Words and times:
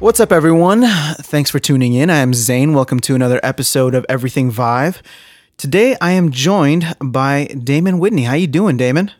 What's 0.00 0.20
up, 0.20 0.30
everyone? 0.30 0.82
Thanks 1.22 1.50
for 1.50 1.58
tuning 1.58 1.92
in. 1.92 2.08
I 2.08 2.18
am 2.18 2.32
Zane. 2.32 2.72
Welcome 2.72 3.00
to 3.00 3.16
another 3.16 3.40
episode 3.42 3.96
of 3.96 4.06
Everything 4.08 4.48
Vive. 4.48 5.02
Today, 5.56 5.96
I 6.00 6.12
am 6.12 6.30
joined 6.30 6.94
by 7.00 7.46
Damon 7.46 7.98
Whitney. 7.98 8.22
How 8.22 8.34
you 8.34 8.46
doing, 8.46 8.76
Damon? 8.76 9.10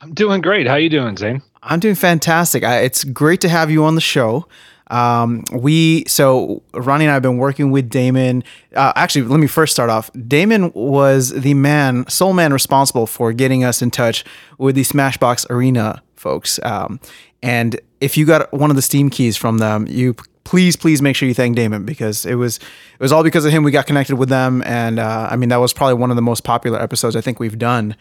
I'm 0.00 0.14
doing 0.14 0.42
great. 0.42 0.68
How 0.68 0.76
you 0.76 0.88
doing, 0.88 1.16
Zane? 1.16 1.42
I'm 1.60 1.80
doing 1.80 1.96
fantastic. 1.96 2.62
I, 2.62 2.82
it's 2.82 3.02
great 3.02 3.40
to 3.40 3.48
have 3.48 3.68
you 3.68 3.82
on 3.84 3.96
the 3.96 4.00
show. 4.00 4.46
Um, 4.92 5.42
we 5.52 6.04
so 6.04 6.62
Ronnie 6.72 7.06
and 7.06 7.10
I 7.10 7.14
have 7.14 7.22
been 7.22 7.38
working 7.38 7.72
with 7.72 7.90
Damon. 7.90 8.44
Uh, 8.76 8.92
actually, 8.94 9.22
let 9.22 9.40
me 9.40 9.48
first 9.48 9.72
start 9.72 9.90
off. 9.90 10.08
Damon 10.28 10.70
was 10.72 11.30
the 11.30 11.54
man, 11.54 12.08
sole 12.08 12.32
man 12.32 12.52
responsible 12.52 13.08
for 13.08 13.32
getting 13.32 13.64
us 13.64 13.82
in 13.82 13.90
touch 13.90 14.24
with 14.56 14.76
the 14.76 14.82
Smashbox 14.82 15.50
Arena 15.50 16.00
folks. 16.14 16.60
Um, 16.62 17.00
and 17.42 17.80
if 18.00 18.16
you 18.16 18.26
got 18.26 18.52
one 18.52 18.70
of 18.70 18.76
the 18.76 18.82
Steam 18.82 19.10
keys 19.10 19.36
from 19.36 19.58
them, 19.58 19.86
you 19.88 20.14
please 20.44 20.76
please 20.76 21.02
make 21.02 21.16
sure 21.16 21.26
you 21.26 21.34
thank 21.34 21.56
Damon 21.56 21.84
because 21.84 22.24
it 22.24 22.36
was 22.36 22.58
it 22.58 23.00
was 23.00 23.12
all 23.12 23.22
because 23.22 23.44
of 23.44 23.52
him 23.52 23.62
we 23.62 23.70
got 23.70 23.86
connected 23.86 24.16
with 24.16 24.28
them. 24.28 24.62
And 24.64 24.98
uh, 24.98 25.28
I 25.30 25.36
mean 25.36 25.48
that 25.48 25.56
was 25.56 25.72
probably 25.72 25.94
one 25.94 26.10
of 26.10 26.16
the 26.16 26.22
most 26.22 26.44
popular 26.44 26.80
episodes 26.80 27.16
I 27.16 27.20
think 27.20 27.40
we've 27.40 27.58
done. 27.58 27.96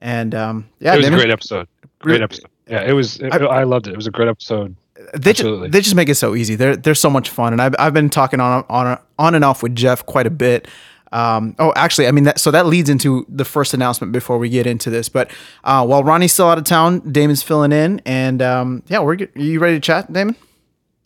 And 0.00 0.34
um, 0.34 0.68
yeah, 0.80 0.94
it 0.94 0.98
was 0.98 1.06
Damon, 1.06 1.18
a 1.18 1.22
great 1.22 1.32
episode. 1.32 1.68
Great 1.98 2.22
episode. 2.22 2.50
Yeah, 2.68 2.82
it 2.82 2.92
was. 2.92 3.16
It, 3.16 3.32
I, 3.32 3.38
I 3.38 3.64
loved 3.64 3.88
it. 3.88 3.92
It 3.92 3.96
was 3.96 4.06
a 4.06 4.10
great 4.10 4.28
episode 4.28 4.76
they 5.14 5.32
just, 5.32 5.72
they 5.72 5.80
just 5.80 5.94
make 5.94 6.08
it 6.08 6.16
so 6.16 6.34
easy. 6.34 6.54
They're 6.54 6.76
they're 6.76 6.94
so 6.94 7.10
much 7.10 7.30
fun, 7.30 7.52
and 7.52 7.62
I've 7.62 7.74
I've 7.78 7.94
been 7.94 8.10
talking 8.10 8.40
on 8.40 8.64
on 8.68 8.98
on 9.18 9.34
and 9.34 9.44
off 9.44 9.62
with 9.62 9.74
Jeff 9.74 10.04
quite 10.06 10.26
a 10.26 10.30
bit. 10.30 10.68
Um, 11.12 11.54
oh, 11.58 11.72
actually, 11.76 12.06
I 12.06 12.12
mean 12.12 12.24
that. 12.24 12.38
So 12.38 12.50
that 12.50 12.66
leads 12.66 12.90
into 12.90 13.24
the 13.28 13.44
first 13.44 13.74
announcement 13.74 14.12
before 14.12 14.38
we 14.38 14.48
get 14.48 14.66
into 14.66 14.90
this. 14.90 15.08
But 15.08 15.30
uh, 15.64 15.86
while 15.86 16.04
Ronnie's 16.04 16.32
still 16.32 16.48
out 16.48 16.58
of 16.58 16.64
town, 16.64 17.00
Damon's 17.10 17.42
filling 17.42 17.72
in, 17.72 18.00
and 18.04 18.42
um, 18.42 18.82
yeah, 18.88 19.00
we're 19.00 19.14
are 19.14 19.28
you 19.40 19.58
ready 19.60 19.76
to 19.76 19.80
chat, 19.80 20.12
Damon? 20.12 20.36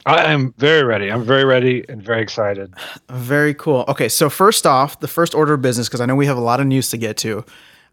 I 0.05 0.33
am 0.33 0.53
very 0.59 0.83
ready. 0.83 1.11
I'm 1.13 1.25
very 1.25 1.45
ready 1.45 1.85
and 1.89 2.03
very 2.03 2.23
excited. 2.23 2.75
Very 3.11 3.55
cool. 3.55 3.85
Okay, 3.87 4.09
so 4.09 4.29
first 4.29 4.67
off, 4.67 4.99
the 4.99 5.07
first 5.07 5.33
order 5.33 5.55
of 5.55 5.63
business, 5.63 5.89
because 5.89 6.01
I 6.01 6.07
know 6.07 6.17
we 6.17 6.27
have 6.27 6.37
a 6.37 6.41
lot 6.41 6.59
of 6.59 6.67
news 6.67 6.91
to 6.91 6.97
get 6.97 7.17
to. 7.19 7.45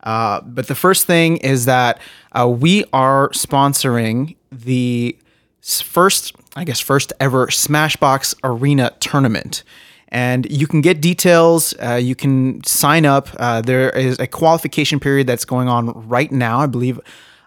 Uh, 0.01 0.41
but 0.41 0.67
the 0.67 0.75
first 0.75 1.05
thing 1.05 1.37
is 1.37 1.65
that 1.65 1.99
uh, 2.31 2.47
we 2.47 2.83
are 2.93 3.29
sponsoring 3.29 4.35
the 4.51 5.15
first, 5.61 6.35
I 6.55 6.63
guess, 6.63 6.79
first 6.79 7.13
ever 7.19 7.47
Smashbox 7.47 8.35
Arena 8.43 8.93
tournament. 8.99 9.63
And 10.09 10.51
you 10.51 10.67
can 10.67 10.81
get 10.81 11.01
details. 11.01 11.73
Uh, 11.81 11.93
you 11.93 12.15
can 12.15 12.63
sign 12.63 13.05
up. 13.05 13.29
Uh, 13.37 13.61
there 13.61 13.89
is 13.91 14.19
a 14.19 14.27
qualification 14.27 14.99
period 14.99 15.27
that's 15.27 15.45
going 15.45 15.67
on 15.67 15.91
right 16.07 16.31
now, 16.31 16.59
I 16.59 16.65
believe, 16.65 16.99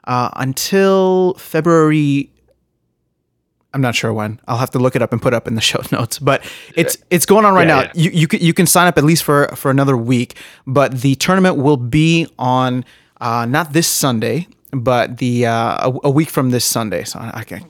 uh, 0.05 0.31
until 0.37 1.35
February. 1.35 2.31
I'm 3.75 3.81
not 3.81 3.95
sure 3.95 4.13
when. 4.13 4.39
I'll 4.47 4.59
have 4.59 4.71
to 4.73 4.79
look 4.79 4.95
it 4.95 5.03
up 5.03 5.13
and 5.13 5.21
put 5.21 5.35
up 5.35 5.49
in 5.49 5.55
the 5.55 5.61
show 5.73 5.81
notes. 5.91 6.19
But 6.19 6.45
it's 6.77 6.97
it's 7.11 7.27
going 7.27 7.45
on 7.45 7.55
right 7.55 7.67
yeah, 7.67 7.75
now. 7.75 7.81
Yeah. 7.83 7.93
You 7.95 8.11
you 8.11 8.29
can 8.29 8.41
you 8.41 8.55
can 8.55 8.67
sign 8.67 8.87
up 8.87 8.97
at 8.97 9.05
least 9.05 9.25
for 9.25 9.49
for 9.57 9.71
another 9.71 9.97
week. 9.97 10.37
But 10.67 11.01
the 11.01 11.17
tournament 11.17 11.57
will 11.57 11.77
be 11.77 12.29
on 12.39 12.85
uh, 13.21 13.47
not 13.47 13.73
this 13.73 13.89
Sunday, 13.89 14.47
but 14.71 15.19
the 15.19 15.47
uh, 15.47 15.91
a, 15.91 15.99
a, 16.05 16.11
week 16.11 16.29
from 16.29 16.51
this 16.51 16.65
Sunday. 16.65 17.05
So 17.05 17.19
I, 17.19 17.45
I 17.51 17.61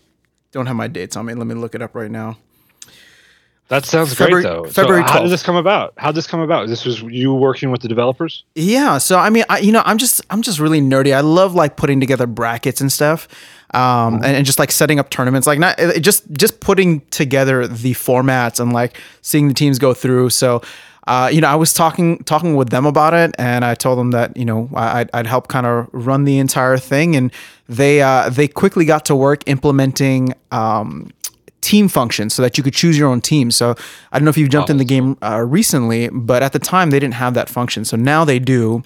don't 0.50 0.66
have 0.66 0.76
my 0.76 0.88
dates 0.88 1.16
on 1.16 1.26
me. 1.26 1.34
Let 1.34 1.46
me 1.46 1.54
look 1.54 1.74
it 1.74 1.82
up 1.82 1.94
right 1.94 2.10
now. 2.10 2.36
That 3.72 3.86
sounds 3.86 4.12
February, 4.12 4.42
great, 4.42 4.52
though. 4.52 4.64
February. 4.64 5.02
So 5.06 5.12
how 5.14 5.22
did 5.22 5.30
this 5.30 5.42
come 5.42 5.56
about? 5.56 5.94
How 5.96 6.08
did 6.08 6.16
this 6.16 6.26
come 6.26 6.40
about? 6.40 6.68
This 6.68 6.84
was 6.84 7.00
you 7.00 7.32
working 7.32 7.70
with 7.70 7.80
the 7.80 7.88
developers? 7.88 8.44
Yeah. 8.54 8.98
So 8.98 9.18
I 9.18 9.30
mean, 9.30 9.44
I, 9.48 9.60
you 9.60 9.72
know, 9.72 9.82
I'm 9.86 9.96
just 9.96 10.20
I'm 10.28 10.42
just 10.42 10.58
really 10.58 10.82
nerdy. 10.82 11.14
I 11.14 11.20
love 11.20 11.54
like 11.54 11.78
putting 11.78 11.98
together 11.98 12.26
brackets 12.26 12.82
and 12.82 12.92
stuff, 12.92 13.28
um, 13.72 13.80
mm-hmm. 13.80 14.24
and, 14.24 14.36
and, 14.36 14.44
just 14.44 14.58
like 14.58 14.70
setting 14.70 14.98
up 14.98 15.08
tournaments. 15.08 15.46
Like 15.46 15.58
not 15.58 15.78
just 16.02 16.30
just 16.32 16.60
putting 16.60 17.00
together 17.06 17.66
the 17.66 17.92
formats 17.92 18.60
and 18.60 18.74
like 18.74 19.00
seeing 19.22 19.48
the 19.48 19.54
teams 19.54 19.78
go 19.78 19.94
through. 19.94 20.28
So 20.28 20.60
uh, 21.06 21.30
you 21.32 21.40
know, 21.40 21.48
I 21.48 21.54
was 21.54 21.72
talking 21.72 22.18
talking 22.24 22.54
with 22.56 22.68
them 22.68 22.84
about 22.84 23.14
it, 23.14 23.34
and 23.38 23.64
I 23.64 23.74
told 23.74 23.98
them 23.98 24.10
that 24.10 24.36
you 24.36 24.44
know 24.44 24.68
I'd, 24.74 25.08
I'd 25.14 25.26
help 25.26 25.48
kind 25.48 25.64
of 25.64 25.88
run 25.92 26.24
the 26.24 26.38
entire 26.38 26.76
thing, 26.76 27.16
and 27.16 27.32
they 27.70 28.02
uh, 28.02 28.28
they 28.28 28.48
quickly 28.48 28.84
got 28.84 29.06
to 29.06 29.16
work 29.16 29.42
implementing. 29.46 30.34
Um, 30.50 31.10
team 31.62 31.88
functions 31.88 32.34
so 32.34 32.42
that 32.42 32.58
you 32.58 32.64
could 32.64 32.74
choose 32.74 32.98
your 32.98 33.08
own 33.08 33.20
team. 33.22 33.50
So 33.50 33.74
I 34.12 34.18
don't 34.18 34.24
know 34.24 34.30
if 34.30 34.36
you've 34.36 34.50
jumped 34.50 34.68
oh, 34.68 34.72
in 34.72 34.76
the 34.76 34.84
game 34.84 35.16
uh, 35.22 35.40
recently, 35.40 36.10
but 36.10 36.42
at 36.42 36.52
the 36.52 36.58
time 36.58 36.90
they 36.90 36.98
didn't 36.98 37.14
have 37.14 37.32
that 37.34 37.48
function. 37.48 37.84
So 37.86 37.96
now 37.96 38.24
they 38.24 38.38
do. 38.38 38.82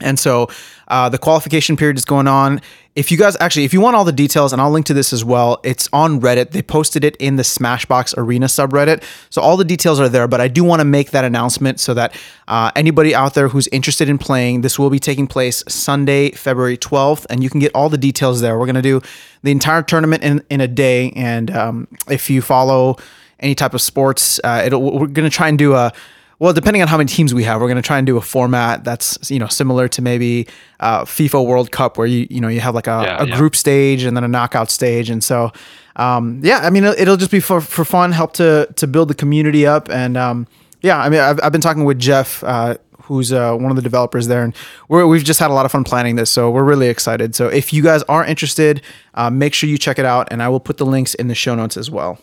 And 0.00 0.18
so 0.18 0.48
uh, 0.88 1.08
the 1.08 1.18
qualification 1.18 1.76
period 1.76 1.96
is 1.96 2.04
going 2.04 2.26
on. 2.28 2.60
If 2.96 3.12
you 3.12 3.16
guys 3.16 3.36
actually, 3.38 3.64
if 3.64 3.72
you 3.72 3.80
want 3.80 3.94
all 3.94 4.04
the 4.04 4.12
details, 4.12 4.52
and 4.52 4.60
I'll 4.60 4.70
link 4.70 4.86
to 4.86 4.94
this 4.94 5.12
as 5.12 5.24
well, 5.24 5.60
it's 5.62 5.88
on 5.92 6.20
Reddit. 6.20 6.50
They 6.50 6.62
posted 6.62 7.04
it 7.04 7.14
in 7.16 7.36
the 7.36 7.44
Smashbox 7.44 8.14
Arena 8.18 8.46
subreddit. 8.46 9.04
So 9.30 9.40
all 9.40 9.56
the 9.56 9.64
details 9.64 10.00
are 10.00 10.08
there, 10.08 10.26
but 10.26 10.40
I 10.40 10.48
do 10.48 10.64
want 10.64 10.80
to 10.80 10.84
make 10.84 11.12
that 11.12 11.24
announcement 11.24 11.78
so 11.78 11.94
that 11.94 12.14
uh, 12.48 12.72
anybody 12.74 13.14
out 13.14 13.34
there 13.34 13.48
who's 13.48 13.68
interested 13.68 14.08
in 14.08 14.18
playing, 14.18 14.62
this 14.62 14.78
will 14.78 14.90
be 14.90 14.98
taking 14.98 15.28
place 15.28 15.62
Sunday, 15.68 16.32
February 16.32 16.76
12th, 16.76 17.26
and 17.30 17.44
you 17.44 17.48
can 17.48 17.60
get 17.60 17.72
all 17.74 17.88
the 17.88 17.98
details 17.98 18.40
there. 18.40 18.58
We're 18.58 18.66
going 18.66 18.74
to 18.74 18.82
do 18.82 19.00
the 19.42 19.52
entire 19.52 19.82
tournament 19.82 20.24
in, 20.24 20.44
in 20.50 20.60
a 20.60 20.68
day. 20.68 21.12
And 21.14 21.50
um, 21.52 21.88
if 22.08 22.28
you 22.28 22.42
follow 22.42 22.96
any 23.38 23.54
type 23.54 23.72
of 23.72 23.80
sports, 23.80 24.40
uh, 24.42 24.68
we're 24.72 25.06
going 25.06 25.28
to 25.28 25.30
try 25.30 25.48
and 25.48 25.56
do 25.56 25.74
a 25.74 25.92
well, 26.40 26.54
depending 26.54 26.80
on 26.80 26.88
how 26.88 26.96
many 26.96 27.06
teams 27.06 27.34
we 27.34 27.44
have, 27.44 27.60
we're 27.60 27.68
going 27.68 27.76
to 27.76 27.86
try 27.86 27.98
and 27.98 28.06
do 28.06 28.16
a 28.16 28.22
format 28.22 28.82
that's 28.82 29.30
you 29.30 29.38
know 29.38 29.46
similar 29.46 29.88
to 29.88 30.00
maybe 30.00 30.48
uh, 30.80 31.04
FIFA 31.04 31.46
World 31.46 31.70
Cup, 31.70 31.98
where 31.98 32.06
you 32.06 32.26
you 32.30 32.40
know 32.40 32.48
you 32.48 32.60
have 32.60 32.74
like 32.74 32.86
a, 32.86 33.02
yeah, 33.04 33.22
a 33.22 33.26
yeah. 33.26 33.36
group 33.36 33.54
stage 33.54 34.02
and 34.04 34.16
then 34.16 34.24
a 34.24 34.28
knockout 34.28 34.70
stage, 34.70 35.10
and 35.10 35.22
so 35.22 35.52
um, 35.96 36.40
yeah, 36.42 36.60
I 36.60 36.70
mean 36.70 36.84
it'll 36.84 37.18
just 37.18 37.30
be 37.30 37.40
for, 37.40 37.60
for 37.60 37.84
fun, 37.84 38.12
help 38.12 38.32
to 38.34 38.66
to 38.76 38.86
build 38.86 39.08
the 39.08 39.14
community 39.14 39.66
up, 39.66 39.90
and 39.90 40.16
um, 40.16 40.46
yeah, 40.80 40.98
I 40.98 41.10
mean 41.10 41.20
I've, 41.20 41.38
I've 41.42 41.52
been 41.52 41.60
talking 41.60 41.84
with 41.84 41.98
Jeff. 42.00 42.42
Uh, 42.42 42.76
who's 43.02 43.32
uh, 43.32 43.56
one 43.56 43.72
of 43.72 43.76
the 43.76 43.82
developers 43.82 44.28
there, 44.28 44.44
and 44.44 44.54
we 44.88 45.00
have 45.00 45.26
just 45.26 45.40
had 45.40 45.50
a 45.50 45.52
lot 45.52 45.66
of 45.66 45.72
fun 45.72 45.82
planning 45.82 46.14
this, 46.14 46.30
so 46.30 46.48
we're 46.48 46.62
really 46.62 46.86
excited. 46.86 47.34
So 47.34 47.48
if 47.48 47.72
you 47.72 47.82
guys 47.82 48.04
are 48.04 48.24
interested, 48.24 48.82
uh, 49.14 49.30
make 49.30 49.52
sure 49.52 49.68
you 49.68 49.78
check 49.78 49.98
it 49.98 50.04
out, 50.04 50.28
and 50.30 50.40
I 50.40 50.48
will 50.48 50.60
put 50.60 50.76
the 50.76 50.86
links 50.86 51.14
in 51.14 51.26
the 51.26 51.34
show 51.34 51.56
notes 51.56 51.76
as 51.76 51.90
well. 51.90 52.20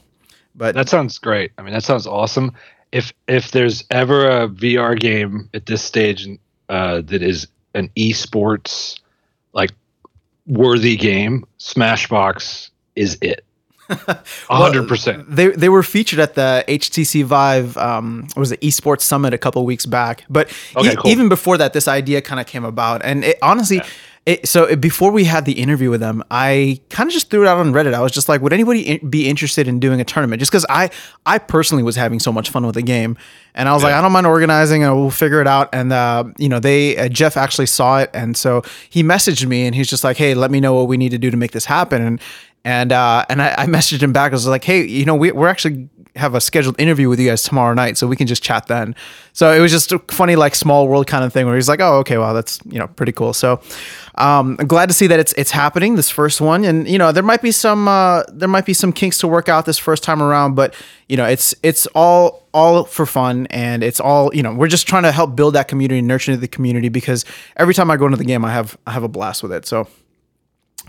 But 0.55 0.75
that 0.75 0.87
sounds 0.87 1.17
great. 1.17 1.51
I 1.57 1.61
mean, 1.61 1.73
that 1.73 1.83
sounds 1.83 2.07
awesome 2.07 2.53
if 2.91 3.13
if 3.27 3.51
there's 3.51 3.83
ever 3.91 4.27
a 4.27 4.47
VR 4.47 4.99
game 4.99 5.49
at 5.53 5.65
this 5.65 5.81
stage 5.81 6.27
uh, 6.69 7.01
that 7.01 7.21
is 7.21 7.47
an 7.73 7.89
esports 7.97 8.99
like 9.53 9.71
worthy 10.45 10.95
game, 10.95 11.45
Smashbox 11.59 12.69
is 12.95 13.17
it. 13.21 13.43
hundred 14.49 14.87
percent. 14.87 15.25
They 15.33 15.47
they 15.49 15.69
were 15.69 15.83
featured 15.83 16.19
at 16.19 16.35
the 16.35 16.65
HTC 16.67 17.23
Vive 17.23 17.77
um 17.77 18.27
was 18.35 18.49
the 18.49 18.57
esports 18.57 19.01
summit 19.01 19.33
a 19.33 19.37
couple 19.37 19.63
weeks 19.65 19.85
back. 19.85 20.25
But 20.29 20.51
okay, 20.75 20.93
e- 20.93 20.95
cool. 20.97 21.11
even 21.11 21.29
before 21.29 21.57
that, 21.57 21.71
this 21.71 21.87
idea 21.87 22.21
kind 22.21 22.41
of 22.41 22.47
came 22.47 22.65
about, 22.65 23.01
and 23.05 23.23
it, 23.23 23.37
honestly, 23.41 23.77
yeah. 23.77 23.87
It, 24.27 24.45
so 24.45 24.75
before 24.75 25.13
we 25.13 25.23
had 25.23 25.45
the 25.45 25.53
interview 25.53 25.89
with 25.89 26.01
them, 26.01 26.21
I 26.29 26.81
kind 26.89 27.07
of 27.07 27.13
just 27.13 27.29
threw 27.29 27.43
it 27.43 27.47
out 27.47 27.59
on 27.59 27.71
Reddit. 27.71 27.93
I 27.93 28.01
was 28.01 28.11
just 28.11 28.27
like, 28.27 28.41
would 28.41 28.51
anybody 28.51 28.97
be 28.97 29.29
interested 29.29 29.69
in 29.69 29.79
doing 29.79 30.01
a 30.01 30.03
tournament? 30.03 30.41
Just 30.41 30.51
because 30.51 30.65
I, 30.69 30.89
I 31.25 31.37
personally 31.37 31.81
was 31.81 31.95
having 31.95 32.19
so 32.19 32.33
much 32.33 32.49
fun 32.49 32.65
with 32.65 32.75
the 32.75 32.81
game, 32.81 33.15
and 33.55 33.69
I 33.69 33.73
was 33.73 33.83
yeah. 33.83 33.87
like, 33.87 33.95
I 33.95 34.01
don't 34.01 34.11
mind 34.11 34.27
organizing, 34.27 34.83
and 34.83 34.93
we'll 34.97 35.11
figure 35.11 35.39
it 35.39 35.47
out. 35.47 35.69
And 35.71 35.93
uh, 35.93 36.25
you 36.37 36.49
know, 36.49 36.59
they 36.59 36.97
uh, 36.97 37.07
Jeff 37.07 37.37
actually 37.37 37.67
saw 37.67 37.99
it, 37.99 38.09
and 38.13 38.35
so 38.35 38.63
he 38.89 39.01
messaged 39.01 39.45
me, 39.45 39.65
and 39.65 39.73
he's 39.73 39.87
just 39.87 40.03
like, 40.03 40.17
hey, 40.17 40.33
let 40.33 40.51
me 40.51 40.59
know 40.59 40.73
what 40.73 40.89
we 40.89 40.97
need 40.97 41.11
to 41.11 41.17
do 41.17 41.31
to 41.31 41.37
make 41.37 41.51
this 41.51 41.63
happen. 41.63 42.01
And 42.01 42.21
and 42.67 42.91
uh, 42.91 43.25
and 43.29 43.41
I, 43.41 43.55
I 43.59 43.65
messaged 43.65 44.03
him 44.03 44.11
back. 44.11 44.33
I 44.33 44.35
was 44.35 44.45
like, 44.45 44.65
hey, 44.65 44.85
you 44.85 45.05
know, 45.05 45.15
we, 45.15 45.31
we're 45.31 45.47
actually 45.47 45.87
have 46.17 46.35
a 46.35 46.41
scheduled 46.41 46.77
interview 46.81 47.07
with 47.07 47.17
you 47.17 47.29
guys 47.29 47.41
tomorrow 47.43 47.73
night, 47.73 47.97
so 47.97 48.07
we 48.07 48.17
can 48.17 48.27
just 48.27 48.43
chat 48.43 48.67
then. 48.67 48.93
So 49.31 49.53
it 49.53 49.61
was 49.61 49.71
just 49.71 49.93
a 49.93 49.99
funny, 50.09 50.35
like 50.35 50.53
small 50.53 50.89
world 50.89 51.07
kind 51.07 51.23
of 51.23 51.31
thing 51.31 51.45
where 51.45 51.55
he's 51.55 51.69
like, 51.69 51.79
oh, 51.79 51.99
okay, 51.99 52.17
well, 52.17 52.33
that's 52.33 52.59
you 52.65 52.77
know 52.77 52.87
pretty 52.87 53.13
cool. 53.13 53.31
So 53.31 53.61
um, 54.15 54.57
I'm 54.59 54.67
glad 54.67 54.89
to 54.89 54.93
see 54.93 55.07
that 55.07 55.17
it's 55.17 55.31
it's 55.33 55.51
happening 55.51 55.95
this 55.95 56.09
first 56.09 56.41
one, 56.41 56.65
and 56.65 56.89
you 56.89 56.97
know 56.97 57.13
there 57.13 57.23
might 57.23 57.41
be 57.41 57.53
some 57.53 57.87
uh, 57.87 58.23
there 58.33 58.49
might 58.49 58.65
be 58.65 58.73
some 58.73 58.91
kinks 58.91 59.17
to 59.19 59.29
work 59.29 59.47
out 59.47 59.65
this 59.65 59.77
first 59.77 60.03
time 60.03 60.21
around, 60.21 60.55
but 60.55 60.75
you 61.07 61.15
know 61.15 61.25
it's 61.25 61.55
it's 61.63 61.85
all 61.95 62.49
all 62.53 62.83
for 62.83 63.05
fun, 63.05 63.47
and 63.49 63.81
it's 63.81 64.01
all 64.01 64.35
you 64.35 64.43
know 64.43 64.53
we're 64.53 64.67
just 64.67 64.87
trying 64.87 65.03
to 65.03 65.13
help 65.13 65.37
build 65.37 65.55
that 65.55 65.69
community, 65.69 66.01
nurture 66.01 66.35
the 66.35 66.49
community 66.49 66.89
because 66.89 67.23
every 67.55 67.73
time 67.73 67.89
I 67.89 67.95
go 67.95 68.07
into 68.07 68.17
the 68.17 68.25
game, 68.25 68.43
I 68.43 68.51
have 68.51 68.77
I 68.85 68.91
have 68.91 69.03
a 69.03 69.09
blast 69.09 69.41
with 69.41 69.53
it. 69.53 69.65
So. 69.65 69.87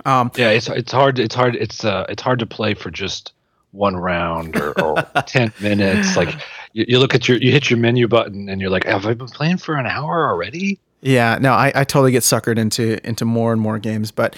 Um, 0.04 0.30
yeah, 0.36 0.50
it's 0.50 0.68
it's 0.68 0.92
hard. 0.92 1.18
It's 1.18 1.34
hard. 1.34 1.56
It's 1.56 1.84
uh, 1.84 2.06
it's 2.08 2.22
hard 2.22 2.38
to 2.40 2.46
play 2.46 2.74
for 2.74 2.90
just 2.90 3.32
one 3.72 3.96
round 3.96 4.56
or, 4.56 4.72
or 4.80 5.02
10 5.26 5.52
minutes 5.60 6.16
like 6.16 6.34
you, 6.72 6.86
you, 6.88 6.98
look 6.98 7.14
at 7.14 7.28
your 7.28 7.36
you 7.38 7.52
hit 7.52 7.68
your 7.68 7.78
menu 7.78 8.08
button 8.08 8.48
and 8.48 8.60
you're 8.60 8.70
like 8.70 8.84
have 8.84 9.04
i 9.04 9.12
been 9.12 9.28
playing 9.28 9.58
for 9.58 9.76
an 9.76 9.86
hour 9.86 10.26
already 10.26 10.78
yeah 11.02 11.36
no 11.38 11.52
i, 11.52 11.70
I 11.74 11.84
totally 11.84 12.12
get 12.12 12.22
suckered 12.22 12.58
into 12.58 13.06
into 13.06 13.24
more 13.24 13.52
and 13.52 13.60
more 13.60 13.78
games 13.78 14.10
but 14.10 14.36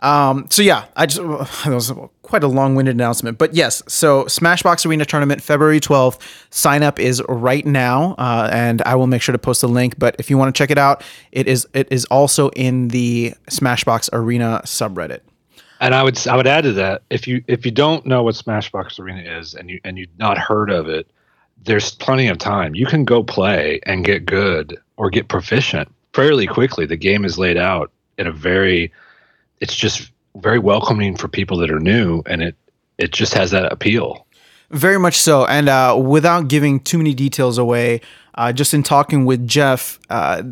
um 0.00 0.46
so 0.50 0.62
yeah 0.62 0.84
i 0.96 1.06
just 1.06 1.18
that 1.64 1.74
was 1.74 1.92
quite 2.22 2.44
a 2.44 2.48
long-winded 2.48 2.94
announcement 2.94 3.38
but 3.38 3.54
yes 3.54 3.82
so 3.88 4.24
smashbox 4.24 4.86
arena 4.86 5.04
tournament 5.04 5.42
february 5.42 5.80
12th 5.80 6.20
sign 6.50 6.82
up 6.82 6.98
is 7.00 7.22
right 7.28 7.66
now 7.66 8.14
uh, 8.18 8.48
and 8.52 8.82
i 8.82 8.94
will 8.94 9.06
make 9.06 9.22
sure 9.22 9.32
to 9.32 9.38
post 9.38 9.62
a 9.62 9.66
link 9.66 9.98
but 9.98 10.14
if 10.18 10.30
you 10.30 10.36
want 10.38 10.54
to 10.54 10.58
check 10.58 10.70
it 10.70 10.78
out 10.78 11.02
it 11.32 11.48
is 11.48 11.66
it 11.74 11.88
is 11.90 12.04
also 12.06 12.50
in 12.50 12.88
the 12.88 13.32
smashbox 13.48 14.08
arena 14.12 14.60
subreddit 14.64 15.20
And 15.80 15.94
I 15.94 16.02
would 16.02 16.26
I 16.26 16.36
would 16.36 16.46
add 16.46 16.64
to 16.64 16.72
that 16.72 17.02
if 17.10 17.26
you 17.28 17.42
if 17.46 17.64
you 17.64 17.70
don't 17.70 18.04
know 18.04 18.24
what 18.24 18.34
Smashbox 18.34 18.98
Arena 18.98 19.38
is 19.38 19.54
and 19.54 19.70
you 19.70 19.80
and 19.84 19.96
you've 19.96 20.18
not 20.18 20.36
heard 20.36 20.70
of 20.70 20.88
it, 20.88 21.06
there's 21.62 21.94
plenty 21.94 22.26
of 22.26 22.38
time. 22.38 22.74
You 22.74 22.86
can 22.86 23.04
go 23.04 23.22
play 23.22 23.80
and 23.86 24.04
get 24.04 24.26
good 24.26 24.76
or 24.96 25.08
get 25.08 25.28
proficient 25.28 25.88
fairly 26.12 26.46
quickly. 26.46 26.84
The 26.84 26.96
game 26.96 27.24
is 27.24 27.38
laid 27.38 27.56
out 27.56 27.92
in 28.18 28.26
a 28.26 28.32
very 28.32 28.92
it's 29.60 29.74
just 29.74 30.10
very 30.36 30.58
welcoming 30.58 31.16
for 31.16 31.28
people 31.28 31.56
that 31.58 31.70
are 31.70 31.80
new 31.80 32.22
and 32.26 32.42
it 32.42 32.56
it 32.98 33.12
just 33.12 33.34
has 33.34 33.52
that 33.52 33.70
appeal. 33.72 34.26
Very 34.70 34.98
much 34.98 35.16
so. 35.16 35.46
And 35.46 35.68
uh, 35.68 35.98
without 36.02 36.48
giving 36.48 36.80
too 36.80 36.98
many 36.98 37.14
details 37.14 37.56
away, 37.56 38.00
uh, 38.34 38.52
just 38.52 38.74
in 38.74 38.82
talking 38.82 39.24
with 39.24 39.46
Jeff, 39.46 39.98
uh, 40.10 40.42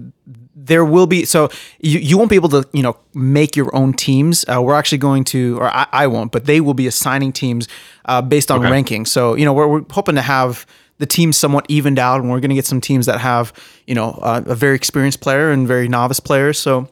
there 0.55 0.85
will 0.85 1.07
be 1.07 1.25
so 1.25 1.51
you, 1.81 1.99
you 1.99 2.17
won't 2.17 2.31
be 2.31 2.37
able 2.37 2.49
to 2.49 2.65
you 2.73 2.83
know 2.83 2.97
make 3.15 3.57
your 3.57 3.75
own 3.77 3.93
teams. 3.93 4.45
Uh, 4.49 4.61
we're 4.63 4.75
actually 4.75 4.99
going 4.99 5.23
to, 5.25 5.59
or 5.59 5.69
I, 5.69 5.87
I, 5.93 6.07
won't, 6.07 6.33
but 6.33 6.47
they 6.47 6.61
will 6.61 6.75
be 6.75 6.87
assigning 6.87 7.33
teams 7.33 7.69
uh, 8.07 8.23
based 8.23 8.51
on 8.51 8.61
okay. 8.61 8.71
ranking. 8.71 9.05
So 9.05 9.35
you 9.35 9.45
know 9.45 9.53
we're, 9.53 9.69
we're 9.69 9.85
hoping 9.91 10.15
to 10.15 10.23
have 10.23 10.67
the 10.99 11.07
teams 11.07 11.37
somewhat 11.37 11.67
evened 11.69 11.99
out, 11.99 12.21
and 12.21 12.31
we're 12.31 12.41
going 12.41 12.49
to 12.49 12.57
get 12.57 12.67
some 12.67 12.81
teams 12.81 13.07
that 13.07 13.21
have 13.21 13.53
you 13.87 13.95
know 13.95 14.19
uh, 14.23 14.43
a 14.47 14.55
very 14.55 14.75
experienced 14.75 15.21
player 15.21 15.51
and 15.51 15.69
very 15.69 15.89
novice 15.89 16.21
players. 16.21 16.59
So 16.59 16.89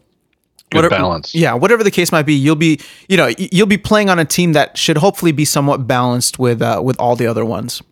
Good 0.70 0.78
whatever, 0.78 0.96
balance. 0.96 1.34
Yeah, 1.34 1.54
whatever 1.54 1.84
the 1.84 1.90
case 1.90 2.10
might 2.10 2.26
be, 2.26 2.34
you'll 2.34 2.56
be 2.56 2.80
you 3.08 3.16
know 3.16 3.30
you'll 3.38 3.66
be 3.66 3.78
playing 3.78 4.10
on 4.10 4.18
a 4.18 4.24
team 4.24 4.52
that 4.52 4.76
should 4.76 4.96
hopefully 4.96 5.32
be 5.32 5.44
somewhat 5.44 5.86
balanced 5.86 6.38
with 6.38 6.62
uh, 6.62 6.80
with 6.82 6.98
all 6.98 7.16
the 7.16 7.26
other 7.26 7.44
ones. 7.44 7.82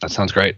That 0.00 0.10
sounds 0.10 0.32
great. 0.32 0.56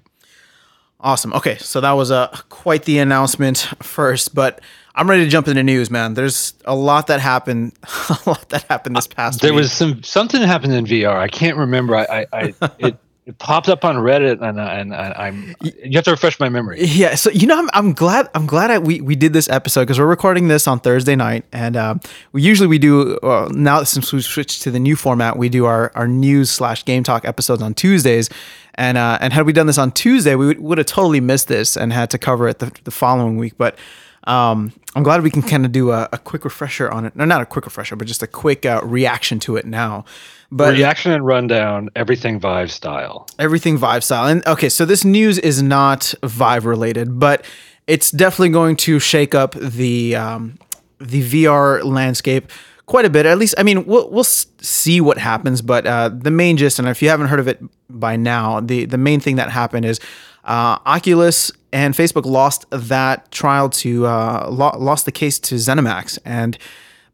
Awesome. 1.00 1.32
Okay, 1.32 1.56
so 1.58 1.80
that 1.80 1.92
was 1.92 2.10
a 2.10 2.14
uh, 2.14 2.36
quite 2.48 2.84
the 2.84 2.98
announcement 2.98 3.68
first, 3.80 4.34
but 4.34 4.60
I'm 4.96 5.08
ready 5.08 5.24
to 5.24 5.30
jump 5.30 5.46
into 5.46 5.62
news, 5.62 5.90
man. 5.92 6.14
There's 6.14 6.54
a 6.64 6.74
lot 6.74 7.06
that 7.06 7.20
happened, 7.20 7.72
a 8.10 8.18
lot 8.26 8.48
that 8.48 8.64
happened 8.64 8.96
this 8.96 9.06
past. 9.06 9.40
There 9.40 9.52
week. 9.52 9.60
was 9.60 9.72
some 9.72 10.02
something 10.02 10.42
happened 10.42 10.72
in 10.72 10.84
VR. 10.86 11.14
I 11.14 11.28
can't 11.28 11.56
remember. 11.56 11.94
I, 11.94 12.26
I, 12.32 12.54
I 12.60 12.70
it 12.80 12.96
it 13.28 13.38
popped 13.38 13.68
up 13.68 13.84
on 13.84 13.96
Reddit, 13.96 14.40
and 14.40 14.58
and, 14.58 14.94
and 14.94 15.14
I'm 15.14 15.54
you 15.62 15.92
have 15.96 16.04
to 16.04 16.12
refresh 16.12 16.40
my 16.40 16.48
memory. 16.48 16.82
Yeah, 16.82 17.14
so 17.14 17.28
you 17.30 17.46
know, 17.46 17.58
I'm, 17.58 17.68
I'm 17.74 17.92
glad 17.92 18.30
I'm 18.34 18.46
glad 18.46 18.70
I, 18.70 18.78
we 18.78 19.02
we 19.02 19.14
did 19.14 19.34
this 19.34 19.50
episode 19.50 19.82
because 19.82 19.98
we're 19.98 20.06
recording 20.06 20.48
this 20.48 20.66
on 20.66 20.80
Thursday 20.80 21.14
night, 21.14 21.44
and 21.52 21.76
um, 21.76 22.00
we 22.32 22.40
usually 22.40 22.66
we 22.66 22.78
do 22.78 23.18
uh, 23.18 23.48
now 23.52 23.82
since 23.84 24.12
we 24.14 24.22
switched 24.22 24.62
to 24.62 24.70
the 24.70 24.80
new 24.80 24.96
format, 24.96 25.36
we 25.36 25.50
do 25.50 25.66
our 25.66 25.92
our 25.94 26.08
news 26.08 26.50
slash 26.50 26.86
game 26.86 27.02
talk 27.02 27.26
episodes 27.26 27.60
on 27.60 27.74
Tuesdays, 27.74 28.30
and 28.76 28.96
uh, 28.96 29.18
and 29.20 29.34
had 29.34 29.44
we 29.44 29.52
done 29.52 29.66
this 29.66 29.78
on 29.78 29.92
Tuesday, 29.92 30.34
we 30.34 30.46
would, 30.46 30.60
would 30.60 30.78
have 30.78 30.86
totally 30.86 31.20
missed 31.20 31.48
this 31.48 31.76
and 31.76 31.92
had 31.92 32.08
to 32.10 32.18
cover 32.18 32.48
it 32.48 32.60
the, 32.60 32.72
the 32.84 32.90
following 32.90 33.36
week, 33.36 33.54
but. 33.58 33.78
Um, 34.24 34.72
I'm 34.94 35.04
glad 35.04 35.22
we 35.22 35.30
can 35.30 35.40
kind 35.40 35.64
of 35.64 35.72
do 35.72 35.90
a, 35.90 36.06
a, 36.12 36.18
quick 36.18 36.44
refresher 36.44 36.90
on 36.90 37.06
it. 37.06 37.16
No, 37.16 37.24
not 37.24 37.40
a 37.40 37.46
quick 37.46 37.64
refresher, 37.64 37.96
but 37.96 38.06
just 38.06 38.22
a 38.22 38.26
quick 38.26 38.66
uh, 38.66 38.82
reaction 38.84 39.38
to 39.40 39.56
it 39.56 39.64
now. 39.64 40.04
But 40.50 40.72
reaction 40.72 41.12
and 41.12 41.24
rundown, 41.26 41.90
everything 41.94 42.40
Vive 42.40 42.72
style. 42.72 43.26
Everything 43.38 43.76
Vive 43.76 44.02
style. 44.02 44.26
And 44.26 44.46
okay, 44.46 44.68
so 44.68 44.84
this 44.84 45.04
news 45.04 45.38
is 45.38 45.62
not 45.62 46.14
Vive 46.22 46.64
related, 46.64 47.18
but 47.20 47.44
it's 47.86 48.10
definitely 48.10 48.50
going 48.50 48.76
to 48.76 48.98
shake 48.98 49.34
up 49.34 49.52
the 49.54 50.16
um, 50.16 50.58
the 50.98 51.22
VR 51.22 51.84
landscape 51.84 52.50
quite 52.86 53.04
a 53.04 53.10
bit. 53.10 53.26
At 53.26 53.38
least, 53.38 53.54
I 53.58 53.62
mean, 53.62 53.84
we'll 53.86 54.10
we'll 54.10 54.24
see 54.24 55.00
what 55.00 55.18
happens. 55.18 55.62
But 55.62 55.86
uh, 55.86 56.08
the 56.08 56.30
main 56.30 56.56
gist, 56.56 56.78
and 56.78 56.88
if 56.88 57.02
you 57.02 57.08
haven't 57.08 57.28
heard 57.28 57.40
of 57.40 57.46
it 57.46 57.62
by 57.88 58.16
now, 58.16 58.60
the 58.60 58.86
the 58.86 58.98
main 58.98 59.20
thing 59.20 59.36
that 59.36 59.50
happened 59.50 59.84
is 59.84 60.00
uh, 60.44 60.78
Oculus 60.86 61.52
and 61.72 61.94
Facebook 61.94 62.24
lost 62.24 62.64
that 62.70 63.30
trial 63.30 63.68
to 63.68 64.06
uh, 64.06 64.48
lo- 64.50 64.76
lost 64.78 65.04
the 65.04 65.12
case 65.12 65.38
to 65.40 65.56
ZeniMax, 65.56 66.18
and 66.24 66.58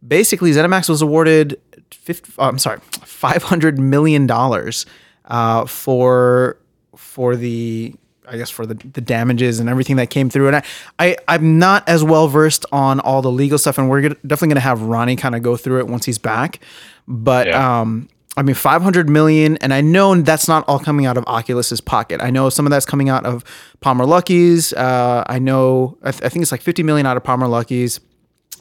basically 0.06 0.50
ZeniMax 0.50 0.88
was 0.88 1.02
awarded 1.02 1.60
50, 1.90 2.32
oh, 2.38 2.48
I'm 2.48 2.58
sorry, 2.58 2.80
five 3.04 3.42
hundred 3.42 3.78
million 3.78 4.26
dollars 4.26 4.86
uh, 5.26 5.66
for 5.66 6.58
for 6.96 7.36
the 7.36 7.94
I 8.26 8.38
guess 8.38 8.50
for 8.50 8.64
the, 8.64 8.74
the 8.74 9.00
damages 9.00 9.60
and 9.60 9.68
everything 9.68 9.96
that 9.96 10.08
came 10.08 10.30
through. 10.30 10.48
And 10.48 10.56
I, 10.56 10.62
I 10.98 11.16
I'm 11.28 11.58
not 11.58 11.88
as 11.88 12.02
well 12.02 12.28
versed 12.28 12.64
on 12.72 13.00
all 13.00 13.22
the 13.22 13.30
legal 13.30 13.58
stuff, 13.58 13.78
and 13.78 13.88
we're 13.88 14.02
gonna, 14.02 14.16
definitely 14.26 14.48
going 14.48 14.56
to 14.56 14.60
have 14.60 14.82
Ronnie 14.82 15.16
kind 15.16 15.34
of 15.34 15.42
go 15.42 15.56
through 15.56 15.80
it 15.80 15.88
once 15.88 16.06
he's 16.06 16.18
back. 16.18 16.60
But 17.06 17.48
yeah. 17.48 17.80
um, 17.80 18.08
I 18.36 18.42
mean, 18.42 18.54
500 18.54 19.08
million, 19.08 19.56
and 19.58 19.72
I 19.72 19.80
know 19.80 20.14
that's 20.20 20.48
not 20.48 20.64
all 20.66 20.78
coming 20.78 21.06
out 21.06 21.16
of 21.16 21.24
Oculus's 21.26 21.80
pocket. 21.80 22.20
I 22.20 22.30
know 22.30 22.48
some 22.48 22.66
of 22.66 22.70
that's 22.70 22.86
coming 22.86 23.08
out 23.08 23.24
of 23.24 23.44
Palmer 23.80 24.06
Luckey's. 24.06 24.72
Uh, 24.72 25.22
I 25.26 25.38
know, 25.38 25.96
I, 26.02 26.10
th- 26.10 26.22
I, 26.24 26.28
think 26.28 26.42
it's 26.42 26.50
like 26.50 26.62
50 26.62 26.82
million 26.82 27.06
out 27.06 27.16
of 27.16 27.22
Palmer 27.22 27.46
Luckey's, 27.46 28.00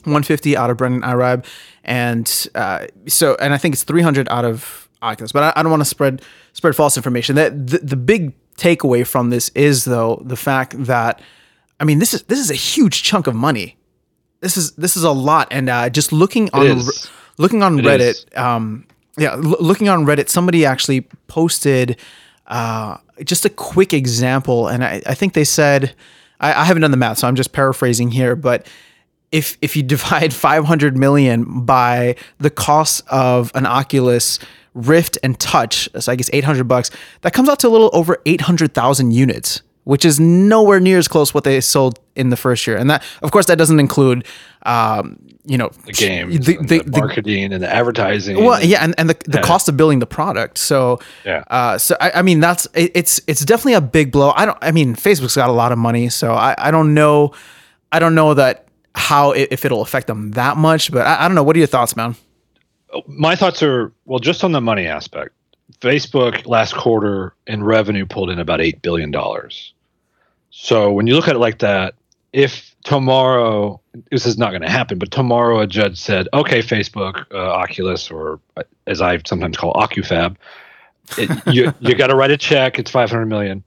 150 0.05 0.55
out 0.57 0.69
of 0.69 0.77
Brendan 0.77 1.01
Iribe, 1.01 1.45
and 1.83 2.47
uh, 2.55 2.87
so, 3.07 3.35
and 3.39 3.53
I 3.53 3.57
think 3.57 3.73
it's 3.73 3.83
300 3.83 4.27
out 4.29 4.45
of 4.45 4.89
Oculus. 5.01 5.31
But 5.31 5.43
I, 5.43 5.59
I 5.59 5.63
don't 5.63 5.71
want 5.71 5.81
to 5.81 5.89
spread 5.89 6.21
spread 6.53 6.75
false 6.75 6.97
information. 6.97 7.35
That 7.35 7.67
the, 7.67 7.79
the 7.79 7.95
big 7.95 8.33
takeaway 8.57 9.05
from 9.05 9.29
this 9.29 9.49
is 9.49 9.85
though 9.85 10.21
the 10.25 10.35
fact 10.35 10.75
that, 10.85 11.21
I 11.79 11.83
mean, 11.83 11.99
this 11.99 12.13
is 12.13 12.23
this 12.23 12.39
is 12.39 12.51
a 12.51 12.55
huge 12.55 13.03
chunk 13.03 13.27
of 13.27 13.35
money. 13.35 13.77
This 14.39 14.57
is 14.57 14.71
this 14.73 14.97
is 14.97 15.03
a 15.03 15.11
lot, 15.11 15.47
and 15.51 15.69
uh, 15.69 15.89
just 15.89 16.11
looking 16.11 16.49
on 16.53 16.79
looking 17.37 17.63
on 17.63 17.79
it 17.79 17.85
Reddit. 17.85 18.37
Um, 18.37 18.85
yeah, 19.17 19.33
l- 19.33 19.57
looking 19.59 19.89
on 19.89 20.05
Reddit, 20.05 20.29
somebody 20.29 20.65
actually 20.65 21.01
posted 21.27 21.97
uh, 22.47 22.97
just 23.23 23.45
a 23.45 23.49
quick 23.49 23.93
example, 23.93 24.67
and 24.67 24.83
I, 24.83 25.01
I 25.05 25.13
think 25.13 25.33
they 25.33 25.43
said 25.43 25.95
I, 26.39 26.61
I, 26.61 26.65
haven't 26.65 26.81
done 26.81 26.91
the 26.91 26.97
math, 26.97 27.19
so 27.19 27.27
I'm 27.27 27.35
just 27.35 27.53
paraphrasing 27.53 28.11
here, 28.11 28.35
but 28.35 28.67
if 29.33 29.57
if 29.61 29.75
you 29.75 29.83
divide 29.95 30.33
500 30.33 30.95
million 30.97 31.65
by 31.65 32.15
the 32.37 32.49
cost 32.49 33.01
of 33.09 33.51
an 33.55 33.65
Oculus 33.65 34.39
Rift 34.73 35.17
and 35.21 35.37
Touch, 35.39 35.89
so 35.99 36.11
I 36.11 36.15
guess 36.15 36.29
800 36.31 36.63
bucks, 36.63 36.89
that 37.21 37.33
comes 37.33 37.49
out 37.49 37.59
to 37.59 37.67
a 37.67 37.69
little 37.69 37.89
over 37.93 38.21
800,000 38.25 39.11
units 39.11 39.61
which 39.85 40.05
is 40.05 40.19
nowhere 40.19 40.79
near 40.79 40.97
as 40.97 41.07
close 41.07 41.33
what 41.33 41.43
they 41.43 41.59
sold 41.59 41.99
in 42.15 42.29
the 42.29 42.37
first 42.37 42.65
year. 42.65 42.77
And 42.77 42.89
that, 42.89 43.03
of 43.21 43.31
course, 43.31 43.47
that 43.47 43.57
doesn't 43.57 43.79
include, 43.79 44.25
um, 44.65 45.19
you 45.45 45.57
know, 45.57 45.71
the 45.85 45.91
games, 45.91 46.45
the, 46.45 46.57
the, 46.57 46.83
the 46.83 46.99
marketing, 46.99 47.49
the, 47.49 47.55
and 47.55 47.63
the 47.63 47.73
advertising. 47.73 48.43
Well, 48.43 48.63
yeah, 48.63 48.83
and, 48.83 48.95
and 48.97 49.09
the, 49.09 49.17
the 49.25 49.39
yeah. 49.39 49.41
cost 49.41 49.67
of 49.67 49.75
building 49.75 49.99
the 49.99 50.05
product. 50.05 50.57
So, 50.57 50.99
yeah. 51.25 51.43
Uh, 51.49 51.77
so 51.77 51.97
I, 51.99 52.11
I 52.11 52.21
mean, 52.21 52.39
that's 52.39 52.65
it, 52.73 52.91
it's 52.95 53.19
it's 53.27 53.43
definitely 53.43 53.73
a 53.73 53.81
big 53.81 54.11
blow. 54.11 54.31
I 54.35 54.45
don't. 54.45 54.57
I 54.61 54.71
mean, 54.71 54.95
Facebook's 54.95 55.35
got 55.35 55.49
a 55.49 55.53
lot 55.53 55.71
of 55.73 55.77
money, 55.77 56.07
so 56.09 56.33
I, 56.33 56.55
I 56.57 56.71
don't 56.71 56.93
know. 56.93 57.33
I 57.91 57.99
don't 57.99 58.15
know 58.15 58.33
that 58.35 58.62
how 58.95 59.31
if 59.31 59.65
it'll 59.65 59.81
affect 59.81 60.07
them 60.07 60.31
that 60.31 60.57
much, 60.57 60.91
but 60.91 61.05
I, 61.05 61.25
I 61.25 61.27
don't 61.27 61.35
know. 61.35 61.43
What 61.43 61.55
are 61.55 61.59
your 61.59 61.67
thoughts, 61.67 61.95
man? 61.95 62.15
My 63.07 63.35
thoughts 63.35 63.63
are 63.63 63.91
well, 64.05 64.19
just 64.19 64.43
on 64.43 64.51
the 64.51 64.61
money 64.61 64.87
aspect. 64.87 65.31
Facebook 65.79 66.45
last 66.45 66.75
quarter 66.75 67.33
in 67.47 67.63
revenue 67.63 68.05
pulled 68.05 68.29
in 68.29 68.39
about 68.39 68.61
eight 68.61 68.81
billion 68.81 69.11
dollars. 69.11 69.73
So 70.51 70.91
when 70.91 71.07
you 71.07 71.15
look 71.15 71.27
at 71.27 71.35
it 71.35 71.39
like 71.39 71.59
that, 71.59 71.95
if 72.31 72.75
tomorrow 72.83 73.81
this 74.11 74.25
is 74.25 74.37
not 74.37 74.51
going 74.51 74.61
to 74.61 74.69
happen, 74.69 74.99
but 74.99 75.11
tomorrow 75.11 75.59
a 75.59 75.67
judge 75.67 75.99
said, 75.99 76.27
"Okay, 76.33 76.59
Facebook, 76.59 77.25
uh, 77.31 77.37
Oculus, 77.37 78.11
or 78.11 78.39
uh, 78.57 78.63
as 78.85 79.01
I 79.01 79.19
sometimes 79.25 79.57
call 79.57 79.73
OcuFab, 79.73 80.35
it, 81.17 81.29
you 81.53 81.73
you 81.79 81.95
got 81.95 82.07
to 82.07 82.15
write 82.15 82.31
a 82.31 82.37
check. 82.37 82.77
It's 82.77 82.91
five 82.91 83.09
hundred 83.09 83.27
million. 83.27 83.63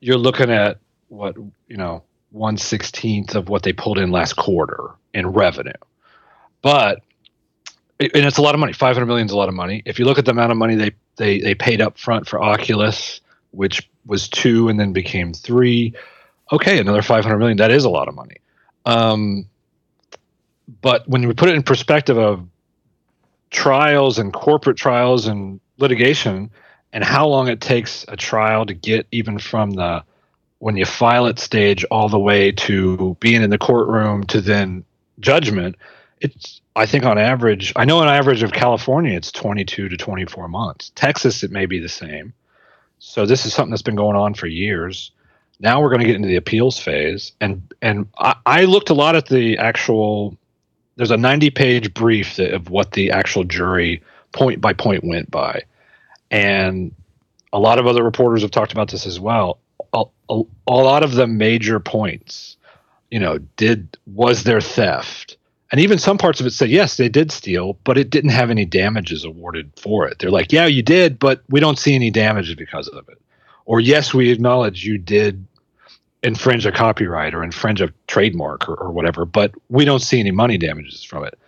You're 0.00 0.18
looking 0.18 0.50
at 0.50 0.78
what 1.08 1.36
you 1.68 1.76
know 1.76 2.02
one 2.30 2.56
sixteenth 2.56 3.34
of 3.34 3.48
what 3.48 3.62
they 3.62 3.72
pulled 3.72 3.98
in 3.98 4.10
last 4.10 4.34
quarter 4.34 4.90
in 5.14 5.26
revenue, 5.26 5.72
but 6.62 7.02
and 8.00 8.10
it's 8.14 8.38
a 8.38 8.42
lot 8.42 8.54
of 8.54 8.60
money. 8.60 8.72
Five 8.72 8.96
hundred 8.96 9.06
million 9.06 9.26
is 9.26 9.32
a 9.32 9.36
lot 9.36 9.48
of 9.48 9.54
money. 9.54 9.82
If 9.84 9.98
you 9.98 10.04
look 10.04 10.18
at 10.18 10.24
the 10.24 10.30
amount 10.30 10.52
of 10.52 10.58
money 10.58 10.74
they 10.74 10.92
they 11.16 11.40
they 11.40 11.54
paid 11.54 11.80
up 11.80 11.98
front 11.98 12.28
for 12.28 12.40
Oculus, 12.40 13.20
which 13.50 13.88
was 14.06 14.28
two 14.28 14.68
and 14.68 14.78
then 14.78 14.92
became 14.92 15.32
three. 15.32 15.94
Okay, 16.50 16.78
another 16.78 17.02
500 17.02 17.36
million. 17.38 17.58
That 17.58 17.70
is 17.70 17.84
a 17.84 17.90
lot 17.90 18.08
of 18.08 18.14
money. 18.14 18.36
Um, 18.86 19.46
but 20.80 21.06
when 21.06 21.26
we 21.28 21.34
put 21.34 21.50
it 21.50 21.54
in 21.54 21.62
perspective 21.62 22.16
of 22.16 22.46
trials 23.50 24.18
and 24.18 24.32
corporate 24.32 24.76
trials 24.76 25.26
and 25.26 25.60
litigation 25.78 26.50
and 26.92 27.04
how 27.04 27.26
long 27.26 27.48
it 27.48 27.60
takes 27.60 28.04
a 28.08 28.16
trial 28.16 28.66
to 28.66 28.74
get 28.74 29.06
even 29.12 29.38
from 29.38 29.72
the 29.72 30.02
when 30.58 30.76
you 30.76 30.84
file 30.84 31.26
it 31.26 31.38
stage 31.38 31.84
all 31.90 32.08
the 32.08 32.18
way 32.18 32.50
to 32.52 33.16
being 33.20 33.42
in 33.42 33.50
the 33.50 33.58
courtroom 33.58 34.24
to 34.24 34.40
then 34.40 34.84
judgment 35.20 35.76
it's 36.20 36.60
i 36.76 36.86
think 36.86 37.04
on 37.04 37.18
average 37.18 37.72
i 37.76 37.84
know 37.84 37.98
on 37.98 38.08
average 38.08 38.42
of 38.42 38.52
california 38.52 39.16
it's 39.16 39.32
22 39.32 39.88
to 39.88 39.96
24 39.96 40.48
months. 40.48 40.92
Texas 40.94 41.42
it 41.42 41.50
may 41.50 41.66
be 41.66 41.78
the 41.78 41.88
same. 41.88 42.32
So 42.98 43.26
this 43.26 43.46
is 43.46 43.54
something 43.54 43.70
that's 43.70 43.82
been 43.82 43.94
going 43.94 44.16
on 44.16 44.34
for 44.34 44.46
years. 44.46 45.12
Now 45.60 45.80
we're 45.80 45.90
going 45.90 46.00
to 46.00 46.06
get 46.06 46.16
into 46.16 46.28
the 46.28 46.36
appeals 46.36 46.78
phase 46.78 47.32
and 47.40 47.62
and 47.82 48.08
I, 48.18 48.36
I 48.46 48.64
looked 48.64 48.90
a 48.90 48.94
lot 48.94 49.16
at 49.16 49.28
the 49.28 49.58
actual 49.58 50.36
there's 50.96 51.12
a 51.12 51.16
90 51.16 51.50
page 51.50 51.94
brief 51.94 52.36
that, 52.36 52.52
of 52.52 52.70
what 52.70 52.92
the 52.92 53.12
actual 53.12 53.44
jury 53.44 54.02
point 54.32 54.60
by 54.60 54.72
point 54.72 55.04
went 55.04 55.30
by. 55.30 55.62
And 56.30 56.92
a 57.52 57.58
lot 57.58 57.78
of 57.78 57.86
other 57.86 58.02
reporters 58.02 58.42
have 58.42 58.50
talked 58.50 58.72
about 58.72 58.90
this 58.90 59.06
as 59.06 59.18
well 59.20 59.58
a, 59.94 60.04
a, 60.28 60.42
lot 60.72 61.02
of 61.02 61.12
the 61.12 61.26
major 61.26 61.80
points 61.80 62.56
you 63.10 63.18
know 63.18 63.38
did 63.56 63.96
was 64.06 64.44
there 64.44 64.60
theft 64.60 65.38
And 65.70 65.80
even 65.80 65.98
some 65.98 66.18
parts 66.18 66.40
of 66.40 66.46
it 66.46 66.52
said, 66.52 66.70
yes, 66.70 66.96
they 66.96 67.08
did 67.08 67.30
steal, 67.30 67.78
but 67.84 67.98
it 67.98 68.10
didn't 68.10 68.30
have 68.30 68.50
any 68.50 68.64
damages 68.64 69.24
awarded 69.24 69.70
for 69.76 70.06
it. 70.08 70.18
They're 70.18 70.30
like, 70.30 70.50
yeah, 70.52 70.66
you 70.66 70.82
did, 70.82 71.18
but 71.18 71.42
we 71.48 71.60
don't 71.60 71.78
see 71.78 71.94
any 71.94 72.10
damages 72.10 72.54
because 72.54 72.88
of 72.88 73.08
it. 73.08 73.20
Or, 73.66 73.80
yes, 73.80 74.14
we 74.14 74.30
acknowledge 74.30 74.84
you 74.84 74.96
did 74.96 75.46
infringe 76.22 76.64
a 76.64 76.72
copyright 76.72 77.34
or 77.34 77.42
infringe 77.44 77.82
a 77.82 77.92
trademark 78.06 78.68
or, 78.68 78.74
or 78.76 78.90
whatever, 78.90 79.26
but 79.26 79.52
we 79.68 79.84
don't 79.84 80.00
see 80.00 80.18
any 80.18 80.30
money 80.30 80.56
damages 80.56 81.04
from 81.04 81.24
it, 81.24 81.38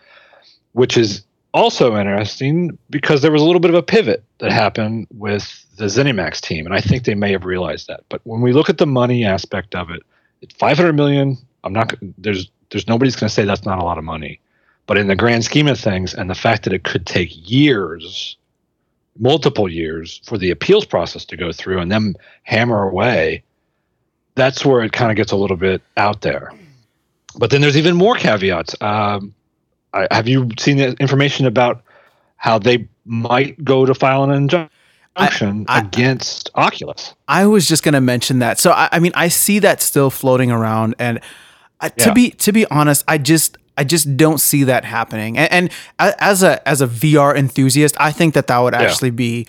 which 0.72 0.96
is 0.98 1.22
also 1.52 1.96
interesting 1.96 2.78
because 2.88 3.22
there 3.22 3.32
was 3.32 3.42
a 3.42 3.44
little 3.44 3.60
bit 3.60 3.70
of 3.70 3.76
a 3.76 3.82
pivot 3.82 4.22
that 4.38 4.52
happened 4.52 5.06
with 5.10 5.64
the 5.76 5.86
ZeniMax 5.86 6.40
team, 6.40 6.66
and 6.66 6.74
I 6.74 6.80
think 6.80 7.04
they 7.04 7.14
may 7.14 7.32
have 7.32 7.44
realized 7.44 7.88
that. 7.88 8.04
But 8.08 8.20
when 8.24 8.40
we 8.40 8.52
look 8.52 8.68
at 8.68 8.78
the 8.78 8.86
money 8.86 9.24
aspect 9.24 9.74
of 9.74 9.90
it, 9.90 10.02
it's 10.42 10.54
500 10.54 10.92
million. 10.92 11.36
I'm 11.64 11.72
not 11.72 11.94
there's 12.18 12.50
there's 12.70 12.88
nobody's 12.88 13.16
going 13.16 13.28
to 13.28 13.34
say 13.34 13.44
that's 13.44 13.64
not 13.64 13.78
a 13.78 13.84
lot 13.84 13.98
of 13.98 14.04
money, 14.04 14.40
but 14.86 14.96
in 14.96 15.08
the 15.08 15.16
grand 15.16 15.44
scheme 15.44 15.68
of 15.68 15.78
things, 15.78 16.14
and 16.14 16.30
the 16.30 16.34
fact 16.34 16.64
that 16.64 16.72
it 16.72 16.84
could 16.84 17.06
take 17.06 17.30
years, 17.50 18.36
multiple 19.18 19.68
years, 19.68 20.20
for 20.24 20.38
the 20.38 20.50
appeals 20.50 20.86
process 20.86 21.24
to 21.26 21.36
go 21.36 21.52
through 21.52 21.80
and 21.80 21.90
then 21.90 22.14
hammer 22.44 22.82
away, 22.82 23.42
that's 24.34 24.64
where 24.64 24.82
it 24.82 24.92
kind 24.92 25.10
of 25.10 25.16
gets 25.16 25.32
a 25.32 25.36
little 25.36 25.56
bit 25.56 25.82
out 25.96 26.22
there. 26.22 26.52
But 27.36 27.50
then 27.50 27.60
there's 27.60 27.76
even 27.76 27.96
more 27.96 28.16
caveats. 28.16 28.74
Um, 28.80 29.34
I, 29.92 30.06
have 30.10 30.28
you 30.28 30.48
seen 30.58 30.76
the 30.76 30.92
information 30.94 31.46
about 31.46 31.82
how 32.36 32.58
they 32.58 32.88
might 33.04 33.62
go 33.64 33.86
to 33.86 33.94
file 33.94 34.24
an 34.24 34.30
injunction? 34.30 34.70
I, 35.16 35.64
I, 35.68 35.80
against 35.80 36.50
Oculus. 36.54 37.14
I 37.28 37.46
was 37.46 37.66
just 37.66 37.82
going 37.82 37.94
to 37.94 38.00
mention 38.00 38.38
that. 38.38 38.58
So 38.58 38.70
I, 38.70 38.88
I, 38.92 38.98
mean, 39.00 39.12
I 39.14 39.28
see 39.28 39.58
that 39.58 39.82
still 39.82 40.08
floating 40.08 40.50
around, 40.50 40.94
and 40.98 41.20
uh, 41.80 41.88
to 41.90 42.08
yeah. 42.08 42.14
be 42.14 42.30
to 42.30 42.52
be 42.52 42.64
honest, 42.66 43.04
I 43.08 43.18
just 43.18 43.56
I 43.76 43.84
just 43.84 44.16
don't 44.16 44.38
see 44.38 44.64
that 44.64 44.84
happening. 44.84 45.38
And, 45.38 45.52
and, 45.52 45.70
as 45.98 46.42
a 46.42 46.66
as 46.68 46.80
a 46.80 46.86
VR 46.86 47.34
enthusiast, 47.36 47.96
I 47.98 48.12
think 48.12 48.34
that 48.34 48.46
that 48.46 48.58
would 48.58 48.74
actually 48.74 49.08
yeah. 49.08 49.14
be, 49.14 49.46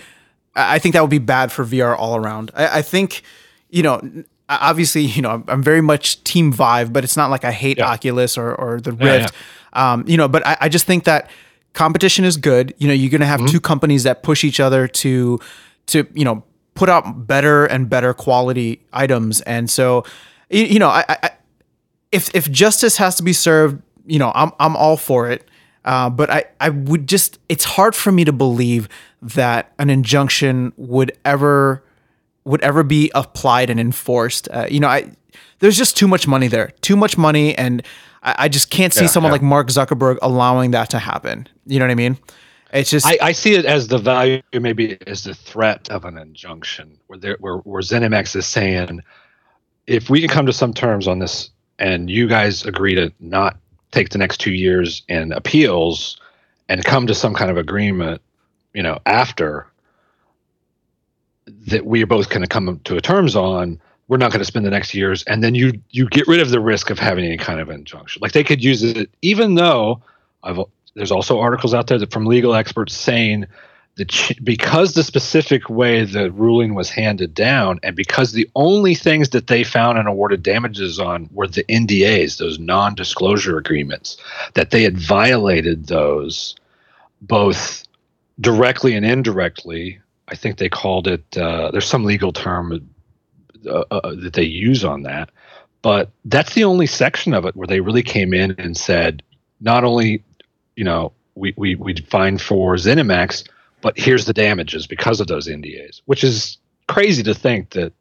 I 0.56 0.80
think 0.80 0.94
that 0.94 1.02
would 1.02 1.12
be 1.12 1.20
bad 1.20 1.52
for 1.52 1.66
VR 1.66 1.98
all 1.98 2.16
around. 2.16 2.50
I, 2.56 2.80
I, 2.80 2.82
think, 2.82 3.24
you 3.70 3.84
know, 3.84 4.02
obviously, 4.48 5.02
you 5.04 5.22
know, 5.22 5.44
I'm 5.48 5.62
very 5.62 5.82
much 5.82 6.24
Team 6.24 6.54
Vive, 6.54 6.94
but 6.94 7.04
it's 7.04 7.18
not 7.18 7.30
like 7.30 7.44
I 7.44 7.52
hate 7.52 7.78
yeah. 7.78 7.92
Oculus 7.92 8.38
or 8.38 8.56
or 8.56 8.80
the 8.80 8.94
Rift, 8.94 9.34
um, 9.74 10.04
you 10.08 10.18
know. 10.18 10.28
But 10.28 10.46
I, 10.46 10.58
I, 10.62 10.70
just 10.70 10.86
think 10.86 11.06
that 11.06 11.30
competition 11.74 12.25
is 12.25 12.38
good. 12.38 12.74
You 12.78 12.88
know, 12.88 12.94
you're 12.94 13.10
going 13.10 13.22
to 13.22 13.28
have 13.28 13.40
mm-hmm. 13.40 13.51
two 13.51 13.60
companies 13.60 14.04
that 14.04 14.24
push 14.24 14.44
each 14.44 14.60
other 14.60 14.88
to 14.88 15.40
to 15.88 16.08
you 16.13 16.25
know 16.25 16.44
put 16.74 16.90
out 16.90 17.28
better 17.28 17.66
and 17.66 17.90
better 17.90 18.13
quality 18.13 18.82
items, 18.94 19.42
and 19.42 19.70
so 19.70 20.04
you, 20.50 20.66
you 20.66 20.80
know, 20.80 20.90
I, 20.90 21.06
I 21.08 21.32
if 22.12 22.34
if 22.36 22.51
justice 22.51 22.98
has 22.98 23.16
to 23.16 23.24
be 23.24 23.34
served, 23.34 23.82
you 24.06 24.20
know, 24.20 24.32
I'm 24.36 24.51
I'm 24.60 24.75
all 24.75 24.98
for 24.98 25.30
it. 25.30 25.48
Uh, 25.84 26.10
but 26.12 26.30
I, 26.30 26.44
I 26.60 26.70
would 26.70 27.08
just 27.08 27.40
it's 27.50 27.63
hard 27.63 27.96
for 27.96 28.12
me 28.12 28.24
to 28.25 28.32
believe 28.32 28.88
that 29.22 29.74
an 29.80 29.90
injunction 29.90 30.74
would 30.78 31.12
ever 31.25 31.84
would 32.44 32.62
ever 32.62 32.84
be 32.84 33.12
applied 33.16 33.70
and 33.70 33.80
enforced. 33.80 34.48
Uh, 34.51 34.68
you 34.70 34.80
know, 34.80 34.88
I 34.88 35.12
there's 35.60 35.78
just 35.78 35.98
too 35.98 36.08
much 36.08 36.28
money 36.28 36.48
there, 36.48 36.72
too 36.82 36.96
much 36.96 37.18
money, 37.18 37.58
and 37.58 37.84
I, 38.22 38.36
I 38.40 38.50
just 38.50 38.70
can't 38.70 38.94
see 38.94 39.01
yeah, 39.01 39.08
someone 39.08 39.30
yeah. 39.30 39.34
like 39.34 39.42
Mark 39.42 39.68
Zuckerberg 39.68 40.18
allowing 40.22 40.72
that 40.72 40.90
to 40.92 41.00
happen. 41.00 41.48
You 41.66 41.80
know 41.80 41.86
what 41.86 41.92
I 41.92 41.96
mean? 41.96 42.18
It's 42.74 42.90
just 42.90 43.06
I, 43.06 43.18
I, 43.22 43.32
see 43.34 43.54
it 43.56 43.66
as 43.66 43.90
the 43.90 43.98
value, 43.98 44.42
maybe 44.54 44.98
as 45.06 45.25
the 45.25 45.34
threat 45.34 45.90
of 45.90 46.06
an 46.06 46.18
injunction, 46.18 46.98
where 47.08 47.20
there, 47.20 47.38
where, 47.42 47.58
where 47.58 47.82
ZeniMax 47.82 48.36
is 48.36 48.46
saying, 48.46 49.01
if 49.88 50.10
we 50.10 50.22
can 50.22 50.30
come 50.30 50.46
to 50.46 50.54
some 50.54 50.74
terms 50.74 51.08
on 51.08 51.20
this 51.20 51.50
and 51.80 52.10
you 52.10 52.28
guys 52.28 52.66
agree 52.66 52.96
to 52.96 53.12
not 53.20 53.58
take 53.92 54.10
the 54.10 54.18
next 54.18 54.38
two 54.38 54.54
years 54.54 55.04
in 55.10 55.34
appeals 55.34 56.20
and 56.70 56.86
come 56.86 57.08
to 57.08 57.16
some 57.16 57.34
kind 57.34 57.51
of 57.51 57.58
agreement, 57.58 58.22
you 58.74 58.82
know, 58.82 59.00
after 59.06 59.68
that 61.68 61.86
we 61.86 62.01
are 62.01 62.08
both 62.08 62.30
going 62.30 62.42
to 62.42 62.48
come 62.48 62.80
to 62.86 62.96
a 62.96 63.01
terms 63.01 63.36
on, 63.36 63.82
we're 64.12 64.18
not 64.18 64.30
going 64.30 64.39
to 64.41 64.46
spend 64.46 64.65
the 64.65 64.70
next 64.70 64.94
years, 64.94 65.24
and 65.24 65.41
then 65.41 65.56
you 65.56 65.72
you 65.89 66.06
get 66.10 66.27
rid 66.27 66.41
of 66.41 66.50
the 66.50 66.60
risk 66.60 66.89
of 66.89 67.00
having 67.00 67.24
any 67.24 67.38
kind 67.38 67.62
of 67.62 67.70
injunction. 67.70 68.20
Like 68.22 68.34
they 68.34 68.44
could 68.44 68.62
use 68.62 68.84
it, 68.84 69.10
even 69.22 69.56
though 69.56 70.01
I've 70.44 70.60
there's 70.96 71.12
also 71.12 71.39
articles 71.39 71.74
out 71.74 71.88
there 71.88 71.98
that 71.98 72.12
from 72.12 72.25
legal 72.25 72.53
experts 72.53 72.94
saying 72.94 73.46
that 73.96 74.34
because 74.44 74.96
the 74.96 75.03
specific 75.03 75.70
way 75.70 76.03
the 76.03 76.30
ruling 76.30 76.75
was 76.75 76.89
handed 76.89 77.34
down 77.34 77.80
and 77.84 77.96
because 77.96 78.34
the 78.34 78.50
only 78.53 78.96
things 78.96 79.30
that 79.30 79.48
they 79.48 79.63
found 79.63 79.98
and 79.98 80.10
awarded 80.10 80.44
damages 80.44 81.00
on 81.00 81.30
were 81.32 81.48
the 81.48 81.63
NDAs, 81.70 82.38
those 82.38 82.60
non-disclosure 82.60 83.58
agreements, 83.58 84.18
that 84.56 84.72
they 84.72 84.84
had 84.84 84.98
violated 84.98 85.88
those 85.88 86.53
both 87.22 87.86
directly 88.41 88.94
and 88.94 89.06
indirectly. 89.06 90.01
I 90.27 90.36
think 90.36 90.58
they 90.58 90.68
called 90.68 91.08
it. 91.08 91.38
Uh, 91.38 91.72
there's 91.72 91.88
some 91.88 92.03
legal 92.03 92.34
term 92.34 92.91
uh, 93.65 93.84
uh, 93.91 94.15
that 94.15 94.34
they 94.34 94.44
use 94.44 94.84
on 94.84 95.03
that, 95.03 95.30
but 95.82 96.10
that's 96.25 96.53
the 96.53 96.63
only 96.63 96.88
section 96.88 97.34
of 97.34 97.46
it 97.46 97.56
where 97.56 97.68
they 97.68 97.80
really 97.80 98.03
came 98.03 98.34
in 98.34 98.51
and 98.58 98.77
said, 98.77 99.24
not 99.60 99.84
only, 99.84 100.24
you 100.75 100.84
know, 100.84 101.13
we 101.36 101.53
we 101.58 101.75
we 101.75 101.96
fine 101.96 102.38
for 102.38 102.75
ZeniMax 102.75 103.48
but 103.82 103.98
here's 103.98 104.25
the 104.25 104.34
damages 104.34 104.88
because 104.88 105.20
of 105.20 105.27
those 105.27 105.48
NDAs, 105.48 106.01
which 106.06 106.24
is 106.24 106.58
crazy 106.88 107.24
to 107.24 107.34
think 107.34 107.72
that 107.72 107.94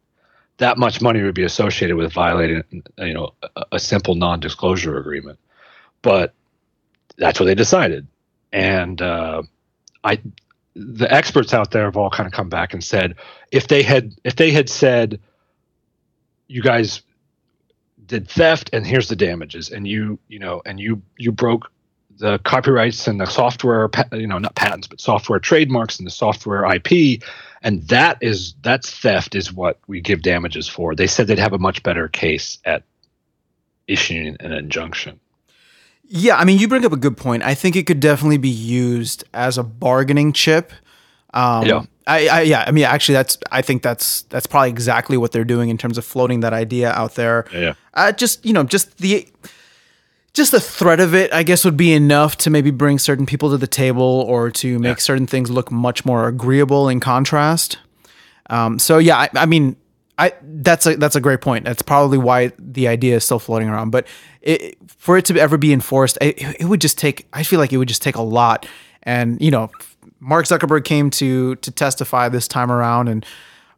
that 0.59 0.76
much 0.76 1.00
money 1.00 1.23
would 1.23 1.35
be 1.35 1.43
associated 1.43 1.97
with 1.97 2.12
violating, 2.12 2.62
you 2.99 3.14
know, 3.14 3.33
a, 3.57 3.64
a 3.73 3.79
simple 3.79 4.14
non-disclosure 4.14 4.99
agreement. 4.99 5.38
But 6.02 6.35
that's 7.17 7.40
what 7.40 7.47
they 7.47 7.55
decided, 7.55 8.07
and 8.52 9.00
uh, 9.00 9.43
I, 10.05 10.21
the 10.75 11.12
experts 11.12 11.52
out 11.52 11.71
there 11.71 11.85
have 11.85 11.97
all 11.97 12.11
kind 12.11 12.26
of 12.26 12.33
come 12.33 12.49
back 12.49 12.73
and 12.73 12.83
said 12.83 13.17
if 13.50 13.69
they 13.69 13.83
had 13.83 14.14
if 14.25 14.37
they 14.37 14.50
had 14.50 14.69
said, 14.69 15.21
you 16.50 16.62
guys 16.62 17.02
did 18.07 18.28
theft 18.28 18.71
and 18.73 18.87
here's 18.87 19.09
the 19.09 19.16
damages, 19.16 19.71
and 19.71 19.87
you 19.87 20.19
you 20.28 20.38
know 20.38 20.62
and 20.66 20.80
you 20.80 21.00
you 21.16 21.30
broke 21.33 21.71
the 22.19 22.38
copyrights 22.40 23.09
and 23.09 23.19
the 23.19 23.25
software, 23.25 23.88
you 24.12 24.26
know, 24.26 24.38
not 24.38 24.54
patents, 24.54 24.87
but 24.87 25.00
software 25.00 25.38
trademarks 25.38 25.99
and 25.99 26.07
the 26.07 26.11
software 26.11 26.71
IP, 26.75 27.23
and 27.62 27.83
that 27.88 28.19
is 28.21 28.54
that's 28.62 28.90
theft 28.90 29.35
is 29.35 29.52
what 29.52 29.78
we 29.87 30.00
give 30.00 30.23
damages 30.23 30.69
for. 30.69 30.95
They 30.95 31.07
said 31.07 31.26
they'd 31.26 31.38
have 31.38 31.54
a 31.54 31.59
much 31.59 31.83
better 31.83 32.09
case 32.09 32.59
at 32.64 32.83
issuing 33.87 34.37
an 34.40 34.52
injunction. 34.52 35.19
Yeah, 36.12 36.37
I 36.37 36.45
mean, 36.45 36.59
you 36.59 36.66
bring 36.66 36.85
up 36.85 36.92
a 36.92 36.97
good 36.97 37.16
point. 37.16 37.45
I 37.45 37.54
think 37.54 37.76
it 37.76 37.87
could 37.87 38.00
definitely 38.00 38.38
be 38.38 38.49
used 38.49 39.23
as 39.33 39.57
a 39.57 39.62
bargaining 39.62 40.33
chip. 40.33 40.73
Um, 41.33 41.67
yeah. 41.67 41.83
I, 42.07 42.29
I, 42.29 42.41
yeah, 42.43 42.65
I 42.67 42.73
mean, 42.73 42.85
actually, 42.85 43.15
that's 43.15 43.39
I 43.53 43.63
think 43.63 43.83
that's 43.83 44.23
that's 44.23 44.47
probably 44.47 44.71
exactly 44.71 45.17
what 45.17 45.33
they're 45.33 45.45
doing 45.45 45.69
in 45.69 45.79
terms 45.79 45.97
of 45.97 46.05
floating 46.05 46.41
that 46.41 46.53
idea 46.53 46.91
out 46.91 47.15
there. 47.15 47.47
Yeah. 47.53 47.75
Uh, 47.95 48.11
just 48.11 48.45
you 48.45 48.53
know, 48.53 48.65
just 48.65 48.99
the 48.99 49.29
just 50.33 50.53
the 50.53 50.61
threat 50.61 51.01
of 51.01 51.15
it, 51.15 51.33
I 51.33 51.43
guess, 51.43 51.65
would 51.65 51.77
be 51.77 51.93
enough 51.93 52.37
to 52.39 52.51
maybe 52.51 52.71
bring 52.71 52.99
certain 52.99 53.27
people 53.27 53.51
to 53.51 53.57
the 53.57 53.67
table 53.67 54.25
or 54.29 54.51
to 54.53 54.79
make 54.79 54.97
yeah. 54.97 55.03
certain 55.03 55.27
things 55.27 55.51
look 55.51 55.71
much 55.71 56.05
more 56.05 56.29
agreeable 56.29 56.89
in 56.89 57.01
contrast. 57.01 57.79
Um, 58.49 58.79
so 58.79 58.99
yeah, 58.99 59.17
I, 59.17 59.29
I, 59.35 59.47
mean, 59.47 59.77
I 60.19 60.33
that's 60.43 60.87
a 60.87 60.97
that's 60.97 61.17
a 61.17 61.21
great 61.21 61.41
point. 61.41 61.65
That's 61.65 61.83
probably 61.83 62.19
why 62.19 62.53
the 62.59 62.89
idea 62.89 63.17
is 63.17 63.25
still 63.25 63.39
floating 63.39 63.69
around. 63.69 63.91
But 63.91 64.07
it, 64.41 64.77
for 64.89 65.17
it 65.17 65.25
to 65.27 65.39
ever 65.39 65.57
be 65.57 65.73
enforced, 65.73 66.19
it, 66.21 66.41
it 66.61 66.65
would 66.65 66.81
just 66.81 66.99
take. 66.99 67.27
I 67.33 67.43
feel 67.43 67.59
like 67.61 67.73
it 67.73 67.77
would 67.77 67.89
just 67.89 68.03
take 68.03 68.17
a 68.17 68.23
lot. 68.23 68.67
And 69.03 69.41
you 69.41 69.51
know, 69.51 69.71
Mark 70.21 70.47
Zuckerberg 70.47 70.85
came 70.85 71.11
to 71.11 71.57
to 71.57 71.71
testify 71.71 72.29
this 72.29 72.47
time 72.47 72.71
around, 72.71 73.09
and 73.09 73.27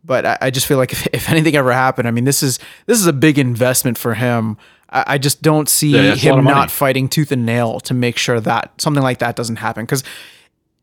but 0.05 0.27
I, 0.27 0.39
I 0.43 0.51
just 0.51 0.67
feel 0.67 0.79
like 0.79 0.93
if, 0.93 1.07
if 1.13 1.31
anything 1.31 1.57
ever 1.57 1.73
happened, 1.73 2.09
I 2.09 2.11
mean, 2.11 2.25
this 2.25 2.43
is 2.43 2.59
this 2.87 2.99
is 2.99 3.07
a 3.07 3.13
big 3.13 3.39
investment 3.39 3.97
for 3.97 4.15
him. 4.15 4.57
I, 4.95 5.17
just 5.17 5.41
don't 5.41 5.71
see 5.71 5.93
yeah, 5.93 6.15
him 6.15 6.45
not 6.45 6.71
fighting 6.71 7.09
tooth 7.09 7.33
and 7.33 7.47
nail 7.47 7.81
to 7.81 7.95
make 7.95 8.19
sure 8.19 8.41
that 8.41 8.79
something 8.79 9.03
like 9.03 9.21
that 9.21 9.37
doesn't 9.37 9.57
happen. 9.57 9.87
Because 9.87 10.05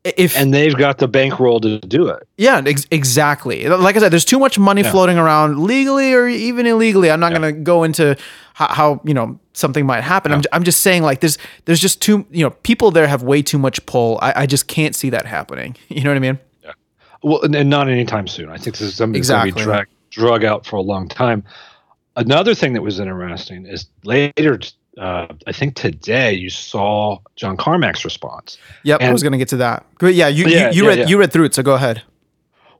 if 0.04 0.36
and 0.36 0.54
they've 0.54 0.76
got 0.76 0.98
the 0.98 1.08
bankroll 1.08 1.60
to 1.60 1.78
do 1.80 2.08
it. 2.08 2.26
Yeah, 2.38 2.62
ex- 2.64 2.86
exactly. 2.90 3.68
Like 3.68 3.96
I 3.96 3.98
said, 3.98 4.10
there's 4.10 4.24
too 4.24 4.38
much 4.38 4.58
money 4.58 4.82
yeah. 4.82 4.90
floating 4.90 5.18
around 5.18 5.62
legally 5.62 6.14
or 6.14 6.26
even 6.26 6.66
illegally. 6.66 7.10
I'm 7.10 7.20
not 7.20 7.32
yeah. 7.32 7.38
going 7.38 7.54
to 7.54 7.60
go 7.60 7.84
into 7.84 8.16
how, 8.54 8.68
how, 8.68 9.00
you 9.04 9.12
know 9.12 9.38
something 9.52 9.84
might 9.84 10.02
happen. 10.02 10.30
Yeah. 10.30 10.38
I'm, 10.38 10.42
I'm 10.52 10.64
just 10.64 10.80
saying 10.80 11.02
like 11.02 11.20
there's 11.20 11.36
there's 11.66 11.80
just 11.80 12.00
too 12.00 12.26
you 12.30 12.44
know 12.44 12.50
people 12.50 12.90
there 12.90 13.06
have 13.06 13.22
way 13.22 13.42
too 13.42 13.58
much 13.58 13.84
pull. 13.84 14.18
I, 14.22 14.42
I 14.42 14.46
just 14.46 14.68
can't 14.68 14.94
see 14.94 15.10
that 15.10 15.26
happening. 15.26 15.76
You 15.88 16.04
know 16.04 16.10
what 16.10 16.16
I 16.16 16.20
mean? 16.20 16.38
Yeah. 16.62 16.72
Well, 17.22 17.42
and, 17.42 17.54
and 17.54 17.68
not 17.68 17.88
anytime 17.88 18.26
soon. 18.26 18.48
I 18.48 18.56
think 18.56 18.76
this 18.76 18.88
is 18.88 18.94
something 18.94 19.18
exactly. 19.18 19.50
that's 19.50 19.66
going 19.66 19.78
to 19.78 19.84
be 19.84 19.90
drag, 20.10 20.30
drug 20.40 20.44
out 20.44 20.64
for 20.64 20.76
a 20.76 20.80
long 20.80 21.08
time. 21.08 21.44
Another 22.16 22.54
thing 22.54 22.72
that 22.72 22.82
was 22.82 23.00
interesting 23.00 23.66
is 23.66 23.86
later, 24.04 24.58
uh, 25.00 25.26
I 25.46 25.52
think 25.52 25.76
today 25.76 26.34
you 26.34 26.50
saw 26.50 27.18
John 27.34 27.56
Carmack's 27.56 28.04
response. 28.04 28.58
Yep, 28.84 29.00
and, 29.00 29.08
I 29.08 29.12
was 29.12 29.22
going 29.22 29.32
to 29.32 29.38
get 29.38 29.48
to 29.48 29.56
that. 29.56 29.86
Yeah, 30.02 30.28
you 30.28 30.46
yeah, 30.46 30.70
you, 30.70 30.76
you 30.76 30.82
yeah, 30.82 30.88
read 30.88 30.98
yeah. 30.98 31.06
you 31.06 31.18
read 31.18 31.32
through 31.32 31.46
it, 31.46 31.54
so 31.54 31.62
go 31.62 31.74
ahead. 31.74 32.02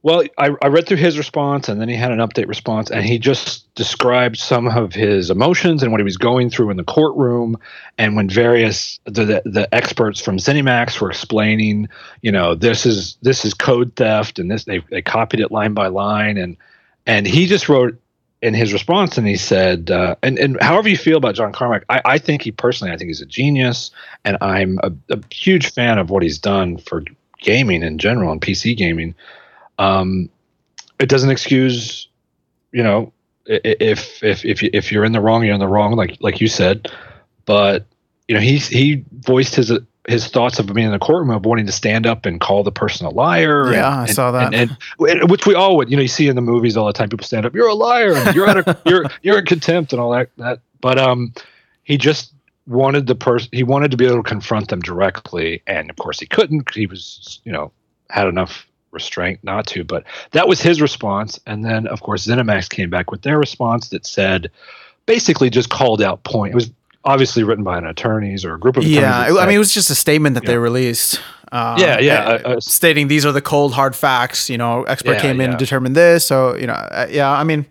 Well, 0.03 0.23
I, 0.39 0.51
I 0.63 0.69
read 0.69 0.87
through 0.87 0.97
his 0.97 1.19
response 1.19 1.69
and 1.69 1.79
then 1.79 1.91
he 1.91 1.95
had 1.95 2.11
an 2.11 2.19
update 2.21 2.49
response 2.49 2.91
and 2.91 3.05
he 3.05 3.19
just 3.19 3.73
described 3.75 4.39
some 4.39 4.67
of 4.67 4.95
his 4.95 5.29
emotions 5.29 5.83
and 5.83 5.93
what 5.93 6.01
he 6.01 6.05
was 6.05 6.17
going 6.17 6.49
through 6.49 6.71
in 6.71 6.79
the 6.79 6.85
courtroom. 6.85 7.59
And 7.99 8.17
when 8.17 8.27
various 8.27 8.99
the, 9.05 9.27
the, 9.27 9.43
the 9.45 9.75
experts 9.75 10.19
from 10.19 10.39
ZeniMax 10.39 11.03
were 11.03 11.11
explaining, 11.11 11.87
you 12.23 12.33
know, 12.33 12.55
this 12.55 12.87
is 12.87 13.19
this 13.21 13.45
is 13.45 13.53
code 13.53 13.95
theft 13.95 14.39
and 14.39 14.51
this 14.51 14.65
they, 14.65 14.79
they 14.91 15.03
copied 15.03 15.41
it 15.41 15.51
line 15.51 15.75
by 15.75 15.89
line 15.89 16.39
and 16.39 16.57
and 17.05 17.27
he 17.27 17.47
just 17.47 17.69
wrote 17.69 18.01
in 18.43 18.55
his 18.55 18.73
response 18.73 19.19
and 19.19 19.27
he 19.27 19.37
said 19.37 19.91
uh, 19.91 20.17
and, 20.23 20.39
and 20.39 20.61
however 20.63 20.89
you 20.89 20.97
feel 20.97 21.19
about 21.19 21.35
john 21.35 21.53
carmack 21.53 21.85
I, 21.91 22.01
I 22.05 22.19
think 22.19 22.43
he 22.43 22.51
personally 22.51 22.93
i 22.93 22.97
think 22.97 23.09
he's 23.09 23.21
a 23.21 23.27
genius 23.27 23.91
and 24.25 24.39
i'm 24.41 24.79
a, 24.83 24.93
a 25.11 25.21
huge 25.31 25.73
fan 25.73 25.99
of 25.99 26.09
what 26.09 26.23
he's 26.23 26.39
done 26.39 26.79
for 26.79 27.05
gaming 27.41 27.83
in 27.83 27.99
general 27.99 28.33
and 28.33 28.41
pc 28.41 28.77
gaming 28.77 29.15
um, 29.81 30.29
it 31.01 31.09
doesn't 31.09 31.31
excuse, 31.31 32.09
you 32.71 32.83
know, 32.83 33.13
if 33.47 34.23
if 34.23 34.45
if 34.45 34.63
if 34.63 34.93
you're 34.93 35.05
in 35.05 35.13
the 35.13 35.21
wrong, 35.21 35.43
you're 35.43 35.55
in 35.55 35.61
the 35.61 35.67
wrong, 35.67 35.97
like 35.97 36.19
like 36.21 36.41
you 36.41 36.47
said. 36.47 36.89
But 37.47 37.87
you 38.29 38.35
know, 38.35 38.41
he 38.41 38.59
he 38.59 39.05
voiced 39.13 39.57
his 39.57 39.73
his 40.09 40.29
thoughts 40.29 40.59
of 40.59 40.67
being 40.73 40.87
in 40.87 40.93
the 40.93 40.99
courtroom 40.99 41.31
of 41.31 41.45
wanting 41.45 41.67
to 41.67 41.73
stand 41.73 42.07
up 42.07 42.27
and 42.27 42.41
call 42.41 42.63
the 42.63 42.73
person 42.73 43.07
a 43.07 43.11
liar. 43.11 43.73
Yeah, 43.73 44.01
and, 44.01 44.11
I 44.11 44.13
saw 44.13 44.31
that. 44.33 44.55
And, 44.55 44.77
and, 44.99 45.31
which 45.31 45.47
we 45.47 45.55
all 45.55 45.77
would, 45.77 45.91
you 45.91 45.97
know, 45.97 46.03
you 46.03 46.09
see 46.09 46.29
in 46.29 46.37
the 46.37 46.43
movies 46.43 46.77
all 46.77 46.87
the 46.87 46.93
time. 46.93 47.09
People 47.09 47.27
stand 47.27 47.47
up, 47.47 47.55
you're 47.55 47.69
a 47.69 47.75
liar, 47.75 48.15
and 48.15 48.35
you're 48.35 48.49
at 48.49 48.57
a, 48.67 48.79
you're 48.87 49.05
you're 49.23 49.39
in 49.39 49.47
contempt 49.47 49.93
and 49.93 50.01
all 50.01 50.11
that. 50.13 50.31
That, 50.39 50.61
but 50.81 50.99
um, 50.99 51.35
he 51.85 51.99
just 51.99 52.33
wanted 52.67 53.07
the 53.07 53.15
person. 53.15 53.49
He 53.53 53.63
wanted 53.63 53.91
to 53.91 53.97
be 53.97 54.07
able 54.07 54.23
to 54.23 54.29
confront 54.29 54.69
them 54.69 54.81
directly, 54.81 55.63
and 55.67 55.91
of 55.91 55.97
course 55.97 56.19
he 56.21 56.27
couldn't. 56.27 56.75
He 56.75 56.87
was, 56.87 57.41
you 57.45 57.53
know, 57.53 57.73
had 58.09 58.27
enough 58.27 58.67
restraint 58.93 59.41
not 59.43 59.67
to. 59.69 59.85
But 59.85 60.05
that 60.33 60.49
was 60.49 60.61
his 60.61 60.81
response. 60.81 61.39
And 61.47 61.65
then, 61.65 61.87
of 61.87 62.03
course, 62.03 62.27
ZeniMax 62.27 62.69
came 62.69 62.91
back 62.91 63.11
with 63.11 63.23
their 63.23 63.39
response 63.39 63.91
that 63.91 64.07
said, 64.07 64.51
basically 65.07 65.51
just 65.51 65.71
called 65.71 66.03
out 66.03 66.23
point. 66.25 66.53
It 66.53 66.55
was 66.55 66.71
obviously 67.05 67.43
written 67.43 67.65
by 67.65 67.79
an 67.79 67.87
attorneys 67.87 68.45
or 68.45 68.55
a 68.55 68.59
group 68.59 68.77
of 68.77 68.85
yeah. 68.85 69.29
I 69.39 69.47
mean, 69.47 69.57
it 69.57 69.59
was 69.59 69.73
just 69.73 69.91
a 69.91 69.95
statement 69.95 70.35
that 70.35 70.45
yeah. 70.45 70.51
they 70.51 70.59
released. 70.59 71.21
Um, 71.53 71.79
yeah, 71.79 71.99
yeah, 71.99 72.21
uh, 72.45 72.61
stating 72.61 73.09
these 73.09 73.27
are 73.27 73.33
the 73.33 73.43
cold 73.43 73.75
hard 73.75 73.97
facts. 73.97 74.49
You 74.49 74.59
know, 74.59 74.85
expert 74.85 75.15
yeah, 75.15 75.21
came 75.21 75.41
in 75.41 75.51
and 75.51 75.59
determined 75.59 75.97
this. 75.97 76.25
So 76.25 76.57
you 76.57 76.67
know, 76.67 76.75
uh, 76.75 77.09
yeah. 77.11 77.31
I 77.31 77.43
mean, 77.45 77.67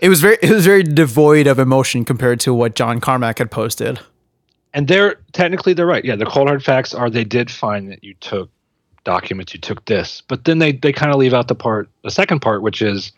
it 0.00 0.08
was 0.08 0.20
very 0.20 0.38
it 0.42 0.50
was 0.50 0.64
very 0.64 0.82
devoid 0.82 1.46
of 1.46 1.58
emotion 1.58 2.04
compared 2.04 2.40
to 2.40 2.54
what 2.54 2.74
John 2.74 3.00
Carmack 3.00 3.38
had 3.38 3.50
posted. 3.50 4.00
And 4.74 4.88
they're 4.88 5.16
technically 5.32 5.74
they're 5.74 5.86
right. 5.86 6.04
Yeah, 6.04 6.16
the 6.16 6.26
cold 6.26 6.48
hard 6.48 6.64
facts 6.64 6.94
are 6.94 7.10
they 7.10 7.24
did 7.24 7.50
find 7.50 7.90
that 7.90 8.02
you 8.02 8.14
took 8.14 8.50
documents 9.08 9.54
you 9.54 9.60
took 9.60 9.82
this 9.86 10.22
but 10.28 10.44
then 10.44 10.58
they 10.58 10.70
they 10.70 10.92
kind 10.92 11.10
of 11.10 11.18
leave 11.18 11.32
out 11.32 11.48
the 11.48 11.54
part 11.54 11.88
the 12.04 12.10
second 12.10 12.40
part 12.40 12.60
which 12.60 12.82
is 12.82 13.10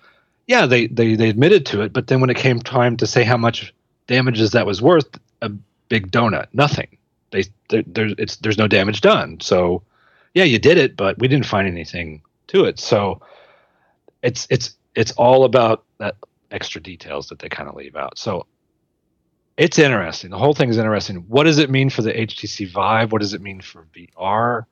yeah 0.47 0.65
they, 0.65 0.87
they 0.87 1.17
they 1.17 1.29
admitted 1.29 1.67
to 1.67 1.81
it 1.81 1.93
but 1.93 2.07
then 2.07 2.21
when 2.21 2.31
it 2.31 2.37
came 2.37 2.61
time 2.61 2.97
to 2.97 3.09
say 3.09 3.25
how 3.25 3.37
much 3.37 3.75
damages 4.07 4.53
that 4.53 4.67
was 4.67 4.81
worth 4.81 5.19
a 5.43 5.51
big 5.89 6.11
donut. 6.11 6.47
Nothing. 6.53 6.97
They 7.31 7.45
there's 7.69 8.15
it's 8.19 8.37
there's 8.37 8.59
no 8.59 8.69
damage 8.69 9.01
done. 9.01 9.41
So 9.41 9.83
yeah 10.35 10.45
you 10.45 10.59
did 10.59 10.79
it 10.79 10.97
but 10.97 11.19
we 11.19 11.29
didn't 11.29 11.47
find 11.47 11.67
anything 11.69 12.23
to 12.49 12.65
it. 12.65 12.79
So 12.79 13.21
it's 14.23 14.47
it's 14.51 14.75
it's 14.95 15.13
all 15.13 15.45
about 15.45 15.85
that 15.99 16.17
extra 16.51 16.81
details 16.81 17.29
that 17.29 17.39
they 17.39 17.49
kind 17.49 17.69
of 17.69 17.77
leave 17.77 17.97
out. 17.97 18.19
So 18.19 18.47
it's 19.57 19.79
interesting. 19.79 20.31
The 20.31 20.39
whole 20.39 20.55
thing 20.55 20.71
is 20.71 20.79
interesting. 20.79 21.19
What 21.29 21.45
does 21.45 21.59
it 21.59 21.71
mean 21.71 21.91
for 21.91 22.03
the 22.03 22.13
htc 22.13 22.69
vive? 22.71 23.13
What 23.13 23.21
does 23.21 23.35
it 23.35 23.41
mean 23.41 23.61
for 23.61 23.87
vr 23.95 24.65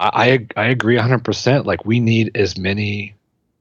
I 0.00 0.46
I 0.56 0.64
agree 0.64 0.96
100%. 0.96 1.66
Like 1.66 1.84
we 1.84 2.00
need 2.00 2.36
as 2.36 2.56
many 2.56 3.14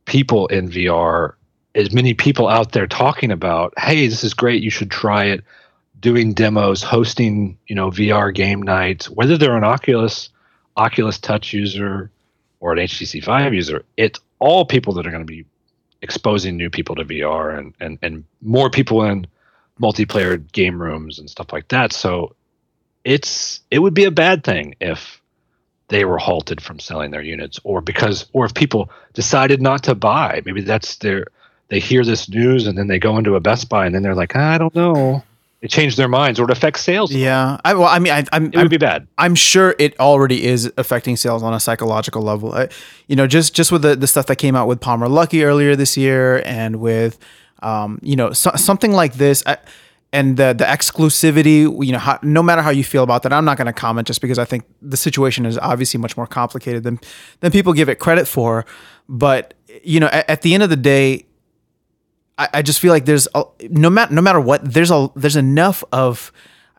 people 0.05 0.47
in 0.47 0.69
VR, 0.69 1.33
as 1.75 1.91
many 1.91 2.13
people 2.13 2.47
out 2.47 2.71
there 2.71 2.88
talking 2.88 3.31
about, 3.31 3.73
hey, 3.77 4.07
this 4.07 4.23
is 4.23 4.33
great, 4.33 4.63
you 4.63 4.69
should 4.69 4.89
try 4.89 5.25
it, 5.25 5.43
doing 5.99 6.33
demos, 6.33 6.81
hosting, 6.81 7.57
you 7.67 7.75
know, 7.75 7.89
VR 7.89 8.33
game 8.33 8.62
nights, 8.62 9.09
whether 9.09 9.38
they're 9.38 9.57
an 9.57 9.63
Oculus 9.63 10.29
Oculus 10.77 11.19
Touch 11.19 11.53
user 11.53 12.09
or 12.59 12.73
an 12.73 12.79
HTC 12.79 13.23
Vive 13.23 13.53
user, 13.53 13.83
it's 13.97 14.19
all 14.39 14.65
people 14.65 14.93
that 14.93 15.05
are 15.05 15.12
going 15.12 15.25
to 15.25 15.31
be 15.31 15.45
exposing 16.01 16.55
new 16.55 16.69
people 16.69 16.95
to 16.95 17.03
VR 17.03 17.57
and 17.57 17.73
and 17.79 17.99
and 18.01 18.23
more 18.41 18.69
people 18.69 19.03
in 19.03 19.27
multiplayer 19.81 20.39
game 20.51 20.81
rooms 20.81 21.19
and 21.19 21.29
stuff 21.29 21.51
like 21.51 21.67
that. 21.69 21.93
So 21.93 22.35
it's 23.03 23.62
it 23.71 23.79
would 23.79 23.93
be 23.93 24.05
a 24.05 24.12
bad 24.12 24.43
thing 24.43 24.75
if 24.79 25.21
they 25.89 26.05
were 26.05 26.17
halted 26.17 26.62
from 26.62 26.79
selling 26.79 27.12
their 27.12 27.21
units 27.21 27.59
or 27.63 27.81
because 27.81 28.27
or 28.33 28.45
if 28.45 28.53
people 28.53 28.89
decided 29.13 29.62
not 29.62 29.83
to 29.83 29.95
buy 29.95 30.41
maybe 30.45 30.62
that's 30.62 30.97
their 30.97 31.25
they 31.69 31.79
hear 31.79 32.03
this 32.03 32.29
news 32.29 32.67
and 32.67 32.77
then 32.77 32.88
they 32.88 32.99
go 32.99 33.17
into 33.17 33.35
a 33.35 33.39
best 33.39 33.69
buy 33.69 33.85
and 33.85 33.95
then 33.95 34.03
they're 34.03 34.15
like 34.15 34.35
i 34.35 34.57
don't 34.57 34.75
know 34.75 35.23
it 35.62 35.69
changed 35.69 35.98
their 35.98 36.08
minds 36.08 36.39
or 36.39 36.45
it 36.45 36.52
affects 36.52 36.82
sales. 36.82 37.12
Yeah. 37.12 37.60
I, 37.65 37.74
well 37.74 37.88
i 37.88 38.00
mean 38.00 38.13
I, 38.13 38.26
am 38.32 38.45
it 38.45 38.56
would 38.56 38.58
I'm, 38.58 38.67
be 38.69 38.78
bad. 38.78 39.08
I'm 39.17 39.36
sure 39.36 39.76
it 39.78 40.00
already 40.00 40.45
is 40.45 40.72
affecting 40.78 41.17
sales 41.17 41.43
on 41.43 41.54
a 41.54 41.60
psychological 41.60 42.22
level. 42.22 42.54
I, 42.54 42.69
you 43.08 43.15
know 43.15 43.28
just 43.28 43.54
just 43.54 43.72
with 43.72 43.82
the, 43.82 43.95
the 43.95 44.08
stuff 44.08 44.28
that 44.28 44.38
came 44.38 44.56
out 44.56 44.67
with 44.67 44.80
palmer 44.80 45.08
Luckey 45.08 45.43
earlier 45.43 45.76
this 45.76 45.98
year 45.98 46.41
and 46.45 46.78
with 46.78 47.17
um, 47.62 48.00
you 48.02 48.15
know 48.15 48.32
so, 48.32 48.52
something 48.56 48.93
like 48.93 49.15
this 49.15 49.43
I, 49.45 49.58
and 50.13 50.38
the 50.38 50.54
the 50.54 50.63
exclusivity 50.63 51.86
you 51.86 51.91
know 51.91 52.00
how, 52.00 52.19
no 52.24 52.41
matter 52.41 52.62
how 52.62 52.69
you 52.69 52.84
feel 52.84 53.04
about 53.04 53.24
that 53.24 53.34
i'm 53.34 53.45
not 53.45 53.58
going 53.58 53.67
to 53.67 53.74
comment 53.74 54.08
just 54.08 54.22
because 54.22 54.39
i 54.39 54.45
think 54.45 54.63
the 54.82 54.98
situation 54.98 55.45
is 55.45 55.58
obviously 55.58 56.00
much 56.00 56.15
more 56.15 56.26
complicated 56.26 56.84
than 56.84 57.00
than 57.41 57.52
people 57.52 57.74
give 57.74 57.89
it 57.89 58.00
credit 58.00 58.28
for. 58.28 58.65
But 59.08 59.56
you 59.84 60.00
know 60.00 60.08
at, 60.08 60.30
at 60.30 60.41
the 60.41 60.54
end 60.54 60.63
of 60.63 60.69
the 60.69 60.78
day 60.78 61.26
I, 62.39 62.49
I 62.56 62.62
just 62.63 62.80
feel 62.80 62.91
like 62.91 63.06
there's 63.06 63.28
a, 63.36 63.43
no 63.69 63.89
matter 63.89 64.13
no 64.13 64.21
matter 64.21 64.39
what 64.39 64.73
there's 64.73 64.89
a 64.89 65.10
there's 65.15 65.36
enough 65.36 65.84
of 65.91 66.32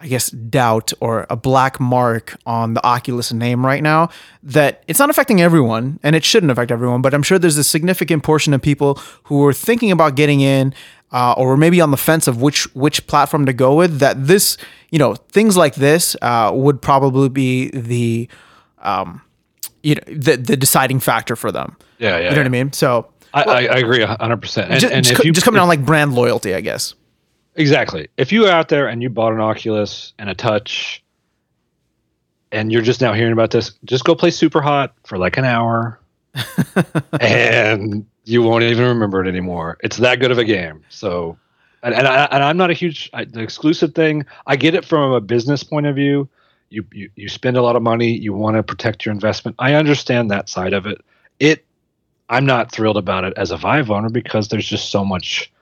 I 0.03 0.09
guess 0.09 0.31
doubt 0.31 0.95
or 1.01 1.27
a 1.29 1.37
black 1.37 1.79
mark 1.79 2.37
on 2.47 2.73
the 2.73 2.85
Oculus 2.85 3.33
name 3.35 3.65
right 3.65 3.83
now 3.83 4.09
that 4.43 4.83
it's 4.89 4.99
not 4.99 5.11
affecting 5.11 5.43
everyone 5.43 6.01
and 6.03 6.17
it 6.17 6.25
shouldn't 6.25 6.51
affect 6.51 6.71
everyone, 6.71 7.03
but 7.03 7.13
I'm 7.13 7.23
sure 7.23 7.39
there's 7.39 7.59
a 7.59 7.65
significant 7.65 8.23
portion 8.23 8.55
of 8.55 8.63
people 8.63 8.99
who 9.25 9.45
are 9.45 9.53
thinking 9.53 9.93
about 9.93 10.15
getting 10.15 10.41
in 10.41 10.73
uh, 11.13 11.35
or 11.37 11.55
maybe 11.59 11.83
on 11.83 11.91
the 11.91 11.99
fence 11.99 12.27
of 12.27 12.41
which 12.41 12.65
which 12.75 13.07
platform 13.07 13.45
to 13.45 13.53
go 13.53 13.75
with. 13.75 13.99
That 13.99 14.27
this, 14.27 14.57
you 14.91 14.99
know, 14.99 15.17
things 15.17 15.57
like 15.57 15.75
this 15.75 16.17
uh, 16.23 16.51
would 16.55 16.81
probably 16.81 17.29
be 17.29 17.69
the, 17.71 18.27
um, 18.79 19.21
you 19.83 19.97
know, 19.97 20.03
the 20.07 20.37
the 20.37 20.57
deciding 20.57 21.01
factor 21.01 21.37
for 21.37 21.53
them. 21.53 21.77
Yeah, 21.99 22.11
yeah. 22.11 22.17
You 22.17 22.23
know 22.23 22.31
yeah. 22.31 22.37
what 22.39 22.47
I 22.47 22.49
mean? 22.49 22.73
So 22.73 23.13
I, 23.33 23.45
well, 23.45 23.57
I, 23.57 23.61
I 23.61 23.79
agree 23.79 24.03
hundred 24.03 24.39
percent. 24.39 24.71
And, 24.71 24.81
just, 24.81 24.93
and 24.93 25.05
just, 25.05 25.25
you, 25.25 25.33
just 25.33 25.45
coming 25.45 25.59
if, 25.59 25.63
on 25.63 25.69
like 25.69 25.85
brand 25.85 26.15
loyalty, 26.15 26.55
I 26.55 26.61
guess. 26.61 26.95
Exactly. 27.55 28.09
If 28.17 28.33
you 28.33 28.43
were 28.43 28.51
out 28.51 28.69
there 28.69 28.89
and 28.89 29.03
you 29.03 29.11
bought 29.11 29.33
an 29.33 29.41
Oculus 29.41 30.13
and 30.19 30.31
a 30.31 30.35
Touch, 30.35 31.03
and 32.53 32.73
you're 32.73 32.83
just 32.83 33.01
now 33.01 33.13
hearing 33.13 33.33
about 33.33 33.51
this, 33.51 33.73
just 33.85 34.05
go 34.05 34.15
play 34.15 34.31
Super 34.31 34.61
Hot 34.61 34.95
for 35.05 35.19
like 35.19 35.37
an 35.37 35.45
hour. 35.45 36.01
and 37.21 38.07
you 38.25 38.43
won't 38.43 38.63
even 38.65 38.85
remember 38.85 39.25
it 39.25 39.29
anymore. 39.29 39.79
It's 39.83 39.97
that 39.99 40.21
good 40.21 40.31
of 40.31 40.39
a 40.39 40.45
game. 40.45 40.85
So, 40.89 41.39
and 41.83 41.95
and, 41.95 42.07
I, 42.07 42.25
and 42.31 42.43
I'm 42.43 42.57
not 42.57 42.71
a 42.71 42.75
huge 42.75 43.11
I, 43.13 43.25
the 43.25 43.41
exclusive 43.41 43.95
thing. 43.95 44.25
I 44.47 44.57
get 44.57 44.75
it 44.75 44.85
from 44.85 45.13
a 45.13 45.21
business 45.21 45.63
point 45.63 45.87
of 45.87 45.97
view. 45.97 46.29
You, 46.69 46.85
you 46.93 47.11
you 47.17 47.29
spend 47.29 47.57
a 47.57 47.63
lot 47.63 47.75
of 47.75 47.83
money. 47.83 48.13
You 48.13 48.33
want 48.33 48.57
to 48.57 48.63
protect 48.63 49.05
your 49.05 49.13
investment. 49.13 49.57
I 49.59 49.75
understand 49.75 50.31
that 50.31 50.49
side 50.49 50.73
of 50.73 50.87
it. 50.87 51.01
It, 51.41 51.65
I'm 52.31 52.47
not 52.47 52.71
thrilled 52.71 52.97
about 52.97 53.25
it 53.25 53.35
as 53.37 53.51
a 53.51 53.57
Vive 53.57 53.91
owner 53.91 54.09
because 54.09 54.49
there's 54.49 54.67
just 54.67 54.91
so 54.91 55.05
much, 55.05 55.53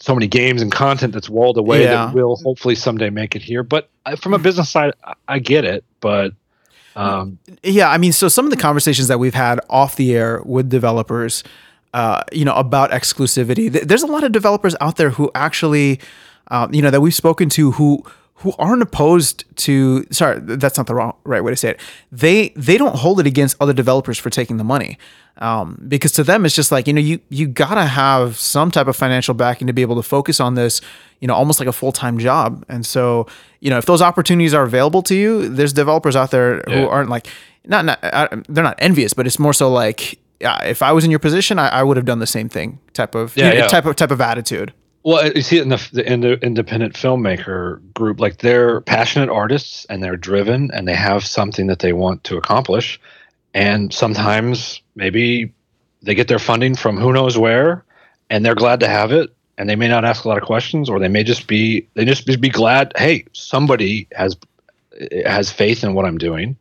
so 0.00 0.12
many 0.12 0.26
games 0.26 0.60
and 0.60 0.72
content 0.72 1.14
that's 1.14 1.30
walled 1.30 1.56
away 1.56 1.84
yeah. 1.84 2.06
that 2.06 2.14
will 2.14 2.36
hopefully 2.36 2.74
someday 2.74 3.10
make 3.10 3.36
it 3.36 3.42
here. 3.42 3.62
But 3.62 3.88
uh, 4.04 4.16
from 4.16 4.34
a 4.34 4.38
business 4.38 4.68
side, 4.68 4.92
I, 5.04 5.14
I 5.28 5.38
get 5.38 5.64
it. 5.64 5.84
But 6.00 6.32
um, 6.96 7.38
yeah, 7.62 7.90
I 7.90 7.96
mean, 7.98 8.12
so 8.12 8.26
some 8.26 8.44
of 8.44 8.50
the 8.50 8.56
conversations 8.56 9.06
that 9.08 9.18
we've 9.18 9.34
had 9.34 9.60
off 9.70 9.96
the 9.96 10.14
air 10.14 10.42
with 10.44 10.68
developers, 10.68 11.44
uh, 11.94 12.22
you 12.32 12.44
know, 12.44 12.54
about 12.54 12.90
exclusivity. 12.90 13.70
There's 13.70 14.02
a 14.02 14.06
lot 14.06 14.24
of 14.24 14.32
developers 14.32 14.74
out 14.80 14.96
there 14.96 15.10
who 15.10 15.30
actually, 15.34 16.00
um, 16.48 16.74
you 16.74 16.82
know, 16.82 16.90
that 16.90 17.00
we've 17.00 17.14
spoken 17.14 17.48
to 17.50 17.72
who 17.72 18.02
who 18.36 18.52
aren't 18.58 18.82
opposed 18.82 19.44
to. 19.56 20.06
Sorry, 20.10 20.38
that's 20.40 20.76
not 20.76 20.86
the 20.86 20.94
wrong 20.94 21.16
right 21.24 21.42
way 21.42 21.52
to 21.52 21.56
say 21.56 21.70
it. 21.70 21.80
They 22.12 22.50
they 22.50 22.78
don't 22.78 22.96
hold 22.96 23.20
it 23.20 23.26
against 23.26 23.56
other 23.60 23.72
developers 23.72 24.18
for 24.18 24.30
taking 24.30 24.56
the 24.56 24.64
money. 24.64 24.98
Um, 25.38 25.84
because 25.86 26.12
to 26.12 26.24
them 26.24 26.46
it's 26.46 26.54
just 26.54 26.72
like 26.72 26.86
you 26.86 26.94
know 26.94 27.00
you 27.00 27.20
you 27.28 27.46
gotta 27.46 27.84
have 27.84 28.38
some 28.38 28.70
type 28.70 28.86
of 28.86 28.96
financial 28.96 29.34
backing 29.34 29.66
to 29.66 29.74
be 29.74 29.82
able 29.82 29.96
to 29.96 30.02
focus 30.02 30.40
on 30.40 30.54
this 30.54 30.80
you 31.20 31.28
know 31.28 31.34
almost 31.34 31.60
like 31.60 31.68
a 31.68 31.74
full-time 31.74 32.18
job 32.18 32.64
and 32.70 32.86
so 32.86 33.26
you 33.60 33.68
know 33.68 33.76
if 33.76 33.84
those 33.84 34.00
opportunities 34.00 34.54
are 34.54 34.62
available 34.62 35.02
to 35.02 35.14
you 35.14 35.46
there's 35.50 35.74
developers 35.74 36.16
out 36.16 36.30
there 36.30 36.64
yeah. 36.66 36.80
who 36.80 36.88
aren't 36.88 37.10
like 37.10 37.26
not, 37.66 37.84
not 37.84 37.98
uh, 38.02 38.28
they're 38.48 38.64
not 38.64 38.76
envious 38.78 39.12
but 39.12 39.26
it's 39.26 39.38
more 39.38 39.52
so 39.52 39.70
like 39.70 40.18
yeah, 40.40 40.64
if 40.64 40.80
I 40.80 40.92
was 40.92 41.04
in 41.04 41.10
your 41.10 41.20
position 41.20 41.58
I, 41.58 41.68
I 41.68 41.82
would 41.82 41.98
have 41.98 42.06
done 42.06 42.18
the 42.18 42.26
same 42.26 42.48
thing 42.48 42.78
type 42.94 43.14
of 43.14 43.36
yeah, 43.36 43.48
you 43.48 43.54
know, 43.56 43.58
yeah. 43.58 43.68
type 43.68 43.84
of 43.84 43.94
type 43.94 44.10
of 44.10 44.22
attitude 44.22 44.72
well, 45.06 45.24
uh, 45.24 45.30
you 45.34 45.42
see 45.42 45.58
it 45.58 45.62
in 45.62 45.68
the, 45.68 45.88
the, 45.92 46.12
in 46.12 46.20
the 46.20 46.32
independent 46.44 46.94
filmmaker 46.94 47.80
group. 47.94 48.18
Like 48.20 48.38
they're 48.38 48.80
passionate 48.82 49.30
artists 49.30 49.86
and 49.88 50.02
they're 50.02 50.16
driven 50.16 50.70
and 50.72 50.86
they 50.86 50.96
have 50.96 51.24
something 51.24 51.68
that 51.68 51.78
they 51.78 51.92
want 51.92 52.24
to 52.24 52.36
accomplish 52.36 53.00
and 53.56 53.90
sometimes 53.90 54.82
maybe 54.96 55.50
they 56.02 56.14
get 56.14 56.28
their 56.28 56.38
funding 56.38 56.74
from 56.74 56.98
who 56.98 57.10
knows 57.10 57.38
where, 57.38 57.86
and 58.28 58.44
they're 58.44 58.54
glad 58.54 58.80
to 58.80 58.88
have 58.88 59.12
it. 59.12 59.34
And 59.56 59.66
they 59.66 59.76
may 59.76 59.88
not 59.88 60.04
ask 60.04 60.24
a 60.24 60.28
lot 60.28 60.36
of 60.36 60.44
questions, 60.44 60.90
or 60.90 60.98
they 60.98 61.08
may 61.08 61.24
just 61.24 61.46
be 61.46 61.88
they 61.94 62.04
just 62.04 62.26
be 62.26 62.50
glad. 62.50 62.92
Hey, 62.98 63.24
somebody 63.32 64.08
has 64.12 64.36
has 65.24 65.50
faith 65.50 65.82
in 65.82 65.94
what 65.94 66.04
I'm 66.04 66.18
doing. 66.18 66.54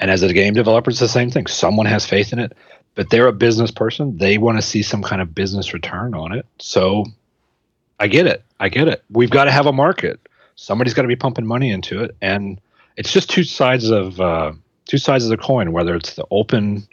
And 0.00 0.10
as 0.10 0.22
a 0.22 0.32
game 0.32 0.54
developer, 0.54 0.88
it's 0.88 1.00
the 1.00 1.08
same 1.08 1.30
thing. 1.30 1.46
Someone 1.48 1.84
has 1.84 2.06
faith 2.06 2.32
in 2.32 2.38
it, 2.38 2.56
but 2.94 3.10
they're 3.10 3.26
a 3.26 3.32
business 3.32 3.70
person. 3.70 4.16
They 4.16 4.38
want 4.38 4.56
to 4.56 4.62
see 4.62 4.82
some 4.82 5.02
kind 5.02 5.20
of 5.20 5.34
business 5.34 5.74
return 5.74 6.14
on 6.14 6.32
it. 6.32 6.46
So 6.58 7.04
I 7.98 8.08
get 8.08 8.26
it. 8.26 8.44
I 8.60 8.68
get 8.68 8.88
it. 8.88 9.04
We've 9.10 9.30
got 9.30 9.44
to 9.44 9.50
have 9.50 9.66
a 9.66 9.72
market. 9.72 10.20
Somebody's 10.56 10.94
got 10.94 11.02
to 11.02 11.08
be 11.08 11.16
pumping 11.16 11.46
money 11.46 11.70
into 11.70 12.02
it, 12.02 12.16
and 12.20 12.60
it's 12.96 13.12
just 13.12 13.30
two 13.30 13.44
sides 13.44 13.90
of 13.90 14.20
uh, 14.20 14.52
two 14.86 14.98
sides 14.98 15.24
of 15.24 15.30
the 15.30 15.36
coin. 15.36 15.72
Whether 15.72 15.94
it's 15.94 16.14
the 16.14 16.26
open, 16.30 16.86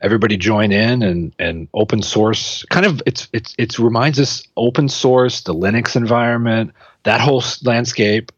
everybody 0.00 0.36
join 0.36 0.72
in, 0.72 1.02
and 1.02 1.34
and 1.38 1.68
open 1.74 2.02
source. 2.02 2.64
Kind 2.70 2.86
of, 2.86 3.02
it's 3.06 3.28
it's 3.32 3.54
it 3.58 3.78
reminds 3.78 4.20
us 4.20 4.42
open 4.56 4.88
source, 4.88 5.42
the 5.42 5.54
Linux 5.54 5.96
environment, 5.96 6.72
that 7.04 7.20
whole 7.20 7.42
landscape, 7.62 8.30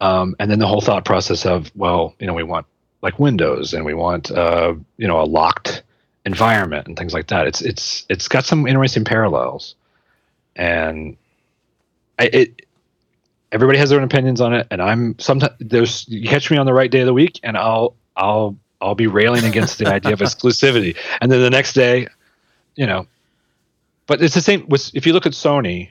um, 0.00 0.36
and 0.38 0.50
then 0.50 0.58
the 0.58 0.66
whole 0.66 0.82
thought 0.82 1.04
process 1.04 1.46
of 1.46 1.70
well, 1.74 2.14
you 2.18 2.26
know, 2.26 2.34
we 2.34 2.42
want 2.42 2.66
like 3.02 3.18
Windows, 3.18 3.72
and 3.72 3.84
we 3.84 3.94
want 3.94 4.30
uh, 4.30 4.74
you 4.98 5.08
know 5.08 5.20
a 5.20 5.24
locked 5.24 5.82
environment 6.26 6.86
and 6.86 6.96
things 6.96 7.14
like 7.14 7.28
that. 7.28 7.46
It's 7.46 7.62
it's 7.62 8.04
it's 8.08 8.28
got 8.28 8.44
some 8.44 8.66
interesting 8.66 9.04
parallels, 9.04 9.74
and 10.58 11.16
I, 12.18 12.24
it 12.24 12.66
everybody 13.52 13.78
has 13.78 13.90
their 13.90 13.98
own 13.98 14.04
opinions 14.04 14.40
on 14.40 14.52
it, 14.52 14.66
and 14.70 14.82
I'm 14.82 15.18
sometimes 15.18 15.54
there's 15.60 16.06
you 16.08 16.28
catch 16.28 16.50
me 16.50 16.58
on 16.58 16.66
the 16.66 16.74
right 16.74 16.90
day 16.90 17.00
of 17.00 17.06
the 17.06 17.14
week, 17.14 17.40
and 17.42 17.56
I'll 17.56 17.94
I'll 18.16 18.56
I'll 18.80 18.94
be 18.94 19.06
railing 19.06 19.44
against 19.44 19.78
the 19.78 19.86
idea 19.86 20.12
of 20.12 20.18
exclusivity, 20.20 20.96
and 21.20 21.32
then 21.32 21.40
the 21.40 21.50
next 21.50 21.72
day, 21.72 22.08
you 22.76 22.86
know, 22.86 23.06
but 24.06 24.20
it's 24.20 24.34
the 24.34 24.42
same. 24.42 24.68
With 24.68 24.90
if 24.94 25.06
you 25.06 25.12
look 25.12 25.26
at 25.26 25.32
Sony, 25.32 25.90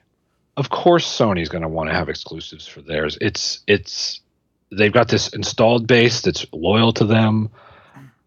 of 0.58 0.70
course 0.70 1.08
Sony's 1.08 1.50
going 1.50 1.64
to 1.64 1.70
want 1.70 1.90
to 1.90 1.96
have 1.96 2.10
exclusives 2.10 2.68
for 2.68 2.82
theirs. 2.82 3.18
It's 3.22 3.62
it's 3.68 4.20
they've 4.72 4.94
got 4.94 5.08
this 5.08 5.30
installed 5.30 5.88
base 5.88 6.22
that's 6.22 6.46
loyal 6.52 6.92
to 6.94 7.06
them. 7.06 7.50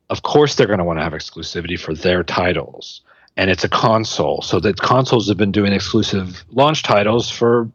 Of 0.08 0.22
course, 0.22 0.56
they're 0.56 0.66
going 0.66 0.80
to 0.80 0.84
want 0.84 0.98
to 0.98 1.04
have 1.04 1.12
exclusivity 1.12 1.78
for 1.78 1.94
their 1.94 2.24
titles, 2.24 3.02
and 3.36 3.50
it's 3.50 3.64
a 3.64 3.68
console, 3.68 4.42
so 4.42 4.60
that 4.60 4.78
consoles 4.80 5.28
have 5.28 5.36
been 5.36 5.52
doing 5.52 5.72
exclusive 5.72 6.44
launch 6.50 6.82
titles 6.82 7.30
for 7.30 7.70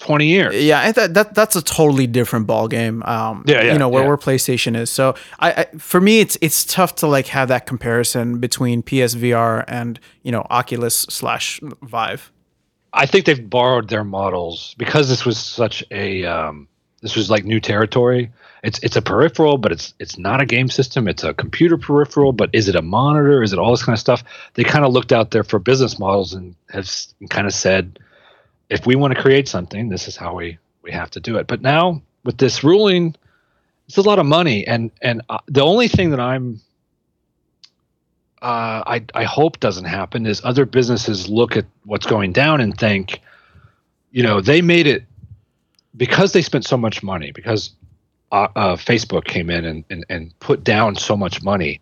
20 0.00 0.26
years. 0.26 0.54
Yeah, 0.54 0.92
that, 0.92 1.14
that 1.14 1.34
that's 1.34 1.56
a 1.56 1.62
totally 1.62 2.06
different 2.06 2.46
ball 2.46 2.68
game. 2.68 3.02
Um, 3.02 3.44
yeah, 3.46 3.62
yeah, 3.62 3.72
you 3.72 3.78
know 3.78 3.88
where, 3.88 4.02
yeah. 4.02 4.08
where 4.08 4.16
PlayStation 4.16 4.76
is. 4.76 4.90
So 4.90 5.14
I, 5.38 5.52
I, 5.52 5.64
for 5.78 6.00
me, 6.00 6.20
it's 6.20 6.38
it's 6.40 6.64
tough 6.64 6.94
to 6.96 7.06
like 7.06 7.26
have 7.28 7.48
that 7.48 7.66
comparison 7.66 8.38
between 8.38 8.82
PSVR 8.82 9.64
and 9.66 9.98
you 10.22 10.32
know 10.32 10.46
Oculus 10.50 10.94
slash 11.08 11.60
Vive. 11.82 12.32
I 12.92 13.06
think 13.06 13.26
they've 13.26 13.48
borrowed 13.50 13.88
their 13.88 14.04
models 14.04 14.74
because 14.78 15.08
this 15.08 15.26
was 15.26 15.38
such 15.38 15.84
a 15.90 16.24
um, 16.24 16.68
this 17.00 17.16
was 17.16 17.30
like 17.30 17.44
new 17.44 17.60
territory. 17.60 18.30
It's 18.64 18.78
it's 18.80 18.96
a 18.96 19.02
peripheral, 19.02 19.56
but 19.56 19.70
it's 19.70 19.94
it's 20.00 20.18
not 20.18 20.40
a 20.40 20.46
game 20.46 20.68
system. 20.68 21.06
It's 21.06 21.22
a 21.22 21.32
computer 21.32 21.76
peripheral, 21.76 22.32
but 22.32 22.50
is 22.52 22.68
it 22.68 22.74
a 22.74 22.82
monitor? 22.82 23.42
Is 23.42 23.52
it 23.52 23.58
all 23.58 23.70
this 23.70 23.84
kind 23.84 23.94
of 23.94 24.00
stuff? 24.00 24.24
They 24.54 24.64
kind 24.64 24.84
of 24.84 24.92
looked 24.92 25.12
out 25.12 25.30
there 25.30 25.44
for 25.44 25.58
business 25.58 25.98
models 25.98 26.34
and 26.34 26.56
have 26.70 26.90
kind 27.30 27.46
of 27.46 27.52
said 27.52 28.00
if 28.68 28.86
we 28.86 28.96
want 28.96 29.14
to 29.14 29.20
create 29.20 29.48
something, 29.48 29.88
this 29.88 30.08
is 30.08 30.16
how 30.16 30.34
we 30.34 30.58
we 30.82 30.90
have 30.92 31.10
to 31.12 31.20
do 31.20 31.36
it. 31.36 31.46
But 31.46 31.62
now 31.62 32.02
with 32.24 32.38
this 32.38 32.64
ruling, 32.64 33.14
it's 33.86 33.96
a 33.96 34.02
lot 34.02 34.18
of 34.18 34.26
money, 34.26 34.66
and 34.66 34.90
and 35.00 35.22
uh, 35.28 35.38
the 35.46 35.62
only 35.62 35.88
thing 35.88 36.10
that 36.10 36.20
I'm 36.20 36.60
uh, 38.42 38.82
I 38.86 39.04
I 39.14 39.24
hope 39.24 39.60
doesn't 39.60 39.86
happen 39.86 40.26
is 40.26 40.40
other 40.44 40.66
businesses 40.66 41.28
look 41.28 41.56
at 41.56 41.64
what's 41.84 42.06
going 42.06 42.32
down 42.32 42.60
and 42.60 42.76
think, 42.76 43.20
you 44.10 44.22
know, 44.22 44.40
they 44.40 44.62
made 44.62 44.86
it 44.86 45.04
because 45.96 46.32
they 46.32 46.42
spent 46.42 46.64
so 46.64 46.76
much 46.76 47.02
money 47.02 47.32
because 47.32 47.72
uh, 48.32 48.48
uh, 48.56 48.76
Facebook 48.76 49.24
came 49.24 49.50
in 49.50 49.64
and, 49.64 49.84
and 49.90 50.04
and 50.08 50.38
put 50.40 50.64
down 50.64 50.96
so 50.96 51.16
much 51.16 51.42
money. 51.42 51.80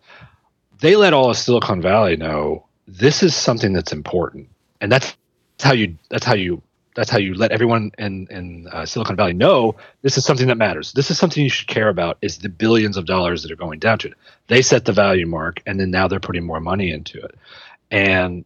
They 0.79 0.95
let 0.95 1.13
all 1.13 1.29
of 1.29 1.37
Silicon 1.37 1.81
Valley 1.81 2.15
know 2.15 2.65
this 2.87 3.23
is 3.23 3.35
something 3.35 3.73
that's 3.73 3.91
important, 3.91 4.49
and 4.79 4.91
that's 4.91 5.15
how 5.61 5.73
you 5.73 5.97
that's 6.09 6.25
how 6.25 6.35
you 6.35 6.61
that's 6.95 7.09
how 7.09 7.17
you 7.19 7.33
let 7.33 7.51
everyone 7.51 7.91
in 7.97 8.27
in 8.31 8.67
uh, 8.71 8.85
Silicon 8.85 9.15
Valley 9.15 9.33
know 9.33 9.75
this 10.01 10.17
is 10.17 10.25
something 10.25 10.47
that 10.47 10.57
matters. 10.57 10.93
This 10.93 11.11
is 11.11 11.17
something 11.17 11.43
you 11.43 11.49
should 11.49 11.67
care 11.67 11.89
about. 11.89 12.17
Is 12.21 12.37
the 12.37 12.49
billions 12.49 12.97
of 12.97 13.05
dollars 13.05 13.43
that 13.43 13.51
are 13.51 13.57
going 13.57 13.79
down 13.79 13.99
to 13.99 14.07
it? 14.07 14.13
They 14.47 14.61
set 14.61 14.85
the 14.85 14.93
value 14.93 15.27
mark, 15.27 15.61
and 15.65 15.79
then 15.79 15.91
now 15.91 16.07
they're 16.07 16.19
putting 16.19 16.45
more 16.45 16.61
money 16.61 16.91
into 16.91 17.19
it, 17.19 17.35
and 17.91 18.45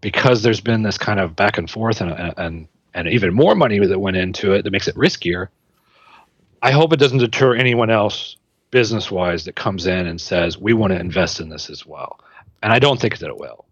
because 0.00 0.42
there's 0.42 0.60
been 0.60 0.82
this 0.82 0.96
kind 0.96 1.20
of 1.20 1.36
back 1.36 1.58
and 1.58 1.68
forth 1.68 2.00
and 2.00 2.34
and 2.38 2.68
and 2.94 3.08
even 3.08 3.34
more 3.34 3.54
money 3.54 3.78
that 3.78 3.98
went 3.98 4.16
into 4.16 4.52
it 4.52 4.62
that 4.62 4.70
makes 4.70 4.88
it 4.88 4.94
riskier. 4.94 5.48
I 6.62 6.72
hope 6.72 6.92
it 6.92 6.98
doesn't 6.98 7.18
deter 7.18 7.54
anyone 7.54 7.90
else 7.90 8.36
business 8.70 9.10
wise 9.10 9.44
that 9.44 9.56
comes 9.56 9.86
in 9.86 10.06
and 10.06 10.20
says 10.20 10.58
we 10.58 10.72
want 10.72 10.92
to 10.92 11.00
invest 11.00 11.40
in 11.40 11.48
this 11.48 11.70
as 11.70 11.86
well, 11.86 12.20
and 12.62 12.72
I 12.72 12.78
don't 12.78 13.00
think 13.00 13.18
that 13.18 13.28
it 13.28 13.38
will. 13.38 13.64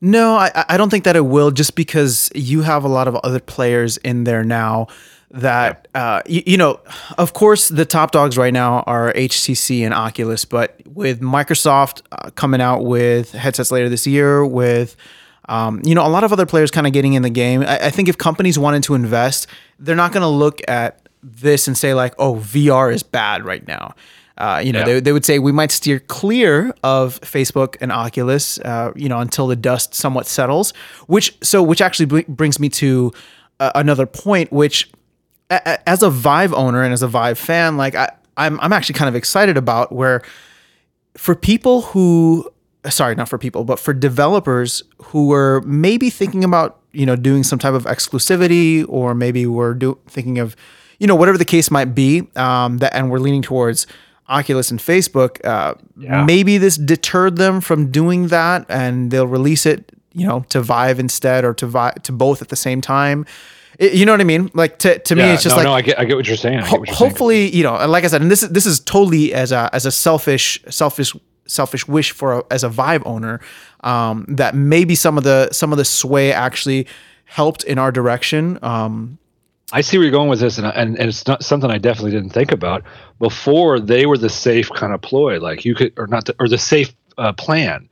No, 0.00 0.36
I, 0.36 0.64
I 0.68 0.76
don't 0.78 0.88
think 0.88 1.04
that 1.04 1.16
it 1.16 1.26
will 1.26 1.50
just 1.50 1.74
because 1.74 2.30
you 2.34 2.62
have 2.62 2.84
a 2.84 2.88
lot 2.88 3.06
of 3.06 3.16
other 3.16 3.40
players 3.40 3.98
in 3.98 4.24
there 4.24 4.42
now 4.42 4.86
that, 5.30 5.88
uh, 5.94 6.22
you, 6.26 6.42
you 6.46 6.56
know, 6.56 6.80
of 7.18 7.34
course, 7.34 7.68
the 7.68 7.84
top 7.84 8.10
dogs 8.10 8.38
right 8.38 8.52
now 8.52 8.80
are 8.86 9.12
HTC 9.12 9.82
and 9.84 9.92
Oculus, 9.92 10.44
but 10.44 10.80
with 10.86 11.20
Microsoft 11.20 12.02
uh, 12.12 12.30
coming 12.30 12.60
out 12.60 12.84
with 12.84 13.32
headsets 13.32 13.70
later 13.70 13.88
this 13.88 14.06
year, 14.06 14.44
with 14.44 14.96
um, 15.48 15.80
you 15.84 15.94
know, 15.94 16.06
a 16.06 16.08
lot 16.08 16.22
of 16.24 16.32
other 16.32 16.46
players 16.46 16.70
kind 16.70 16.86
of 16.86 16.92
getting 16.92 17.14
in 17.14 17.22
the 17.22 17.30
game. 17.30 17.62
I, 17.62 17.86
I 17.86 17.90
think 17.90 18.08
if 18.08 18.16
companies 18.18 18.58
wanted 18.58 18.82
to 18.84 18.94
invest, 18.94 19.46
they're 19.78 19.96
not 19.96 20.12
going 20.12 20.22
to 20.22 20.28
look 20.28 20.60
at 20.68 21.08
this 21.22 21.66
and 21.66 21.76
say 21.76 21.94
like, 21.94 22.14
"Oh, 22.18 22.36
VR 22.36 22.92
is 22.92 23.02
bad 23.02 23.44
right 23.44 23.66
now." 23.66 23.94
Uh, 24.38 24.58
you 24.64 24.72
know, 24.72 24.78
Yeah. 24.80 24.84
they, 24.86 25.00
they 25.00 25.12
would 25.12 25.24
say 25.24 25.38
we 25.38 25.52
might 25.52 25.70
steer 25.70 25.98
clear 26.00 26.72
of 26.82 27.20
Facebook 27.20 27.76
and 27.82 27.92
Oculus, 27.92 28.58
uh, 28.60 28.90
you 28.96 29.06
know, 29.08 29.18
until 29.18 29.46
the 29.46 29.56
dust 29.56 29.94
somewhat 29.94 30.26
settles. 30.26 30.72
Which 31.08 31.36
so 31.42 31.62
which 31.62 31.80
actually 31.82 32.06
br- 32.06 32.20
brings 32.28 32.58
me 32.58 32.68
to 32.70 33.12
uh, 33.58 33.72
another 33.74 34.06
point, 34.06 34.50
which 34.52 34.90
a- 35.50 35.86
as 35.88 36.02
a 36.02 36.08
Vive 36.08 36.54
owner 36.54 36.82
and 36.82 36.92
as 36.94 37.02
a 37.02 37.08
Vive 37.08 37.38
fan, 37.38 37.76
like 37.76 37.94
I, 37.94 38.10
I'm 38.38 38.58
I'm 38.60 38.72
actually 38.72 38.94
kind 38.94 39.08
of 39.10 39.14
excited 39.14 39.56
about 39.58 39.92
where 39.92 40.22
for 41.18 41.34
people 41.34 41.82
who 41.82 42.48
sorry 42.88 43.14
not 43.14 43.28
for 43.28 43.36
people 43.38 43.64
but 43.64 43.78
for 43.78 43.92
developers 43.92 44.82
who 45.04 45.26
were 45.28 45.60
maybe 45.66 46.08
thinking 46.10 46.42
about 46.44 46.78
you 46.92 47.04
know 47.04 47.16
doing 47.16 47.42
some 47.42 47.58
type 47.58 47.74
of 47.74 47.84
exclusivity 47.84 48.84
or 48.88 49.14
maybe 49.14 49.46
were 49.46 49.74
do, 49.74 49.98
thinking 50.08 50.38
of 50.38 50.56
you 50.98 51.06
know 51.06 51.14
whatever 51.14 51.36
the 51.38 51.44
case 51.44 51.70
might 51.70 51.94
be 51.94 52.26
um, 52.36 52.78
that 52.78 52.94
and 52.94 53.10
we're 53.10 53.18
leaning 53.18 53.42
towards 53.42 53.86
oculus 54.28 54.70
and 54.70 54.80
facebook 54.80 55.44
uh, 55.44 55.74
Yeah. 55.96 56.24
maybe 56.24 56.56
this 56.58 56.76
deterred 56.76 57.36
them 57.36 57.60
from 57.60 57.90
doing 57.90 58.28
that 58.28 58.64
and 58.68 59.10
they'll 59.10 59.26
release 59.26 59.66
it 59.66 59.92
you 60.14 60.26
know 60.26 60.44
to 60.48 60.60
vive 60.60 60.98
instead 60.98 61.44
or 61.44 61.52
to 61.54 61.66
vive 61.66 62.02
to 62.04 62.12
both 62.12 62.40
at 62.42 62.48
the 62.48 62.56
same 62.56 62.80
time 62.80 63.26
you 63.78 64.04
know 64.04 64.12
what 64.12 64.20
i 64.20 64.24
mean 64.24 64.50
like 64.54 64.78
to, 64.78 64.98
to 65.00 65.14
me 65.16 65.22
it's 65.22 65.42
just 65.42 65.54
no, 65.54 65.58
like 65.58 65.64
no, 65.64 65.72
I 65.72 65.82
get, 65.82 65.98
I 65.98 66.04
get 66.04 66.16
what 66.16 66.26
you're 66.26 66.36
saying. 66.36 66.60
Ho- 66.60 66.78
what 66.78 66.88
you're 66.88 66.96
saying. 66.96 67.10
hopefully 67.10 67.54
you 67.54 67.62
know 67.62 67.74
like 67.86 68.04
i 68.04 68.08
said 68.08 68.20
and 68.22 68.30
this 68.30 68.42
is 68.42 68.50
this 68.50 68.66
is 68.66 68.80
totally 68.80 69.32
as 69.34 69.52
a 69.52 69.70
as 69.72 69.86
a 69.86 69.90
selfish 69.92 70.60
selfish 70.68 71.14
selfish 71.50 71.86
wish 71.88 72.12
for 72.12 72.38
a, 72.38 72.44
as 72.50 72.64
a 72.64 72.68
vive 72.68 73.02
owner 73.04 73.40
um 73.80 74.24
that 74.28 74.54
maybe 74.54 74.94
some 74.94 75.18
of 75.18 75.24
the 75.24 75.48
some 75.52 75.72
of 75.72 75.78
the 75.78 75.84
sway 75.84 76.32
actually 76.32 76.86
helped 77.24 77.64
in 77.64 77.78
our 77.78 77.92
direction 77.92 78.58
um 78.62 79.18
I 79.72 79.82
see 79.82 79.98
where 79.98 80.04
you're 80.04 80.10
going 80.10 80.28
with 80.28 80.40
this, 80.40 80.58
and, 80.58 80.66
and 80.66 80.98
and 80.98 81.08
it's 81.08 81.26
not 81.26 81.44
something 81.44 81.70
I 81.70 81.78
definitely 81.78 82.10
didn't 82.10 82.30
think 82.30 82.50
about 82.50 82.82
before. 83.18 83.78
They 83.78 84.04
were 84.06 84.18
the 84.18 84.28
safe 84.28 84.68
kind 84.70 84.92
of 84.92 85.00
ploy, 85.00 85.38
like 85.38 85.64
you 85.64 85.74
could, 85.74 85.92
or 85.96 86.08
not, 86.08 86.24
the, 86.24 86.34
or 86.40 86.48
the 86.48 86.58
safe 86.58 86.92
uh, 87.18 87.32
plan. 87.32 87.88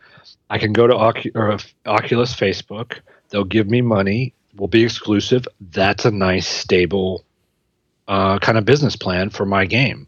I 0.50 0.58
can 0.58 0.72
go 0.72 0.86
to 0.86 0.94
Ocu- 0.94 1.36
or 1.36 1.52
uh, 1.52 1.58
Oculus 1.86 2.34
Facebook. 2.34 2.98
They'll 3.30 3.44
give 3.44 3.68
me 3.68 3.80
money. 3.80 4.34
We'll 4.56 4.68
be 4.68 4.82
exclusive. 4.82 5.46
That's 5.60 6.04
a 6.04 6.10
nice, 6.10 6.48
stable 6.48 7.24
uh, 8.08 8.38
kind 8.40 8.58
of 8.58 8.64
business 8.64 8.96
plan 8.96 9.30
for 9.30 9.46
my 9.46 9.64
game. 9.64 10.07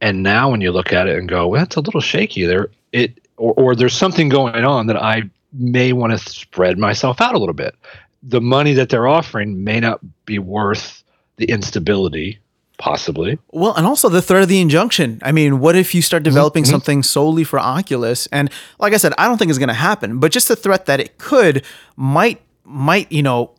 And 0.00 0.22
now, 0.22 0.50
when 0.50 0.60
you 0.60 0.70
look 0.70 0.92
at 0.92 1.08
it 1.08 1.18
and 1.18 1.28
go, 1.28 1.48
well, 1.48 1.60
that's 1.60 1.76
a 1.76 1.80
little 1.80 2.00
shaky 2.00 2.44
there. 2.44 2.68
It 2.92 3.20
or, 3.36 3.54
or 3.54 3.74
there's 3.74 3.94
something 3.94 4.28
going 4.28 4.64
on 4.64 4.86
that 4.86 5.02
I 5.02 5.22
may 5.52 5.92
want 5.92 6.12
to 6.12 6.18
spread 6.18 6.78
myself 6.78 7.20
out 7.20 7.34
a 7.34 7.38
little 7.38 7.54
bit. 7.54 7.74
The 8.22 8.40
money 8.40 8.72
that 8.74 8.88
they're 8.88 9.06
offering 9.06 9.64
may 9.64 9.80
not 9.80 10.00
be 10.24 10.38
worth 10.38 11.02
the 11.36 11.46
instability, 11.46 12.38
possibly. 12.78 13.38
well 13.52 13.72
and 13.74 13.86
also 13.86 14.08
the 14.08 14.20
threat 14.20 14.42
of 14.42 14.48
the 14.48 14.60
injunction 14.60 15.20
i 15.22 15.30
mean 15.30 15.60
what 15.60 15.76
if 15.76 15.94
you 15.94 16.02
start 16.02 16.22
mm-hmm. 16.22 16.30
developing 16.30 16.64
mm-hmm. 16.64 16.72
something 16.72 17.02
solely 17.04 17.44
for 17.44 17.58
oculus 17.58 18.26
and 18.32 18.50
like 18.80 18.92
i 18.92 18.96
said 18.96 19.12
i 19.16 19.28
don't 19.28 19.38
think 19.38 19.48
it's 19.48 19.58
going 19.58 19.68
to 19.68 19.74
happen 19.74 20.18
but 20.18 20.32
just 20.32 20.48
the 20.48 20.56
threat 20.56 20.86
that 20.86 20.98
it 20.98 21.16
could 21.16 21.64
might 21.96 22.40
might 22.64 23.10
you 23.12 23.22
know 23.22 23.52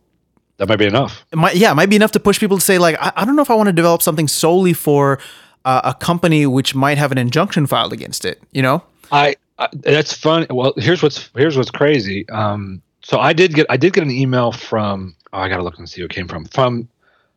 That 0.58 0.68
might 0.68 0.78
be 0.78 0.86
enough. 0.86 1.24
it 1.32 1.36
might, 1.36 1.56
yeah, 1.56 1.72
it 1.72 1.74
might 1.74 1.88
be 1.88 1.96
enough 1.96 2.12
to 2.12 2.20
push 2.20 2.38
people 2.38 2.58
to 2.58 2.64
say 2.64 2.78
like, 2.78 2.96
I, 3.00 3.12
I 3.16 3.24
don't 3.24 3.36
know 3.36 3.42
if 3.42 3.50
I 3.50 3.54
want 3.54 3.68
to 3.68 3.72
develop 3.72 4.02
something 4.02 4.28
solely 4.28 4.72
for 4.72 5.18
uh, 5.66 5.82
a 5.84 5.94
company 5.94 6.46
which 6.46 6.74
might 6.74 6.96
have 6.96 7.12
an 7.12 7.18
injunction 7.18 7.66
filed 7.66 7.92
against 7.92 8.24
it. 8.24 8.40
You 8.52 8.62
know? 8.62 8.82
I 9.12 9.36
Uh, 9.58 9.68
that's 9.72 10.12
fun. 10.12 10.46
Well, 10.50 10.72
here's 10.76 11.02
what's 11.02 11.28
here's 11.34 11.56
what's 11.56 11.70
crazy. 11.70 12.26
Um, 12.30 12.80
so 13.02 13.18
I 13.18 13.32
did 13.32 13.54
get 13.54 13.66
I 13.68 13.76
did 13.76 13.92
get 13.92 14.02
an 14.04 14.10
email 14.10 14.52
from 14.52 15.14
oh 15.32 15.38
I 15.38 15.48
gotta 15.48 15.62
look 15.62 15.78
and 15.78 15.88
see 15.88 16.00
who 16.00 16.06
it 16.06 16.10
came 16.10 16.28
from 16.28 16.44
from 16.46 16.88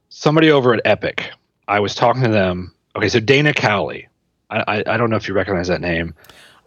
somebody 0.09 0.51
over 0.51 0.73
at 0.73 0.81
Epic. 0.85 1.31
I 1.67 1.79
was 1.79 1.95
talking 1.95 2.23
to 2.23 2.29
them. 2.29 2.73
Okay, 2.95 3.09
so 3.09 3.19
Dana 3.19 3.53
Cowley. 3.53 4.07
I 4.49 4.63
I, 4.67 4.93
I 4.93 4.97
don't 4.97 5.09
know 5.09 5.15
if 5.17 5.27
you 5.27 5.33
recognize 5.33 5.67
that 5.67 5.81
name. 5.81 6.13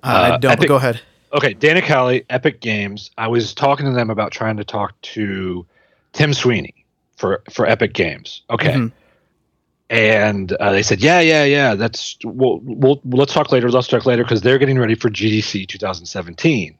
Uh, 0.02 0.32
I 0.34 0.38
don't. 0.38 0.52
Epic- 0.52 0.68
go 0.68 0.76
ahead. 0.76 1.00
Okay, 1.34 1.54
Dana 1.54 1.80
Cowley, 1.80 2.24
Epic 2.28 2.60
Games. 2.60 3.10
I 3.16 3.26
was 3.28 3.54
talking 3.54 3.86
to 3.86 3.92
them 3.92 4.10
about 4.10 4.32
trying 4.32 4.56
to 4.58 4.64
talk 4.64 5.00
to 5.02 5.64
Tim 6.12 6.34
Sweeney 6.34 6.84
for 7.16 7.42
for 7.50 7.66
Epic 7.66 7.92
Games. 7.94 8.42
Okay. 8.50 8.72
Mhm. 8.72 8.92
And 9.92 10.52
uh, 10.52 10.72
they 10.72 10.82
said, 10.82 11.02
"Yeah, 11.02 11.20
yeah, 11.20 11.44
yeah. 11.44 11.74
That's 11.74 12.16
we'll, 12.24 12.60
we'll 12.62 13.02
let's 13.04 13.34
talk 13.34 13.52
later. 13.52 13.70
Let's 13.70 13.88
talk 13.88 14.06
later 14.06 14.24
because 14.24 14.40
they're 14.40 14.56
getting 14.56 14.78
ready 14.78 14.94
for 14.94 15.10
GDC 15.10 15.68
2017. 15.68 16.78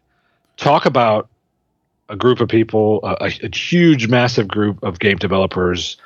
Talk 0.57 0.87
about 0.87 1.29
a 2.09 2.17
group 2.17 2.41
of 2.41 2.49
people, 2.49 3.01
a, 3.05 3.31
a, 3.43 3.55
huge, 3.55 4.09
massive 4.09 4.49
group 4.49 4.83
of 4.83 4.99
game 4.99 5.19
developers. 5.19 5.99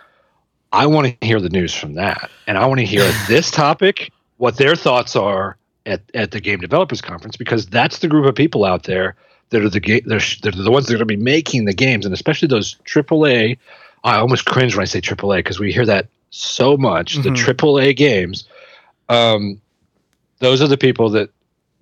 I 0.73 0.87
want 0.87 1.21
to 1.21 1.27
hear 1.27 1.41
the 1.41 1.49
news 1.49 1.73
from 1.73 1.95
that, 1.95 2.29
and 2.49 2.59
I 2.59 2.67
want 2.67 2.81
to 2.81 2.85
hear 2.85 3.09
this 3.29 3.53
topic, 3.53 4.11
what 4.39 4.57
their 4.57 4.75
thoughts 4.75 5.15
are 5.15 5.57
at, 5.87 6.03
at 6.13 6.33
the 6.33 6.41
Game 6.41 6.59
Developers 6.59 7.01
Conference, 7.01 7.37
because 7.37 7.67
that's 7.67 8.01
the 8.01 8.09
group 8.09 8.27
of 8.27 8.35
people 8.35 8.65
out 8.65 8.83
there 8.83 9.15
that 9.51 9.63
are 9.63 9.71
the 9.71 9.79
ga- 9.79 10.03
they're, 10.07 10.21
they're 10.43 10.51
the 10.51 10.73
ones 10.73 10.87
that 10.87 10.95
are 10.95 10.99
going 10.99 11.07
to 11.07 11.17
be 11.17 11.23
making 11.23 11.67
the 11.67 11.73
games, 11.73 12.05
and 12.05 12.13
especially 12.13 12.49
those 12.49 12.75
AAA. 12.85 13.59
I 14.03 14.17
almost 14.17 14.45
cringe 14.45 14.75
when 14.75 14.83
I 14.83 14.87
say 14.87 15.01
AAA 15.01 15.39
because 15.39 15.61
we 15.61 15.73
hear 15.73 15.87
that 15.87 16.09
so 16.37 16.77
much. 16.77 17.17
The 17.17 17.31
Mhm. 17.31 17.37
AAA 17.37 17.93
games, 17.97 18.45
um, 19.09 19.61
those 20.41 20.61
are 20.63 20.69
the 20.69 20.77
people 20.79 21.11
that. 21.11 21.31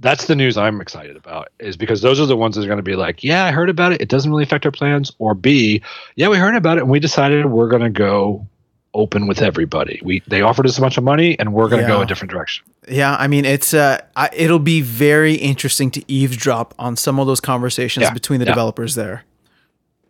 That's 0.00 0.26
the 0.26 0.34
news 0.34 0.56
I'm 0.58 0.80
excited 0.80 1.16
about, 1.16 1.48
is 1.60 1.76
because 1.76 2.02
those 2.02 2.18
are 2.20 2.26
the 2.26 2.36
ones 2.36 2.56
that 2.56 2.64
are 2.64 2.66
going 2.66 2.78
to 2.78 2.82
be 2.82 2.96
like, 2.96 3.22
yeah, 3.22 3.44
I 3.44 3.52
heard 3.52 3.70
about 3.70 3.92
it. 3.92 4.00
It 4.00 4.08
doesn't 4.08 4.28
really 4.28 4.42
affect 4.42 4.66
our 4.66 4.72
plans. 4.72 5.12
Or 5.20 5.34
B, 5.34 5.80
yeah, 6.16 6.28
we 6.28 6.36
heard 6.36 6.56
about 6.56 6.78
it 6.78 6.80
and 6.82 6.90
we 6.90 6.98
decided 6.98 7.46
we're 7.46 7.68
going 7.68 7.80
to 7.82 7.90
go 7.90 8.44
open 8.92 9.28
with 9.28 9.40
everybody. 9.40 10.00
We 10.02 10.20
they 10.26 10.42
offered 10.42 10.66
us 10.66 10.76
a 10.78 10.80
bunch 10.80 10.98
of 10.98 11.04
money 11.04 11.38
and 11.38 11.52
we're 11.54 11.68
going 11.68 11.82
to 11.82 11.86
go 11.88 12.00
a 12.02 12.06
different 12.06 12.32
direction. 12.32 12.64
Yeah, 12.88 13.14
I 13.18 13.28
mean, 13.28 13.44
it's 13.44 13.72
uh, 13.72 14.00
I, 14.16 14.30
it'll 14.32 14.58
be 14.58 14.80
very 14.80 15.34
interesting 15.34 15.92
to 15.92 16.02
eavesdrop 16.12 16.74
on 16.76 16.96
some 16.96 17.20
of 17.20 17.28
those 17.28 17.40
conversations 17.40 18.02
Yeah, 18.02 18.12
between 18.12 18.40
the 18.40 18.46
yeah. 18.46 18.52
developers 18.52 18.96
there. 18.96 19.24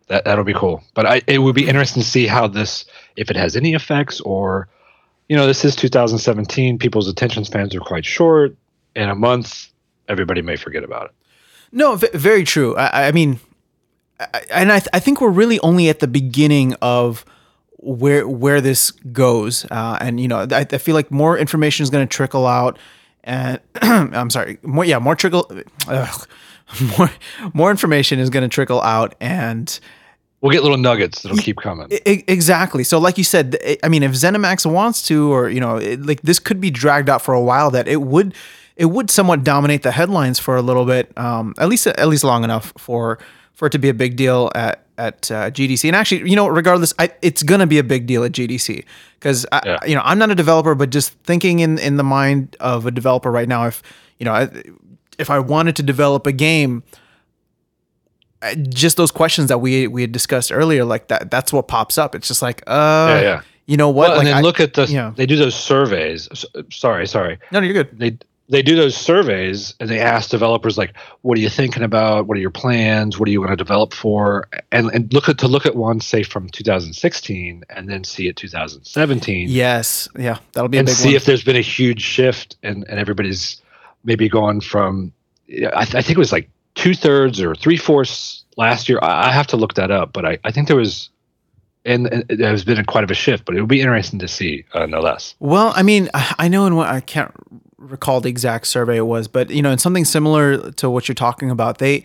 That 0.07 0.25
that'll 0.25 0.43
be 0.43 0.53
cool. 0.53 0.83
But 0.93 1.05
I 1.05 1.21
it 1.27 1.39
would 1.39 1.55
be 1.55 1.67
interesting 1.67 2.03
to 2.03 2.07
see 2.07 2.27
how 2.27 2.47
this 2.47 2.85
if 3.15 3.29
it 3.29 3.35
has 3.35 3.55
any 3.55 3.73
effects 3.73 4.21
or 4.21 4.67
you 5.27 5.35
know, 5.35 5.47
this 5.47 5.65
is 5.65 5.75
2017. 5.75 6.77
People's 6.77 7.07
attention 7.07 7.45
spans 7.45 7.73
are 7.75 7.79
quite 7.79 8.05
short. 8.05 8.55
In 8.95 9.09
a 9.09 9.15
month, 9.15 9.67
everybody 10.07 10.41
may 10.41 10.55
forget 10.55 10.83
about 10.83 11.05
it. 11.07 11.11
No, 11.71 11.95
v- 11.95 12.09
very 12.13 12.43
true. 12.43 12.75
I, 12.75 13.07
I 13.07 13.11
mean, 13.11 13.39
I, 14.19 14.43
and 14.51 14.71
I, 14.71 14.79
th- 14.79 14.89
I 14.93 14.99
think 14.99 15.19
we're 15.19 15.29
really 15.29 15.59
only 15.59 15.89
at 15.89 15.99
the 15.99 16.07
beginning 16.07 16.75
of 16.81 17.25
where 17.77 18.27
where 18.27 18.61
this 18.61 18.91
goes. 18.91 19.65
Uh, 19.69 19.97
and 19.99 20.19
you 20.19 20.27
know, 20.27 20.47
I, 20.51 20.65
I 20.71 20.77
feel 20.77 20.95
like 20.95 21.11
more 21.11 21.37
information 21.37 21.83
is 21.83 21.89
going 21.89 22.07
to 22.07 22.11
trickle 22.13 22.47
out. 22.47 22.77
And 23.23 23.59
I'm 23.81 24.29
sorry, 24.29 24.59
more 24.61 24.85
yeah, 24.85 24.99
more 24.99 25.15
trickle, 25.15 25.51
ugh, 25.87 26.27
more 26.97 27.11
more 27.53 27.71
information 27.71 28.19
is 28.19 28.29
going 28.29 28.43
to 28.43 28.49
trickle 28.53 28.81
out. 28.81 29.15
And 29.19 29.77
We'll 30.41 30.51
get 30.51 30.61
little 30.61 30.77
nuggets 30.77 31.23
that'll 31.23 31.37
keep 31.39 31.57
coming. 31.57 31.87
I- 32.05 32.23
exactly. 32.27 32.83
So, 32.83 32.99
like 32.99 33.17
you 33.17 33.23
said, 33.23 33.57
I- 33.83 33.87
mean, 33.89 34.03
if 34.03 34.11
ZeniMax 34.11 34.69
wants 34.71 35.01
to, 35.07 35.31
or 35.33 35.49
you 35.49 35.59
know, 35.59 35.77
it, 35.77 36.05
like 36.05 36.21
this 36.21 36.37
could 36.39 36.59
be 36.61 36.69
dragged 36.69 37.09
out 37.09 37.21
for 37.21 37.33
a 37.33 37.41
while. 37.41 37.71
That 37.71 37.87
it 37.87 38.01
would, 38.01 38.35
it 38.75 38.85
would 38.85 39.09
somewhat 39.09 39.43
dominate 39.43 39.81
the 39.81 39.91
headlines 39.91 40.37
for 40.39 40.55
a 40.55 40.61
little 40.61 40.85
bit, 40.85 41.11
um, 41.17 41.55
at 41.57 41.67
least 41.67 41.87
at 41.87 42.07
least 42.07 42.23
long 42.23 42.43
enough 42.43 42.73
for 42.77 43.17
for 43.53 43.67
it 43.67 43.71
to 43.71 43.79
be 43.79 43.89
a 43.89 43.93
big 43.93 44.17
deal 44.17 44.51
at 44.53 44.83
at 44.97 45.31
uh, 45.31 45.49
GDC. 45.49 45.87
And 45.87 45.95
actually, 45.95 46.29
you 46.29 46.35
know, 46.35 46.47
regardless, 46.47 46.93
I, 46.99 47.09
it's 47.21 47.41
gonna 47.41 47.67
be 47.67 47.79
a 47.79 47.83
big 47.83 48.05
deal 48.05 48.23
at 48.23 48.31
GDC 48.33 48.83
because 49.19 49.45
Yeah. 49.65 49.79
you 49.87 49.95
know 49.95 50.01
I'm 50.03 50.19
not 50.19 50.29
a 50.29 50.35
developer, 50.35 50.75
but 50.75 50.89
just 50.91 51.13
thinking 51.23 51.59
in 51.59 51.79
in 51.79 51.97
the 51.97 52.03
mind 52.03 52.55
of 52.59 52.85
a 52.85 52.91
developer 52.91 53.31
right 53.31 53.47
now, 53.47 53.65
if 53.65 53.81
you 54.19 54.25
know, 54.25 54.31
I- 54.33 54.49
if 55.17 55.29
I 55.29 55.39
wanted 55.39 55.75
to 55.77 55.83
develop 55.83 56.27
a 56.27 56.31
game 56.31 56.83
just 58.69 58.97
those 58.97 59.11
questions 59.11 59.49
that 59.49 59.59
we 59.59 59.87
we 59.87 60.01
had 60.01 60.11
discussed 60.11 60.51
earlier, 60.51 60.85
like 60.85 61.07
that 61.07 61.31
that's 61.31 61.51
what 61.51 61.67
pops 61.67 61.97
up. 61.97 62.15
It's 62.15 62.27
just 62.27 62.41
like, 62.41 62.61
uh, 62.67 63.07
yeah, 63.09 63.21
yeah. 63.21 63.41
you 63.65 63.77
know 63.77 63.89
what? 63.89 64.09
Well, 64.09 64.17
like 64.17 64.19
and 64.19 64.27
then 64.27 64.37
I- 64.37 64.41
look 64.41 64.59
at 64.59 64.73
the 64.73 64.85
yeah. 64.85 65.13
they 65.15 65.25
do 65.25 65.35
those 65.35 65.55
surveys. 65.55 66.29
Sorry, 66.69 67.07
sorry. 67.07 67.39
no, 67.51 67.59
no, 67.59 67.65
you're 67.65 67.83
good. 67.83 67.97
they 67.97 68.17
they 68.47 68.61
do 68.61 68.75
those 68.75 68.95
surveys 68.95 69.73
and 69.79 69.89
they 69.89 69.99
ask 69.99 70.29
developers 70.29 70.77
like 70.77 70.95
what 71.21 71.35
are 71.35 71.41
you 71.41 71.49
thinking 71.49 71.81
about 71.81 72.27
what 72.27 72.37
are 72.37 72.41
your 72.41 72.51
plans 72.51 73.17
what 73.19 73.27
are 73.27 73.31
you 73.31 73.39
going 73.39 73.49
to 73.49 73.55
develop 73.55 73.91
for 73.91 74.47
and, 74.71 74.91
and 74.91 75.11
look 75.11 75.27
at 75.27 75.39
to 75.39 75.47
look 75.47 75.65
at 75.65 75.75
one 75.75 75.99
say 75.99 76.21
from 76.21 76.47
2016 76.49 77.63
and 77.71 77.89
then 77.89 78.03
see 78.03 78.27
it 78.27 78.35
2017 78.35 79.49
Yes, 79.49 80.07
yeah, 80.15 80.37
that'll 80.53 80.67
be 80.69 80.77
a 80.77 80.81
and 80.81 80.89
see 80.89 81.07
one. 81.09 81.15
if 81.15 81.25
there's 81.25 81.43
been 81.43 81.55
a 81.55 81.61
huge 81.61 82.01
shift 82.01 82.55
and, 82.61 82.85
and 82.87 82.99
everybody's 82.99 83.59
maybe 84.05 84.29
gone 84.29 84.61
from 84.61 85.11
I, 85.49 85.85
th- 85.85 85.95
I 85.95 86.01
think 86.01 86.11
it 86.11 86.17
was 86.17 86.31
like 86.31 86.49
two-thirds 86.75 87.39
or 87.41 87.55
three-fourths 87.55 88.43
last 88.57 88.89
year. 88.89 88.99
I, 89.01 89.29
I 89.29 89.31
have 89.31 89.47
to 89.47 89.57
look 89.57 89.73
that 89.75 89.91
up 89.91 90.13
but 90.13 90.25
I, 90.25 90.37
I 90.43 90.51
think 90.51 90.67
there 90.67 90.77
was 90.77 91.09
and, 91.83 92.07
and 92.07 92.25
there 92.27 92.49
has 92.49 92.63
been 92.63 92.79
a, 92.79 92.83
quite 92.83 93.03
of 93.03 93.11
a 93.11 93.15
shift 93.15 93.45
but 93.45 93.55
it 93.55 93.59
would 93.59 93.69
be 93.69 93.81
interesting 93.81 94.19
to 94.19 94.27
see 94.27 94.65
uh, 94.73 94.85
no 94.85 94.99
less. 94.99 95.35
Well, 95.39 95.73
I 95.75 95.83
mean, 95.83 96.09
I 96.13 96.35
I 96.39 96.47
know 96.47 96.65
in 96.65 96.75
what 96.75 96.89
I 96.89 97.01
can't 97.01 97.33
recall 97.77 98.21
the 98.21 98.29
exact 98.29 98.67
survey 98.67 98.97
it 98.97 99.05
was, 99.05 99.27
but 99.27 99.49
you 99.49 99.61
know, 99.61 99.71
in 99.71 99.77
something 99.77 100.05
similar 100.05 100.71
to 100.71 100.89
what 100.89 101.07
you're 101.07 101.15
talking 101.15 101.51
about, 101.51 101.77
they, 101.77 102.03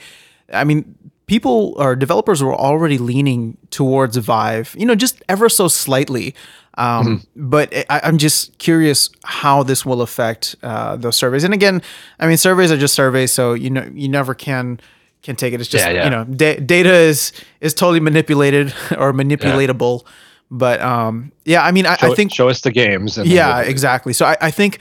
I 0.53 0.65
mean, 0.65 0.95
people 1.31 1.75
or 1.77 1.95
developers 1.95 2.43
were 2.43 2.57
already 2.57 2.99
leaning 2.99 3.57
towards 3.71 4.17
Vive, 4.17 4.75
you 4.77 4.85
know, 4.85 4.97
just 4.97 5.23
ever 5.29 5.49
so 5.49 5.69
slightly. 5.69 6.35
Um, 6.77 7.23
But 7.37 7.73
I, 7.89 8.01
I'm 8.03 8.19
just 8.19 8.59
curious 8.59 9.09
how 9.23 9.63
this 9.63 9.87
will 9.87 10.03
affect 10.03 10.57
uh, 10.65 10.97
those 10.97 11.15
surveys. 11.15 11.45
And 11.45 11.55
again, 11.55 11.83
I 12.19 12.27
mean, 12.27 12.37
surveys 12.37 12.73
are 12.73 12.77
just 12.77 12.95
surveys, 12.95 13.33
so 13.33 13.55
you 13.55 13.71
know, 13.71 13.89
you 13.95 14.09
never 14.09 14.35
can 14.35 14.81
can 15.23 15.37
take 15.37 15.55
it. 15.55 15.61
It's 15.61 15.71
just 15.71 15.85
Yeah, 15.85 15.93
yeah. 15.93 16.05
you 16.05 16.11
know, 16.11 16.25
da- 16.25 16.59
data 16.59 16.93
is 16.93 17.33
is 17.61 17.75
totally 17.75 18.01
manipulated 18.01 18.67
or 18.99 19.13
manipulatable. 19.13 20.03
But 20.51 20.81
um, 20.81 21.31
yeah, 21.45 21.63
I 21.63 21.71
mean, 21.71 21.87
I, 21.87 21.97
show, 21.97 22.11
I 22.13 22.15
think 22.17 22.35
show 22.35 22.49
us 22.49 22.63
the 22.63 22.73
games 22.73 23.19
and 23.19 23.29
yeah, 23.29 23.61
exactly. 23.61 24.13
So 24.13 24.27
I, 24.27 24.37
I 24.41 24.51
think, 24.51 24.81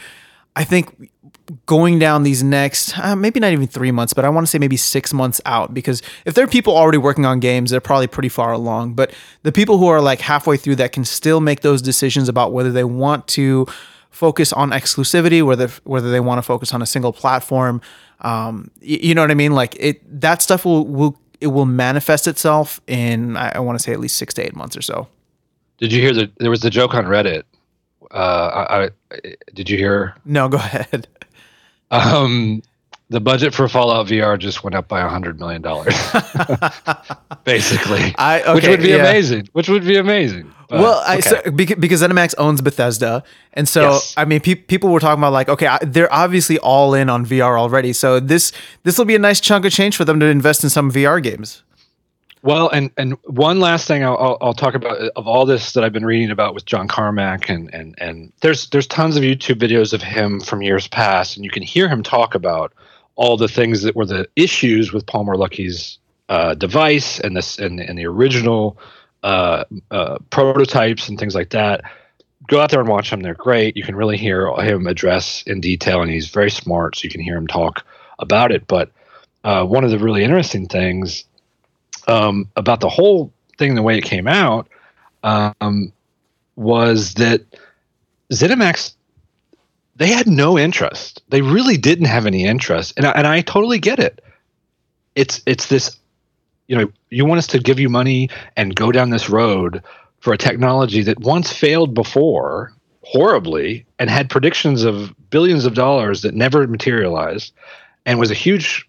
I 0.55 0.63
think 0.63 1.11
going 1.65 1.99
down 1.99 2.23
these 2.23 2.43
next, 2.43 2.97
uh, 2.99 3.15
maybe 3.15 3.39
not 3.39 3.51
even 3.51 3.67
three 3.67 3.91
months, 3.91 4.13
but 4.13 4.25
I 4.25 4.29
want 4.29 4.45
to 4.45 4.49
say 4.49 4.59
maybe 4.59 4.77
six 4.77 5.13
months 5.13 5.41
out 5.45 5.73
because 5.73 6.01
if 6.25 6.33
there 6.33 6.43
are 6.43 6.47
people 6.49 6.75
already 6.75 6.97
working 6.97 7.25
on 7.25 7.39
games, 7.39 7.71
they're 7.71 7.81
probably 7.81 8.07
pretty 8.07 8.29
far 8.29 8.51
along. 8.51 8.93
But 8.93 9.13
the 9.43 9.51
people 9.51 9.77
who 9.77 9.87
are 9.87 10.01
like 10.01 10.21
halfway 10.21 10.57
through 10.57 10.75
that 10.77 10.91
can 10.91 11.05
still 11.05 11.39
make 11.41 11.61
those 11.61 11.81
decisions 11.81 12.29
about 12.29 12.53
whether 12.53 12.71
they 12.71 12.83
want 12.83 13.27
to 13.29 13.65
focus 14.09 14.51
on 14.53 14.71
exclusivity, 14.71 15.43
whether 15.45 15.69
whether 15.83 16.11
they 16.11 16.19
want 16.19 16.37
to 16.39 16.43
focus 16.43 16.73
on 16.73 16.81
a 16.81 16.85
single 16.85 17.13
platform. 17.13 17.81
Um, 18.21 18.69
y- 18.81 18.99
you 19.01 19.15
know 19.15 19.21
what 19.21 19.31
I 19.31 19.35
mean? 19.35 19.53
Like 19.53 19.75
it, 19.79 20.21
that 20.21 20.41
stuff 20.41 20.65
will 20.65 20.85
will 20.85 21.17
it 21.41 21.47
will 21.47 21.65
manifest 21.65 22.27
itself 22.27 22.81
in 22.87 23.37
I, 23.37 23.53
I 23.55 23.59
want 23.59 23.79
to 23.79 23.83
say 23.83 23.93
at 23.93 23.99
least 23.99 24.17
six 24.17 24.33
to 24.35 24.45
eight 24.45 24.55
months 24.55 24.75
or 24.75 24.81
so. 24.81 25.07
Did 25.77 25.93
you 25.93 26.01
hear 26.01 26.13
that 26.13 26.31
there 26.39 26.49
was 26.49 26.61
the 26.61 26.69
joke 26.69 26.93
on 26.93 27.05
Reddit? 27.05 27.43
Uh, 28.11 28.65
I, 28.69 28.89
I 29.15 29.19
did 29.53 29.69
you 29.69 29.77
hear? 29.77 30.15
No, 30.25 30.49
go 30.49 30.57
ahead. 30.71 31.07
Um, 31.91 32.61
the 33.09 33.19
budget 33.19 33.55
for 33.55 33.67
Fallout 33.67 34.07
VR 34.07 34.37
just 34.37 34.63
went 34.63 34.75
up 34.75 34.87
by 34.87 35.01
a 35.01 35.09
hundred 35.09 35.39
million 35.39 35.61
dollars, 35.63 35.95
basically, 37.43 38.13
I 38.17 38.41
okay, 38.41 38.53
which 38.53 38.67
would 38.67 38.81
be 38.81 38.89
yeah. 38.89 38.95
amazing. 38.97 39.49
Which 39.53 39.67
would 39.67 39.83
be 39.83 39.97
amazing. 39.97 40.53
But, 40.69 40.81
well, 40.81 41.03
I, 41.03 41.17
okay. 41.17 41.21
so, 41.21 41.51
because, 41.51 41.77
because 41.77 42.03
ZeniMax 42.03 42.35
owns 42.37 42.61
Bethesda, 42.61 43.23
and 43.53 43.67
so 43.67 43.93
Yes. 43.93 44.13
I 44.15 44.25
mean, 44.25 44.39
pe- 44.41 44.53
people 44.53 44.91
were 44.91 44.99
talking 44.99 45.19
about 45.19 45.33
like, 45.33 45.49
okay, 45.49 45.65
I, 45.65 45.79
they're 45.81 46.13
obviously 46.13 46.59
all 46.59 46.93
in 46.93 47.09
on 47.09 47.25
VR 47.25 47.59
already, 47.59 47.93
so 47.93 48.19
this 48.19 48.51
this 48.83 48.99
will 48.99 49.05
be 49.05 49.15
a 49.15 49.19
nice 49.19 49.39
chunk 49.39 49.65
of 49.65 49.71
change 49.71 49.97
for 49.97 50.05
them 50.05 50.19
to 50.19 50.27
invest 50.27 50.63
in 50.63 50.69
some 50.69 50.91
VR 50.91 51.21
games. 51.21 51.63
Well, 52.41 52.69
and 52.69 52.91
and 52.97 53.17
one 53.25 53.59
last 53.59 53.87
thing 53.87 54.03
I'll, 54.03 54.17
I'll, 54.17 54.37
I'll 54.39 54.53
talk 54.53 54.73
about 54.73 55.01
uh, 55.01 55.09
of 55.15 55.27
all 55.27 55.45
this 55.45 55.73
that 55.73 55.83
I've 55.83 55.91
been 55.91 56.05
reading 56.05 56.31
about 56.31 56.53
with 56.53 56.65
John 56.65 56.87
Carmack 56.87 57.49
and 57.49 57.73
and 57.73 57.95
and 57.97 58.31
there's 58.41 58.69
there's 58.69 58.87
tons 58.87 59.17
of 59.17 59.23
YouTube 59.23 59.59
videos 59.59 59.93
of 59.93 60.01
him 60.01 60.39
from 60.39 60.61
years 60.61 60.87
past, 60.87 61.35
and 61.35 61.43
you 61.43 61.51
can 61.51 61.63
hear 61.63 61.89
him 61.89 62.01
talk 62.01 62.35
about 62.35 62.73
all 63.15 63.35
the 63.35 63.49
things 63.49 63.81
that 63.81 63.95
were 63.95 64.05
the 64.05 64.25
issues 64.37 64.93
with 64.93 65.05
Palmer 65.05 65.35
Luckey's 65.35 65.97
uh, 66.29 66.53
device 66.53 67.19
and 67.19 67.35
this 67.35 67.59
and, 67.59 67.81
and 67.81 67.99
the 67.99 68.05
original 68.05 68.77
uh, 69.23 69.65
uh, 69.91 70.19
prototypes 70.29 71.09
and 71.09 71.19
things 71.19 71.35
like 71.35 71.49
that. 71.49 71.81
Go 72.47 72.61
out 72.61 72.71
there 72.71 72.79
and 72.79 72.87
watch 72.87 73.09
them; 73.09 73.19
they're 73.19 73.33
great. 73.33 73.75
You 73.75 73.83
can 73.83 73.97
really 73.97 74.17
hear 74.17 74.47
him 74.47 74.87
address 74.87 75.43
in 75.43 75.59
detail, 75.59 76.01
and 76.01 76.09
he's 76.09 76.29
very 76.29 76.49
smart, 76.49 76.95
so 76.95 77.03
you 77.03 77.09
can 77.09 77.21
hear 77.21 77.35
him 77.35 77.47
talk 77.47 77.85
about 78.17 78.53
it. 78.53 78.65
But 78.65 78.91
uh, 79.43 79.65
one 79.65 79.83
of 79.83 79.91
the 79.91 79.99
really 79.99 80.23
interesting 80.23 80.67
things 80.67 81.25
um, 82.09 82.49
about 82.55 82.79
the 82.81 82.89
whole 82.89 83.31
thing, 83.57 83.75
the 83.75 83.81
way 83.81 83.97
it 83.97 84.03
came 84.03 84.27
out, 84.27 84.67
um, 85.23 85.93
was 86.55 87.13
that 87.15 87.41
ZeniMax 88.31 88.93
they 89.99 90.07
had 90.07 90.27
no 90.27 90.57
interest. 90.57 91.21
They 91.27 91.41
really 91.41 91.75
didn't 91.77 92.05
have 92.05 92.25
any 92.25 92.45
interest, 92.45 92.93
and 92.95 93.05
I, 93.05 93.11
and 93.11 93.27
I 93.27 93.41
totally 93.41 93.79
get 93.79 93.99
it. 93.99 94.23
It's 95.15 95.41
it's 95.45 95.67
this, 95.67 95.97
you 96.67 96.77
know, 96.77 96.89
you 97.09 97.25
want 97.25 97.39
us 97.39 97.47
to 97.47 97.59
give 97.59 97.79
you 97.81 97.89
money 97.89 98.29
and 98.55 98.73
go 98.73 98.93
down 98.93 99.09
this 99.09 99.29
road 99.29 99.83
for 100.21 100.31
a 100.31 100.37
technology 100.37 101.03
that 101.03 101.19
once 101.19 101.51
failed 101.51 101.93
before 101.93 102.71
horribly 103.03 103.85
and 103.97 104.09
had 104.09 104.29
predictions 104.29 104.83
of 104.83 105.13
billions 105.29 105.65
of 105.65 105.73
dollars 105.73 106.21
that 106.21 106.33
never 106.33 106.65
materialized, 106.65 107.51
and 108.05 108.19
was 108.19 108.31
a 108.31 108.35
huge, 108.35 108.87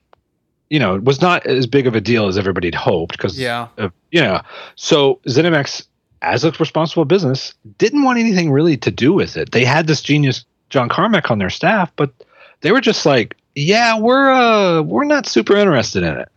you 0.70 0.78
know, 0.78 0.94
it 0.94 1.04
was 1.04 1.20
not 1.20 1.44
as 1.46 1.66
big 1.66 1.86
of 1.86 1.94
a 1.94 2.00
deal 2.00 2.28
as 2.28 2.38
everybody 2.38 2.68
had 2.68 2.74
hoped 2.76 3.16
because 3.16 3.38
Yeah. 3.38 3.68
of, 3.76 3.92
know, 4.22 4.40
so 4.76 5.20
ZeniMax 5.26 5.86
as 6.22 6.44
a 6.44 6.52
responsible 6.52 7.04
business 7.04 7.54
didn't 7.78 8.04
want 8.04 8.18
anything 8.18 8.50
really 8.50 8.76
to 8.78 8.90
do 8.90 9.12
with 9.12 9.36
it. 9.36 9.50
They 9.52 9.64
had 9.64 9.86
this 9.86 10.00
genius 10.00 10.44
John 10.70 10.88
Carmack 10.88 11.30
on 11.30 11.38
their 11.38 11.50
staff, 11.50 11.90
but 11.96 12.12
they 12.60 12.72
were 12.72 12.80
just 12.80 13.04
like, 13.04 13.36
yeah, 13.54 13.98
we're 13.98 14.30
uh 14.30 14.82
we're 14.82 15.04
not 15.04 15.26
super 15.26 15.56
interested 15.56 16.02
in 16.04 16.16
it. 16.16 16.28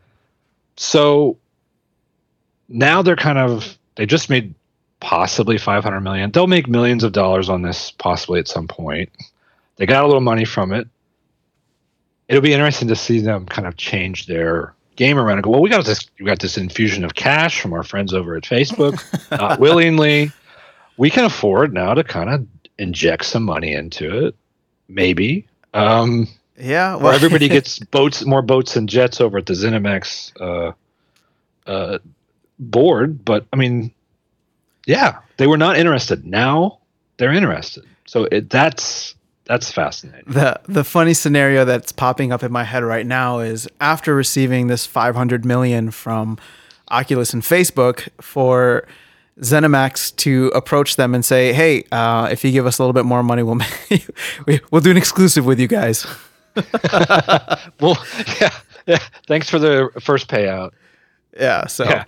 So 0.78 1.38
now 2.68 3.02
they're 3.04 3.16
kind 3.16 3.38
of 3.38 3.78
they 3.96 4.08
just 4.08 4.30
made 4.30 4.56
possibly 5.00 5.58
500 5.60 6.02
million. 6.02 6.32
They'll 6.32 6.48
make 6.48 6.68
millions 6.68 7.04
of 7.04 7.12
dollars 7.12 7.50
on 7.50 7.62
this 7.62 7.92
possibly 7.92 8.40
at 8.40 8.48
some 8.48 8.68
point. 8.68 9.10
They 9.76 9.86
got 9.86 10.04
a 10.04 10.08
little 10.08 10.22
money 10.22 10.46
from 10.46 10.72
it. 10.74 10.88
It'll 12.28 12.42
be 12.42 12.54
interesting 12.54 12.88
to 12.88 12.96
see 12.96 13.20
them 13.20 13.46
kind 13.46 13.68
of 13.68 13.76
change 13.78 14.28
their 14.28 14.74
game 14.96 15.18
around 15.18 15.38
and 15.38 15.44
go, 15.44 15.50
well, 15.52 15.62
we 15.62 15.70
got 15.70 15.86
this 15.86 16.06
we 16.20 16.26
got 16.26 16.40
this 16.40 16.58
infusion 16.58 17.04
of 17.04 17.16
cash 17.16 17.60
from 17.62 17.74
our 17.74 17.84
friends 17.84 18.14
over 18.14 18.36
at 18.36 18.44
Facebook, 18.44 19.02
not 19.32 19.60
willingly. 19.60 20.32
We 20.98 21.10
can 21.10 21.26
afford 21.26 21.74
now 21.74 21.94
to 21.94 22.04
kind 22.04 22.30
of 22.30 22.48
inject 22.78 23.26
some 23.26 23.44
money 23.44 23.74
into 23.74 24.28
it. 24.28 24.36
Maybe. 24.88 25.48
Um 25.74 26.28
Yeah. 26.58 26.96
where 26.96 27.14
everybody 27.14 27.48
gets 27.48 27.80
boats, 27.92 28.24
more 28.26 28.42
boats 28.42 28.76
and 28.76 28.88
jets 28.88 29.20
over 29.20 29.40
at 29.40 29.46
the 29.48 29.54
ZeniMax 29.54 30.32
uh, 30.40 30.72
uh, 31.70 31.98
board. 32.60 33.26
But 33.26 33.46
I 33.52 33.56
mean, 33.56 33.92
yeah, 34.86 35.20
they 35.38 35.48
were 35.48 35.58
not 35.58 35.78
interested. 35.78 36.26
Now 36.26 36.80
they're 37.18 37.34
interested. 37.34 37.86
So 38.06 38.26
it, 38.26 38.50
that's 38.50 39.16
that's 39.46 39.72
fascinating. 39.72 40.32
the 40.32 40.60
the 40.68 40.84
funny 40.84 41.14
scenario 41.14 41.66
that's 41.66 41.92
popping 41.92 42.32
up 42.32 42.44
in 42.44 42.52
my 42.52 42.64
head 42.64 42.84
right 42.84 43.06
now 43.06 43.40
is 43.40 43.68
after 43.82 44.16
receiving 44.16 44.68
this 44.68 44.86
500 44.86 45.44
million 45.46 45.92
from 45.92 46.38
Oculus 46.90 47.34
and 47.34 47.44
Facebook 47.44 48.08
for 48.22 48.86
ZeniMax 49.40 50.16
to 50.18 50.48
approach 50.54 50.96
them 50.96 51.16
and 51.16 51.26
say, 51.26 51.54
"Hey, 51.54 51.86
uh, 51.92 52.30
if 52.32 52.44
you 52.46 52.52
give 52.52 52.66
us 52.68 52.78
a 52.78 52.84
little 52.84 52.94
bit 52.94 53.06
more 53.06 53.24
money, 53.24 53.42
we'll 53.44 53.56
make, 53.90 54.08
we, 54.46 54.60
we'll 54.72 54.82
do 54.82 54.92
an 54.92 54.98
exclusive 54.98 55.46
with 55.46 55.60
you 55.60 55.68
guys." 55.68 56.06
Well, 57.80 57.98
yeah, 58.40 58.50
yeah. 58.86 59.00
Thanks 59.28 59.50
for 59.50 59.58
the 59.58 59.90
first 60.00 60.28
payout. 60.30 60.72
Yeah. 61.36 61.66
So. 61.66 61.86
Yeah. 61.86 62.04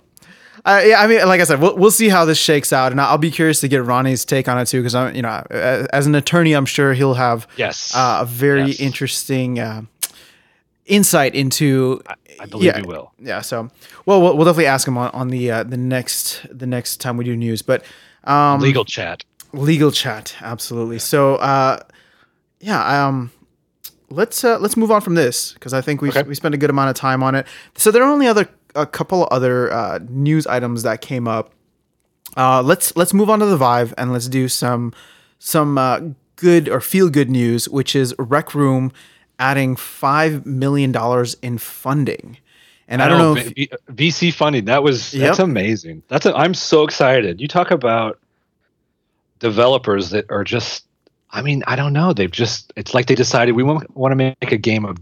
Uh, 0.66 0.82
yeah, 0.84 1.00
I 1.00 1.06
mean, 1.06 1.24
like 1.28 1.40
I 1.40 1.44
said, 1.44 1.60
we'll, 1.60 1.76
we'll 1.76 1.90
see 1.92 2.08
how 2.08 2.24
this 2.24 2.38
shakes 2.38 2.72
out, 2.72 2.90
and 2.90 3.00
I'll 3.00 3.18
be 3.18 3.30
curious 3.30 3.60
to 3.60 3.68
get 3.68 3.84
Ronnie's 3.84 4.24
take 4.24 4.48
on 4.48 4.58
it 4.58 4.66
too, 4.66 4.80
because 4.80 4.96
I'm, 4.96 5.14
you 5.14 5.22
know, 5.22 5.46
as, 5.50 5.86
as 5.86 6.06
an 6.08 6.16
attorney, 6.16 6.54
I'm 6.54 6.66
sure 6.66 6.92
he'll 6.92 7.14
have 7.14 7.46
Yes, 7.56 7.94
uh, 7.94 8.18
a 8.22 8.26
very 8.26 8.64
Yes. 8.70 8.80
interesting 8.80 9.60
uh, 9.60 9.82
insight 10.86 11.34
into. 11.34 12.02
I 12.40 12.46
believe 12.46 12.66
yeah, 12.66 12.78
you 12.78 12.84
will. 12.84 13.12
Yeah. 13.18 13.40
So, 13.42 13.70
well, 14.06 14.20
we'll, 14.20 14.36
we'll 14.36 14.44
definitely 14.44 14.66
ask 14.66 14.86
him 14.86 14.98
on, 14.98 15.10
on 15.12 15.28
the 15.28 15.50
uh, 15.50 15.62
the 15.62 15.76
next 15.78 16.44
the 16.50 16.66
next 16.66 16.96
time 17.00 17.16
we 17.16 17.24
do 17.24 17.36
news, 17.36 17.62
but 17.62 17.84
um, 18.24 18.60
Legal 18.60 18.84
chat. 18.84 19.24
legal 19.52 19.90
chat, 19.90 20.34
absolutely. 20.42 20.98
So, 20.98 21.36
uh, 21.36 21.78
yeah, 22.60 23.06
um, 23.06 23.30
let's 24.10 24.44
uh, 24.44 24.58
let's 24.58 24.76
move 24.76 24.90
on 24.90 25.00
from 25.00 25.14
this 25.14 25.52
because 25.52 25.72
I 25.72 25.80
think 25.80 26.02
we 26.02 26.08
Okay. 26.10 26.24
we 26.24 26.34
spent 26.34 26.54
a 26.54 26.58
good 26.58 26.70
amount 26.70 26.90
of 26.90 26.96
time 26.96 27.22
on 27.22 27.34
it. 27.36 27.46
So 27.76 27.90
there 27.90 28.02
are 28.02 28.10
only 28.12 28.26
other 28.26 28.48
a 28.76 28.86
couple 28.86 29.26
other 29.30 29.72
uh, 29.72 29.98
news 30.08 30.46
items 30.46 30.82
that 30.84 31.00
came 31.00 31.26
up. 31.26 31.52
Uh, 32.36 32.62
let's 32.62 32.94
let's 32.96 33.14
move 33.14 33.30
on 33.30 33.38
to 33.40 33.46
the 33.46 33.56
Vive 33.56 33.94
and 33.96 34.12
let's 34.12 34.28
do 34.28 34.48
some 34.48 34.92
some 35.38 35.78
uh, 35.78 36.00
good 36.36 36.68
or 36.68 36.80
feel 36.80 37.08
good 37.08 37.30
news, 37.30 37.68
which 37.68 37.96
is 37.96 38.14
Rec 38.18 38.54
Room 38.54 38.92
adding 39.38 39.76
five 39.76 40.44
million 40.46 40.92
dollars 40.92 41.36
in 41.42 41.58
funding. 41.58 42.38
And 42.88 43.02
I, 43.02 43.08
don't 43.08 43.18
know, 43.18 43.36
if, 43.36 43.48
V- 43.48 43.70
VC 43.90 44.32
funding. 44.32 44.66
That 44.66 44.82
was 44.84 45.10
that's 45.10 45.38
Yep. 45.38 45.44
amazing. 45.44 46.02
That's 46.08 46.24
a, 46.24 46.34
I'm 46.36 46.54
so 46.54 46.84
excited. 46.84 47.40
You 47.40 47.48
talk 47.48 47.70
about 47.72 48.18
developers 49.38 50.10
that 50.10 50.30
are 50.30 50.44
just. 50.44 50.84
I 51.32 51.42
mean, 51.42 51.64
I 51.66 51.74
don't 51.76 51.92
know. 51.92 52.12
They've 52.12 52.30
just. 52.30 52.72
It's 52.76 52.94
like 52.94 53.06
they 53.06 53.14
decided 53.16 53.56
we 53.56 53.62
want 53.64 53.94
want 53.96 54.12
to 54.12 54.16
make 54.16 54.52
a 54.52 54.56
game 54.56 54.84
of 54.84 54.98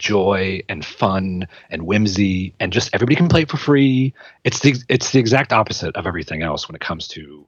joy 0.00 0.60
and 0.68 0.84
fun 0.84 1.46
and 1.70 1.82
whimsy 1.86 2.52
and 2.58 2.72
just 2.72 2.90
everybody 2.92 3.14
can 3.14 3.28
play 3.28 3.42
it 3.42 3.50
for 3.50 3.56
free. 3.58 4.12
It's 4.42 4.58
the 4.60 4.74
it's 4.88 5.12
the 5.12 5.20
exact 5.20 5.52
opposite 5.52 5.94
of 5.96 6.06
everything 6.08 6.42
else 6.42 6.68
when 6.68 6.74
it 6.74 6.80
comes 6.80 7.06
to 7.08 7.46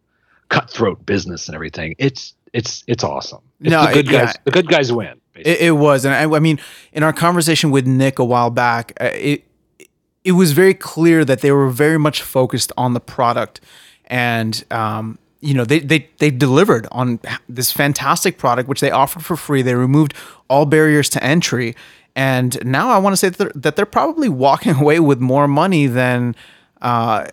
cutthroat 0.48 1.04
business 1.04 1.48
and 1.48 1.56
everything. 1.56 1.96
It's 1.98 2.34
it's 2.52 2.84
it's 2.86 3.02
awesome. 3.02 3.40
It's 3.60 3.70
No, 3.70 3.86
the 3.86 3.92
good 3.94 4.06
it- 4.08 4.12
yeah. 4.12 4.24
guys. 4.26 4.34
The 4.44 4.50
good 4.52 4.68
guys 4.68 4.92
win. 4.92 5.18
It, 5.34 5.60
it 5.62 5.70
was, 5.76 6.04
and 6.04 6.14
I, 6.14 6.24
I 6.36 6.40
mean, 6.40 6.60
in 6.92 7.02
our 7.02 7.12
conversation 7.14 7.70
with 7.70 7.86
Nick 7.86 8.18
a 8.18 8.24
while 8.24 8.50
back, 8.50 8.92
uh, 9.00 9.10
it 9.14 9.44
it 10.24 10.32
was 10.32 10.52
very 10.52 10.74
clear 10.74 11.24
that 11.24 11.40
they 11.40 11.50
were 11.50 11.70
very 11.70 11.98
much 11.98 12.20
focused 12.22 12.70
on 12.76 12.92
the 12.92 13.00
product, 13.00 13.60
and 14.06 14.62
um, 14.70 15.18
you 15.40 15.54
know, 15.54 15.64
they 15.64 15.78
they 15.80 16.06
they 16.18 16.30
delivered 16.30 16.86
on 16.92 17.18
this 17.48 17.72
fantastic 17.72 18.36
product 18.36 18.68
which 18.68 18.80
they 18.80 18.90
offered 18.90 19.24
for 19.24 19.36
free. 19.36 19.62
They 19.62 19.74
removed 19.74 20.12
all 20.48 20.66
barriers 20.66 21.08
to 21.10 21.24
entry, 21.24 21.74
and 22.14 22.58
now 22.64 22.90
I 22.90 22.98
want 22.98 23.12
to 23.12 23.16
say 23.16 23.28
that 23.30 23.38
they're, 23.38 23.52
that 23.54 23.76
they're 23.76 23.86
probably 23.86 24.28
walking 24.28 24.74
away 24.80 25.00
with 25.00 25.20
more 25.20 25.48
money 25.48 25.86
than 25.86 26.34
uh, 26.80 27.26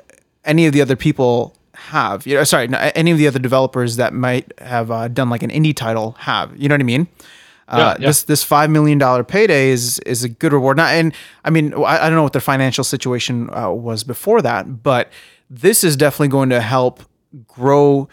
any 0.45 0.65
of 0.65 0.73
the 0.73 0.81
other 0.81 0.95
people 0.95 1.55
have. 1.73 2.25
You 2.27 2.35
know, 2.35 2.43
sorry, 2.43 2.67
no, 2.67 2.77
any 2.95 3.11
of 3.11 3.17
the 3.17 3.27
other 3.27 3.39
developers 3.39 3.95
that 3.97 4.13
might 4.13 4.51
have 4.59 4.91
uh, 4.91 5.07
done 5.07 5.29
like 5.29 5.43
an 5.43 5.49
indie 5.49 5.75
title 5.75 6.11
have. 6.19 6.55
You 6.57 6.69
know 6.69 6.73
what 6.73 6.81
I 6.81 6.85
mean? 6.85 7.07
Uh, 7.67 7.77
Yeah, 7.77 7.97
yeah. 7.99 8.07
This 8.07 8.23
this 8.23 8.43
five 8.43 8.69
million 8.69 8.97
dollar 8.97 9.23
payday 9.23 9.69
is 9.69 9.99
is 9.99 10.23
a 10.23 10.29
good 10.29 10.53
reward. 10.53 10.77
Now, 10.77 10.87
and 10.87 11.13
I 11.45 11.49
mean, 11.51 11.73
I, 11.73 12.05
I 12.05 12.09
don't 12.09 12.15
know 12.15 12.23
what 12.23 12.33
their 12.33 12.41
financial 12.41 12.83
situation 12.83 13.49
uh, 13.55 13.69
was 13.71 14.03
before 14.03 14.41
that, 14.41 14.81
but 14.83 15.11
this 15.49 15.83
is 15.83 15.95
definitely 15.95 16.29
going 16.29 16.49
to 16.49 16.61
help 16.61 17.03
grow 17.47 18.07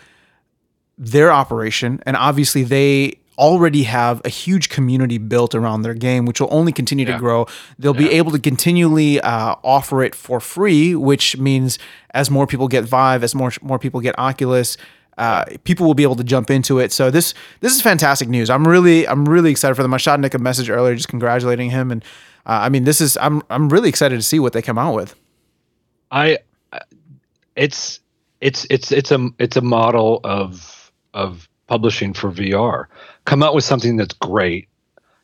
their 0.99 1.33
operation, 1.33 2.03
and 2.07 2.17
obviously 2.17 2.63
they 2.65 3.19
already 3.39 3.85
have 3.85 4.23
a 4.25 4.29
huge 4.29 4.69
community 4.69 5.19
built 5.19 5.55
around 5.55 5.83
their 5.83 5.95
game, 5.95 6.25
which 6.25 6.41
will 6.41 6.49
only 6.51 6.73
continue 6.73 7.05
to 7.05 7.19
grow. 7.19 7.47
They'll 7.79 7.95
be 7.95 8.11
able 8.11 8.31
to 8.33 8.39
continually 8.39 9.21
uh, 9.21 9.57
offer 9.63 10.03
it 10.03 10.15
for 10.15 10.41
free, 10.41 10.95
which 10.95 11.37
means 11.37 11.79
as 12.11 12.31
more 12.31 12.47
people 12.47 12.69
get 12.69 12.85
Vive, 12.85 13.23
as 13.23 13.35
more 13.35 13.53
more 13.63 13.79
people 13.79 14.01
get 14.01 14.19
Oculus, 14.19 14.77
uh, 15.19 15.45
people 15.65 15.87
will 15.87 15.95
be 15.95 16.03
able 16.03 16.17
to 16.17 16.25
jump 16.25 16.51
into 16.51 16.79
it. 16.79 16.93
So 16.93 17.11
this 17.11 17.35
this 17.61 17.75
is 17.75 17.83
fantastic 17.83 18.29
news. 18.29 18.51
I'm 18.51 18.67
really 18.67 19.07
I'm 19.09 19.29
really 19.29 19.51
excited 19.51 19.75
for 19.75 19.83
them. 19.83 19.95
I 19.95 19.99
shot 19.99 20.21
Nick 20.21 20.35
a 20.35 20.39
message 20.39 20.71
earlier 20.71 20.95
just 20.95 21.09
congratulating 21.09 21.71
him, 21.71 21.91
and 21.91 22.05
uh, 22.47 22.61
I 22.63 22.69
mean 22.69 22.85
this 22.85 23.01
is 23.01 23.17
I'm 23.19 23.43
I'm 23.51 23.69
really 23.69 23.89
excited 23.89 24.17
to 24.17 24.23
see 24.23 24.39
what 24.39 24.53
they 24.53 24.63
come 24.63 24.79
out 24.79 24.95
with. 24.95 25.15
I 26.11 26.39
it's 27.57 28.01
it's 28.41 28.67
it's 28.71 28.93
it's 28.93 29.11
a 29.11 29.29
it's 29.39 29.57
a 29.57 29.63
model 29.63 30.21
of 30.25 30.93
of 31.15 31.49
publishing 31.67 32.13
for 32.13 32.31
VR. 32.31 32.87
Come 33.27 33.43
out 33.43 33.55
with 33.55 33.65
something 33.65 33.97
that's 33.97 34.15
great. 34.15 34.69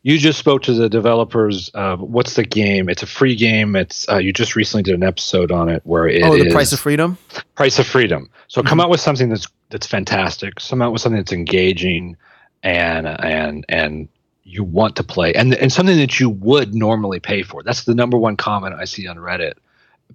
You 0.02 0.18
just 0.18 0.38
spoke 0.38 0.62
to 0.62 0.74
the 0.74 0.88
developers. 0.88 1.70
What's 1.74 2.34
the 2.34 2.42
game? 2.44 2.88
It's 2.88 3.02
a 3.02 3.06
free 3.06 3.36
game. 3.36 3.76
It's 3.76 4.08
uh, 4.08 4.18
you 4.18 4.32
just 4.32 4.56
recently 4.56 4.82
did 4.82 4.94
an 4.94 5.04
episode 5.04 5.50
on 5.50 5.68
it 5.68 5.80
where 5.84 6.06
it 6.08 6.22
oh, 6.24 6.36
the 6.36 6.50
price 6.50 6.72
of 6.72 6.80
freedom. 6.80 7.16
price 7.54 7.78
of 7.78 7.86
freedom. 7.86 8.28
So 8.48 8.62
come 8.62 8.80
out 8.80 8.90
with 8.90 9.00
something 9.00 9.28
that's 9.28 9.46
that's 9.70 9.86
fantastic. 9.86 10.56
Come 10.56 10.82
out 10.82 10.92
with 10.92 11.00
something 11.00 11.18
that's 11.18 11.32
engaging, 11.32 12.16
and 12.64 13.06
and 13.06 13.64
and 13.68 14.08
you 14.42 14.64
want 14.64 14.96
to 14.96 15.04
play, 15.04 15.32
and 15.34 15.54
and 15.54 15.72
something 15.72 15.96
that 15.96 16.18
you 16.18 16.28
would 16.28 16.74
normally 16.74 17.20
pay 17.20 17.44
for. 17.44 17.62
That's 17.62 17.84
the 17.84 17.94
number 17.94 18.18
one 18.18 18.36
comment 18.36 18.74
I 18.74 18.84
see 18.84 19.06
on 19.06 19.16
Reddit. 19.18 19.54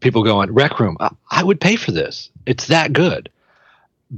People 0.01 0.21
going, 0.23 0.51
Rec 0.51 0.79
Room, 0.81 0.97
I, 0.99 1.09
I 1.31 1.43
would 1.43 1.61
pay 1.61 1.77
for 1.77 1.91
this. 1.91 2.29
It's 2.45 2.67
that 2.67 2.91
good. 2.91 3.29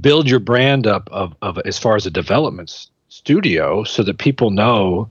Build 0.01 0.27
your 0.27 0.39
brand 0.39 0.87
up 0.87 1.07
of 1.11 1.35
of 1.43 1.59
as 1.59 1.77
far 1.77 1.95
as 1.95 2.07
a 2.07 2.11
development 2.11 2.69
s- 2.69 2.89
studio, 3.09 3.83
so 3.83 4.03
that 4.03 4.17
people 4.17 4.51
know 4.51 5.09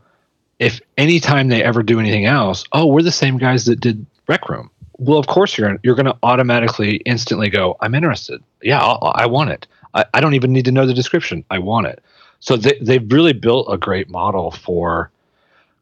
if 0.59 0.81
anytime 0.97 1.49
they 1.49 1.63
ever 1.63 1.83
do 1.83 2.01
anything 2.01 2.25
else, 2.25 2.65
oh, 2.73 2.87
we're 2.87 3.03
the 3.03 3.13
same 3.13 3.39
guys 3.39 3.65
that 3.67 3.81
did 3.81 4.05
Rec 4.27 4.49
Room. 4.49 4.71
Well, 4.99 5.19
of 5.19 5.27
course 5.29 5.57
you're 5.57 5.79
you're 5.83 5.95
going 5.95 6.07
to 6.07 6.17
automatically, 6.23 6.97
instantly 7.07 7.51
go, 7.51 7.77
I'm 7.81 7.95
interested. 7.95 8.43
Yeah, 8.63 8.81
I'll, 8.81 9.13
I 9.15 9.27
want 9.27 9.51
it. 9.51 9.67
I, 9.95 10.05
I 10.15 10.21
don't 10.21 10.35
even 10.35 10.53
need 10.53 10.65
to 10.65 10.73
know 10.73 10.87
the 10.87 10.95
description. 10.95 11.45
I 11.51 11.59
want 11.59 11.87
it. 11.87 12.03
So 12.41 12.57
they 12.57 12.79
they've 12.81 13.13
really 13.13 13.33
built 13.33 13.69
a 13.71 13.79
great 13.79 14.09
model 14.09 14.51
for 14.51 15.11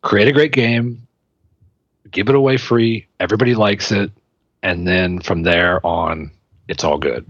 create 0.03 0.29
a 0.29 0.33
great 0.33 0.53
game, 0.53 1.07
give 2.11 2.29
it 2.29 2.35
away 2.35 2.57
free, 2.57 3.07
everybody 3.19 3.55
likes 3.55 3.91
it, 3.91 4.11
and 4.62 4.87
then 4.87 5.21
from 5.21 5.43
there 5.43 5.85
on, 5.85 6.31
it's 6.69 6.85
all 6.85 6.99
good. 6.99 7.27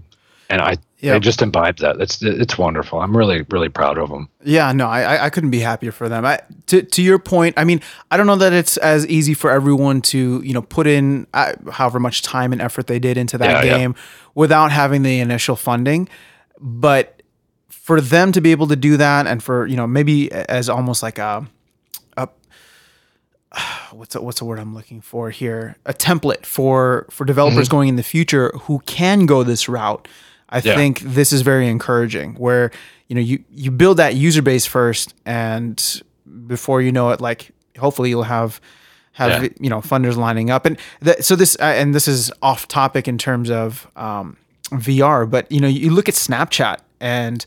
and 0.49 0.61
I 0.61 0.77
Yep. 0.99 1.13
they 1.13 1.19
just 1.19 1.41
imbibe 1.43 1.77
that. 1.77 2.01
It's 2.01 2.21
it's 2.23 2.57
wonderful. 2.57 2.99
I'm 2.99 3.15
really 3.15 3.45
really 3.51 3.69
proud 3.69 3.99
of 3.99 4.09
them. 4.09 4.29
Yeah, 4.43 4.71
no, 4.71 4.87
I 4.87 5.25
I- 5.25 5.29
couldn't 5.29 5.51
be 5.51 5.59
happier 5.59 5.91
for 5.91 6.09
them. 6.09 6.25
I, 6.25 6.39
to 6.67 6.81
to 6.81 7.01
your 7.03 7.19
point, 7.19 7.53
I 7.55 7.65
mean, 7.65 7.81
I 8.09 8.17
don't 8.17 8.25
know 8.25 8.35
that 8.37 8.51
it's 8.51 8.77
as 8.77 9.05
easy 9.05 9.35
for 9.35 9.51
everyone 9.51 10.01
to 10.03 10.41
you 10.43 10.53
know 10.53 10.63
put 10.63 10.87
in 10.87 11.27
uh, 11.35 11.53
however 11.71 11.99
much 11.99 12.23
time 12.23 12.51
and 12.51 12.59
effort 12.61 12.87
they 12.87 12.97
did 12.97 13.15
into 13.15 13.37
that 13.37 13.63
Yeah, 13.63 13.71
yeah. 13.71 13.77
game 13.77 13.95
without 14.33 14.71
having 14.71 15.03
the 15.03 15.19
initial 15.19 15.55
funding, 15.55 16.09
but 16.59 17.21
for 17.69 18.01
them 18.01 18.31
to 18.31 18.41
be 18.41 18.49
able 18.51 18.67
to 18.67 18.75
do 18.75 18.97
that, 18.97 19.27
and 19.27 19.43
for 19.43 19.67
you 19.67 19.75
know 19.75 19.85
maybe 19.85 20.31
as 20.31 20.67
almost 20.67 21.03
like 21.03 21.19
a 21.19 21.45
a 22.17 22.27
what's 23.91 24.15
a, 24.15 24.21
what's 24.21 24.39
the 24.39 24.45
word 24.45 24.59
I'm 24.59 24.73
looking 24.73 25.01
for 25.01 25.29
here? 25.29 25.75
A 25.85 25.93
template 25.93 26.45
for 26.45 27.05
for 27.11 27.23
developers 27.25 27.69
going 27.69 27.87
in 27.89 27.95
the 27.97 28.03
future 28.03 28.51
who 28.63 28.79
can 28.87 29.25
go 29.25 29.43
this 29.43 29.69
route. 29.69 30.07
I 30.49 30.57
Yeah. 30.59 30.75
think 30.75 31.01
this 31.01 31.31
is 31.33 31.41
very 31.41 31.67
encouraging. 31.67 32.35
Where 32.35 32.71
you 33.07 33.15
know 33.15 33.21
you 33.21 33.43
you 33.53 33.71
build 33.71 33.97
that 33.97 34.15
user 34.15 34.41
base 34.41 34.65
first, 34.65 35.13
and 35.25 36.01
before 36.47 36.81
you 36.81 36.91
know 36.91 37.09
it, 37.11 37.21
like 37.21 37.51
hopefully 37.77 38.09
you'll 38.09 38.23
have 38.23 38.59
have 39.13 39.43
Yeah. 39.43 39.49
you 39.59 39.69
know 39.69 39.81
funders 39.81 40.15
lining 40.15 40.49
up. 40.49 40.65
And 40.65 40.77
th- 41.03 41.21
so 41.21 41.35
this 41.35 41.55
uh, 41.59 41.63
and 41.63 41.93
this 41.95 42.07
is 42.07 42.31
off 42.41 42.67
topic 42.67 43.07
in 43.07 43.17
terms 43.17 43.49
of 43.49 43.87
um, 43.95 44.37
VR, 44.71 45.29
but 45.29 45.51
you 45.51 45.59
know 45.59 45.67
you 45.67 45.89
look 45.91 46.07
at 46.09 46.15
Snapchat 46.15 46.77
and. 46.99 47.45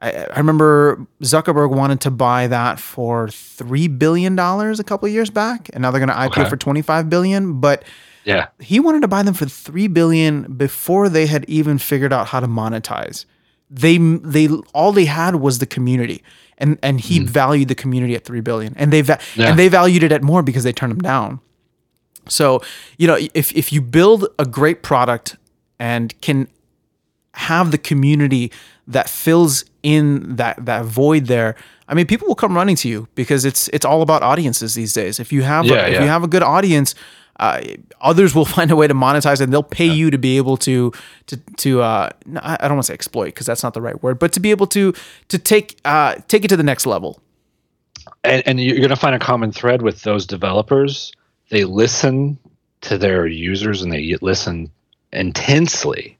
I, 0.00 0.26
I 0.30 0.38
remember 0.38 1.06
Zuckerberg 1.22 1.70
wanted 1.70 2.00
to 2.02 2.10
buy 2.10 2.46
that 2.46 2.78
for 2.78 3.28
three 3.28 3.88
billion 3.88 4.36
dollars 4.36 4.78
a 4.78 4.84
couple 4.84 5.06
of 5.06 5.12
years 5.12 5.30
back, 5.30 5.68
and 5.72 5.82
now 5.82 5.90
they're 5.90 6.04
going 6.04 6.08
to 6.08 6.14
IPO 6.14 6.38
Okay. 6.42 6.48
for 6.48 6.56
twenty 6.56 6.82
five 6.82 7.10
billion. 7.10 7.60
But 7.60 7.84
Yeah, 8.24 8.48
he 8.60 8.80
wanted 8.80 9.02
to 9.02 9.08
buy 9.08 9.22
them 9.22 9.34
for 9.34 9.46
three 9.46 9.88
billion 9.88 10.52
before 10.54 11.08
they 11.08 11.26
had 11.26 11.44
even 11.48 11.78
figured 11.78 12.12
out 12.12 12.28
how 12.28 12.40
to 12.40 12.46
monetize. 12.46 13.24
They 13.70 13.98
they 13.98 14.48
all 14.72 14.92
they 14.92 15.04
had 15.06 15.36
was 15.36 15.58
the 15.58 15.66
community, 15.66 16.22
and 16.58 16.78
and 16.82 17.00
he 17.00 17.18
hmm. 17.18 17.26
valued 17.26 17.68
the 17.68 17.74
community 17.74 18.14
at 18.14 18.24
three 18.24 18.40
billion, 18.40 18.74
and 18.76 18.92
they 18.92 19.00
va- 19.02 19.18
Yeah. 19.34 19.50
and 19.50 19.58
they 19.58 19.68
valued 19.68 20.02
it 20.02 20.12
at 20.12 20.22
more 20.22 20.42
because 20.42 20.64
they 20.64 20.72
turned 20.72 20.92
him 20.92 21.00
down. 21.00 21.40
So 22.28 22.62
you 22.98 23.06
know 23.06 23.18
if 23.34 23.52
if 23.56 23.72
you 23.72 23.80
build 23.82 24.28
a 24.38 24.46
great 24.46 24.82
product 24.82 25.36
and 25.80 26.18
can 26.20 26.48
have 27.34 27.70
the 27.70 27.78
community 27.78 28.50
that 28.88 29.08
fills 29.08 29.64
in 29.84 30.36
that 30.36 30.64
that 30.64 30.84
void 30.84 31.26
there 31.26 31.54
i 31.88 31.94
mean 31.94 32.06
people 32.06 32.26
will 32.28 32.34
come 32.34 32.56
running 32.56 32.76
to 32.76 32.88
you 32.88 33.08
because 33.14 33.44
it's 33.44 33.68
it's 33.68 33.84
all 33.84 34.02
about 34.02 34.22
audiences 34.22 34.74
these 34.74 34.92
days 34.92 35.20
if 35.20 35.32
you 35.32 35.42
have 35.42 35.66
Yeah, 35.66 35.86
a, 35.86 35.88
if 35.90 36.00
you 36.02 36.08
have 36.08 36.24
a 36.24 36.28
good 36.28 36.42
audience 36.42 36.94
uh, 37.40 37.62
others 38.00 38.34
will 38.34 38.44
find 38.58 38.72
a 38.72 38.76
way 38.76 38.88
to 38.88 38.94
monetize 38.94 39.40
and 39.40 39.52
they'll 39.52 39.62
pay 39.62 39.86
you 39.86 40.10
to 40.10 40.18
be 40.18 40.36
able 40.38 40.56
to 40.56 40.92
to 41.26 41.36
to 41.56 41.82
uh 41.82 42.10
I 42.42 42.56
don't 42.68 42.78
want 42.78 42.86
to 42.86 42.88
say 42.88 42.94
exploit 42.94 43.26
because 43.26 43.46
that's 43.46 43.62
not 43.62 43.74
the 43.74 43.82
right 43.82 44.02
word 44.02 44.18
but 44.18 44.32
to 44.32 44.40
be 44.40 44.50
able 44.50 44.66
to 44.68 44.92
to 45.28 45.38
take 45.38 45.78
uh 45.84 46.16
take 46.26 46.44
it 46.44 46.48
to 46.48 46.56
the 46.56 46.64
next 46.64 46.86
level 46.86 47.20
and, 48.24 48.42
and 48.46 48.60
you're 48.60 48.76
going 48.76 48.90
to 48.90 48.96
find 48.96 49.14
a 49.14 49.18
common 49.18 49.52
thread 49.52 49.82
with 49.82 50.02
those 50.02 50.26
developers. 50.26 51.12
They 51.50 51.64
listen 51.64 52.38
to 52.82 52.98
their 52.98 53.26
users 53.26 53.82
and 53.82 53.92
they 53.92 54.16
listen 54.20 54.70
intensely. 55.12 56.17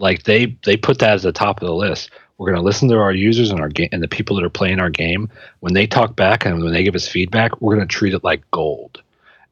Like 0.00 0.24
they 0.24 0.56
they 0.64 0.76
put 0.76 0.98
that 0.98 1.12
as 1.12 1.22
the 1.22 1.32
top 1.32 1.60
of 1.60 1.68
the 1.68 1.74
list. 1.74 2.10
We're 2.38 2.46
going 2.46 2.56
to 2.56 2.64
listen 2.64 2.88
to 2.88 2.98
our 2.98 3.12
users 3.12 3.50
and 3.50 3.60
our 3.60 3.68
game 3.68 3.90
and 3.92 4.02
the 4.02 4.08
people 4.08 4.34
that 4.36 4.44
are 4.44 4.50
playing 4.50 4.80
our 4.80 4.88
game. 4.88 5.28
When 5.60 5.74
they 5.74 5.86
talk 5.86 6.16
back 6.16 6.46
and 6.46 6.62
when 6.62 6.72
they 6.72 6.82
give 6.82 6.94
us 6.94 7.06
feedback, 7.06 7.60
we're 7.60 7.76
going 7.76 7.86
to 7.86 7.94
treat 7.94 8.14
it 8.14 8.24
like 8.24 8.50
gold. 8.50 9.02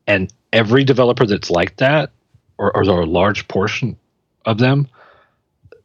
And 0.06 0.32
every 0.54 0.84
developer 0.84 1.26
that's 1.26 1.50
like 1.50 1.76
that, 1.76 2.10
or, 2.56 2.74
or 2.74 2.82
a 2.82 3.04
large 3.04 3.46
portion 3.46 3.94
of 4.46 4.56
them, 4.56 4.88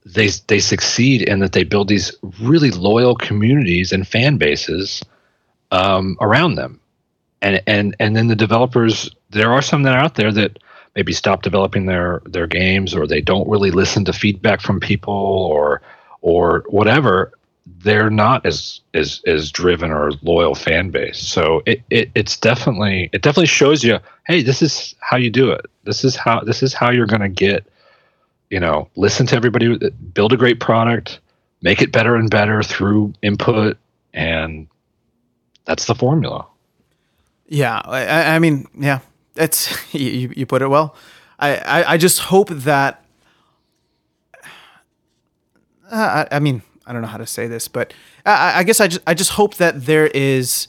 they 0.05 0.29
they 0.47 0.59
succeed 0.59 1.21
in 1.23 1.39
that 1.39 1.51
they 1.51 1.63
build 1.63 1.89
these 1.89 2.15
really 2.39 2.71
loyal 2.71 3.15
communities 3.15 3.91
and 3.91 4.07
fan 4.07 4.37
bases 4.37 5.03
um, 5.71 6.17
around 6.21 6.55
them, 6.55 6.79
and 7.41 7.61
and 7.67 7.95
and 7.99 8.15
then 8.15 8.27
the 8.27 8.35
developers. 8.35 9.13
There 9.29 9.51
are 9.51 9.61
some 9.61 9.83
that 9.83 9.93
are 9.93 9.99
out 9.99 10.15
there 10.15 10.31
that 10.31 10.59
maybe 10.95 11.13
stop 11.13 11.41
developing 11.41 11.85
their 11.85 12.21
their 12.25 12.47
games, 12.47 12.93
or 12.95 13.07
they 13.07 13.21
don't 13.21 13.47
really 13.49 13.71
listen 13.71 14.05
to 14.05 14.13
feedback 14.13 14.61
from 14.61 14.79
people, 14.79 15.13
or 15.13 15.81
or 16.21 16.63
whatever. 16.69 17.31
They're 17.79 18.09
not 18.09 18.45
as 18.45 18.81
as 18.93 19.21
as 19.25 19.51
driven 19.51 19.91
or 19.91 20.11
loyal 20.21 20.55
fan 20.55 20.89
base. 20.89 21.19
So 21.19 21.63
it, 21.65 21.81
it 21.89 22.11
it's 22.15 22.37
definitely 22.37 23.09
it 23.13 23.21
definitely 23.21 23.47
shows 23.47 23.83
you, 23.83 23.99
hey, 24.27 24.41
this 24.41 24.61
is 24.61 24.95
how 24.99 25.17
you 25.17 25.29
do 25.29 25.49
it. 25.51 25.65
This 25.85 26.03
is 26.03 26.15
how 26.15 26.41
this 26.41 26.61
is 26.63 26.73
how 26.73 26.91
you're 26.91 27.07
going 27.07 27.21
to 27.21 27.29
get. 27.29 27.65
You 28.49 28.59
know, 28.59 28.87
listen 28.95 29.25
to 29.27 29.35
everybody, 29.35 29.79
build 30.13 30.31
a 30.31 30.37
great 30.37 30.59
product, 30.59 31.19
make 31.63 31.81
it 31.81 31.91
better 31.91 32.15
and 32.15 32.29
better 32.29 32.61
through 32.61 33.13
input, 33.23 33.77
and 34.13 34.67
that's 35.65 35.85
the 35.85 35.95
formula. 35.95 36.45
Yeah, 37.47 37.81
I, 37.83 38.35
I- 38.35 38.39
mean, 38.39 38.67
yeah, 38.77 38.99
it's 39.35 39.93
you, 39.93 40.31
you 40.35 40.45
put 40.45 40.61
it 40.61 40.67
well. 40.67 40.95
I, 41.39 41.55
I, 41.57 41.93
I 41.93 41.97
just 41.97 42.19
hope 42.19 42.49
that. 42.49 43.03
Uh, 45.91 46.25
I, 46.31 46.35
I 46.37 46.39
mean, 46.39 46.61
I 46.85 46.93
don't 46.93 47.01
know 47.01 47.07
how 47.07 47.17
to 47.17 47.25
say 47.27 47.47
this, 47.47 47.67
but 47.67 47.93
I, 48.25 48.59
I 48.59 48.63
guess 48.63 48.79
I 48.79 48.87
just 48.87 49.01
I 49.07 49.13
just 49.13 49.31
hope 49.31 49.55
that 49.55 49.85
there 49.85 50.07
is 50.07 50.67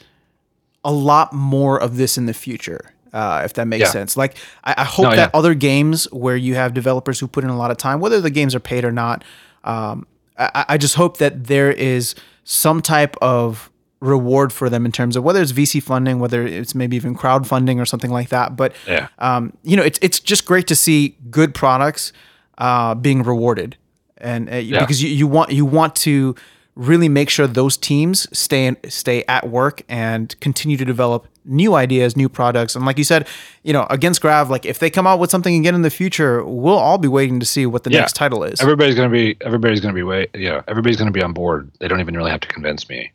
a 0.84 0.92
lot 0.92 1.32
more 1.32 1.80
of 1.80 1.96
this 1.96 2.18
in 2.18 2.26
the 2.26 2.34
future. 2.34 2.90
Uh, 3.12 3.42
if 3.44 3.54
that 3.54 3.66
makes 3.68 3.82
Yeah. 3.82 3.90
sense, 3.90 4.16
like 4.16 4.36
I, 4.64 4.74
I 4.78 4.84
hope 4.84 5.04
No, 5.04 5.10
that 5.10 5.30
yeah. 5.32 5.38
other 5.38 5.54
games 5.54 6.10
where 6.12 6.36
you 6.36 6.56
have 6.56 6.74
developers 6.74 7.20
who 7.20 7.28
put 7.28 7.44
in 7.44 7.50
a 7.50 7.56
lot 7.56 7.70
of 7.70 7.76
time, 7.76 8.00
whether 8.00 8.20
the 8.20 8.30
games 8.30 8.56
are 8.56 8.60
paid 8.60 8.84
or 8.84 8.90
not, 8.90 9.22
um, 9.62 10.04
I, 10.36 10.64
I 10.70 10.78
just 10.78 10.96
hope 10.96 11.18
that 11.18 11.44
there 11.44 11.70
is 11.70 12.16
some 12.42 12.82
type 12.82 13.16
of 13.22 13.70
reward 14.04 14.52
for 14.52 14.68
them 14.68 14.84
in 14.84 14.92
terms 14.92 15.16
of 15.16 15.24
whether 15.24 15.40
it's 15.40 15.52
VC 15.52 15.82
funding, 15.82 16.18
whether 16.18 16.46
it's 16.46 16.74
maybe 16.74 16.94
even 16.96 17.14
crowdfunding 17.16 17.80
or 17.80 17.86
something 17.86 18.10
like 18.10 18.28
that. 18.28 18.54
But 18.56 18.74
Yeah. 18.86 19.08
um, 19.18 19.52
you 19.62 19.76
know, 19.76 19.82
it's 19.82 19.98
it's 20.02 20.20
just 20.20 20.44
great 20.44 20.66
to 20.68 20.76
see 20.76 21.16
good 21.30 21.54
products 21.54 22.12
uh, 22.58 22.94
being 22.94 23.22
rewarded, 23.22 23.76
and 24.18 24.48
uh, 24.48 24.60
because 24.80 25.02
you, 25.02 25.08
you 25.08 25.26
want 25.26 25.50
you 25.52 25.64
want 25.64 25.96
to 25.96 26.34
really 26.76 27.08
make 27.08 27.30
sure 27.30 27.46
those 27.46 27.76
teams 27.76 28.26
stay 28.36 28.66
in, 28.66 28.76
stay 28.88 29.22
at 29.28 29.48
work 29.48 29.82
and 29.88 30.38
continue 30.40 30.76
to 30.76 30.84
develop 30.84 31.26
new 31.44 31.74
ideas, 31.74 32.16
new 32.16 32.28
products, 32.28 32.74
and 32.74 32.84
like 32.84 32.98
you 32.98 33.04
said, 33.04 33.26
you 33.62 33.72
know, 33.72 33.86
against 33.90 34.20
Grav, 34.20 34.50
like 34.50 34.66
if 34.66 34.78
they 34.80 34.90
come 34.90 35.06
out 35.06 35.18
with 35.20 35.30
something 35.30 35.54
again 35.56 35.74
in 35.76 35.82
the 35.82 35.90
future, 35.90 36.44
we'll 36.44 36.76
all 36.78 36.98
be 36.98 37.06
waiting 37.08 37.38
to 37.40 37.46
see 37.46 37.64
what 37.64 37.84
the 37.84 37.90
Yeah. 37.90 38.00
next 38.00 38.14
title 38.16 38.42
is. 38.44 38.60
Everybody's 38.60 38.94
gonna 38.96 39.08
be 39.08 39.36
everybody's 39.40 39.80
gonna 39.80 39.94
be 39.94 40.02
wait 40.02 40.30
yeah, 40.34 40.62
everybody's 40.68 40.96
gonna 40.96 41.10
be 41.12 41.22
on 41.22 41.32
board. 41.32 41.70
They 41.80 41.86
don't 41.88 42.00
even 42.00 42.16
really 42.16 42.30
have 42.30 42.40
to 42.40 42.48
convince 42.48 42.88
me. 42.88 43.12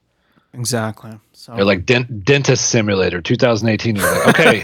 Exactly. 0.53 1.11
So 1.33 1.55
They're 1.55 1.65
like 1.65 1.85
Dent- 1.85 2.25
dentist 2.25 2.69
simulator 2.69 3.21
2018. 3.21 3.95
Like, 3.95 4.27
okay, 4.27 4.61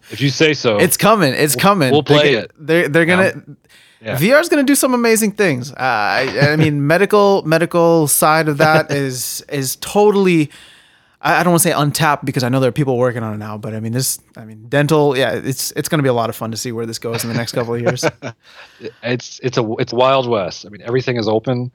if 0.10 0.20
you 0.20 0.30
say 0.30 0.52
so. 0.54 0.76
It's 0.78 0.96
coming. 0.96 1.32
It's 1.34 1.56
coming. 1.56 1.90
we'll 1.92 2.02
They're 2.02 2.18
play 2.20 2.34
it. 2.34 2.50
They're 2.58 2.88
they're 2.88 3.06
gonna. 3.06 3.42
Yeah. 4.00 4.18
VR 4.18 4.40
is 4.40 4.48
gonna 4.48 4.64
do 4.64 4.74
some 4.74 4.94
amazing 4.94 5.32
things. 5.32 5.70
Uh, 5.70 5.76
I, 5.78 6.48
I 6.52 6.56
mean, 6.56 6.86
medical 6.88 7.42
medical 7.42 8.08
side 8.08 8.48
of 8.48 8.58
that 8.58 8.90
is 8.90 9.44
is 9.48 9.76
totally. 9.76 10.50
I 11.20 11.38
I 11.38 11.42
don't 11.44 11.52
want 11.52 11.62
to 11.62 11.68
say 11.68 11.72
untapped 11.72 12.24
because 12.24 12.42
I 12.42 12.48
know 12.48 12.58
there 12.58 12.68
are 12.68 12.72
people 12.72 12.98
working 12.98 13.22
on 13.22 13.32
it 13.32 13.38
now, 13.38 13.56
but 13.56 13.74
I 13.74 13.78
mean 13.80 13.92
this. 13.92 14.18
I 14.36 14.44
mean 14.44 14.66
dental. 14.68 15.16
Yeah, 15.16 15.34
it's 15.34 15.70
it's 15.76 15.88
going 15.88 16.00
to 16.00 16.02
be 16.02 16.08
a 16.08 16.12
lot 16.14 16.30
of 16.30 16.34
fun 16.34 16.50
to 16.50 16.56
see 16.56 16.72
where 16.72 16.84
this 16.84 16.98
goes 16.98 17.22
in 17.22 17.30
the 17.30 17.36
next 17.36 17.52
couple 17.52 17.74
of 17.74 17.80
years. 17.80 18.04
it's 19.04 19.38
it's 19.40 19.56
a 19.56 19.72
it's 19.78 19.92
wild 19.92 20.28
west. 20.28 20.66
I 20.66 20.70
mean, 20.70 20.82
everything 20.82 21.16
is 21.16 21.28
open, 21.28 21.70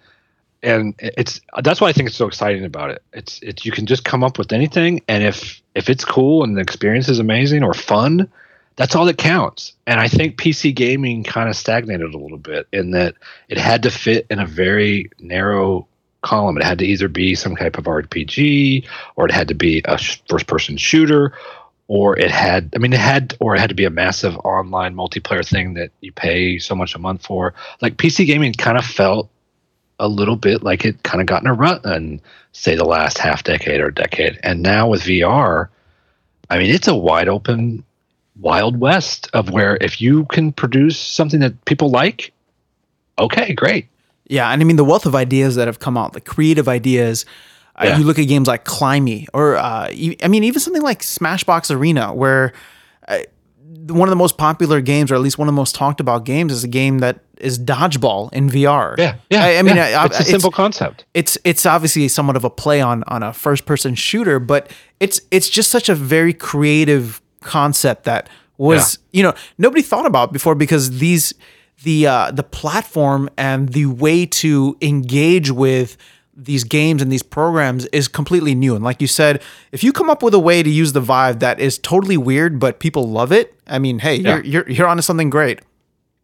and 0.68 0.94
it's 1.00 1.40
that's 1.64 1.80
why 1.80 1.88
I 1.88 1.94
think 1.94 2.10
it's 2.10 2.18
so 2.18 2.28
exciting 2.28 2.66
about 2.66 2.92
it. 2.92 3.02
It's 3.14 3.40
it's 3.42 3.66
you 3.66 3.72
can 3.72 3.86
just 3.86 4.04
come 4.04 4.24
up 4.24 4.38
with 4.38 4.52
anything, 4.52 5.02
and 5.08 5.24
if 5.24 5.62
if 5.74 5.90
it's 5.90 6.04
cool 6.04 6.44
and 6.44 6.58
the 6.58 6.62
experience 6.62 7.08
is 7.08 7.20
amazing 7.20 7.64
or 7.64 7.74
fun, 7.74 8.30
that's 8.76 8.94
all 8.94 9.06
that 9.06 9.18
counts. 9.18 9.74
And 9.88 10.00
I 10.00 10.10
think 10.10 10.38
PC 10.38 10.76
gaming 10.76 11.24
kind 11.24 11.48
of 11.48 11.56
stagnated 11.56 12.14
a 12.14 12.18
little 12.18 12.38
bit 12.38 12.68
in 12.74 12.92
that 12.92 13.16
it 13.48 13.58
had 13.58 13.84
to 13.84 13.90
fit 13.90 14.28
in 14.30 14.40
a 14.40 14.46
very 14.46 15.10
narrow 15.20 15.88
column. 16.22 16.58
It 16.58 16.64
had 16.64 16.80
to 16.80 16.86
either 16.86 17.08
be 17.08 17.34
some 17.34 17.56
type 17.56 17.78
of 17.78 17.86
RPG, 17.86 18.86
or 19.16 19.26
it 19.26 19.32
had 19.32 19.48
to 19.48 19.56
be 19.56 19.82
a 19.86 19.98
sh- 19.98 20.22
first-person 20.28 20.76
shooter, 20.76 21.34
or 21.88 22.20
it 22.20 22.30
had 22.30 22.74
i 22.76 22.80
mean 22.80 22.92
it 22.92 23.00
had 23.00 23.34
or 23.40 23.56
it 23.56 23.60
had 23.60 23.70
to 23.70 23.76
be 23.76 23.86
a 23.86 23.90
massive 23.90 24.36
online 24.40 24.94
multiplayer 24.94 25.48
thing 25.48 25.76
that 25.76 25.90
you 26.02 26.12
pay 26.12 26.60
so 26.60 26.76
much 26.76 26.96
a 26.96 27.00
month 27.00 27.26
for 27.26 27.54
like 27.82 27.96
pc 27.96 28.26
gaming 28.26 28.52
kind 28.52 28.78
of 28.78 28.84
felt 28.84 29.30
a 30.00 30.08
little 30.08 30.36
bit 30.36 30.64
like 30.64 30.86
it 30.86 31.02
kind 31.04 31.22
of 31.22 31.28
got 31.28 31.42
in 31.42 31.48
a 31.48 31.54
rut 31.54 31.84
in 31.86 32.22
say 32.52 32.76
the 32.76 32.86
last 32.86 33.18
half 33.18 33.44
decade 33.44 33.82
or 33.82 33.92
decade 33.92 34.40
and 34.44 34.62
now 34.62 34.88
with 34.88 35.02
vr 35.02 35.68
i 36.50 36.58
mean 36.58 36.70
it's 36.70 36.88
a 36.88 36.96
wide 36.96 37.28
open 37.28 37.84
wild 38.40 38.80
west 38.80 39.30
of 39.34 39.50
where 39.50 39.78
if 39.82 40.00
you 40.00 40.26
can 40.26 40.52
produce 40.52 41.00
something 41.00 41.40
that 41.40 41.66
people 41.66 41.90
like 41.90 42.32
okay 43.18 43.54
great 43.54 43.88
Yeah, 44.30 44.52
and 44.52 44.62
I 44.62 44.66
mean 44.66 44.76
the 44.76 44.84
wealth 44.84 45.06
of 45.06 45.16
ideas 45.16 45.56
that 45.56 45.68
have 45.68 45.80
come 45.80 45.98
out, 45.98 46.12
the 46.14 46.22
creative 46.22 46.68
ideas. 46.68 47.26
Uh, 47.78 47.96
you 47.98 48.04
look 48.04 48.20
at 48.20 48.28
games 48.28 48.48
like 48.48 48.66
Climbey, 48.66 49.28
or 49.34 49.56
uh, 49.56 49.88
e- 49.92 50.18
I 50.22 50.28
mean 50.28 50.44
even 50.44 50.60
something 50.60 50.82
like 50.82 51.02
Smashbox 51.02 51.74
Arena, 51.74 52.14
where 52.14 52.52
uh, 53.08 53.20
one 53.88 54.08
of 54.08 54.12
the 54.12 54.16
most 54.18 54.38
popular 54.38 54.82
games, 54.82 55.12
or 55.12 55.16
at 55.16 55.22
least 55.22 55.38
one 55.38 55.48
of 55.48 55.54
the 55.54 55.60
most 55.60 55.76
talked 55.76 56.00
about 56.00 56.26
games, 56.26 56.52
is 56.54 56.64
a 56.64 56.68
game 56.68 57.00
that 57.00 57.20
is 57.38 57.60
dodgeball 57.60 58.32
in 58.34 58.50
VR. 58.50 58.96
Yeah, 58.98 59.16
yeah. 59.30 59.44
I, 59.44 59.58
I 59.58 59.62
mean, 59.62 59.76
yeah. 59.76 60.02
I- 60.02 60.06
it's 60.06 60.20
a 60.20 60.24
simple 60.24 60.52
concept. 60.52 61.06
it's 61.14 61.38
it's 61.44 61.66
obviously 61.66 62.08
somewhat 62.08 62.36
of 62.36 62.44
a 62.44 62.50
play 62.50 62.82
on 62.82 63.04
on 63.08 63.24
a 63.24 63.34
first 63.34 63.66
person 63.66 63.96
shooter, 63.96 64.40
but 64.40 64.72
it's 65.00 65.22
it's 65.32 65.50
just 65.50 65.70
such 65.70 65.90
a 65.90 65.96
very 65.96 66.34
creative 66.34 67.22
concept 67.42 68.04
that 68.06 68.30
was 68.58 69.00
you 69.14 69.22
know 69.24 69.34
nobody 69.58 69.82
thought 69.82 70.06
about 70.06 70.34
before 70.34 70.56
because 70.56 71.00
these 71.00 71.34
the 71.84 72.08
uh, 72.08 72.32
the 72.32 72.44
platform 72.44 73.30
and 73.38 73.70
the 73.70 73.86
way 73.86 74.26
to 74.26 74.76
engage 74.82 75.52
with 75.52 75.96
these 76.40 76.64
games 76.64 77.02
and 77.02 77.12
these 77.12 77.24
programs 77.24 77.86
is 77.88 78.08
completely 78.08 78.54
new. 78.54 78.76
And 78.76 78.84
like 78.84 79.02
you 79.02 79.08
said, 79.08 79.42
if 79.72 79.84
you 79.84 79.92
come 79.92 80.10
up 80.10 80.22
with 80.22 80.36
a 80.36 80.40
way 80.40 80.62
to 80.62 80.70
use 80.70 80.94
the 80.94 81.02
Vive 81.02 81.40
that 81.40 81.60
is 81.60 81.80
totally 81.80 82.16
weird 82.18 82.60
but 82.60 82.80
people 82.80 83.10
love 83.10 83.32
it, 83.32 83.56
I 83.66 83.80
mean, 83.80 84.00
hey, 84.00 84.16
Yeah. 84.18 84.36
you're 84.38 84.46
you're 84.46 84.70
you're 84.70 84.88
onto 84.88 85.02
something 85.02 85.30
great. 85.32 85.62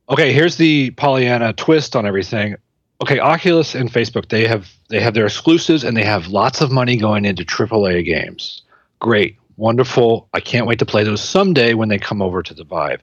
Okay, 0.09 0.32
here's 0.32 0.57
the 0.57 0.91
Pollyanna 0.91 1.53
twist 1.53 1.95
on 1.95 2.05
everything. 2.05 2.55
Okay, 3.01 3.20
Oculus 3.20 3.74
and 3.74 3.91
Facebook 3.91 4.30
they 4.30 4.47
have 4.47 4.72
they 4.89 4.99
have 4.99 5.14
their 5.16 5.26
exclusives 5.26 5.84
and 5.84 5.97
they 5.97 6.03
have 6.03 6.28
lots 6.28 6.61
of 6.61 6.72
money 6.72 6.95
going 6.95 7.26
into 7.26 7.43
AAA 7.43 8.05
games. 8.05 8.61
Great, 8.99 9.36
wonderful. 9.57 10.30
I 10.34 10.39
can't 10.39 10.68
wait 10.68 10.80
to 10.80 10.86
play 10.86 11.03
those 11.03 11.22
someday 11.22 11.74
when 11.74 11.89
they 11.89 11.97
come 11.97 12.22
over 12.22 12.43
to 12.43 12.53
the 12.53 12.64
Vive. 12.64 13.01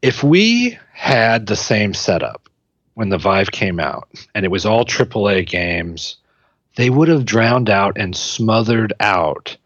If 0.00 0.22
we 0.22 0.78
had 0.92 1.46
the 1.46 1.56
same 1.56 1.92
setup 1.92 2.48
when 2.94 3.08
the 3.08 3.18
Vive 3.18 3.50
came 3.50 3.78
out 3.78 4.08
and 4.34 4.44
it 4.44 4.50
was 4.50 4.64
all 4.64 4.84
AAA 4.84 5.46
games, 5.46 6.16
they 6.76 6.90
would 6.90 7.08
have 7.08 7.24
drowned 7.24 7.70
out 7.70 7.96
and 7.98 8.16
smothered 8.16 8.92
out 9.00 9.56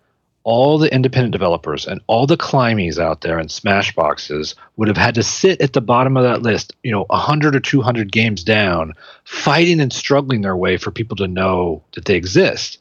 all 0.44 0.78
the 0.78 0.92
independent 0.94 1.32
developers 1.32 1.86
and 1.86 2.00
all 2.06 2.26
the 2.26 2.36
Climbeys 2.36 2.98
out 2.98 3.20
there 3.20 3.38
and 3.38 3.50
smashboxes 3.50 4.54
would 4.76 4.88
have 4.88 4.96
had 4.96 5.14
to 5.14 5.22
sit 5.22 5.60
at 5.60 5.74
the 5.74 5.80
bottom 5.80 6.16
of 6.16 6.22
that 6.22 6.40
list, 6.40 6.72
you 6.82 6.90
know, 6.90 7.04
100 7.10 7.54
or 7.54 7.60
200 7.60 8.10
games 8.10 8.42
down, 8.42 8.94
fighting 9.24 9.78
and 9.78 9.92
struggling 9.92 10.40
their 10.40 10.56
way 10.56 10.78
for 10.78 10.90
people 10.90 11.16
to 11.16 11.28
know 11.28 11.82
that 11.94 12.06
they 12.06 12.14
exist. 12.14 12.78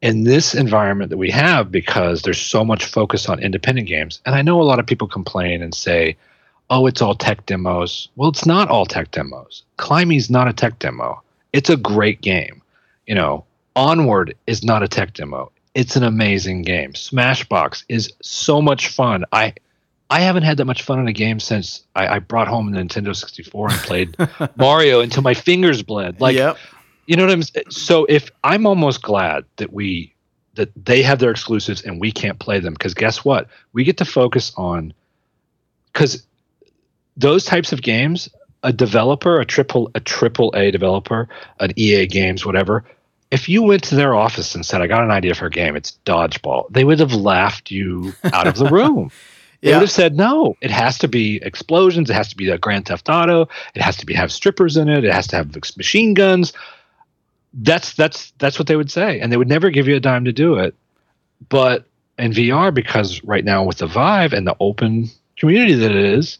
In 0.00 0.24
this 0.24 0.54
environment 0.54 1.10
that 1.10 1.18
we 1.18 1.30
have, 1.30 1.70
because 1.70 2.22
there's 2.22 2.40
so 2.40 2.64
much 2.64 2.86
focus 2.86 3.28
on 3.28 3.40
independent 3.40 3.88
games, 3.88 4.20
and 4.24 4.34
I 4.34 4.42
know 4.42 4.60
a 4.60 4.64
lot 4.64 4.80
of 4.80 4.86
people 4.86 5.06
complain 5.06 5.62
and 5.62 5.74
say, 5.74 6.16
oh, 6.72 6.86
it's 6.86 7.02
all 7.02 7.14
tech 7.14 7.44
demos. 7.44 8.08
Well, 8.16 8.30
it's 8.30 8.46
not 8.46 8.68
all 8.68 8.86
tech 8.86 9.10
demos. 9.10 9.62
Climbey's 9.76 10.30
not 10.30 10.48
a 10.48 10.54
tech 10.54 10.78
demo. 10.78 11.22
It's 11.52 11.68
a 11.68 11.76
great 11.76 12.22
game. 12.22 12.62
You 13.06 13.14
know, 13.14 13.44
Onward 13.76 14.34
is 14.46 14.64
not 14.64 14.82
a 14.82 14.88
tech 14.88 15.12
demo. 15.12 15.52
It's 15.74 15.96
an 15.96 16.02
amazing 16.02 16.62
game. 16.62 16.94
Smashbox 16.94 17.84
is 17.90 18.10
so 18.22 18.62
much 18.62 18.88
fun. 18.88 19.24
I 19.32 19.52
I 20.08 20.20
haven't 20.20 20.44
had 20.44 20.56
that 20.58 20.64
much 20.64 20.82
fun 20.82 20.98
in 20.98 21.08
a 21.08 21.12
game 21.12 21.40
since 21.40 21.84
I, 21.94 22.06
I 22.06 22.18
brought 22.20 22.48
home 22.48 22.70
the 22.70 22.78
Nintendo 22.78 23.14
64 23.14 23.70
and 23.70 23.78
played 23.80 24.16
Mario 24.56 25.00
until 25.00 25.22
my 25.22 25.34
fingers 25.34 25.82
bled. 25.82 26.20
Like 26.22 26.36
yep. 26.36 26.56
you 27.06 27.16
know 27.16 27.26
what 27.26 27.32
I'm 27.32 27.70
so 27.70 28.06
if 28.06 28.30
I'm 28.44 28.66
almost 28.66 29.02
glad 29.02 29.44
that 29.56 29.74
we 29.74 30.14
that 30.54 30.70
they 30.82 31.02
have 31.02 31.18
their 31.18 31.30
exclusives 31.30 31.82
and 31.82 32.00
we 32.00 32.12
can't 32.12 32.38
play 32.38 32.60
them 32.60 32.72
because 32.72 32.94
guess 32.94 33.26
what? 33.26 33.48
We 33.74 33.84
get 33.84 33.98
to 33.98 34.06
focus 34.06 34.52
on 34.56 34.94
cuz 35.92 36.26
those 37.16 37.44
types 37.44 37.72
of 37.72 37.82
games, 37.82 38.28
a 38.62 38.72
developer, 38.72 39.40
a 39.40 39.44
triple 39.46 39.90
a 39.94 40.00
triple 40.00 40.52
A 40.56 40.70
developer, 40.70 41.28
an 41.60 41.72
EA 41.76 42.06
games 42.06 42.46
whatever, 42.46 42.84
if 43.30 43.48
you 43.48 43.62
went 43.62 43.82
to 43.84 43.94
their 43.94 44.14
office 44.14 44.54
and 44.54 44.64
said 44.64 44.82
I 44.82 44.86
got 44.86 45.04
an 45.04 45.10
idea 45.10 45.34
for 45.34 45.46
a 45.46 45.50
game, 45.50 45.76
it's 45.76 45.98
dodgeball. 46.04 46.66
They 46.70 46.84
would 46.84 47.00
have 47.00 47.14
laughed 47.14 47.70
you 47.70 48.16
out 48.32 48.46
of 48.46 48.56
the 48.56 48.66
room. 48.68 49.10
They 49.64 49.70
Yeah. 49.70 49.76
would 49.76 49.82
have 49.82 49.90
said, 49.90 50.16
no, 50.16 50.56
it 50.60 50.70
has 50.70 50.98
to 50.98 51.08
be 51.08 51.40
explosions. 51.42 52.10
It 52.10 52.14
has 52.14 52.28
to 52.30 52.36
be 52.36 52.50
a 52.50 52.58
Grand 52.58 52.86
Theft 52.86 53.08
Auto. 53.08 53.48
It 53.74 53.82
has 53.82 53.96
to 53.98 54.06
be 54.06 54.14
have 54.14 54.32
strippers 54.32 54.76
in 54.76 54.88
it. 54.88 55.04
It 55.04 55.12
has 55.12 55.26
to 55.28 55.36
have 55.36 55.54
machine 55.76 56.14
guns. 56.14 56.52
That's 57.54 57.94
that's 57.94 58.32
that's 58.38 58.58
what 58.58 58.66
they 58.66 58.76
would 58.76 58.90
say, 58.90 59.20
and 59.20 59.30
they 59.30 59.36
would 59.36 59.48
never 59.48 59.70
give 59.70 59.86
you 59.86 59.96
a 59.96 60.00
dime 60.00 60.24
to 60.24 60.32
do 60.32 60.54
it. 60.56 60.74
But 61.48 61.86
in 62.18 62.32
VR, 62.32 62.72
because 62.72 63.22
right 63.24 63.44
now 63.44 63.64
with 63.64 63.78
the 63.78 63.86
Vive 63.86 64.32
and 64.32 64.46
the 64.46 64.56
open 64.58 65.10
community 65.36 65.74
that 65.74 65.90
it 65.90 66.04
is, 66.04 66.38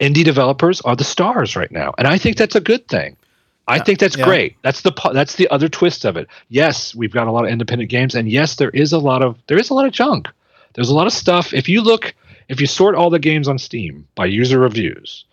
indie 0.00 0.24
developers 0.24 0.80
are 0.82 0.96
the 0.96 1.04
stars 1.04 1.56
right 1.56 1.70
now, 1.70 1.94
and 1.98 2.06
I 2.08 2.18
think 2.18 2.36
that's 2.36 2.54
a 2.56 2.60
good 2.60 2.88
thing. 2.88 3.16
I 3.68 3.76
Yeah, 3.76 3.84
think 3.84 3.98
that's 4.00 4.16
yeah. 4.16 4.24
great. 4.24 4.56
That's 4.62 4.80
the 4.80 4.92
that's 5.12 5.36
the 5.36 5.48
other 5.50 5.68
twist 5.68 6.04
of 6.04 6.16
it. 6.16 6.26
Yes, 6.48 6.94
we've 6.94 7.12
got 7.12 7.26
a 7.28 7.30
lot 7.32 7.44
of 7.44 7.50
independent 7.50 7.90
games, 7.90 8.14
and 8.14 8.28
yes, 8.28 8.56
there 8.56 8.70
is 8.70 8.92
a 8.92 8.98
lot 8.98 9.22
of 9.22 9.36
there 9.46 9.58
is 9.58 9.70
a 9.70 9.74
lot 9.74 9.86
of 9.86 9.92
junk. 9.92 10.28
There's 10.74 10.88
a 10.88 10.94
lot 10.94 11.06
of 11.06 11.12
stuff. 11.12 11.52
If 11.54 11.68
you 11.68 11.80
look, 11.82 12.14
if 12.48 12.60
you 12.60 12.66
sort 12.66 12.94
all 12.94 13.10
the 13.10 13.18
games 13.18 13.46
on 13.48 13.58
Steam 13.58 14.06
by 14.14 14.26
user 14.26 14.58
reviews, 14.58 15.24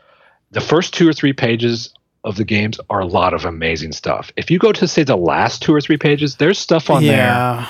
the 0.51 0.61
first 0.61 0.93
two 0.93 1.07
or 1.07 1.13
three 1.13 1.33
pages 1.33 1.93
of 2.23 2.35
the 2.35 2.43
games 2.43 2.79
are 2.89 2.99
a 2.99 3.05
lot 3.05 3.33
of 3.33 3.45
amazing 3.45 3.91
stuff. 3.93 4.31
If 4.35 4.51
you 4.51 4.59
go 4.59 4.71
to 4.73 4.87
say 4.87 5.03
the 5.03 5.15
last 5.15 5.61
two 5.61 5.73
or 5.73 5.79
three 5.81 5.97
pages, 5.97 6.35
there's 6.35 6.59
stuff 6.59 6.89
on 6.89 7.03
there. 7.03 7.17
yeah. 7.17 7.67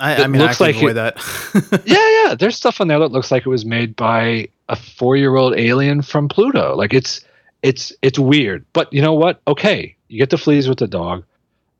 I, 0.00 0.24
I 0.24 0.26
mean, 0.28 0.40
looks 0.40 0.60
I 0.60 0.64
like 0.64 0.82
it- 0.82 0.94
that. 0.94 1.82
Yeah, 1.84 2.24
yeah. 2.24 2.34
There's 2.34 2.56
stuff 2.56 2.80
on 2.80 2.88
there 2.88 2.98
that 2.98 3.12
looks 3.12 3.30
like 3.30 3.44
it 3.46 3.50
was 3.50 3.64
made 3.66 3.94
by 3.96 4.48
a 4.70 4.76
four-year-old 4.76 5.58
alien 5.58 6.00
from 6.00 6.28
Pluto. 6.28 6.74
Like 6.74 6.94
it's 6.94 7.20
it's 7.62 7.92
it's 8.00 8.18
weird. 8.18 8.64
But 8.72 8.90
you 8.92 9.02
know 9.02 9.12
what? 9.12 9.42
Okay, 9.46 9.94
you 10.08 10.18
get 10.18 10.30
the 10.30 10.38
fleas 10.38 10.68
with 10.68 10.78
the 10.78 10.86
dog. 10.86 11.24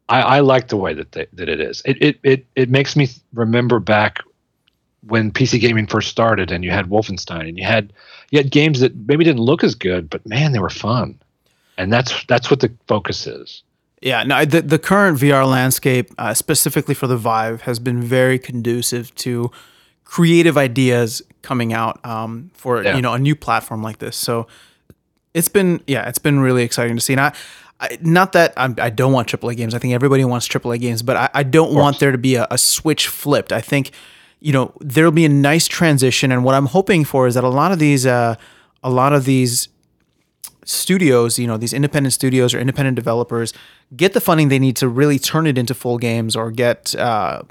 I, 0.09 0.21
I 0.23 0.41
like 0.41 0.69
the 0.69 0.77
way 0.77 0.93
that 0.93 1.13
they, 1.13 1.27
that 1.33 1.49
it 1.49 1.61
is. 1.61 1.83
It, 1.87 2.03
it 2.03 2.19
it 2.23 2.47
it 2.57 2.69
makes 2.69 2.97
me 2.97 3.09
remember 3.33 3.79
back 3.79 4.19
when 5.07 5.31
PC 5.31 5.61
gaming 5.61 5.87
first 5.87 6.09
started, 6.09 6.51
and 6.51 6.65
you 6.65 6.73
had 6.73 6.87
Wolfenstein, 6.87 7.49
and 7.49 7.57
you 7.57 7.65
had 7.65 7.93
you 8.31 8.39
had 8.39 8.51
games 8.51 8.81
that 8.81 8.95
maybe 8.95 9.25
didn't 9.25 9.41
look 9.41 9.65
as 9.65 9.75
good, 9.75 10.11
but 10.11 10.27
man, 10.27 10.53
they 10.53 10.59
were 10.59 10.69
fun. 10.69 11.19
And 11.79 11.93
that's 11.93 12.25
that's 12.27 12.51
what 12.51 12.61
the 12.61 12.73
focus 12.89 13.27
is. 13.27 13.63
Yeah, 14.03 14.25
no, 14.25 14.45
the 14.45 14.63
the 14.63 14.79
current 14.79 15.19
VR 15.19 15.49
landscape, 15.49 16.11
uh, 16.19 16.35
specifically 16.35 16.95
for 16.95 17.07
the 17.07 17.17
Vive, 17.17 17.63
has 17.63 17.79
been 17.79 18.03
very 18.03 18.39
conducive 18.39 19.15
to 19.17 19.51
creative 20.05 20.57
ideas 20.59 21.23
coming 21.43 21.73
out 21.73 22.05
um, 22.05 22.51
for 22.55 22.83
Yeah. 22.83 22.97
you 22.97 23.03
know 23.03 23.13
a 23.15 23.19
new 23.19 23.35
platform 23.37 23.83
like 23.83 23.99
this. 23.99 24.17
So 24.17 24.47
it's 25.35 25.49
been 25.49 25.81
yeah, 25.87 26.09
it's 26.09 26.19
been 26.19 26.41
really 26.41 26.63
exciting 26.63 26.97
to 26.97 27.01
see. 27.01 27.13
And 27.15 27.21
I, 27.21 27.33
I 27.81 27.99
not 28.03 28.33
that 28.33 28.53
I'm, 28.57 28.75
I 28.79 28.91
don't 28.91 29.13
want 29.13 29.29
AAA 29.29 29.57
games. 29.57 29.75
I 29.75 29.79
think 29.79 29.95
everybody 29.95 30.25
wants 30.25 30.49
AAA 30.49 30.81
games, 30.81 31.03
but 31.03 31.17
I, 31.17 31.31
I 31.35 31.43
don't 31.43 31.73
want 31.75 31.99
there 32.01 32.13
to 32.13 32.19
be 32.19 32.35
a, 32.35 32.47
a 32.51 32.59
switch 32.59 33.07
flipped. 33.09 33.53
I 33.53 33.61
think 33.61 33.93
you 34.41 34.53
know 34.53 34.73
there'll 34.81 35.13
be 35.13 35.25
a 35.25 35.29
nice 35.31 35.67
transition, 35.69 36.33
and 36.33 36.45
what 36.45 36.55
I'm 36.55 36.67
hoping 36.67 37.05
for 37.05 37.27
is 37.27 37.35
that 37.35 37.45
a 37.45 37.49
lot 37.49 37.73
of 37.73 37.79
these 37.79 38.05
uh, 38.07 38.35
a 38.83 38.91
lot 38.91 39.13
of 39.13 39.25
these 39.25 39.69
studios, 40.65 41.39
you 41.39 41.47
know, 41.47 41.57
these 41.57 41.73
independent 41.73 42.13
studios 42.13 42.55
or 42.55 42.59
independent 42.61 42.95
developers 42.95 43.53
get 43.97 44.13
the 44.13 44.21
funding 44.21 44.49
they 44.49 44.59
need 44.59 44.77
to 44.77 44.89
really 44.89 45.19
turn 45.19 45.47
it 45.47 45.59
into 45.59 45.75
full 45.75 45.99
games 45.99 46.37
or 46.37 46.51
get 46.51 46.95
uh, 46.97 47.43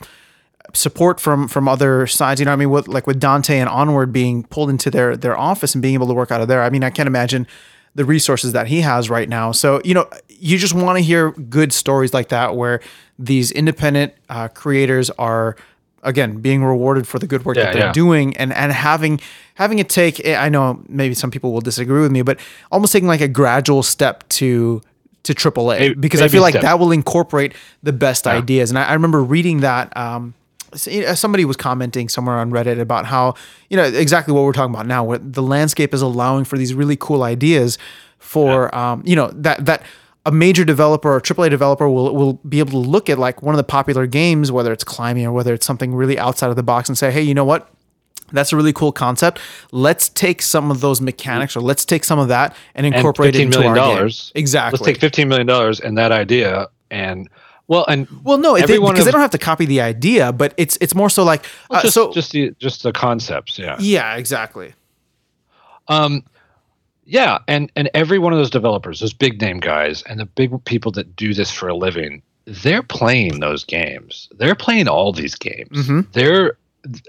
support 0.73 1.19
from 1.19 1.47
from 1.47 1.67
other 1.67 2.07
sides. 2.07 2.39
You 2.39 2.45
know, 2.45 2.53
I 2.53 2.55
mean, 2.55 2.69
with 2.69 2.87
like 2.87 3.07
with 3.07 3.19
Dante 3.19 3.57
and 3.59 3.69
Onward 3.69 4.11
being 4.13 4.43
pulled 4.43 4.69
into 4.69 4.89
their 4.91 5.15
their 5.17 5.37
office 5.37 5.75
and 5.75 5.81
being 5.81 5.93
able 5.93 6.07
to 6.07 6.13
work 6.13 6.31
out 6.31 6.41
of 6.41 6.47
there. 6.47 6.63
I 6.63 6.69
mean, 6.69 6.83
I 6.83 6.89
can't 6.89 7.07
imagine 7.07 7.47
the 7.95 8.05
resources 8.05 8.53
that 8.53 8.67
he 8.67 8.81
has 8.81 9.09
right 9.09 9.27
now. 9.29 9.51
So 9.51 9.81
you 9.83 9.93
know, 9.93 10.07
you 10.29 10.57
just 10.57 10.73
want 10.73 10.97
to 10.97 11.03
hear 11.03 11.31
good 11.31 11.73
stories 11.73 12.13
like 12.13 12.29
that 12.29 12.55
where 12.55 12.81
these 13.17 13.51
independent 13.51 14.13
uh, 14.29 14.47
creators 14.49 15.09
are 15.11 15.55
again 16.03 16.39
being 16.39 16.63
rewarded 16.63 17.05
for 17.07 17.19
the 17.19 17.27
good 17.27 17.43
work 17.43 17.57
Yeah, 17.57 17.65
that 17.65 17.73
they're 17.73 17.85
yeah. 17.87 17.91
doing 17.91 18.37
and 18.37 18.53
and 18.53 18.71
having 18.71 19.19
having 19.55 19.79
it 19.79 19.89
take 19.89 20.25
I 20.25 20.47
know 20.47 20.81
maybe 20.87 21.13
some 21.13 21.29
people 21.29 21.51
will 21.51 21.59
disagree 21.59 21.99
with 21.99 22.11
me 22.11 22.21
but 22.21 22.39
almost 22.71 22.93
taking 22.93 23.07
like 23.09 23.19
a 23.19 23.27
gradual 23.27 23.83
step 23.83 24.23
to 24.29 24.81
to 25.23 25.33
AAA 25.33 25.99
because 25.99 26.21
I 26.21 26.29
feel 26.29 26.41
like 26.41 26.53
step. 26.53 26.61
that 26.61 26.79
will 26.79 26.93
incorporate 26.93 27.53
the 27.83 27.91
best 27.91 28.27
ideas 28.27 28.69
and 28.71 28.79
I, 28.79 28.85
I 28.85 28.93
remember 28.93 29.21
reading 29.21 29.59
that 29.59 29.95
um 29.97 30.23
s- 30.23 30.23
you 30.23 30.27
know, 30.29 30.38
somebody 30.75 31.45
was 31.45 31.57
commenting 31.57 32.09
somewhere 32.09 32.37
on 32.37 32.51
Reddit 32.51 32.79
about 32.79 33.05
how 33.05 33.33
you 33.69 33.77
know 33.77 33.83
exactly 33.83 34.33
what 34.33 34.43
we're 34.43 34.53
talking 34.53 34.73
about 34.73 34.85
now 34.85 35.03
where 35.03 35.17
the 35.17 35.41
landscape 35.41 35.93
is 35.93 36.01
allowing 36.01 36.43
for 36.45 36.57
these 36.57 36.73
really 36.73 36.95
cool 36.95 37.23
ideas 37.23 37.77
for 38.19 38.73
um 38.75 39.01
you 39.05 39.15
know 39.15 39.29
that 39.29 39.65
that 39.65 39.83
a 40.25 40.31
major 40.31 40.65
developer 40.65 41.11
or 41.11 41.21
AAA 41.21 41.49
developer 41.49 41.89
will 41.89 42.15
will 42.15 42.33
be 42.47 42.59
able 42.59 42.83
to 42.83 42.89
look 42.89 43.09
at 43.09 43.17
like 43.17 43.41
one 43.41 43.55
of 43.55 43.57
the 43.57 43.63
popular 43.63 44.05
games, 44.05 44.51
whether 44.51 44.71
it's 44.71 44.83
climbing 44.83 45.25
or 45.25 45.31
whether 45.31 45.53
it's 45.53 45.65
something 45.65 45.95
really 45.95 46.19
outside 46.19 46.49
of 46.49 46.55
the 46.55 46.63
box, 46.63 46.89
and 46.89 46.97
say, 46.97 47.11
hey, 47.11 47.21
you 47.21 47.33
know 47.33 47.45
what? 47.45 47.69
That's 48.31 48.53
a 48.53 48.55
really 48.55 48.73
cool 48.73 48.91
concept. 48.91 49.39
Let's 49.71 50.09
take 50.09 50.41
some 50.43 50.69
of 50.69 50.81
those 50.81 51.01
mechanics, 51.01 51.55
or 51.55 51.61
let's 51.61 51.83
take 51.83 52.03
some 52.03 52.19
of 52.19 52.27
that 52.27 52.55
and 52.75 52.85
And 52.85 52.93
incorporate 52.93 53.35
it 53.35 53.39
$15 53.39 53.41
into 53.41 53.59
million 53.59 53.77
our 53.77 53.95
game. 53.95 54.11
Exactly. 54.35 54.77
Let's 54.77 54.85
take 54.85 54.99
fifteen 54.99 55.29
million 55.29 55.47
dollars 55.47 55.79
and 55.79 55.97
that 55.97 56.11
idea 56.11 56.67
and 56.91 57.27
well 57.69 57.85
and 57.87 58.07
well, 58.23 58.39
no, 58.39 58.55
it, 58.55 58.67
they, 58.67 58.79
because 58.79 59.05
they 59.05 59.11
don't 59.11 59.21
have 59.21 59.29
to 59.29 59.37
copy 59.37 59.65
the 59.65 59.79
idea, 59.79 60.33
but 60.33 60.53
it's 60.57 60.77
it's 60.81 60.95
more 60.95 61.09
so 61.09 61.23
like 61.23 61.45
uh, 61.69 61.81
just 61.83 61.93
so. 61.93 62.11
just 62.11 62.31
the 62.31 62.53
just 62.59 62.83
the 62.83 62.91
concepts. 62.91 63.57
Yeah. 63.57 63.77
yeah, 63.79 64.15
exactly. 64.15 64.73
Um, 65.87 66.23
yeah, 67.05 67.37
and 67.47 67.71
and 67.75 67.89
every 67.93 68.17
one 68.17 68.33
of 68.33 68.39
those 68.39 68.49
developers, 68.49 68.99
those 68.99 69.13
big 69.13 69.39
name 69.39 69.59
guys, 69.59 70.01
and 70.03 70.19
the 70.19 70.25
big 70.25 70.51
people 70.65 70.91
that 70.93 71.15
do 71.15 71.33
this 71.33 71.51
for 71.51 71.69
a 71.69 71.75
living, 71.75 72.23
they're 72.45 72.83
playing 72.83 73.39
those 73.39 73.63
games. 73.63 74.27
They're 74.37 74.55
playing 74.55 74.87
all 74.87 75.13
these 75.13 75.35
games. 75.35 75.87
Mhm. 75.87 76.11
They're 76.11 76.57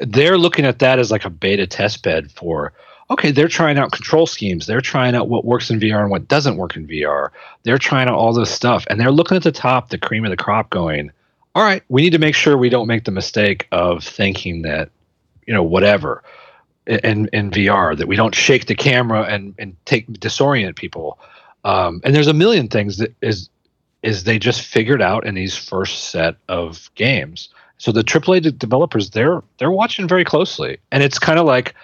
they're 0.01 0.37
looking 0.37 0.67
at 0.67 0.79
that 0.81 0.99
as 0.99 1.11
like 1.11 1.25
a 1.25 1.31
beta 1.31 1.67
test 1.67 2.03
bed 2.03 2.31
for 2.31 2.75
okay, 3.11 3.33
they're 3.33 3.49
trying 3.49 3.77
out 3.77 3.93
control 3.93 4.27
schemes. 4.27 4.67
They're 4.67 4.81
trying 4.81 5.15
out 5.15 5.29
what 5.29 5.45
works 5.45 5.69
in 5.69 5.81
VR 5.81 6.01
and 6.01 6.11
what 6.11 6.29
doesn't 6.29 6.57
work 6.57 6.77
in 6.77 6.87
VR. 6.87 7.31
They're 7.65 7.79
trying 7.79 8.09
out 8.09 8.15
all 8.15 8.33
this 8.33 8.51
stuff. 8.51 8.87
And 8.89 9.01
they're 9.01 9.11
looking 9.11 9.37
at 9.37 9.43
the 9.43 9.53
top, 9.53 9.91
the 9.91 9.99
cream 9.99 10.25
of 10.25 10.31
the 10.31 10.37
crop, 10.37 10.71
going, 10.71 11.11
all 11.55 11.65
right, 11.65 11.83
we 11.89 12.03
need 12.03 12.13
to 12.13 12.19
make 12.19 12.37
sure 12.37 12.57
we 12.57 12.69
don't 12.69 12.87
make 12.87 13.05
the 13.05 13.11
mistake 13.11 13.67
of 13.73 14.05
thinking 14.05 14.63
that, 14.63 14.91
you 15.47 15.53
know, 15.53 15.63
whatever 15.63 16.23
in, 16.87 17.29
in 17.33 17.51
VR, 17.51 17.99
that 17.99 18.07
we 18.07 18.15
don't 18.15 18.35
shake 18.35 18.67
the 18.67 18.77
camera 18.77 19.23
and, 19.23 19.55
and 19.59 19.77
take 19.85 20.07
disorient 20.13 20.77
people. 20.77 21.19
Um, 21.65 22.01
and 22.05 22.15
there's 22.15 22.29
a 22.29 22.35
million 22.35 22.69
things 22.69 22.99
that 22.99 23.15
is 23.21 23.51
is 24.03 24.25
they 24.25 24.39
just 24.39 24.63
figured 24.63 25.03
out 25.03 25.27
in 25.27 25.35
these 25.35 25.55
first 25.55 26.11
set 26.11 26.37
of 26.49 26.91
games. 26.95 27.51
So 27.77 27.93
the 27.93 28.03
AAA 28.03 28.59
developers, 28.59 29.11
they're 29.11 29.43
they're 29.59 29.71
watching 29.71 30.09
very 30.09 30.25
closely, 30.25 30.79
and 30.91 31.03
it's 31.03 31.19
kind 31.19 31.39
of 31.39 31.45
like 31.45 31.75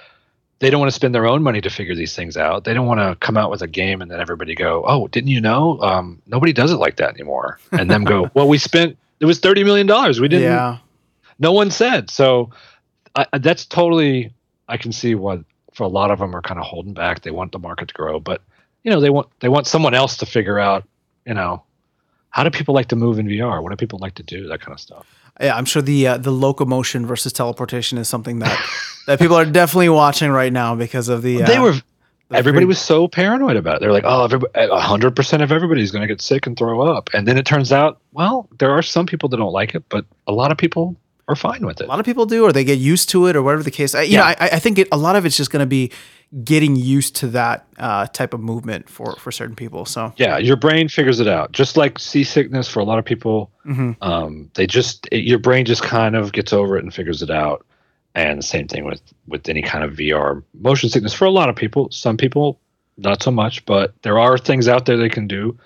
they 0.58 0.70
don't 0.70 0.80
want 0.80 0.90
to 0.90 0.94
spend 0.94 1.14
their 1.14 1.26
own 1.26 1.42
money 1.42 1.60
to 1.60 1.70
figure 1.70 1.94
these 1.94 2.16
things 2.16 2.36
out. 2.36 2.64
They 2.64 2.72
don't 2.72 2.86
want 2.86 3.00
to 3.00 3.16
come 3.24 3.36
out 3.36 3.50
with 3.50 3.62
a 3.62 3.66
game 3.66 4.00
and 4.00 4.10
then 4.10 4.20
everybody 4.20 4.54
go, 4.54 4.84
"Oh, 4.86 5.06
didn't 5.08 5.28
you 5.28 5.40
know? 5.40 5.80
Um, 5.80 6.22
nobody 6.26 6.52
does 6.52 6.72
it 6.72 6.76
like 6.76 6.96
that 6.96 7.10
anymore." 7.10 7.58
And 7.72 7.90
them 7.90 8.04
go, 8.04 8.30
"Well, 8.34 8.48
we 8.48 8.58
spent 8.58 8.96
it 9.20 9.26
was 9.26 9.38
thirty 9.38 9.64
million 9.64 9.86
dollars. 9.86 10.20
We 10.20 10.28
didn't. 10.28 10.44
Yeah. 10.44 10.78
No 11.38 11.52
one 11.52 11.70
said 11.70 12.10
so. 12.10 12.50
I, 13.14 13.26
that's 13.38 13.66
totally. 13.66 14.32
I 14.68 14.76
can 14.76 14.92
see 14.92 15.14
what 15.14 15.40
for 15.72 15.84
a 15.84 15.88
lot 15.88 16.10
of 16.10 16.18
them 16.18 16.34
are 16.34 16.42
kind 16.42 16.58
of 16.58 16.66
holding 16.66 16.94
back. 16.94 17.22
They 17.22 17.30
want 17.30 17.52
the 17.52 17.58
market 17.58 17.88
to 17.88 17.94
grow, 17.94 18.18
but 18.18 18.42
you 18.82 18.90
know 18.90 19.00
they 19.00 19.10
want 19.10 19.28
they 19.40 19.48
want 19.48 19.66
someone 19.66 19.94
else 19.94 20.16
to 20.18 20.26
figure 20.26 20.58
out. 20.58 20.84
You 21.26 21.34
know, 21.34 21.64
how 22.30 22.44
do 22.44 22.50
people 22.50 22.74
like 22.74 22.88
to 22.88 22.96
move 22.96 23.18
in 23.18 23.26
VR? 23.26 23.62
What 23.62 23.70
do 23.70 23.76
people 23.76 23.98
like 23.98 24.14
to 24.14 24.22
do? 24.22 24.48
That 24.48 24.60
kind 24.60 24.72
of 24.72 24.80
stuff 24.80 25.06
yeah, 25.40 25.56
I'm 25.56 25.64
sure 25.64 25.82
the 25.82 26.06
uh, 26.06 26.16
the 26.18 26.30
locomotion 26.30 27.06
versus 27.06 27.32
teleportation 27.32 27.98
is 27.98 28.08
something 28.08 28.38
that 28.40 28.58
that 29.06 29.18
people 29.18 29.36
are 29.36 29.44
definitely 29.44 29.88
watching 29.88 30.30
right 30.30 30.52
now 30.52 30.74
because 30.74 31.08
of 31.08 31.22
the. 31.22 31.42
Uh, 31.42 31.46
they 31.46 31.58
were. 31.58 31.74
The 32.28 32.38
everybody 32.38 32.64
free- 32.64 32.68
was 32.68 32.80
so 32.80 33.06
paranoid 33.06 33.56
about 33.56 33.76
it. 33.76 33.80
They're 33.80 33.92
like, 33.92 34.04
"Oh, 34.04 34.26
hundred 34.80 35.14
percent 35.14 35.42
of 35.42 35.52
everybody's 35.52 35.92
going 35.92 36.02
to 36.02 36.08
get 36.08 36.20
sick 36.20 36.46
and 36.46 36.56
throw 36.56 36.80
up," 36.82 37.10
and 37.14 37.26
then 37.28 37.38
it 37.38 37.46
turns 37.46 37.70
out, 37.70 38.00
well, 38.12 38.48
there 38.58 38.72
are 38.72 38.82
some 38.82 39.06
people 39.06 39.28
that 39.28 39.36
don't 39.36 39.52
like 39.52 39.74
it, 39.74 39.84
but 39.88 40.04
a 40.26 40.32
lot 40.32 40.50
of 40.50 40.58
people 40.58 40.96
are 41.28 41.36
fine 41.36 41.64
with 41.64 41.80
it. 41.80 41.84
A 41.84 41.88
lot 41.88 42.00
of 42.00 42.06
people 42.06 42.26
do, 42.26 42.44
or 42.44 42.52
they 42.52 42.64
get 42.64 42.78
used 42.78 43.08
to 43.10 43.26
it, 43.26 43.36
or 43.36 43.42
whatever 43.42 43.62
the 43.62 43.70
case. 43.70 43.94
I, 43.94 44.02
you 44.02 44.14
yeah. 44.14 44.18
know, 44.18 44.24
I, 44.40 44.48
I 44.54 44.58
think 44.58 44.78
it, 44.78 44.88
a 44.90 44.96
lot 44.96 45.16
of 45.16 45.24
it's 45.24 45.36
just 45.36 45.50
going 45.50 45.60
to 45.60 45.66
be 45.66 45.92
getting 46.42 46.76
used 46.76 47.16
to 47.16 47.28
that 47.28 47.66
uh, 47.78 48.06
type 48.08 48.34
of 48.34 48.40
movement 48.40 48.88
for 48.88 49.14
for 49.16 49.30
certain 49.30 49.56
people. 49.56 49.84
So 49.84 50.12
yeah, 50.16 50.38
your 50.38 50.56
brain 50.56 50.88
figures 50.88 51.20
it 51.20 51.28
out. 51.28 51.52
Just 51.52 51.76
like 51.76 51.98
seasickness 51.98 52.68
for 52.68 52.80
a 52.80 52.84
lot 52.84 52.98
of 52.98 53.04
people, 53.04 53.50
mm-hmm. 53.64 53.92
um, 54.02 54.50
they 54.54 54.66
just 54.66 55.06
it, 55.12 55.24
your 55.24 55.38
brain 55.38 55.64
just 55.64 55.82
kind 55.82 56.16
of 56.16 56.32
gets 56.32 56.52
over 56.52 56.76
it 56.76 56.82
and 56.82 56.92
figures 56.92 57.22
it 57.22 57.30
out. 57.30 57.64
And 58.14 58.38
the 58.38 58.42
same 58.42 58.66
thing 58.66 58.84
with 58.84 59.02
with 59.28 59.48
any 59.48 59.62
kind 59.62 59.84
of 59.84 59.92
VR 59.92 60.42
motion 60.54 60.88
sickness 60.88 61.12
for 61.12 61.26
a 61.26 61.30
lot 61.30 61.48
of 61.48 61.56
people. 61.56 61.90
Some 61.90 62.16
people 62.16 62.58
not 62.96 63.22
so 63.22 63.30
much, 63.30 63.64
but 63.66 63.94
there 64.02 64.18
are 64.18 64.38
things 64.38 64.68
out 64.68 64.86
there 64.86 64.96
they 64.96 65.08
can 65.08 65.26
do 65.26 65.58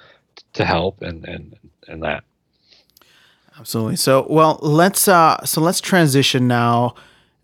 to 0.54 0.64
help 0.64 1.00
and 1.02 1.24
and 1.26 1.56
and 1.88 2.02
that. 2.02 2.24
Absolutely. 3.58 3.96
So 3.96 4.26
well, 4.28 4.58
let's 4.62 5.08
uh 5.08 5.44
so 5.44 5.60
let's 5.60 5.80
transition 5.80 6.48
now 6.48 6.94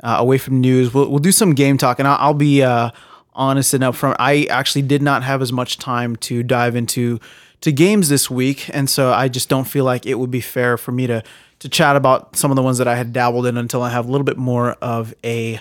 uh, 0.02 0.16
away 0.18 0.38
from 0.38 0.60
news. 0.60 0.92
We'll, 0.92 1.08
we'll 1.10 1.18
do 1.18 1.32
some 1.32 1.54
game 1.54 1.78
talk, 1.78 1.98
and 1.98 2.06
I'll, 2.06 2.18
I'll 2.18 2.34
be 2.34 2.62
uh, 2.62 2.90
honest 3.34 3.74
and 3.74 3.82
upfront. 3.82 4.16
I 4.18 4.44
actually 4.50 4.82
did 4.82 5.02
not 5.02 5.22
have 5.22 5.42
as 5.42 5.52
much 5.52 5.78
time 5.78 6.16
to 6.16 6.42
dive 6.42 6.76
into 6.76 7.20
to 7.62 7.72
games 7.72 8.08
this 8.08 8.30
week, 8.30 8.68
and 8.72 8.88
so 8.88 9.12
I 9.12 9.28
just 9.28 9.48
don't 9.48 9.64
feel 9.64 9.84
like 9.84 10.06
it 10.06 10.14
would 10.18 10.30
be 10.30 10.40
fair 10.40 10.76
for 10.76 10.92
me 10.92 11.06
to 11.06 11.22
to 11.58 11.68
chat 11.68 11.96
about 11.96 12.36
some 12.36 12.50
of 12.50 12.56
the 12.56 12.62
ones 12.62 12.78
that 12.78 12.88
I 12.88 12.96
had 12.96 13.12
dabbled 13.12 13.46
in 13.46 13.56
until 13.56 13.82
I 13.82 13.90
have 13.90 14.06
a 14.06 14.10
little 14.10 14.24
bit 14.24 14.36
more 14.36 14.72
of 14.82 15.14
a, 15.24 15.58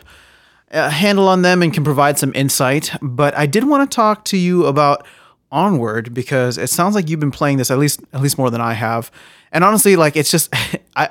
a 0.69 0.89
handle 0.89 1.27
on 1.27 1.41
them 1.41 1.61
and 1.61 1.73
can 1.73 1.83
provide 1.83 2.19
some 2.19 2.33
insight. 2.35 2.91
But 3.01 3.35
I 3.37 3.45
did 3.45 3.63
want 3.63 3.89
to 3.89 3.95
talk 3.95 4.25
to 4.25 4.37
you 4.37 4.65
about 4.65 5.05
Onward 5.51 6.13
because 6.13 6.57
it 6.57 6.69
sounds 6.69 6.95
like 6.95 7.09
you've 7.09 7.19
been 7.19 7.31
playing 7.31 7.57
this 7.57 7.71
at 7.71 7.77
least 7.77 8.01
at 8.13 8.21
least 8.21 8.37
more 8.37 8.49
than 8.49 8.61
I 8.61 8.73
have. 8.73 9.09
And 9.51 9.63
honestly, 9.63 9.95
like 9.95 10.15
it's 10.15 10.31
just 10.31 10.53
I 10.95 11.09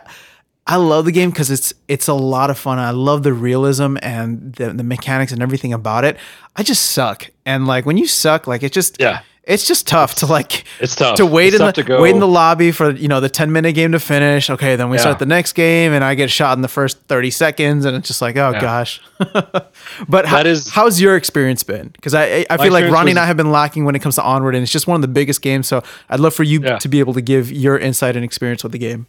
I 0.67 0.77
love 0.77 1.05
the 1.05 1.13
game 1.13 1.31
because 1.31 1.51
it's 1.51 1.75
it's 1.89 2.09
a 2.09 2.15
lot 2.15 2.49
of 2.49 2.59
fun. 2.59 2.79
I 2.79 2.91
love 2.91 3.23
the 3.23 3.35
realism 3.35 3.97
and 4.01 4.55
the, 4.55 4.73
the 4.73 4.85
mechanics 4.85 5.31
and 5.31 5.43
everything 5.43 5.73
about 5.75 6.05
it. 6.05 6.17
I 6.57 6.63
just 6.63 6.93
suck, 6.93 7.31
and 7.45 7.67
like 7.67 7.85
when 7.85 7.99
you 7.99 8.07
suck, 8.07 8.47
like 8.47 8.63
it 8.63 8.73
just 8.73 8.97
yeah, 8.99 9.21
it's 9.47 9.67
just 9.67 9.87
tough 9.87 10.15
to 10.17 10.27
like 10.27 10.65
it's 10.81 10.97
tough 10.97 11.17
to 11.17 11.27
wait 11.27 11.53
it's 11.53 11.63
in 11.63 11.85
the 11.85 12.01
wait 12.01 12.15
in 12.15 12.21
the 12.21 12.27
lobby 12.27 12.73
for 12.73 12.93
you 12.93 13.09
know 13.09 13.21
the 13.21 13.29
ten 13.29 13.53
minute 13.53 13.75
game 13.75 13.93
to 13.93 14.01
finish. 14.01 14.49
Okay, 14.49 14.75
then 14.77 14.89
we 14.89 14.97
yeah. 14.97 15.03
start 15.03 15.19
the 15.19 15.27
next 15.27 15.53
game, 15.53 15.93
and 15.93 16.03
I 16.03 16.15
get 16.15 16.31
shot 16.31 16.57
in 16.57 16.63
the 16.63 16.69
first 16.69 16.99
thirty 17.09 17.31
seconds, 17.31 17.85
and 17.85 17.95
it's 17.95 18.09
just 18.09 18.23
like 18.23 18.37
oh 18.37 18.53
yeah. 18.53 18.61
gosh. 18.61 19.03
but 20.09 20.25
how, 20.25 20.41
is, 20.41 20.71
how's 20.71 20.99
your 20.99 21.17
experience 21.17 21.63
been? 21.63 21.89
Because 21.89 22.15
I 22.15 22.47
I 22.49 22.57
feel 22.57 22.73
like 22.73 22.85
Ronnie 22.91 23.09
was, 23.09 23.11
and 23.11 23.19
I 23.19 23.27
have 23.27 23.37
been 23.37 23.53
lacking 23.53 23.85
when 23.85 23.95
it 23.95 24.01
comes 24.01 24.15
to 24.15 24.23
Onward, 24.23 24.55
and 24.55 24.63
it's 24.63 24.73
just 24.73 24.87
one 24.87 24.95
of 24.95 25.03
the 25.03 25.09
biggest 25.09 25.43
games. 25.43 25.69
So 25.69 25.83
I'd 26.09 26.21
love 26.21 26.35
for 26.35 26.43
you 26.43 26.63
yeah. 26.63 26.79
to 26.79 26.89
be 26.89 27.01
able 27.01 27.13
to 27.13 27.21
give 27.21 27.53
your 27.53 27.77
insight 27.77 28.17
and 28.17 28.25
experience 28.25 28.63
with 28.63 28.73
the 28.73 28.79
game. 28.79 29.07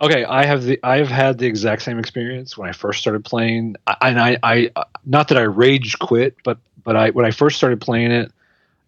Okay, 0.00 0.24
I 0.24 0.44
have 0.44 0.62
the 0.62 0.78
I've 0.84 1.08
had 1.08 1.38
the 1.38 1.46
exact 1.46 1.82
same 1.82 1.98
experience 1.98 2.56
when 2.56 2.68
I 2.68 2.72
first 2.72 3.00
started 3.00 3.24
playing, 3.24 3.74
and 4.00 4.20
I, 4.20 4.38
I 4.44 4.70
not 5.04 5.28
that 5.28 5.38
I 5.38 5.42
rage 5.42 5.98
quit, 5.98 6.36
but 6.44 6.58
but 6.84 6.94
I 6.94 7.10
when 7.10 7.26
I 7.26 7.32
first 7.32 7.56
started 7.56 7.80
playing 7.80 8.12
it, 8.12 8.32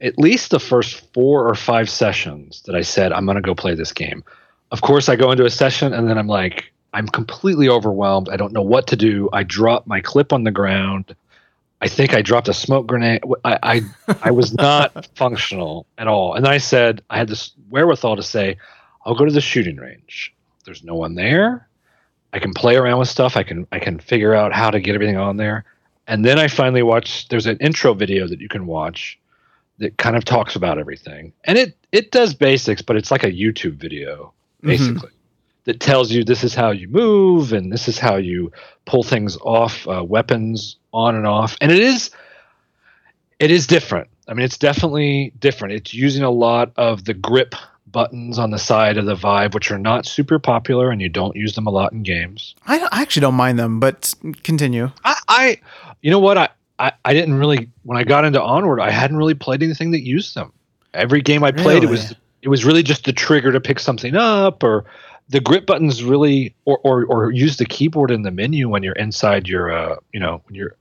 at 0.00 0.18
least 0.18 0.52
the 0.52 0.60
first 0.60 1.12
four 1.12 1.48
or 1.48 1.54
five 1.56 1.90
sessions 1.90 2.62
that 2.62 2.76
I 2.76 2.82
said 2.82 3.12
I'm 3.12 3.26
gonna 3.26 3.40
go 3.40 3.56
play 3.56 3.74
this 3.74 3.92
game. 3.92 4.22
Of 4.70 4.82
course, 4.82 5.08
I 5.08 5.16
go 5.16 5.32
into 5.32 5.44
a 5.44 5.50
session 5.50 5.92
and 5.92 6.08
then 6.08 6.16
I'm 6.16 6.28
like 6.28 6.72
I'm 6.94 7.08
completely 7.08 7.68
overwhelmed. 7.68 8.28
I 8.28 8.36
don't 8.36 8.52
know 8.52 8.62
what 8.62 8.86
to 8.88 8.96
do. 8.96 9.28
I 9.32 9.42
drop 9.42 9.88
my 9.88 10.00
clip 10.00 10.32
on 10.32 10.44
the 10.44 10.52
ground. 10.52 11.16
I 11.80 11.88
think 11.88 12.14
I 12.14 12.22
dropped 12.22 12.46
a 12.46 12.54
smoke 12.54 12.86
grenade. 12.86 13.24
I 13.44 13.58
I, 13.64 13.82
I 14.22 14.30
was 14.30 14.54
not 14.54 15.08
functional 15.16 15.86
at 15.98 16.06
all. 16.06 16.34
And 16.34 16.46
I 16.46 16.58
said 16.58 17.02
I 17.10 17.18
had 17.18 17.26
this 17.26 17.50
wherewithal 17.68 18.14
to 18.14 18.22
say, 18.22 18.58
I'll 19.04 19.16
go 19.16 19.24
to 19.24 19.32
the 19.32 19.40
shooting 19.40 19.76
range 19.76 20.32
there's 20.64 20.84
no 20.84 20.94
one 20.94 21.14
there. 21.14 21.68
I 22.32 22.38
can 22.38 22.52
play 22.52 22.76
around 22.76 22.98
with 22.98 23.08
stuff. 23.08 23.36
I 23.36 23.42
can 23.42 23.66
I 23.72 23.78
can 23.78 23.98
figure 23.98 24.34
out 24.34 24.52
how 24.52 24.70
to 24.70 24.80
get 24.80 24.94
everything 24.94 25.16
on 25.16 25.36
there. 25.36 25.64
And 26.06 26.24
then 26.24 26.38
I 26.38 26.48
finally 26.48 26.82
watch 26.82 27.28
there's 27.28 27.46
an 27.46 27.58
intro 27.58 27.94
video 27.94 28.26
that 28.28 28.40
you 28.40 28.48
can 28.48 28.66
watch 28.66 29.18
that 29.78 29.96
kind 29.96 30.16
of 30.16 30.24
talks 30.24 30.56
about 30.56 30.78
everything. 30.78 31.32
And 31.44 31.58
it 31.58 31.76
it 31.92 32.10
does 32.10 32.34
basics, 32.34 32.82
but 32.82 32.96
it's 32.96 33.10
like 33.10 33.24
a 33.24 33.32
YouTube 33.32 33.74
video 33.74 34.32
mm-hmm. 34.58 34.68
basically. 34.68 35.08
Mm-hmm. 35.08 35.16
That 35.64 35.78
tells 35.78 36.10
you 36.10 36.24
this 36.24 36.42
is 36.42 36.54
how 36.54 36.70
you 36.70 36.88
move 36.88 37.52
and 37.52 37.70
this 37.70 37.86
is 37.86 37.98
how 37.98 38.16
you 38.16 38.50
pull 38.86 39.02
things 39.02 39.36
off 39.42 39.86
uh, 39.86 40.02
weapons 40.02 40.76
on 40.92 41.14
and 41.14 41.26
off. 41.26 41.56
And 41.60 41.70
it 41.70 41.80
is 41.80 42.10
it 43.38 43.50
is 43.50 43.66
different. 43.66 44.08
I 44.26 44.34
mean, 44.34 44.44
it's 44.44 44.58
definitely 44.58 45.32
different. 45.38 45.74
It's 45.74 45.92
using 45.92 46.22
a 46.22 46.30
lot 46.30 46.72
of 46.76 47.04
the 47.04 47.14
grip 47.14 47.54
buttons 47.92 48.38
on 48.38 48.50
the 48.50 48.58
side 48.58 48.96
of 48.96 49.06
the 49.06 49.14
Vive, 49.14 49.54
which 49.54 49.70
are 49.70 49.78
not 49.78 50.06
super 50.06 50.38
popular, 50.38 50.90
and 50.90 51.00
you 51.00 51.08
don't 51.08 51.36
use 51.36 51.54
them 51.54 51.66
a 51.66 51.70
lot 51.70 51.92
in 51.92 52.02
games. 52.02 52.54
I, 52.66 52.78
I 52.92 53.02
actually 53.02 53.20
don't 53.20 53.34
mind 53.34 53.58
them, 53.58 53.80
but 53.80 54.14
continue. 54.42 54.90
I, 55.04 55.16
I 55.28 55.60
you 56.02 56.10
know 56.10 56.18
what, 56.18 56.38
I, 56.38 56.48
I, 56.78 56.92
I 57.04 57.12
didn't 57.14 57.34
really 57.34 57.68
when 57.84 57.98
I 57.98 58.04
got 58.04 58.24
into 58.24 58.42
Onward, 58.42 58.80
I 58.80 58.90
hadn't 58.90 59.16
really 59.16 59.34
played 59.34 59.62
anything 59.62 59.90
that 59.92 60.04
used 60.04 60.34
them. 60.34 60.52
Every 60.94 61.20
game 61.20 61.44
I 61.44 61.52
played, 61.52 61.82
really? 61.82 61.86
it 61.86 61.90
was 61.90 62.14
it 62.42 62.48
was 62.48 62.64
really 62.64 62.82
just 62.82 63.04
the 63.04 63.12
trigger 63.12 63.52
to 63.52 63.60
pick 63.60 63.78
something 63.78 64.16
up, 64.16 64.62
or 64.62 64.84
the 65.28 65.40
grip 65.40 65.66
buttons 65.66 66.02
really, 66.02 66.54
or 66.64 66.80
or 66.82 67.04
or 67.04 67.30
use 67.30 67.56
the 67.58 67.66
keyboard 67.66 68.10
in 68.10 68.22
the 68.22 68.30
menu 68.30 68.68
when 68.68 68.82
you're 68.82 68.94
inside 68.94 69.48
your, 69.48 69.70
uh, 69.70 69.96
you 70.12 70.20
know, 70.20 70.42
when 70.46 70.54
you're 70.54 70.76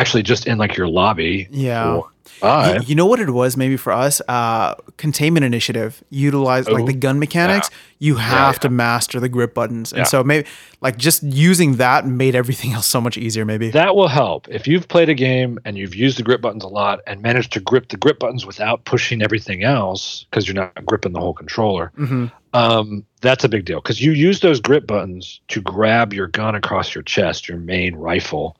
actually 0.00 0.22
just 0.22 0.46
in 0.46 0.58
like 0.58 0.76
your 0.76 0.88
lobby. 0.88 1.46
Yeah. 1.50 2.00
You, 2.42 2.80
you, 2.86 2.94
know 2.94 3.04
what 3.04 3.20
it 3.20 3.28
was 3.28 3.54
maybe 3.54 3.76
for 3.76 3.92
us? 3.92 4.22
Uh, 4.26 4.74
containment 4.96 5.44
initiative 5.44 6.02
utilize 6.08 6.66
like 6.68 6.86
the 6.86 6.94
gun 6.94 7.18
mechanics. 7.18 7.68
Yeah. 7.70 7.76
You 7.98 8.14
have 8.16 8.32
yeah, 8.32 8.46
yeah. 8.46 8.52
to 8.52 8.68
master 8.70 9.20
the 9.20 9.28
grip 9.28 9.52
buttons, 9.52 9.92
and 9.92 10.06
so 10.06 10.24
maybe 10.24 10.48
like 10.80 10.96
just 10.96 11.22
using 11.22 11.76
that 11.76 12.06
made 12.06 12.34
everything 12.34 12.72
else 12.76 12.86
so 12.86 12.98
much 12.98 13.18
easier. 13.18 13.44
Maybe 13.44 13.70
that 13.72 13.94
will 13.94 14.08
help 14.08 14.48
if 14.48 14.66
you've 14.66 14.88
played 14.88 15.10
a 15.10 15.14
game 15.14 15.58
and 15.66 15.76
you've 15.76 15.94
used 15.94 16.18
the 16.18 16.22
grip 16.22 16.40
buttons 16.40 16.64
a 16.64 16.68
lot 16.68 17.00
and 17.06 17.20
managed 17.20 17.52
to 17.52 17.60
grip 17.60 17.90
the 17.90 17.98
grip 17.98 18.20
buttons 18.20 18.46
without 18.46 18.86
pushing 18.86 19.20
everything 19.20 19.62
else 19.62 20.24
because 20.30 20.48
you're 20.48 20.54
not 20.54 20.86
gripping 20.86 21.12
the 21.12 21.20
whole 21.20 21.34
controller. 21.34 21.92
Mm-hmm. 21.98 22.26
Um, 22.54 23.04
that's 23.20 23.44
a 23.44 23.50
big 23.50 23.66
deal 23.66 23.82
because 23.82 24.00
you 24.00 24.12
use 24.12 24.40
those 24.40 24.60
grip 24.60 24.86
buttons 24.86 25.42
to 25.48 25.60
grab 25.60 26.14
your 26.14 26.26
gun 26.26 26.54
across 26.54 26.94
your 26.94 27.02
chest, 27.02 27.50
your 27.50 27.58
main 27.58 27.96
rifle 27.96 28.56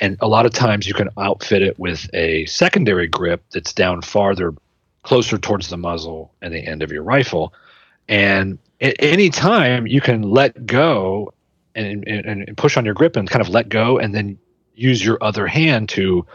and 0.00 0.16
a 0.20 0.28
lot 0.28 0.46
of 0.46 0.52
times 0.52 0.86
you 0.86 0.94
can 0.94 1.08
outfit 1.18 1.62
it 1.62 1.78
with 1.78 2.08
a 2.14 2.46
secondary 2.46 3.06
grip 3.06 3.42
that's 3.52 3.72
down 3.72 4.02
farther, 4.02 4.54
closer 5.02 5.38
towards 5.38 5.68
the 5.68 5.76
muzzle 5.76 6.32
and 6.42 6.52
the 6.52 6.66
end 6.66 6.82
of 6.82 6.90
your 6.90 7.02
rifle. 7.02 7.52
And 8.08 8.58
at 8.80 8.96
any 8.98 9.30
time 9.30 9.86
you 9.86 10.00
can 10.00 10.22
let 10.22 10.66
go 10.66 11.32
and, 11.74 12.06
and, 12.06 12.56
push 12.56 12.76
on 12.76 12.84
your 12.84 12.94
grip 12.94 13.16
and 13.16 13.28
kind 13.28 13.40
of 13.40 13.48
let 13.48 13.68
go 13.68 13.98
and 13.98 14.14
then 14.14 14.38
use 14.74 15.04
your 15.04 15.18
other 15.22 15.46
hand 15.46 15.88
to 15.90 16.26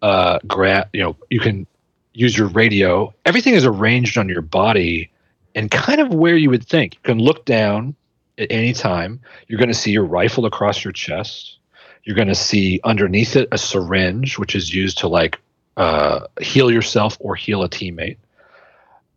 uh, 0.00 0.38
grab, 0.46 0.88
you 0.92 1.02
know, 1.02 1.16
you 1.30 1.40
can 1.40 1.66
use 2.14 2.36
your 2.36 2.48
radio. 2.48 3.12
Everything 3.24 3.54
is 3.54 3.64
arranged 3.64 4.18
on 4.18 4.28
your 4.28 4.42
body 4.42 5.10
and 5.54 5.70
kind 5.70 6.00
of 6.00 6.12
where 6.12 6.36
you 6.36 6.50
would 6.50 6.66
think. 6.66 6.94
You 6.94 7.00
can 7.02 7.18
look 7.18 7.44
down 7.44 7.94
at 8.38 8.48
any 8.50 8.72
time. 8.72 9.20
You're 9.48 9.58
going 9.58 9.68
to 9.68 9.74
see 9.74 9.90
your 9.90 10.04
rifle 10.04 10.46
across 10.46 10.82
your 10.82 10.92
chest 10.92 11.58
You're 12.04 12.16
going 12.16 12.28
to 12.28 12.34
see 12.34 12.80
underneath 12.84 13.36
it 13.36 13.48
a 13.52 13.58
syringe, 13.58 14.38
which 14.38 14.54
is 14.54 14.74
used 14.74 14.98
to 14.98 15.08
like 15.08 15.38
uh, 15.76 16.26
heal 16.40 16.70
yourself 16.70 17.16
or 17.20 17.34
heal 17.36 17.62
a 17.62 17.68
teammate. 17.68 18.16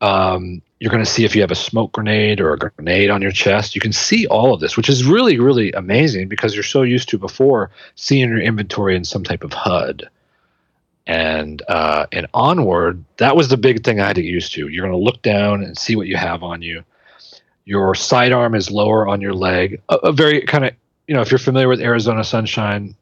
Um, 0.02 0.62
you're 0.80 0.92
going 0.92 1.04
to 1.04 1.10
see 1.10 1.24
if 1.24 1.36
you 1.36 1.42
have 1.42 1.52
a 1.52 1.56
smoke 1.56 1.94
grenade 1.94 2.42
or 2.42 2.54
a 2.54 2.58
grenade 2.58 3.10
on 3.10 3.22
your 3.22 3.32
chest. 3.32 3.76
You 3.76 3.82
can 3.82 3.94
see 3.94 4.28
all 4.28 4.54
of 4.54 4.60
this, 4.60 4.76
which 4.78 4.90
is 4.90 5.06
really, 5.06 5.40
really 5.40 5.72
amazing 5.72 6.28
because 6.28 6.54
you're 6.54 6.64
so 6.64 6.84
used 6.84 7.10
to 7.10 7.18
before 7.18 7.72
seeing 7.96 8.30
your 8.30 8.42
inventory 8.42 8.96
in 8.96 9.06
some 9.06 9.24
type 9.24 9.44
of 9.44 9.54
HUD. 9.54 10.10
And 11.08 11.62
uh, 11.68 12.08
and 12.12 12.28
onward, 12.34 13.04
that 13.18 13.36
was 13.36 13.48
the 13.48 13.58
big 13.58 13.84
thing 13.84 14.00
I 14.00 14.08
had 14.08 14.16
to 14.16 14.24
get 14.24 14.30
used 14.30 14.54
to. 14.54 14.68
You're 14.68 14.86
going 14.86 15.00
to 15.00 15.04
look 15.04 15.22
down 15.22 15.64
and 15.64 15.78
see 15.78 15.96
what 15.96 16.08
you 16.08 16.18
have 16.18 16.44
on 16.44 16.62
you. 16.62 16.84
Your 17.64 17.96
sidearm 17.96 18.56
is 18.56 18.72
lower 18.72 19.08
on 19.08 19.22
your 19.22 19.34
leg. 19.34 19.82
A, 19.90 19.96
a 19.96 20.12
very 20.12 20.42
kind 20.42 20.66
of, 20.66 20.74
you 21.08 21.16
know, 21.16 21.22
if 21.22 21.32
you're 21.32 21.40
familiar 21.40 21.68
with 21.68 21.82
Arizona 21.82 22.24
Sunshine, 22.24 22.96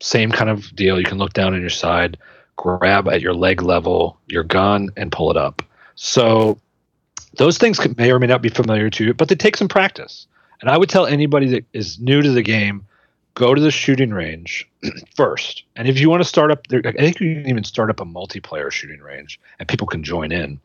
same 0.00 0.30
kind 0.30 0.50
of 0.50 0.74
deal. 0.74 0.98
You 0.98 1.04
can 1.04 1.18
look 1.18 1.32
down 1.32 1.54
on 1.54 1.60
your 1.60 1.70
side, 1.70 2.18
grab 2.56 3.08
at 3.08 3.20
your 3.20 3.34
leg 3.34 3.62
level 3.62 4.18
your 4.26 4.42
gun, 4.42 4.90
and 4.96 5.12
pull 5.12 5.30
it 5.30 5.36
up. 5.36 5.62
So 5.94 6.58
those 7.36 7.58
things 7.58 7.80
may 7.96 8.10
or 8.10 8.18
may 8.18 8.26
not 8.26 8.42
be 8.42 8.48
familiar 8.48 8.90
to 8.90 9.04
you, 9.04 9.14
but 9.14 9.28
they 9.28 9.34
take 9.34 9.56
some 9.56 9.68
practice. 9.68 10.26
And 10.60 10.70
I 10.70 10.76
would 10.76 10.88
tell 10.88 11.06
anybody 11.06 11.48
that 11.48 11.64
is 11.72 11.98
new 12.00 12.22
to 12.22 12.30
the 12.30 12.42
game, 12.42 12.84
go 13.34 13.54
to 13.54 13.60
the 13.60 13.70
shooting 13.70 14.10
range 14.10 14.68
first. 15.14 15.64
And 15.76 15.86
if 15.86 16.00
you 16.00 16.08
want 16.08 16.22
to 16.22 16.28
start 16.28 16.50
up, 16.50 16.66
I 16.72 16.92
think 16.92 17.20
you 17.20 17.34
can 17.34 17.48
even 17.48 17.64
start 17.64 17.90
up 17.90 18.00
a 18.00 18.04
multiplayer 18.04 18.70
shooting 18.70 19.00
range, 19.00 19.38
and 19.58 19.68
people 19.68 19.86
can 19.86 20.02
join 20.02 20.32
in. 20.32 20.58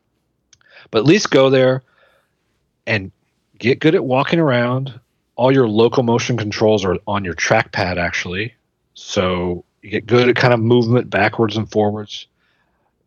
But 0.90 1.00
at 1.00 1.06
least 1.06 1.30
go 1.30 1.50
there 1.50 1.84
and 2.88 3.12
get 3.60 3.80
good 3.80 3.96
at 3.96 4.04
walking 4.04 4.40
around. 4.40 5.00
All 5.36 5.52
your 5.52 5.68
locomotion 5.68 6.38
controls 6.38 6.86
are 6.86 6.98
on 7.08 7.26
your 7.26 7.34
trackpad, 7.34 7.98
actually. 7.98 8.54
So 8.94 9.64
you 9.82 9.90
get 9.90 10.06
good 10.06 10.30
at 10.30 10.36
kind 10.36 10.54
of 10.54 10.60
movement 10.60 11.10
backwards 11.10 11.58
and 11.58 11.70
forwards. 11.70 12.28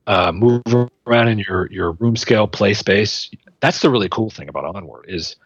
Uh, 0.07 0.33
move 0.33 0.63
around 1.07 1.29
in 1.29 1.39
your 1.39 1.67
your 1.71 1.93
room 1.93 2.15
scale 2.15 2.47
play 2.47 2.75
space 2.75 3.31
that's 3.65 3.81
the 3.81 3.89
really 3.89 4.11
cool 4.11 4.29
thing 4.29 4.51
about 4.51 4.77
Onward 4.77 5.07
is 5.09 5.37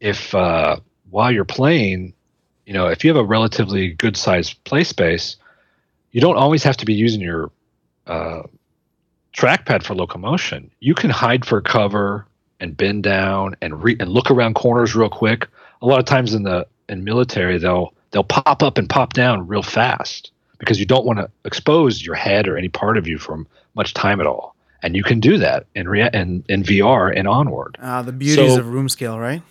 if 0.00 0.34
uh, 0.34 0.78
while 1.10 1.30
you're 1.30 1.44
playing, 1.44 2.12
you 2.66 2.72
know, 2.72 2.88
if 2.88 3.04
you 3.04 3.10
have 3.10 3.16
a 3.16 3.24
relatively 3.24 3.92
good 3.92 4.16
sized 4.16 4.64
play 4.64 4.82
space, 4.82 5.36
you 6.10 6.20
don't 6.20 6.36
always 6.36 6.64
have 6.64 6.76
to 6.78 6.84
be 6.84 6.94
using 6.94 7.20
your 7.20 7.52
uh, 8.08 8.42
trackpad 9.32 9.84
for 9.84 9.94
locomotion. 9.94 10.72
You 10.80 10.96
can 10.96 11.10
hide 11.10 11.44
for 11.44 11.60
cover 11.60 12.26
and 12.58 12.76
bend 12.76 13.04
down 13.04 13.54
and 13.62 13.80
re- 13.80 13.96
and 14.00 14.10
look 14.10 14.32
around 14.32 14.54
corners 14.54 14.96
real 14.96 15.08
quick. 15.08 15.46
A 15.82 15.86
lot 15.86 15.98
of 15.98 16.04
times 16.04 16.34
in 16.34 16.42
the 16.42 16.66
in 16.88 17.04
military, 17.04 17.58
they'll 17.58 17.92
they'll 18.10 18.24
pop 18.24 18.62
up 18.62 18.78
and 18.78 18.88
pop 18.88 19.12
down 19.12 19.46
real 19.46 19.62
fast 19.62 20.32
because 20.58 20.80
you 20.80 20.86
don't 20.86 21.04
want 21.04 21.18
to 21.18 21.30
expose 21.44 22.04
your 22.04 22.14
head 22.14 22.48
or 22.48 22.56
any 22.56 22.68
part 22.68 22.96
of 22.96 23.06
you 23.06 23.18
for 23.18 23.44
much 23.74 23.94
time 23.94 24.20
at 24.20 24.26
all 24.26 24.56
and 24.82 24.96
you 24.96 25.02
can 25.02 25.20
do 25.20 25.38
that 25.38 25.66
in 25.74 25.88
rea- 25.88 26.10
in, 26.12 26.44
in 26.48 26.62
VR 26.62 27.16
and 27.16 27.26
onward. 27.26 27.76
Uh, 27.80 28.02
the 28.02 28.12
beauties 28.12 28.54
so, 28.54 28.60
of 28.60 28.68
room 28.68 28.88
scale, 28.88 29.18
right? 29.18 29.42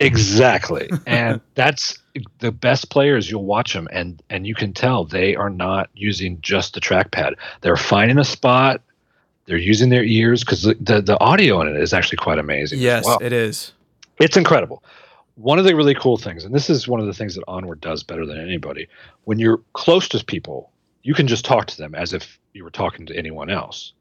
Exactly, 0.00 0.90
and 1.06 1.40
that's 1.54 1.98
the 2.40 2.52
best 2.52 2.90
players. 2.90 3.30
You'll 3.30 3.44
watch 3.44 3.72
them, 3.72 3.88
and 3.92 4.22
and 4.28 4.46
you 4.46 4.54
can 4.54 4.72
tell 4.72 5.04
they 5.04 5.36
are 5.36 5.50
not 5.50 5.88
using 5.94 6.40
just 6.40 6.74
the 6.74 6.80
trackpad. 6.80 7.34
They're 7.60 7.76
finding 7.76 8.18
a 8.18 8.24
spot. 8.24 8.80
They're 9.46 9.56
using 9.56 9.90
their 9.90 10.04
ears 10.04 10.42
because 10.42 10.62
the, 10.62 10.74
the, 10.80 11.02
the 11.02 11.20
audio 11.20 11.60
in 11.60 11.68
it 11.68 11.76
is 11.76 11.92
actually 11.92 12.16
quite 12.16 12.38
amazing. 12.38 12.78
Yes, 12.78 13.04
well. 13.04 13.18
it 13.20 13.32
is. 13.32 13.72
It's 14.18 14.38
incredible. 14.38 14.82
One 15.36 15.58
of 15.58 15.64
the 15.64 15.74
really 15.74 15.94
cool 15.94 16.16
things, 16.16 16.44
and 16.44 16.54
this 16.54 16.70
is 16.70 16.86
one 16.86 17.00
of 17.00 17.06
the 17.06 17.14
things 17.14 17.34
that 17.34 17.44
Onward 17.48 17.80
does 17.80 18.02
better 18.02 18.24
than 18.24 18.38
anybody, 18.38 18.86
when 19.24 19.38
you're 19.38 19.60
close 19.72 20.08
to 20.10 20.24
people, 20.24 20.70
you 21.02 21.14
can 21.14 21.26
just 21.26 21.44
talk 21.44 21.66
to 21.66 21.76
them 21.76 21.94
as 21.94 22.12
if 22.12 22.38
you 22.52 22.62
were 22.62 22.70
talking 22.70 23.04
to 23.06 23.16
anyone 23.16 23.50
else 23.50 23.92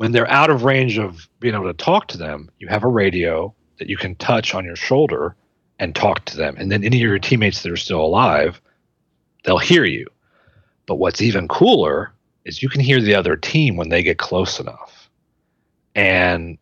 when 0.00 0.12
they're 0.12 0.30
out 0.30 0.48
of 0.48 0.64
range 0.64 0.96
of 0.96 1.28
being 1.40 1.54
able 1.54 1.66
to 1.66 1.74
talk 1.74 2.08
to 2.08 2.16
them, 2.16 2.48
you 2.58 2.66
have 2.68 2.84
a 2.84 2.88
radio 2.88 3.54
that 3.78 3.86
you 3.86 3.98
can 3.98 4.14
touch 4.14 4.54
on 4.54 4.64
your 4.64 4.74
shoulder 4.74 5.36
and 5.78 5.94
talk 5.94 6.24
to 6.24 6.38
them. 6.38 6.56
And 6.56 6.72
then 6.72 6.82
any 6.82 6.96
of 6.96 7.10
your 7.10 7.18
teammates 7.18 7.62
that 7.62 7.70
are 7.70 7.76
still 7.76 8.00
alive, 8.00 8.62
they'll 9.44 9.58
hear 9.58 9.84
you. 9.84 10.06
But 10.86 10.94
what's 10.94 11.20
even 11.20 11.48
cooler 11.48 12.14
is 12.46 12.62
you 12.62 12.70
can 12.70 12.80
hear 12.80 12.98
the 13.02 13.14
other 13.14 13.36
team 13.36 13.76
when 13.76 13.90
they 13.90 14.02
get 14.02 14.16
close 14.16 14.58
enough. 14.58 15.10
And 15.94 16.56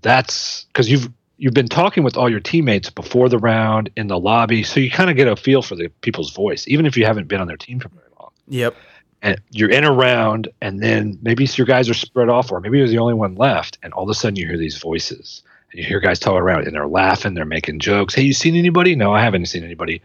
that's 0.00 0.64
because 0.72 0.90
you've 0.90 1.10
you've 1.38 1.54
been 1.54 1.68
talking 1.68 2.02
with 2.02 2.16
all 2.16 2.28
your 2.28 2.40
teammates 2.40 2.90
before 2.90 3.28
the 3.28 3.38
round 3.38 3.90
in 3.96 4.08
the 4.08 4.18
lobby, 4.18 4.62
so 4.62 4.80
you 4.80 4.90
kind 4.90 5.08
of 5.08 5.16
get 5.16 5.28
a 5.28 5.36
feel 5.36 5.62
for 5.62 5.74
the 5.76 5.88
people's 6.02 6.32
voice, 6.32 6.68
even 6.68 6.84
if 6.84 6.96
you 6.96 7.06
haven't 7.06 7.28
been 7.28 7.40
on 7.40 7.46
their 7.46 7.56
team 7.56 7.80
for 7.80 7.88
very 7.88 8.08
long. 8.18 8.30
Yep 8.48 8.74
and 9.22 9.40
you're 9.50 9.70
in 9.70 9.84
a 9.84 9.92
round, 9.92 10.48
and 10.60 10.80
then 10.80 11.18
maybe 11.22 11.44
your 11.54 11.66
guys 11.66 11.88
are 11.88 11.94
spread 11.94 12.28
off, 12.28 12.52
or 12.52 12.60
maybe 12.60 12.78
you're 12.78 12.88
the 12.88 12.98
only 12.98 13.14
one 13.14 13.34
left, 13.34 13.78
and 13.82 13.92
all 13.92 14.04
of 14.04 14.08
a 14.08 14.14
sudden 14.14 14.36
you 14.36 14.46
hear 14.46 14.56
these 14.56 14.78
voices, 14.78 15.42
and 15.72 15.80
you 15.80 15.86
hear 15.86 16.00
guys 16.00 16.18
talking 16.18 16.38
around, 16.38 16.66
and 16.66 16.74
they're 16.74 16.86
laughing, 16.86 17.34
they're 17.34 17.44
making 17.44 17.80
jokes. 17.80 18.14
Hey, 18.14 18.22
you 18.22 18.32
seen 18.32 18.54
anybody? 18.54 18.94
No, 18.94 19.12
I 19.12 19.22
haven't 19.22 19.46
seen 19.46 19.64
anybody, 19.64 20.02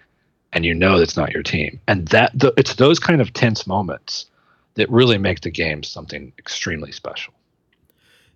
and 0.52 0.66
you 0.66 0.74
know 0.74 0.98
that's 0.98 1.18
not 1.18 1.32
your 1.32 1.44
team, 1.44 1.80
and 1.88 2.08
that 2.08 2.32
the, 2.38 2.54
it's 2.58 2.76
those 2.76 3.00
kind 3.00 3.22
of 3.22 3.34
tense 3.34 3.68
moments 3.68 4.26
that 4.76 4.90
really 4.90 5.20
make 5.20 5.42
the 5.42 5.52
game 5.52 5.84
something 5.84 6.34
extremely 6.40 6.92
special. 6.92 7.34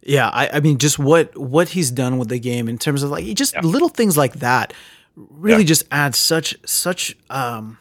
Yeah, 0.08 0.30
I, 0.30 0.50
I 0.54 0.60
mean, 0.62 0.78
just 0.78 0.98
what 0.98 1.38
what 1.38 1.70
he's 1.70 1.92
done 1.92 2.18
with 2.18 2.30
the 2.30 2.40
game 2.40 2.70
in 2.70 2.78
terms 2.78 3.04
of 3.04 3.12
like 3.12 3.26
just 3.36 3.54
yeah. 3.54 3.62
little 3.62 3.90
things 3.90 4.16
like 4.16 4.36
that 4.36 4.74
really 5.16 5.64
yeah. 5.64 5.68
just 5.68 5.84
adds 5.92 6.18
such 6.18 6.56
such 6.66 7.18
um 7.30 7.78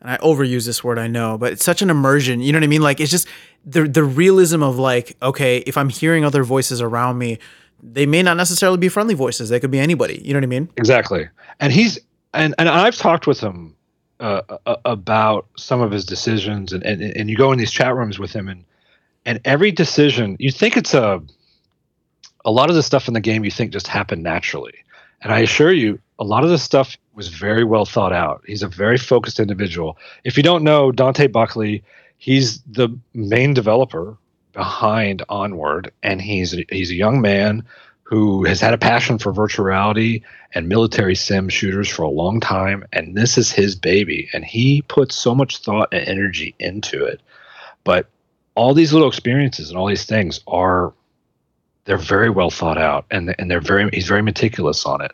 and 0.00 0.10
I 0.10 0.16
overuse 0.18 0.64
this 0.64 0.82
word, 0.82 0.98
I 0.98 1.08
know, 1.08 1.36
but 1.36 1.52
it's 1.52 1.64
such 1.64 1.82
an 1.82 1.90
immersion. 1.90 2.40
You 2.40 2.52
know 2.52 2.58
what 2.58 2.64
I 2.64 2.68
mean? 2.68 2.82
Like 2.82 3.00
it's 3.00 3.10
just 3.10 3.26
the 3.64 3.82
the 3.82 4.04
realism 4.04 4.62
of 4.62 4.78
like, 4.78 5.16
okay, 5.20 5.58
if 5.58 5.76
I'm 5.76 5.88
hearing 5.88 6.24
other 6.24 6.44
voices 6.44 6.80
around 6.80 7.18
me, 7.18 7.38
they 7.82 8.06
may 8.06 8.22
not 8.22 8.36
necessarily 8.36 8.78
be 8.78 8.88
friendly 8.88 9.14
voices. 9.14 9.48
They 9.48 9.58
could 9.60 9.72
be 9.72 9.80
anybody. 9.80 10.22
You 10.24 10.32
know 10.32 10.38
what 10.38 10.44
I 10.44 10.48
mean? 10.48 10.70
Exactly. 10.76 11.28
And 11.58 11.72
he's 11.72 11.98
and 12.32 12.54
and 12.58 12.68
I've 12.68 12.96
talked 12.96 13.26
with 13.26 13.40
him 13.40 13.74
uh, 14.20 14.42
about 14.84 15.48
some 15.56 15.80
of 15.80 15.90
his 15.90 16.04
decisions, 16.04 16.72
and, 16.72 16.84
and 16.84 17.02
and 17.02 17.28
you 17.28 17.36
go 17.36 17.50
in 17.50 17.58
these 17.58 17.72
chat 17.72 17.94
rooms 17.94 18.18
with 18.20 18.32
him, 18.32 18.48
and 18.48 18.64
and 19.26 19.40
every 19.44 19.72
decision 19.72 20.36
you 20.38 20.52
think 20.52 20.76
it's 20.76 20.94
a 20.94 21.20
a 22.44 22.50
lot 22.50 22.70
of 22.70 22.76
the 22.76 22.82
stuff 22.82 23.08
in 23.08 23.14
the 23.14 23.20
game 23.20 23.44
you 23.44 23.50
think 23.50 23.72
just 23.72 23.86
happened 23.86 24.22
naturally, 24.22 24.74
and 25.22 25.32
I 25.32 25.40
assure 25.40 25.72
you, 25.72 25.98
a 26.18 26.24
lot 26.24 26.44
of 26.44 26.50
the 26.50 26.58
stuff 26.58 26.96
was 27.14 27.28
very 27.28 27.64
well 27.64 27.84
thought 27.84 28.12
out. 28.12 28.42
He's 28.46 28.62
a 28.62 28.68
very 28.68 28.98
focused 28.98 29.40
individual. 29.40 29.98
If 30.24 30.36
you 30.36 30.42
don't 30.42 30.64
know 30.64 30.92
Dante 30.92 31.26
Buckley, 31.26 31.82
he's 32.18 32.62
the 32.62 32.88
main 33.14 33.54
developer 33.54 34.16
behind 34.52 35.22
Onward, 35.28 35.92
and 36.02 36.20
he's 36.20 36.54
he's 36.70 36.90
a 36.90 36.94
young 36.94 37.20
man 37.20 37.64
who 38.02 38.44
has 38.44 38.60
had 38.60 38.74
a 38.74 38.78
passion 38.78 39.18
for 39.18 39.32
virtual 39.32 39.64
reality 39.64 40.20
and 40.52 40.68
military 40.68 41.14
sim 41.14 41.48
shooters 41.48 41.88
for 41.88 42.02
a 42.02 42.08
long 42.08 42.40
time, 42.40 42.84
and 42.92 43.16
this 43.16 43.38
is 43.38 43.52
his 43.52 43.76
baby, 43.76 44.28
and 44.32 44.44
he 44.44 44.82
puts 44.82 45.14
so 45.14 45.34
much 45.34 45.58
thought 45.58 45.88
and 45.92 46.08
energy 46.08 46.54
into 46.58 47.04
it. 47.04 47.20
But 47.84 48.08
all 48.56 48.74
these 48.74 48.92
little 48.92 49.08
experiences 49.08 49.70
and 49.70 49.78
all 49.78 49.86
these 49.86 50.06
things 50.06 50.40
are 50.48 50.92
they're 51.84 51.96
very 51.96 52.30
well 52.30 52.50
thought 52.50 52.78
out 52.78 53.06
and 53.10 53.34
and 53.38 53.50
they're 53.50 53.60
very 53.60 53.88
he's 53.92 54.08
very 54.08 54.22
meticulous 54.22 54.84
on 54.86 55.00
it 55.00 55.12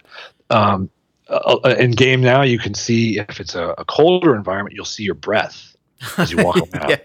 um, 0.51 0.91
uh, 1.29 1.59
uh, 1.65 1.75
in 1.79 1.91
game 1.91 2.21
now, 2.21 2.43
you 2.43 2.59
can 2.59 2.75
see 2.75 3.19
if 3.19 3.41
it's 3.41 3.55
a, 3.55 3.75
a, 3.79 3.85
colder 3.85 4.35
environment, 4.37 4.77
you'll 4.77 4.85
see 4.85 5.03
your 5.03 5.15
breath 5.15 5.77
as 6.19 6.31
you 6.31 6.45
walk 6.45 6.57
around. 6.75 6.91
yeah, 6.91 6.97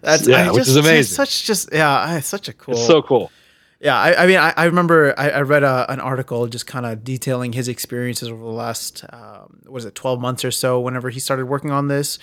that's 0.00 0.26
yeah, 0.26 0.44
just, 0.44 0.54
which 0.54 0.68
is 0.68 0.76
amazing. 0.76 1.14
Such 1.14 1.44
just 1.44 1.68
yeah, 1.70 2.18
such 2.20 2.48
a 2.48 2.54
cool. 2.54 2.74
It's 2.74 2.86
so 2.86 3.02
cool. 3.02 3.30
Yeah, 3.80 3.96
I, 3.96 4.24
I 4.24 4.26
mean, 4.26 4.38
I, 4.38 4.54
I 4.56 4.64
remember 4.64 5.14
I, 5.18 5.30
I 5.30 5.40
read 5.42 5.62
a, 5.62 5.86
an 5.92 6.00
article 6.00 6.46
just 6.48 6.66
kind 6.66 6.86
of 6.86 7.04
detailing 7.04 7.52
his 7.52 7.68
experiences 7.68 8.28
over 8.28 8.42
the 8.42 8.48
last, 8.48 9.04
um, 9.10 9.60
was 9.66 9.84
it, 9.84 9.94
12 9.94 10.20
months 10.20 10.44
or 10.44 10.50
so, 10.50 10.80
whenever 10.80 11.10
he 11.10 11.20
started 11.20 11.46
working 11.46 11.70
on 11.70 11.86
this. 11.86 12.18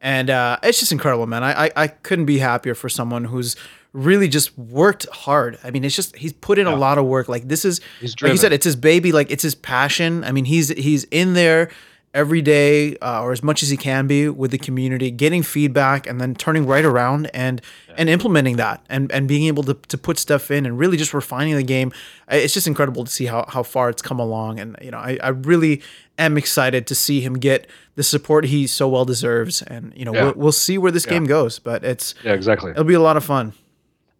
And 0.00 0.30
uh, 0.30 0.58
it's 0.62 0.78
just 0.78 0.92
incredible, 0.92 1.26
man. 1.26 1.42
I, 1.42 1.66
I, 1.66 1.70
I 1.76 1.88
couldn't 1.88 2.24
be 2.24 2.38
happier 2.38 2.74
for 2.74 2.88
someone 2.88 3.24
who's 3.24 3.54
really 3.94 4.28
just 4.28 4.58
worked 4.58 5.06
hard. 5.10 5.58
I 5.64 5.70
mean, 5.70 5.84
it's 5.84 5.96
just 5.96 6.14
he's 6.16 6.34
put 6.34 6.58
in 6.58 6.66
yeah. 6.66 6.74
a 6.74 6.76
lot 6.76 6.98
of 6.98 7.06
work. 7.06 7.28
Like 7.28 7.48
this 7.48 7.64
is 7.64 7.80
like 8.02 8.32
you 8.32 8.36
said, 8.36 8.52
it's 8.52 8.64
his 8.64 8.76
baby. 8.76 9.12
Like 9.12 9.30
it's 9.30 9.42
his 9.42 9.54
passion. 9.54 10.24
I 10.24 10.32
mean, 10.32 10.44
he's 10.44 10.68
he's 10.68 11.04
in 11.04 11.32
there 11.32 11.70
every 12.12 12.40
day 12.40 12.96
uh, 12.98 13.22
or 13.22 13.32
as 13.32 13.42
much 13.42 13.62
as 13.62 13.70
he 13.70 13.76
can 13.76 14.06
be 14.06 14.28
with 14.28 14.52
the 14.52 14.58
community, 14.58 15.10
getting 15.10 15.42
feedback 15.42 16.06
and 16.06 16.20
then 16.20 16.34
turning 16.34 16.64
right 16.64 16.84
around 16.84 17.28
and 17.34 17.60
yeah. 17.88 17.94
and 17.98 18.08
implementing 18.08 18.56
that 18.56 18.84
and 18.88 19.10
and 19.12 19.26
being 19.26 19.46
able 19.46 19.62
to 19.62 19.74
to 19.74 19.96
put 19.96 20.18
stuff 20.18 20.50
in 20.50 20.66
and 20.66 20.78
really 20.78 20.96
just 20.96 21.14
refining 21.14 21.54
the 21.54 21.62
game. 21.62 21.92
It's 22.28 22.52
just 22.52 22.66
incredible 22.66 23.04
to 23.04 23.10
see 23.10 23.26
how 23.26 23.46
how 23.48 23.62
far 23.62 23.90
it's 23.90 24.02
come 24.02 24.18
along. 24.18 24.58
And 24.58 24.76
you 24.82 24.90
know, 24.90 24.98
I 24.98 25.18
I 25.22 25.28
really 25.28 25.82
am 26.18 26.36
excited 26.36 26.88
to 26.88 26.96
see 26.96 27.20
him 27.20 27.34
get 27.34 27.68
the 27.94 28.02
support 28.02 28.44
he 28.46 28.66
so 28.66 28.88
well 28.88 29.04
deserves. 29.04 29.62
And 29.62 29.92
you 29.94 30.04
know, 30.04 30.12
yeah. 30.14 30.24
we'll, 30.24 30.34
we'll 30.34 30.52
see 30.52 30.78
where 30.78 30.90
this 30.90 31.06
game 31.06 31.26
goes. 31.26 31.60
But 31.60 31.84
it's 31.84 32.16
yeah, 32.24 32.32
exactly. 32.32 32.72
It'll 32.72 32.82
be 32.82 32.94
a 32.94 33.00
lot 33.00 33.16
of 33.16 33.24
fun. 33.24 33.52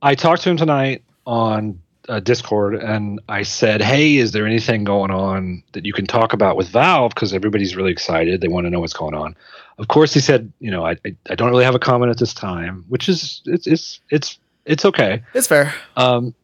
I 0.04 0.14
talked 0.14 0.42
to 0.42 0.50
him 0.50 0.58
tonight 0.58 1.02
on 1.26 1.80
uh, 2.10 2.20
Discord 2.20 2.74
and 2.74 3.20
I 3.26 3.42
said, 3.42 3.80
"Hey, 3.80 4.18
is 4.18 4.32
there 4.32 4.46
anything 4.46 4.84
going 4.84 5.10
on 5.10 5.62
that 5.72 5.86
you 5.86 5.94
can 5.94 6.06
talk 6.06 6.34
about 6.34 6.58
with 6.58 6.68
Valve? 6.68 7.14
Because 7.14 7.32
everybody's 7.32 7.74
really 7.74 7.90
excited. 7.90 8.42
They 8.42 8.48
want 8.48 8.66
to 8.66 8.70
know 8.70 8.80
what's 8.80 8.92
going 8.92 9.14
on." 9.14 9.34
Of 9.78 9.88
course, 9.88 10.12
he 10.12 10.20
said, 10.20 10.52
"You 10.60 10.70
know, 10.70 10.84
I, 10.84 10.98
I, 11.06 11.16
I 11.30 11.34
don't 11.34 11.48
really 11.48 11.64
have 11.64 11.74
a 11.74 11.78
comment 11.78 12.10
at 12.10 12.18
this 12.18 12.34
time," 12.34 12.84
which 12.90 13.08
is 13.08 13.40
it's 13.46 13.66
it's 13.66 14.00
it's 14.10 14.38
it's 14.66 14.84
okay. 14.84 15.22
It's 15.32 15.46
fair. 15.46 15.72
Um, 15.96 16.34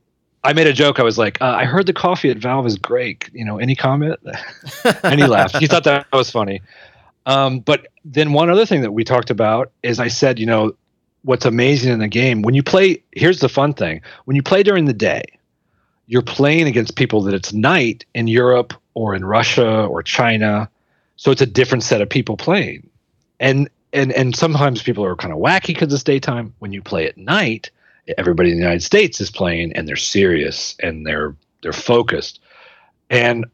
I 0.42 0.54
made 0.54 0.66
a 0.66 0.72
joke. 0.72 0.98
I 0.98 1.02
was 1.02 1.18
like, 1.18 1.38
uh, 1.42 1.54
"I 1.54 1.66
heard 1.66 1.84
the 1.84 1.92
coffee 1.92 2.30
at 2.30 2.38
Valve 2.38 2.66
is 2.66 2.78
great. 2.78 3.28
You 3.34 3.44
know, 3.44 3.58
any 3.58 3.76
comment?" 3.76 4.18
and 5.02 5.20
he 5.20 5.26
laughed. 5.26 5.58
He 5.58 5.66
thought 5.66 5.84
that 5.84 6.06
was 6.14 6.30
funny. 6.30 6.62
Um, 7.26 7.60
but 7.60 7.88
then 8.06 8.32
one 8.32 8.48
other 8.48 8.64
thing 8.64 8.80
that 8.80 8.92
we 8.92 9.04
talked 9.04 9.28
about 9.28 9.70
is 9.82 10.00
I 10.00 10.08
said, 10.08 10.38
you 10.38 10.46
know, 10.46 10.74
what's 11.22 11.44
amazing 11.44 11.92
in 11.92 11.98
the 11.98 12.08
game 12.08 12.42
when 12.42 12.54
you 12.54 12.62
play. 12.62 13.02
Here's 13.12 13.40
the 13.40 13.48
fun 13.48 13.74
thing: 13.74 14.02
when 14.24 14.36
you 14.36 14.42
play 14.42 14.62
during 14.62 14.86
the 14.86 14.92
day, 14.92 15.22
you're 16.06 16.22
playing 16.22 16.66
against 16.66 16.96
people 16.96 17.22
that 17.22 17.34
it's 17.34 17.52
night 17.52 18.04
in 18.14 18.26
Europe 18.26 18.74
or 18.94 19.14
in 19.14 19.24
Russia 19.24 19.84
or 19.84 20.02
China. 20.02 20.68
So 21.16 21.30
it's 21.30 21.42
a 21.42 21.46
different 21.46 21.84
set 21.84 22.00
of 22.00 22.08
people 22.08 22.36
playing. 22.36 22.88
And 23.38 23.70
and 23.92 24.12
and 24.12 24.34
sometimes 24.34 24.82
people 24.82 25.04
are 25.04 25.16
kind 25.16 25.32
of 25.32 25.38
wacky 25.38 25.68
because 25.68 25.92
it's 25.92 26.02
daytime. 26.02 26.54
When 26.58 26.72
you 26.72 26.82
play 26.82 27.06
at 27.06 27.16
night, 27.16 27.70
everybody 28.18 28.50
in 28.50 28.56
the 28.56 28.62
United 28.62 28.82
States 28.82 29.20
is 29.20 29.30
playing 29.30 29.72
and 29.74 29.86
they're 29.86 29.96
serious 29.96 30.76
and 30.82 31.06
they're 31.06 31.34
they're 31.62 31.72
focused. 31.72 32.40
And 33.08 33.46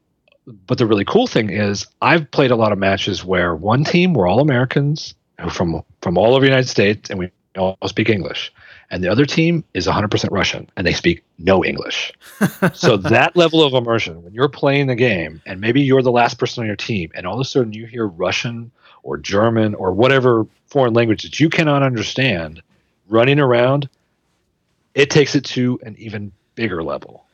but 0.66 0.78
the 0.78 0.86
really 0.86 1.04
cool 1.04 1.26
thing 1.26 1.50
is 1.50 1.86
I've 2.02 2.30
played 2.30 2.50
a 2.50 2.56
lot 2.56 2.72
of 2.72 2.78
matches 2.78 3.24
where 3.24 3.54
one 3.54 3.84
team 3.84 4.14
were 4.14 4.26
all 4.26 4.40
Americans 4.40 5.14
from 5.50 5.82
from 6.02 6.16
all 6.16 6.34
over 6.34 6.40
the 6.40 6.50
United 6.50 6.68
States 6.68 7.10
and 7.10 7.18
we 7.18 7.30
all 7.56 7.76
speak 7.86 8.08
English. 8.08 8.52
And 8.90 9.02
the 9.02 9.08
other 9.08 9.26
team 9.26 9.64
is 9.74 9.86
100% 9.86 10.28
Russian 10.30 10.70
and 10.76 10.86
they 10.86 10.92
speak 10.92 11.24
no 11.38 11.64
English. 11.64 12.12
so 12.72 12.96
that 12.96 13.36
level 13.36 13.62
of 13.62 13.74
immersion, 13.74 14.22
when 14.22 14.32
you're 14.32 14.48
playing 14.48 14.86
the 14.86 14.94
game 14.94 15.42
and 15.46 15.60
maybe 15.60 15.80
you're 15.80 16.02
the 16.02 16.12
last 16.12 16.38
person 16.38 16.62
on 16.62 16.66
your 16.66 16.76
team 16.76 17.10
and 17.14 17.26
all 17.26 17.34
of 17.34 17.40
a 17.40 17.44
sudden 17.44 17.72
you 17.72 17.86
hear 17.86 18.06
Russian 18.06 18.70
or 19.02 19.16
German 19.16 19.74
or 19.74 19.92
whatever 19.92 20.46
foreign 20.66 20.94
language 20.94 21.22
that 21.22 21.40
you 21.40 21.48
cannot 21.48 21.82
understand 21.82 22.62
running 23.08 23.38
around, 23.38 23.88
it 24.94 25.10
takes 25.10 25.34
it 25.34 25.44
to 25.44 25.78
an 25.82 25.96
even 25.98 26.32
bigger 26.54 26.82
level. 26.82 27.24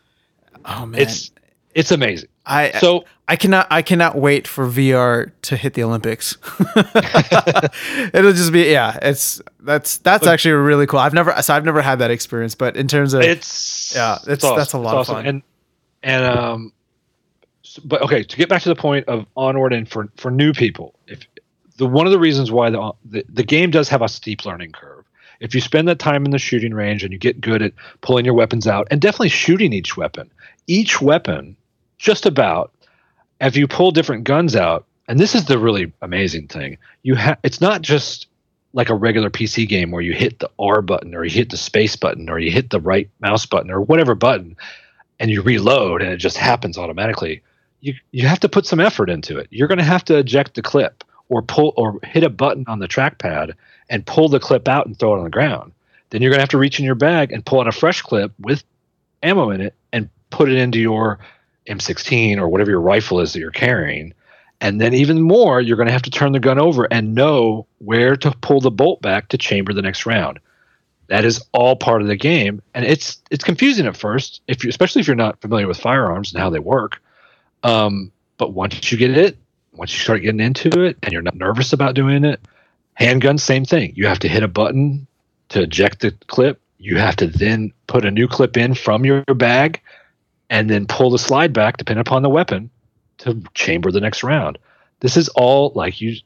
Oh 0.64 0.86
man. 0.86 1.00
It's 1.00 1.30
it's 1.74 1.90
amazing. 1.90 2.28
I 2.44 2.72
So 2.80 3.04
I 3.28 3.36
cannot 3.36 3.66
I 3.70 3.82
cannot 3.82 4.16
wait 4.16 4.48
for 4.48 4.66
VR 4.66 5.30
to 5.42 5.56
hit 5.56 5.74
the 5.74 5.82
Olympics. 5.84 6.36
It'll 8.14 8.32
just 8.32 8.52
be 8.52 8.70
yeah, 8.70 8.98
it's 9.02 9.40
that's 9.60 9.98
that's 9.98 10.24
But- 10.24 10.32
actually 10.32 10.52
really 10.52 10.86
cool. 10.86 10.98
I've 10.98 11.14
never 11.14 11.34
so 11.42 11.54
I've 11.54 11.64
never 11.64 11.82
had 11.82 11.98
that 12.00 12.10
experience, 12.10 12.54
but 12.54 12.76
in 12.76 12.88
terms 12.88 13.14
of 13.14 13.22
it's 13.22 13.94
Yeah, 13.94 14.16
it's- 14.22 14.42
awesome. 14.44 14.56
that's 14.56 14.72
a 14.72 14.78
lot 14.78 15.00
It's 15.00 15.08
of 15.08 15.16
fun. 15.16 15.26
And 15.26 15.42
and 16.02 16.24
um, 16.24 16.72
but 17.84 18.02
okay, 18.02 18.22
to 18.24 18.36
get 18.36 18.48
back 18.48 18.62
to 18.62 18.68
the 18.68 18.74
point 18.76 19.06
of 19.08 19.26
onward 19.36 19.72
and 19.72 19.88
for 19.88 20.08
for 20.16 20.30
new 20.30 20.52
people, 20.52 20.94
if 21.06 21.20
the 21.76 21.86
one 21.86 22.06
of 22.06 22.12
the 22.12 22.18
reasons 22.18 22.50
why 22.50 22.70
the 22.70 22.92
the, 23.04 23.24
the 23.28 23.44
game 23.44 23.70
does 23.70 23.88
have 23.88 24.02
a 24.02 24.08
steep 24.08 24.44
learning 24.44 24.72
curve. 24.72 25.04
If 25.40 25.56
you 25.56 25.60
spend 25.60 25.88
that 25.88 25.98
time 25.98 26.24
in 26.24 26.30
the 26.30 26.38
shooting 26.38 26.72
range 26.72 27.02
and 27.02 27.12
you 27.12 27.18
get 27.18 27.40
good 27.40 27.62
at 27.62 27.72
pulling 28.00 28.24
your 28.24 28.34
weapons 28.34 28.68
out 28.68 28.86
and 28.92 29.00
definitely 29.00 29.28
shooting 29.30 29.72
each 29.72 29.96
weapon, 29.96 30.30
each 30.68 31.00
weapon, 31.02 31.56
just 32.02 32.26
about, 32.26 32.72
if 33.40 33.56
you 33.56 33.66
pull 33.68 33.92
different 33.92 34.24
guns 34.24 34.56
out, 34.56 34.84
and 35.08 35.18
this 35.18 35.34
is 35.34 35.44
the 35.44 35.58
really 35.58 35.92
amazing 36.02 36.48
thing, 36.48 36.76
you 37.02 37.14
have 37.14 37.38
it's 37.42 37.60
not 37.60 37.80
just 37.80 38.26
like 38.74 38.88
a 38.88 38.94
regular 38.94 39.30
PC 39.30 39.68
game 39.68 39.90
where 39.90 40.02
you 40.02 40.12
hit 40.12 40.40
the 40.40 40.50
R 40.58 40.82
button 40.82 41.14
or 41.14 41.24
you 41.24 41.30
hit 41.30 41.50
the 41.50 41.56
space 41.56 41.94
button 41.94 42.28
or 42.28 42.38
you 42.38 42.50
hit 42.50 42.70
the 42.70 42.80
right 42.80 43.08
mouse 43.20 43.46
button 43.46 43.70
or 43.70 43.80
whatever 43.80 44.14
button 44.14 44.56
and 45.20 45.30
you 45.30 45.42
reload 45.42 46.02
and 46.02 46.10
it 46.10 46.16
just 46.16 46.36
happens 46.36 46.76
automatically. 46.76 47.42
You 47.80 47.94
you 48.10 48.26
have 48.26 48.40
to 48.40 48.48
put 48.48 48.66
some 48.66 48.80
effort 48.80 49.08
into 49.08 49.38
it. 49.38 49.46
You're 49.50 49.68
going 49.68 49.78
to 49.78 49.84
have 49.84 50.04
to 50.06 50.18
eject 50.18 50.54
the 50.54 50.62
clip 50.62 51.04
or 51.28 51.42
pull 51.42 51.72
or 51.76 52.00
hit 52.02 52.24
a 52.24 52.30
button 52.30 52.64
on 52.66 52.80
the 52.80 52.88
trackpad 52.88 53.54
and 53.90 54.06
pull 54.06 54.28
the 54.28 54.40
clip 54.40 54.66
out 54.66 54.86
and 54.86 54.98
throw 54.98 55.14
it 55.14 55.18
on 55.18 55.24
the 55.24 55.30
ground. 55.30 55.72
Then 56.10 56.20
you're 56.20 56.30
going 56.30 56.38
to 56.38 56.42
have 56.42 56.48
to 56.50 56.58
reach 56.58 56.78
in 56.78 56.84
your 56.84 56.94
bag 56.94 57.32
and 57.32 57.44
pull 57.44 57.60
out 57.60 57.68
a 57.68 57.72
fresh 57.72 58.02
clip 58.02 58.32
with 58.40 58.64
ammo 59.22 59.50
in 59.50 59.60
it 59.60 59.74
and 59.92 60.08
put 60.30 60.50
it 60.50 60.58
into 60.58 60.80
your 60.80 61.18
M16 61.66 62.38
or 62.38 62.48
whatever 62.48 62.70
your 62.70 62.80
rifle 62.80 63.20
is 63.20 63.32
that 63.32 63.40
you're 63.40 63.50
carrying. 63.50 64.14
And 64.60 64.80
then 64.80 64.94
even 64.94 65.20
more, 65.20 65.60
you're 65.60 65.76
going 65.76 65.88
to 65.88 65.92
have 65.92 66.02
to 66.02 66.10
turn 66.10 66.32
the 66.32 66.40
gun 66.40 66.58
over 66.58 66.86
and 66.92 67.14
know 67.14 67.66
where 67.78 68.14
to 68.16 68.30
pull 68.30 68.60
the 68.60 68.70
bolt 68.70 69.02
back 69.02 69.28
to 69.28 69.38
chamber 69.38 69.72
the 69.72 69.82
next 69.82 70.06
round. 70.06 70.38
That 71.08 71.24
is 71.24 71.44
all 71.52 71.76
part 71.76 72.00
of 72.00 72.08
the 72.08 72.16
game, 72.16 72.62
and 72.72 72.86
it's 72.86 73.20
it's 73.30 73.44
confusing 73.44 73.86
at 73.86 73.96
first, 73.96 74.40
if 74.46 74.64
you 74.64 74.70
especially 74.70 75.00
if 75.00 75.06
you're 75.06 75.16
not 75.16 75.40
familiar 75.42 75.66
with 75.66 75.78
firearms 75.78 76.32
and 76.32 76.40
how 76.40 76.48
they 76.48 76.60
work. 76.60 77.02
Um, 77.64 78.12
but 78.38 78.54
once 78.54 78.90
you 78.90 78.96
get 78.96 79.10
it, 79.10 79.36
once 79.72 79.92
you 79.92 79.98
start 79.98 80.22
getting 80.22 80.40
into 80.40 80.84
it, 80.84 80.96
and 81.02 81.12
you're 81.12 81.20
not 81.20 81.34
nervous 81.34 81.72
about 81.72 81.94
doing 81.94 82.24
it, 82.24 82.40
handgun 82.94 83.36
same 83.36 83.64
thing. 83.64 83.92
You 83.96 84.06
have 84.06 84.20
to 84.20 84.28
hit 84.28 84.42
a 84.42 84.48
button 84.48 85.06
to 85.50 85.62
eject 85.62 86.00
the 86.00 86.12
clip. 86.28 86.60
You 86.78 86.98
have 86.98 87.16
to 87.16 87.26
then 87.26 87.72
put 87.88 88.04
a 88.04 88.10
new 88.10 88.28
clip 88.28 88.56
in 88.56 88.74
from 88.74 89.04
your 89.04 89.22
bag, 89.24 89.80
and 90.52 90.68
then 90.68 90.86
pull 90.86 91.08
the 91.08 91.18
slide 91.18 91.54
back, 91.54 91.78
depending 91.78 92.02
upon 92.02 92.22
the 92.22 92.28
weapon, 92.28 92.68
to 93.16 93.42
chamber 93.54 93.90
the 93.90 94.02
next 94.02 94.22
round. 94.22 94.58
This 95.00 95.16
is 95.16 95.30
all 95.30 95.72
like 95.74 96.00
you 96.00 96.16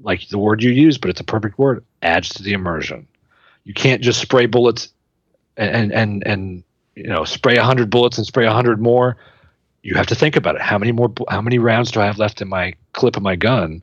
like 0.00 0.26
the 0.28 0.38
word 0.38 0.62
you 0.62 0.70
use, 0.70 0.96
but 0.96 1.10
it's 1.10 1.20
a 1.20 1.24
perfect 1.24 1.58
word. 1.58 1.84
Adds 2.00 2.30
to 2.30 2.42
the 2.42 2.54
immersion. 2.54 3.06
You 3.64 3.74
can't 3.74 4.02
just 4.02 4.22
spray 4.22 4.46
bullets 4.46 4.88
and 5.58 5.92
and 5.92 6.26
and, 6.26 6.64
you 6.96 7.08
know 7.08 7.24
spray 7.24 7.56
hundred 7.56 7.90
bullets 7.90 8.16
and 8.16 8.26
spray 8.26 8.46
hundred 8.46 8.80
more. 8.80 9.18
You 9.82 9.96
have 9.96 10.06
to 10.06 10.14
think 10.14 10.34
about 10.36 10.54
it. 10.54 10.62
How 10.62 10.78
many 10.78 10.92
more? 10.92 11.12
How 11.28 11.42
many 11.42 11.58
rounds 11.58 11.90
do 11.90 12.00
I 12.00 12.06
have 12.06 12.18
left 12.18 12.40
in 12.40 12.48
my 12.48 12.72
clip 12.94 13.18
of 13.18 13.22
my 13.22 13.36
gun? 13.36 13.82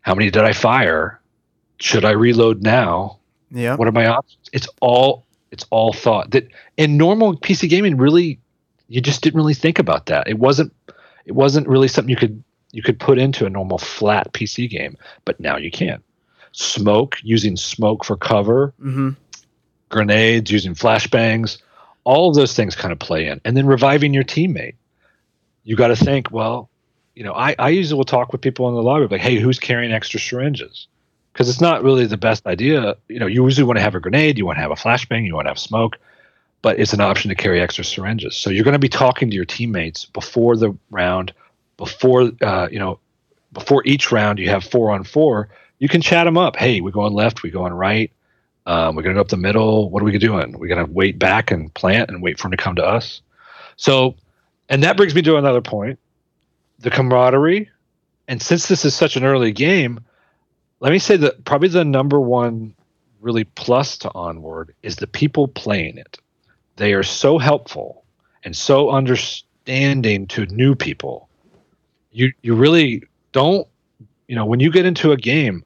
How 0.00 0.14
many 0.14 0.30
did 0.30 0.42
I 0.42 0.54
fire? 0.54 1.20
Should 1.80 2.06
I 2.06 2.12
reload 2.12 2.62
now? 2.62 3.18
yeah. 3.50 3.76
What 3.76 3.88
are 3.88 3.92
my 3.92 4.06
options? 4.06 4.48
It's 4.54 4.68
all 4.80 5.26
it's 5.50 5.66
all 5.68 5.92
thought 5.92 6.30
that 6.30 6.48
in 6.78 6.96
normal 6.96 7.36
PC 7.36 7.68
gaming 7.68 7.98
really 7.98 8.38
you 8.88 9.00
just 9.00 9.22
didn't 9.22 9.38
really 9.38 9.54
think 9.54 9.78
about 9.78 10.06
that. 10.06 10.28
It 10.28 10.38
wasn't 10.38 10.72
it 11.24 11.32
wasn't 11.32 11.68
really 11.68 11.88
something 11.88 12.10
you 12.10 12.16
could 12.16 12.42
you 12.72 12.82
could 12.82 12.98
put 12.98 13.18
into 13.18 13.46
a 13.46 13.50
normal 13.50 13.78
flat 13.78 14.32
PC 14.32 14.68
game, 14.68 14.96
but 15.24 15.40
now 15.40 15.56
you 15.56 15.70
can. 15.70 16.02
Smoke 16.52 17.16
using 17.22 17.56
smoke 17.56 18.04
for 18.04 18.16
cover, 18.16 18.74
hmm 18.78 19.10
grenades 19.88 20.50
using 20.50 20.74
flashbangs, 20.74 21.58
all 22.04 22.28
of 22.28 22.34
those 22.34 22.54
things 22.54 22.76
kind 22.76 22.92
of 22.92 22.98
play 22.98 23.26
in. 23.26 23.40
And 23.44 23.56
then 23.56 23.66
reviving 23.66 24.14
your 24.14 24.24
teammate. 24.24 24.74
You 25.64 25.76
got 25.76 25.88
to 25.88 25.96
think, 25.96 26.30
well, 26.30 26.70
you 27.14 27.24
know, 27.24 27.32
I, 27.32 27.54
I 27.58 27.70
usually 27.70 27.96
will 27.96 28.04
talk 28.04 28.32
with 28.32 28.40
people 28.40 28.68
in 28.68 28.74
the 28.74 28.82
lobby 28.82 29.06
like, 29.06 29.20
hey, 29.20 29.36
who's 29.36 29.58
carrying 29.58 29.92
extra 29.92 30.20
syringes? 30.20 30.86
Because 31.32 31.48
it's 31.48 31.60
not 31.60 31.82
really 31.82 32.06
the 32.06 32.16
best 32.16 32.46
idea. 32.46 32.96
You 33.08 33.18
know, 33.18 33.26
you 33.26 33.44
usually 33.44 33.64
want 33.64 33.78
to 33.78 33.82
have 33.82 33.94
a 33.94 34.00
grenade, 34.00 34.38
you 34.38 34.46
want 34.46 34.56
to 34.56 34.62
have 34.62 34.70
a 34.70 34.76
flashbang, 34.76 35.24
you 35.26 35.34
want 35.34 35.46
to 35.46 35.50
have 35.50 35.58
smoke, 35.58 35.98
but 36.62 36.78
it's 36.78 36.92
an 36.92 37.00
option 37.00 37.28
to 37.28 37.34
carry 37.34 37.60
extra 37.60 37.84
syringes. 37.84 38.36
So 38.36 38.50
you're 38.50 38.64
going 38.64 38.72
to 38.72 38.78
be 38.78 38.88
talking 38.88 39.30
to 39.30 39.36
your 39.36 39.44
teammates 39.44 40.06
before 40.06 40.56
the 40.56 40.76
round, 40.90 41.32
before 41.76 42.30
uh, 42.40 42.68
you 42.70 42.78
know, 42.78 42.98
before 43.52 43.82
each 43.86 44.12
round 44.12 44.38
you 44.38 44.48
have 44.50 44.64
four 44.64 44.90
on 44.90 45.04
four. 45.04 45.48
You 45.78 45.88
can 45.88 46.00
chat 46.00 46.24
them 46.24 46.36
up. 46.36 46.56
Hey, 46.56 46.80
we 46.80 46.90
going 46.90 47.14
left, 47.14 47.42
we 47.42 47.50
going 47.50 47.72
right. 47.72 48.10
Um, 48.66 48.96
we're 48.96 49.02
going 49.02 49.14
to 49.14 49.18
go 49.18 49.22
up 49.22 49.28
the 49.28 49.36
middle. 49.36 49.88
What 49.88 50.02
are 50.02 50.04
we 50.04 50.18
doing? 50.18 50.58
We're 50.58 50.68
going 50.68 50.84
to 50.84 50.92
wait 50.92 51.18
back 51.18 51.50
and 51.50 51.72
plant 51.72 52.10
and 52.10 52.22
wait 52.22 52.38
for 52.38 52.44
them 52.44 52.56
to 52.56 52.62
come 52.62 52.76
to 52.76 52.84
us. 52.84 53.22
So, 53.76 54.16
and 54.68 54.82
that 54.82 54.96
brings 54.96 55.14
me 55.14 55.22
to 55.22 55.36
another 55.36 55.62
point 55.62 55.98
the 56.80 56.90
camaraderie. 56.90 57.70
And 58.26 58.42
since 58.42 58.68
this 58.68 58.84
is 58.84 58.94
such 58.94 59.16
an 59.16 59.24
early 59.24 59.52
game, 59.52 60.00
let 60.80 60.92
me 60.92 60.98
say 60.98 61.16
that 61.16 61.44
probably 61.44 61.68
the 61.68 61.84
number 61.84 62.20
one 62.20 62.74
really 63.20 63.44
plus 63.44 63.98
to 63.98 64.12
Onward 64.14 64.74
is 64.82 64.96
the 64.96 65.06
people 65.06 65.48
playing 65.48 65.98
it. 65.98 66.18
They 66.78 66.94
are 66.94 67.02
so 67.02 67.38
helpful 67.38 68.04
and 68.44 68.56
so 68.56 68.90
understanding 68.90 70.26
to 70.28 70.46
new 70.46 70.74
people. 70.74 71.28
You 72.12 72.32
you 72.42 72.54
really 72.54 73.02
don't, 73.32 73.66
you 74.28 74.34
know, 74.34 74.46
when 74.46 74.60
you 74.60 74.70
get 74.72 74.86
into 74.86 75.12
a 75.12 75.16
game, 75.16 75.64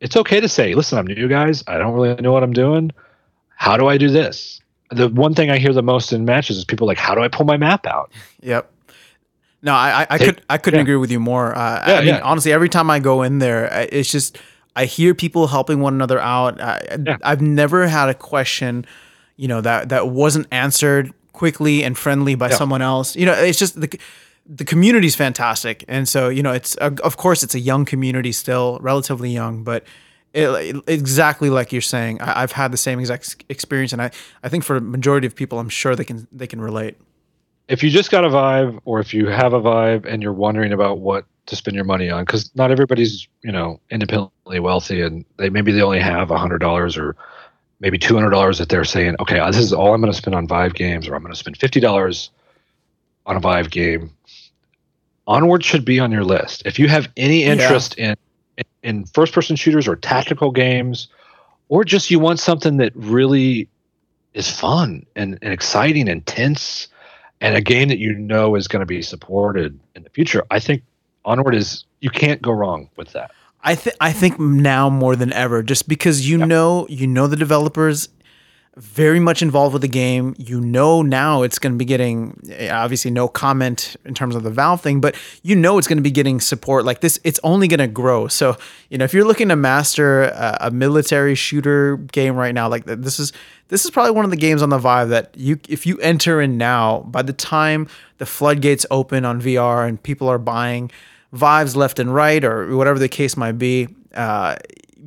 it's 0.00 0.16
okay 0.16 0.40
to 0.40 0.48
say, 0.48 0.74
listen, 0.74 0.98
I'm 0.98 1.06
new, 1.06 1.28
guys. 1.28 1.62
I 1.66 1.78
don't 1.78 1.94
really 1.94 2.14
know 2.20 2.32
what 2.32 2.42
I'm 2.42 2.52
doing. 2.52 2.90
How 3.56 3.76
do 3.76 3.86
I 3.88 3.98
do 3.98 4.08
this? 4.08 4.60
The 4.90 5.08
one 5.08 5.34
thing 5.34 5.50
I 5.50 5.58
hear 5.58 5.72
the 5.72 5.82
most 5.82 6.12
in 6.12 6.24
matches 6.24 6.56
is 6.56 6.64
people 6.64 6.86
like, 6.86 6.98
how 6.98 7.14
do 7.14 7.20
I 7.20 7.28
pull 7.28 7.44
my 7.44 7.56
map 7.56 7.86
out? 7.86 8.10
Yep. 8.40 8.70
No, 9.62 9.74
I 9.74 10.02
I, 10.02 10.06
I 10.10 10.18
could 10.18 10.42
I 10.48 10.58
couldn't 10.58 10.78
yeah. 10.78 10.82
agree 10.82 10.96
with 10.96 11.10
you 11.10 11.20
more. 11.20 11.54
Uh, 11.56 11.84
Yeah, 11.86 11.94
I 11.94 11.98
mean, 12.00 12.08
yeah. 12.08 12.20
honestly, 12.22 12.52
every 12.52 12.68
time 12.68 12.90
I 12.90 12.98
go 13.00 13.22
in 13.22 13.38
there, 13.38 13.88
it's 13.92 14.10
just 14.10 14.38
I 14.76 14.84
hear 14.84 15.14
people 15.14 15.48
helping 15.48 15.80
one 15.80 15.94
another 15.94 16.18
out. 16.20 16.60
I, 16.60 16.80
Yeah. 17.04 17.16
I've 17.22 17.42
never 17.42 17.88
had 17.88 18.08
a 18.08 18.14
question, 18.14 18.86
you 19.38 19.48
know, 19.48 19.62
that 19.62 19.88
that 19.88 20.08
wasn't 20.08 20.46
answered 20.52 21.14
quickly 21.32 21.82
and 21.82 21.96
friendly 21.96 22.34
by 22.34 22.50
Yeah. 22.50 22.56
someone 22.56 22.82
else. 22.82 23.16
You 23.16 23.24
know, 23.24 23.32
it's 23.32 23.58
just 23.58 23.80
the 23.80 23.88
the 24.50 24.64
community 24.64 25.06
is 25.06 25.14
fantastic, 25.14 25.84
and 25.88 26.06
so 26.06 26.28
you 26.28 26.42
know, 26.42 26.52
it's 26.52 26.74
of 26.76 27.16
course 27.16 27.42
it's 27.42 27.54
a 27.54 27.60
young 27.60 27.84
community 27.86 28.32
still, 28.32 28.78
relatively 28.82 29.30
young, 29.30 29.62
but 29.64 29.84
it, 30.34 30.82
exactly 30.86 31.50
like 31.50 31.72
you're 31.72 31.80
saying. 31.80 32.20
I, 32.20 32.40
have 32.40 32.52
had 32.52 32.72
the 32.72 32.76
same 32.76 32.98
exact 33.00 33.44
experience, 33.48 33.92
and 33.92 34.02
I, 34.02 34.10
I 34.42 34.48
think 34.48 34.64
for 34.64 34.76
a 34.76 34.80
majority 34.80 35.26
of 35.26 35.34
people, 35.34 35.58
I'm 35.58 35.68
sure 35.68 35.96
they 35.96 36.04
can 36.04 36.26
they 36.32 36.46
can 36.46 36.60
relate. 36.60 36.96
If 37.68 37.82
you 37.82 37.90
just 37.90 38.10
got 38.10 38.24
a 38.24 38.30
Vive, 38.30 38.78
or 38.84 38.98
if 39.00 39.12
you 39.12 39.26
have 39.26 39.52
a 39.52 39.60
Vive 39.60 40.06
and 40.06 40.22
you're 40.22 40.32
wondering 40.32 40.72
about 40.72 40.98
what 40.98 41.26
to 41.46 41.56
spend 41.56 41.74
your 41.74 41.84
money 41.84 42.10
on, 42.10 42.24
because 42.24 42.50
not 42.54 42.70
everybody's 42.70 43.28
you 43.42 43.52
know 43.52 43.80
independently 43.90 44.60
wealthy, 44.60 45.02
and 45.02 45.24
they 45.36 45.50
maybe 45.50 45.72
they 45.72 45.82
only 45.82 46.00
have 46.00 46.30
a 46.30 46.38
hundred 46.38 46.58
dollars 46.58 46.96
or 46.96 47.14
maybe 47.80 47.98
two 47.98 48.14
hundred 48.14 48.30
dollars 48.30 48.58
that 48.58 48.68
they're 48.68 48.84
saying, 48.84 49.16
okay, 49.20 49.38
this 49.46 49.58
is 49.58 49.72
all 49.72 49.94
I'm 49.94 50.00
going 50.00 50.12
to 50.12 50.16
spend 50.18 50.34
on 50.34 50.46
Vive 50.46 50.74
games, 50.74 51.08
or 51.08 51.14
I'm 51.14 51.22
going 51.22 51.32
to 51.32 51.38
spend 51.38 51.56
fifty 51.56 51.80
dollars 51.80 52.30
on 53.26 53.36
a 53.36 53.40
Vive 53.40 53.70
game. 53.70 54.10
Onward 55.26 55.62
should 55.64 55.84
be 55.84 56.00
on 56.00 56.10
your 56.10 56.24
list. 56.24 56.62
If 56.64 56.78
you 56.78 56.88
have 56.88 57.08
any 57.16 57.44
interest 57.44 57.96
yeah. 57.98 58.14
in 58.56 58.64
in 58.82 59.04
first 59.06 59.32
person 59.32 59.56
shooters 59.56 59.86
or 59.86 59.96
tactical 59.96 60.50
games, 60.50 61.08
or 61.68 61.84
just 61.84 62.10
you 62.10 62.18
want 62.18 62.40
something 62.40 62.78
that 62.78 62.92
really 62.94 63.68
is 64.34 64.50
fun 64.50 65.04
and, 65.16 65.38
and 65.42 65.52
exciting 65.52 66.08
and 66.08 66.24
tense 66.26 66.88
and 67.40 67.56
a 67.56 67.60
game 67.60 67.88
that 67.88 67.98
you 67.98 68.14
know 68.14 68.54
is 68.54 68.68
going 68.68 68.80
to 68.80 68.86
be 68.86 69.02
supported 69.02 69.78
in 69.94 70.02
the 70.02 70.10
future, 70.10 70.44
I 70.50 70.60
think 70.60 70.82
Onward 71.24 71.54
is 71.54 71.84
you 72.00 72.10
can't 72.10 72.42
go 72.42 72.52
wrong 72.52 72.88
with 72.96 73.12
that. 73.12 73.30
I 73.62 73.74
think 73.74 73.96
I 74.00 74.12
think 74.12 74.38
now 74.38 74.88
more 74.88 75.16
than 75.16 75.32
ever, 75.32 75.62
just 75.62 75.88
because 75.88 76.28
you 76.28 76.38
yep. 76.38 76.48
know 76.48 76.86
you 76.88 77.06
know 77.06 77.26
the 77.26 77.36
developers 77.36 78.08
very 78.76 79.18
much 79.18 79.42
involved 79.42 79.72
with 79.72 79.82
the 79.82 79.88
game. 79.88 80.36
You 80.38 80.60
know 80.60 81.02
now 81.02 81.42
it's 81.42 81.58
going 81.58 81.72
to 81.72 81.76
be 81.76 81.84
getting 81.84 82.40
eh, 82.48 82.70
obviously 82.70 83.10
no 83.10 83.26
comment 83.26 83.96
in 84.04 84.14
terms 84.14 84.36
of 84.36 84.44
the 84.44 84.50
Valve 84.50 84.80
thing, 84.80 85.00
but 85.00 85.16
you 85.42 85.56
know 85.56 85.78
it's 85.78 85.88
going 85.88 85.98
to 85.98 86.02
be 86.02 86.12
getting 86.12 86.40
support 86.40 86.84
like 86.84 87.00
this. 87.00 87.18
It's 87.24 87.40
only 87.42 87.66
going 87.66 87.80
to 87.80 87.88
grow. 87.88 88.28
So 88.28 88.56
you 88.90 88.98
know 88.98 89.04
if 89.04 89.12
you're 89.12 89.24
looking 89.24 89.48
to 89.48 89.56
master 89.56 90.24
a, 90.24 90.58
a, 90.62 90.70
military 90.70 91.34
shooter 91.34 91.96
game 91.96 92.36
right 92.36 92.54
now, 92.54 92.68
like 92.68 92.84
this 92.84 93.18
is 93.18 93.32
this 93.68 93.84
is 93.84 93.90
probably 93.90 94.12
one 94.12 94.24
of 94.24 94.30
the 94.30 94.36
games 94.36 94.62
on 94.62 94.70
the 94.70 94.78
Vive 94.78 95.08
that 95.08 95.36
you 95.36 95.58
if 95.68 95.84
you 95.84 95.98
enter 95.98 96.40
in 96.40 96.56
now, 96.56 97.00
by 97.00 97.22
the 97.22 97.32
time 97.32 97.88
the 98.18 98.26
floodgates 98.26 98.86
open 98.90 99.24
on 99.24 99.42
VR 99.42 99.88
and 99.88 100.00
people 100.00 100.28
are 100.28 100.38
buying 100.38 100.92
Vives 101.32 101.76
left 101.76 101.98
and 101.98 102.14
right 102.14 102.44
or 102.44 102.74
whatever 102.76 102.98
the 102.98 103.08
case 103.08 103.36
might 103.36 103.52
be. 103.52 103.88
Uh, 104.14 104.56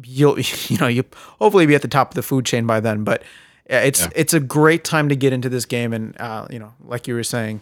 you'll 0.03 0.39
you 0.67 0.77
know 0.77 0.87
you 0.87 1.03
hopefully 1.39 1.65
be 1.65 1.75
at 1.75 1.81
the 1.81 1.87
top 1.87 2.09
of 2.09 2.15
the 2.15 2.23
food 2.23 2.45
chain 2.45 2.65
by 2.65 2.79
then, 2.79 3.03
but 3.03 3.23
it's 3.71 4.01
yeah. 4.01 4.09
it's 4.15 4.33
a 4.33 4.39
great 4.39 4.83
time 4.83 5.09
to 5.09 5.15
get 5.15 5.33
into 5.33 5.49
this 5.49 5.65
game, 5.65 5.93
and 5.93 6.19
uh, 6.19 6.47
you 6.49 6.59
know, 6.59 6.73
like 6.83 7.07
you 7.07 7.13
were 7.13 7.23
saying, 7.23 7.61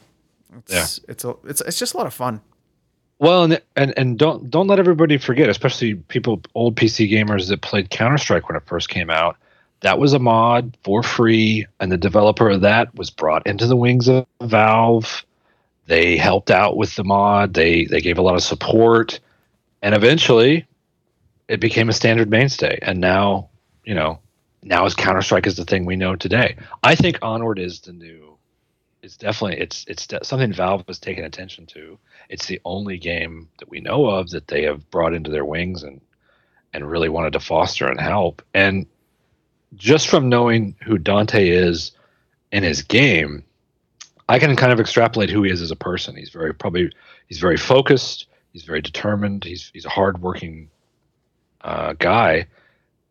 it's 0.57 0.73
yeah. 0.73 1.11
it's 1.11 1.23
a, 1.23 1.35
it's 1.45 1.61
it's 1.61 1.79
just 1.79 1.93
a 1.93 1.97
lot 1.97 2.07
of 2.07 2.13
fun. 2.13 2.41
Well, 3.19 3.43
and 3.43 3.61
and 3.75 3.93
and 3.97 4.17
don't 4.17 4.49
don't 4.49 4.67
let 4.67 4.79
everybody 4.79 5.17
forget, 5.17 5.49
especially 5.49 5.95
people 5.95 6.41
old 6.55 6.75
PC 6.75 7.11
gamers 7.11 7.49
that 7.49 7.61
played 7.61 7.89
Counter 7.89 8.17
Strike 8.17 8.47
when 8.49 8.55
it 8.55 8.63
first 8.65 8.89
came 8.89 9.09
out. 9.09 9.37
That 9.81 9.99
was 9.99 10.13
a 10.13 10.19
mod 10.19 10.75
for 10.83 11.03
free, 11.03 11.67
and 11.79 11.91
the 11.91 11.97
developer 11.97 12.49
of 12.49 12.61
that 12.61 12.93
was 12.95 13.09
brought 13.09 13.45
into 13.45 13.67
the 13.67 13.75
wings 13.75 14.07
of 14.07 14.25
Valve. 14.41 15.23
They 15.89 16.17
helped 16.17 16.51
out 16.51 16.77
with 16.77 16.95
the 16.95 17.03
mod. 17.03 17.55
They 17.55 17.85
they 17.85 17.99
gave 17.99 18.19
a 18.19 18.21
lot 18.21 18.35
of 18.35 18.43
support, 18.43 19.19
and 19.81 19.95
eventually, 19.95 20.67
it 21.47 21.59
became 21.59 21.89
a 21.89 21.93
standard 21.93 22.29
mainstay. 22.29 22.77
And 22.83 23.01
now, 23.01 23.49
you 23.83 23.95
know, 23.95 24.19
now 24.61 24.85
as 24.85 24.93
Counter 24.93 25.23
Strike 25.23 25.47
is 25.47 25.57
the 25.57 25.65
thing 25.65 25.85
we 25.85 25.95
know 25.95 26.15
today. 26.15 26.57
I 26.83 26.93
think 26.93 27.17
Onward 27.23 27.57
is 27.57 27.79
the 27.79 27.91
new. 27.91 28.37
It's 29.01 29.17
definitely 29.17 29.59
it's 29.61 29.83
it's 29.87 30.05
de- 30.05 30.23
something 30.23 30.53
Valve 30.53 30.83
has 30.87 30.99
taken 30.99 31.25
attention 31.25 31.65
to. 31.65 31.97
It's 32.29 32.45
the 32.45 32.61
only 32.65 32.99
game 32.99 33.49
that 33.57 33.71
we 33.71 33.79
know 33.79 34.05
of 34.05 34.29
that 34.29 34.47
they 34.47 34.65
have 34.65 34.91
brought 34.91 35.15
into 35.15 35.31
their 35.31 35.45
wings 35.45 35.81
and 35.81 36.01
and 36.71 36.87
really 36.87 37.09
wanted 37.09 37.33
to 37.33 37.39
foster 37.39 37.87
and 37.87 37.99
help. 37.99 38.43
And 38.53 38.85
just 39.73 40.07
from 40.07 40.29
knowing 40.29 40.75
who 40.83 40.99
Dante 40.99 41.49
is 41.49 41.93
in 42.51 42.61
his 42.61 42.83
game, 42.83 43.43
I 44.29 44.39
can 44.39 44.55
kind 44.55 44.71
of 44.71 44.79
extrapolate 44.79 45.29
who 45.29 45.43
he 45.43 45.51
is 45.51 45.61
as 45.61 45.71
a 45.71 45.75
person. 45.75 46.15
He's 46.15 46.29
very 46.29 46.53
probably 46.53 46.91
he's 47.27 47.39
very 47.39 47.57
focused. 47.57 48.27
He's 48.53 48.63
very 48.63 48.81
determined. 48.81 49.43
He's 49.43 49.69
he's 49.73 49.85
a 49.85 49.89
hardworking 49.89 50.69
uh, 51.61 51.93
guy 51.99 52.47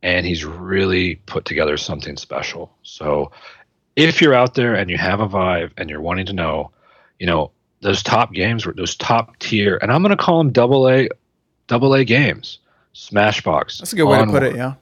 and 0.03 0.27
he's 0.27 0.45
really 0.45 1.17
put 1.27 1.45
together 1.45 1.77
something 1.77 2.17
special. 2.17 2.73
So 2.83 3.33
if 3.97 4.21
you're 4.21 4.35
out 4.35 4.55
there 4.55 4.75
and 4.75 4.91
you 4.91 4.97
have 4.97 5.21
a 5.21 5.27
Vive 5.27 5.73
and 5.77 5.91
you're 5.91 6.01
wanting 6.01 6.27
to 6.27 6.33
know, 6.33 6.71
you 7.19 7.27
know, 7.27 7.51
those 7.81 8.03
top 8.03 8.33
games 8.33 8.67
were 8.67 8.73
those 8.73 8.97
top 8.97 9.39
tier, 9.39 9.79
and 9.83 9.93
I'm 9.93 10.03
going 10.03 10.17
to 10.17 10.23
call 10.23 10.39
them 10.39 10.51
double 10.51 10.89
A, 10.89 11.09
double 11.67 11.95
A 11.95 12.05
games. 12.05 12.59
Smashbox. 12.95 13.79
That's 13.79 13.93
a 13.93 13.97
good 13.97 14.07
way 14.07 14.19
Onward. 14.19 14.41
to 14.43 14.49
put 14.49 14.55
it. 14.55 14.57
Yeah. 14.57 14.75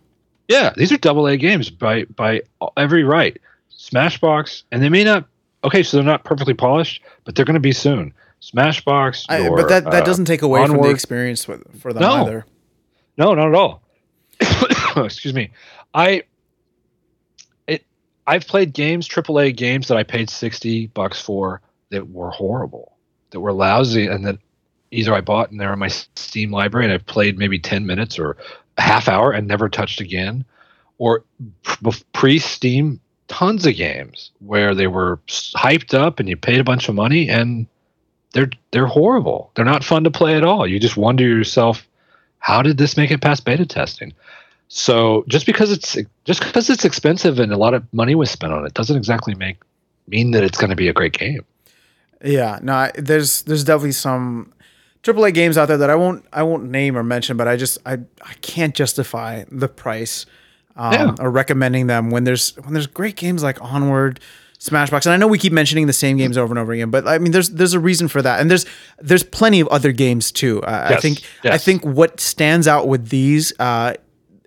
Yeah, 0.48 0.72
these 0.76 0.92
are 0.92 0.96
double 0.96 1.26
A 1.26 1.36
games 1.36 1.70
by 1.70 2.04
by 2.04 2.42
every 2.76 3.04
right. 3.04 3.38
Smashbox, 3.76 4.62
and 4.70 4.82
they 4.82 4.88
may 4.88 5.04
not. 5.04 5.26
Okay, 5.64 5.82
so 5.82 5.96
they're 5.96 6.04
not 6.04 6.24
perfectly 6.24 6.54
polished, 6.54 7.02
but 7.24 7.34
they're 7.34 7.44
going 7.44 7.54
to 7.54 7.60
be 7.60 7.72
soon. 7.72 8.12
Smashbox. 8.42 9.26
I, 9.28 9.48
but 9.48 9.68
that 9.68 9.84
that 9.84 10.02
uh, 10.02 10.04
doesn't 10.04 10.26
take 10.26 10.42
away 10.42 10.60
Onward. 10.60 10.78
from 10.78 10.86
the 10.86 10.90
experience 10.92 11.44
for, 11.44 11.58
for 11.78 11.92
them 11.92 12.02
no. 12.02 12.26
either. 12.26 12.46
No, 13.16 13.34
not 13.34 13.48
at 13.48 13.54
all. 13.54 13.82
excuse 15.04 15.34
me. 15.34 15.50
I 15.94 16.24
it 17.66 17.84
I've 18.26 18.46
played 18.46 18.72
games, 18.72 19.08
AAA 19.08 19.56
games 19.56 19.88
that 19.88 19.96
I 19.96 20.02
paid 20.02 20.30
sixty 20.30 20.88
bucks 20.88 21.20
for 21.20 21.62
that 21.90 22.10
were 22.10 22.30
horrible, 22.30 22.96
that 23.30 23.40
were 23.40 23.52
lousy, 23.52 24.06
and 24.06 24.26
that 24.26 24.38
either 24.90 25.14
I 25.14 25.22
bought 25.22 25.50
and 25.50 25.60
they're 25.60 25.72
in 25.72 25.78
my 25.78 25.88
Steam 25.88 26.50
library 26.50 26.86
and 26.86 26.92
I've 26.92 27.06
played 27.06 27.38
maybe 27.38 27.58
ten 27.58 27.86
minutes 27.86 28.18
or 28.18 28.36
a 28.76 28.82
half 28.82 29.08
hour 29.08 29.32
and 29.32 29.48
never 29.48 29.68
touched 29.68 30.00
again, 30.00 30.44
or 30.98 31.24
pre 32.12 32.38
Steam 32.38 33.00
tons 33.28 33.66
of 33.66 33.76
games 33.76 34.30
where 34.40 34.74
they 34.74 34.86
were 34.86 35.18
hyped 35.26 35.94
up 35.94 36.20
and 36.20 36.28
you 36.28 36.36
paid 36.36 36.60
a 36.60 36.64
bunch 36.64 36.88
of 36.88 36.94
money 36.94 37.28
and 37.28 37.66
they're 38.32 38.50
they're 38.70 38.86
horrible. 38.86 39.50
They're 39.54 39.64
not 39.64 39.84
fun 39.84 40.04
to 40.04 40.10
play 40.10 40.36
at 40.36 40.44
all. 40.44 40.66
You 40.66 40.78
just 40.78 40.96
wonder 40.96 41.24
yourself, 41.24 41.86
how 42.38 42.62
did 42.62 42.78
this 42.78 42.96
make 42.96 43.10
it 43.10 43.20
past 43.20 43.44
beta 43.44 43.66
testing? 43.66 44.12
So 44.68 45.24
just 45.28 45.46
because 45.46 45.70
it's 45.70 45.96
just 46.24 46.44
because 46.44 46.68
it's 46.70 46.84
expensive 46.84 47.38
and 47.38 47.52
a 47.52 47.56
lot 47.56 47.74
of 47.74 47.84
money 47.92 48.14
was 48.14 48.30
spent 48.30 48.52
on 48.52 48.66
it 48.66 48.74
doesn't 48.74 48.96
exactly 48.96 49.34
make 49.34 49.58
mean 50.08 50.32
that 50.32 50.44
it's 50.44 50.58
going 50.58 50.70
to 50.70 50.76
be 50.76 50.88
a 50.88 50.92
great 50.92 51.12
game. 51.12 51.44
Yeah, 52.24 52.58
no, 52.62 52.90
there's 52.96 53.42
there's 53.42 53.64
definitely 53.64 53.92
some 53.92 54.52
AAA 55.02 55.34
games 55.34 55.56
out 55.56 55.66
there 55.66 55.78
that 55.78 55.90
I 55.90 55.94
won't 55.94 56.24
I 56.32 56.42
won't 56.42 56.64
name 56.64 56.96
or 56.96 57.02
mention, 57.02 57.36
but 57.36 57.46
I 57.46 57.56
just 57.56 57.78
I 57.86 57.94
I 58.22 58.34
can't 58.40 58.74
justify 58.74 59.44
the 59.50 59.68
price 59.68 60.26
um, 60.76 60.92
yeah. 60.92 61.14
or 61.18 61.30
recommending 61.30 61.86
them 61.86 62.10
when 62.10 62.24
there's 62.24 62.54
when 62.56 62.72
there's 62.72 62.86
great 62.86 63.16
games 63.16 63.42
like 63.42 63.60
Onward, 63.62 64.20
Smashbox, 64.58 65.06
and 65.06 65.12
I 65.12 65.16
know 65.16 65.26
we 65.26 65.38
keep 65.38 65.52
mentioning 65.52 65.86
the 65.86 65.92
same 65.92 66.16
games 66.16 66.36
over 66.38 66.52
and 66.52 66.58
over 66.58 66.72
again, 66.72 66.90
but 66.90 67.06
I 67.06 67.18
mean 67.18 67.32
there's 67.32 67.50
there's 67.50 67.74
a 67.74 67.80
reason 67.80 68.08
for 68.08 68.22
that, 68.22 68.40
and 68.40 68.50
there's 68.50 68.66
there's 68.98 69.22
plenty 69.22 69.60
of 69.60 69.68
other 69.68 69.92
games 69.92 70.30
too. 70.30 70.62
Uh, 70.62 70.88
yes. 70.90 70.98
I 70.98 71.00
think 71.00 71.22
yes. 71.42 71.54
I 71.54 71.58
think 71.58 71.84
what 71.84 72.20
stands 72.20 72.68
out 72.68 72.88
with 72.88 73.08
these 73.08 73.58
uh, 73.58 73.94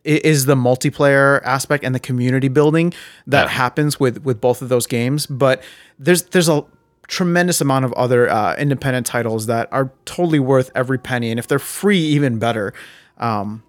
is 0.03 0.45
the 0.45 0.55
multiplayer 0.55 1.41
aspect 1.43 1.83
and 1.83 1.93
the 1.93 1.99
community 1.99 2.47
building 2.47 2.93
that 3.27 3.43
yeah. 3.43 3.49
happens 3.49 3.99
with 3.99 4.23
with 4.23 4.39
both 4.39 4.61
of 4.61 4.69
those 4.69 4.87
games. 4.87 5.25
But 5.25 5.63
there's 5.97 6.23
there's 6.23 6.49
a 6.49 6.65
tremendous 7.07 7.59
amount 7.59 7.85
of 7.85 7.93
other 7.93 8.29
uh, 8.29 8.55
independent 8.55 9.05
titles 9.05 9.47
that 9.47 9.67
are 9.71 9.91
totally 10.05 10.39
worth 10.39 10.71
every 10.75 10.99
penny, 10.99 11.31
and 11.31 11.39
if 11.39 11.47
they're 11.47 11.59
free, 11.59 11.99
even 11.99 12.39
better. 12.39 12.73
Um, 13.17 13.63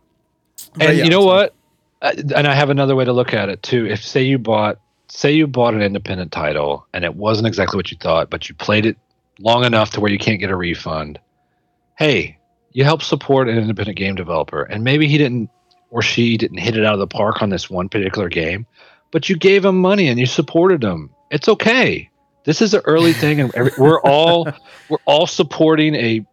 and 0.78 0.96
yeah, 0.96 1.04
you 1.04 1.11
know 1.11 1.22
so. 1.22 1.26
what? 1.26 1.54
Uh, 2.03 2.12
and 2.34 2.46
I 2.46 2.55
have 2.55 2.70
another 2.70 2.96
way 2.96 3.05
to 3.05 3.12
look 3.12 3.34
at 3.34 3.48
it 3.48 3.62
too. 3.62 3.86
If 3.86 4.05
say 4.05 4.22
you 4.22 4.38
bought 4.38 4.78
say 5.09 5.32
you 5.32 5.46
bought 5.46 5.74
an 5.74 5.82
independent 5.82 6.32
title 6.32 6.86
and 6.92 7.05
it 7.05 7.14
wasn't 7.14 7.48
exactly 7.48 7.76
what 7.76 7.90
you 7.90 7.98
thought, 7.98 8.30
but 8.30 8.48
you 8.48 8.55
played 8.55 8.86
it 8.86 8.96
long 9.38 9.64
enough 9.64 9.90
to 9.92 10.01
where 10.01 10.11
you 10.11 10.18
can't 10.18 10.40
get 10.40 10.51
a 10.51 10.57
refund. 10.57 11.18
Hey, 11.96 12.38
you 12.72 12.84
help 12.84 13.03
support 13.03 13.48
an 13.48 13.59
independent 13.59 13.98
game 13.98 14.14
developer, 14.14 14.62
and 14.62 14.84
maybe 14.84 15.09
he 15.09 15.18
didn't 15.18 15.51
or 15.90 16.03
she 16.03 16.36
didn't 16.36 16.59
hit 16.59 16.76
it 16.76 16.84
out 16.84 16.94
of 16.94 17.01
the 17.01 17.07
park 17.07 17.42
on 17.42 17.51
this 17.51 17.68
one 17.68 17.88
particular 17.88 18.28
game, 18.28 18.64
but 19.11 19.28
you 19.28 19.36
gave 19.36 19.64
him 19.64 19.80
money 19.80 20.09
and 20.09 20.20
you 20.20 20.26
supported 20.26 20.84
him. 20.84 21.11
It's 21.30 21.48
okay. 21.48 22.09
This 22.44 22.62
is 22.62 22.74
an 22.74 22.82
early 22.84 23.12
thing, 23.12 23.40
and 23.40 23.55
every, 23.55 23.72
we're 23.76 24.01
all 24.01 24.48
we're 24.88 24.98
all 25.05 25.26
supporting 25.26 25.94
a 25.94 26.24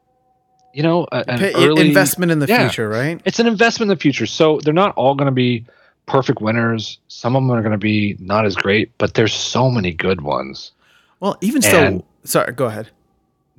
you 0.74 0.84
know 0.84 1.08
an 1.12 1.40
Pay, 1.40 1.54
early 1.56 1.88
investment 1.88 2.32
in 2.32 2.40
the 2.40 2.48
yeah, 2.48 2.68
future, 2.68 2.88
right? 2.90 3.22
It's 3.26 3.40
an 3.40 3.48
investment 3.48 3.92
in 3.92 3.98
the 3.98 4.02
future. 4.02 4.26
So 4.26 4.60
they're 4.64 4.74
not 4.74 4.96
all 4.96 5.16
going 5.16 5.28
to 5.28 5.32
be 5.32 5.66
perfect 6.06 6.42
winners. 6.42 7.00
Some 7.08 7.36
of 7.36 7.44
them 7.44 7.52
are 7.52 7.62
going 7.62 7.72
to 7.72 7.78
be 7.78 8.16
not 8.20 8.46
as 8.46 8.56
great, 8.56 8.98
but 8.98 9.14
there's 9.14 9.34
so 9.34 9.70
many 9.70 9.92
good 9.92 10.22
ones. 10.22 10.72
Well, 11.20 11.38
even 11.42 11.64
and, 11.66 12.02
so, 12.24 12.30
sorry, 12.30 12.54
go 12.54 12.66
ahead. 12.66 12.90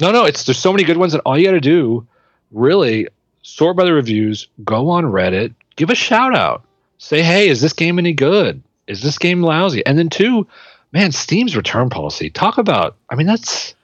No, 0.01 0.13
no, 0.13 0.25
it's 0.25 0.45
there's 0.45 0.59
so 0.59 0.73
many 0.73 0.85
good 0.85 0.97
ones, 0.97 1.15
and 1.15 1.23
all 1.25 1.37
you 1.37 1.45
got 1.45 1.53
to 1.53 1.61
do, 1.61 2.07
really, 2.53 3.09
sort 3.43 3.77
by 3.77 3.85
the 3.85 3.93
reviews, 3.93 4.49
go 4.65 4.89
on 4.89 5.05
Reddit, 5.05 5.55
give 5.77 5.91
a 5.91 5.95
shout 5.95 6.35
out. 6.35 6.65
Say, 6.99 7.23
hey, 7.23 7.49
is 7.49 7.61
this 7.61 7.73
game 7.73 7.99
any 7.99 8.13
good? 8.13 8.63
Is 8.87 9.03
this 9.03 9.19
game 9.19 9.43
lousy? 9.43 9.85
And 9.87 9.99
then 9.99 10.09
two, 10.09 10.47
man, 10.93 11.13
Steam's 11.13 11.57
return 11.57 11.91
policy. 11.91 12.31
Talk 12.31 12.59
about. 12.59 12.97
I 13.11 13.15
mean, 13.15 13.27
that's 13.27 13.75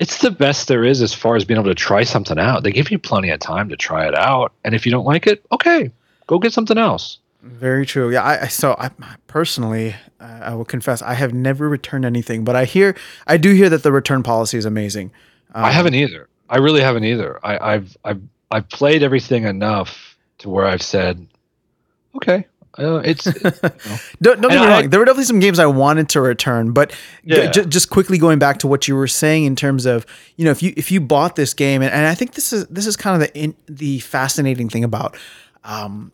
it's 0.00 0.18
the 0.18 0.32
best 0.32 0.66
there 0.66 0.84
is 0.84 1.00
as 1.00 1.14
far 1.14 1.36
as 1.36 1.44
being 1.44 1.60
able 1.60 1.70
to 1.70 1.74
try 1.74 2.02
something 2.02 2.38
out. 2.38 2.64
They 2.64 2.72
give 2.72 2.90
you 2.90 2.98
plenty 2.98 3.30
of 3.30 3.38
time 3.38 3.68
to 3.68 3.76
try 3.76 4.08
it 4.08 4.14
out, 4.16 4.52
and 4.64 4.74
if 4.74 4.84
you 4.84 4.90
don't 4.90 5.04
like 5.04 5.28
it, 5.28 5.44
okay, 5.52 5.92
Go 6.30 6.38
get 6.38 6.52
something 6.52 6.78
else. 6.78 7.18
Very 7.42 7.84
true. 7.84 8.12
Yeah. 8.12 8.22
I, 8.22 8.42
I 8.42 8.46
so 8.46 8.76
I 8.78 8.92
personally, 9.26 9.96
uh, 10.20 10.38
I 10.42 10.54
will 10.54 10.64
confess, 10.64 11.02
I 11.02 11.14
have 11.14 11.34
never 11.34 11.68
returned 11.68 12.04
anything, 12.04 12.44
but 12.44 12.54
I 12.54 12.66
hear, 12.66 12.96
I 13.26 13.36
do 13.36 13.52
hear 13.52 13.68
that 13.68 13.82
the 13.82 13.90
return 13.90 14.22
policy 14.22 14.56
is 14.56 14.64
amazing. 14.64 15.10
Um, 15.54 15.64
I 15.64 15.72
haven't 15.72 15.94
either. 15.94 16.28
I 16.48 16.58
really 16.58 16.82
haven't 16.82 17.02
either. 17.02 17.40
I, 17.44 17.74
I've 17.74 17.96
I've 18.04 18.22
I've 18.52 18.68
played 18.68 19.02
everything 19.02 19.42
enough 19.42 20.16
to 20.38 20.48
where 20.48 20.66
I've 20.66 20.82
said, 20.82 21.26
okay, 22.14 22.46
uh, 22.80 23.02
it's 23.04 23.26
you 23.26 23.32
know. 23.44 23.50
don't, 24.22 24.40
don't 24.40 24.50
get 24.50 24.60
me 24.60 24.66
wrong. 24.66 24.90
there 24.90 25.00
were 25.00 25.06
definitely 25.06 25.24
some 25.24 25.40
games 25.40 25.58
I 25.58 25.66
wanted 25.66 26.08
to 26.10 26.20
return, 26.20 26.72
but 26.72 26.92
yeah. 27.22 27.50
g- 27.50 27.66
just 27.66 27.90
quickly 27.90 28.18
going 28.18 28.38
back 28.38 28.58
to 28.58 28.66
what 28.66 28.88
you 28.88 28.96
were 28.96 29.08
saying 29.08 29.44
in 29.44 29.56
terms 29.56 29.86
of 29.86 30.06
you 30.36 30.44
know 30.44 30.50
if 30.50 30.62
you 30.62 30.72
if 30.76 30.90
you 30.90 31.00
bought 31.00 31.36
this 31.36 31.54
game 31.54 31.82
and, 31.82 31.92
and 31.92 32.06
I 32.06 32.14
think 32.14 32.34
this 32.34 32.52
is 32.52 32.66
this 32.68 32.86
is 32.86 32.96
kind 32.96 33.20
of 33.20 33.28
the 33.28 33.38
in, 33.38 33.54
the 33.66 34.00
fascinating 34.00 34.68
thing 34.68 34.84
about 34.84 35.16
um, 35.64 36.12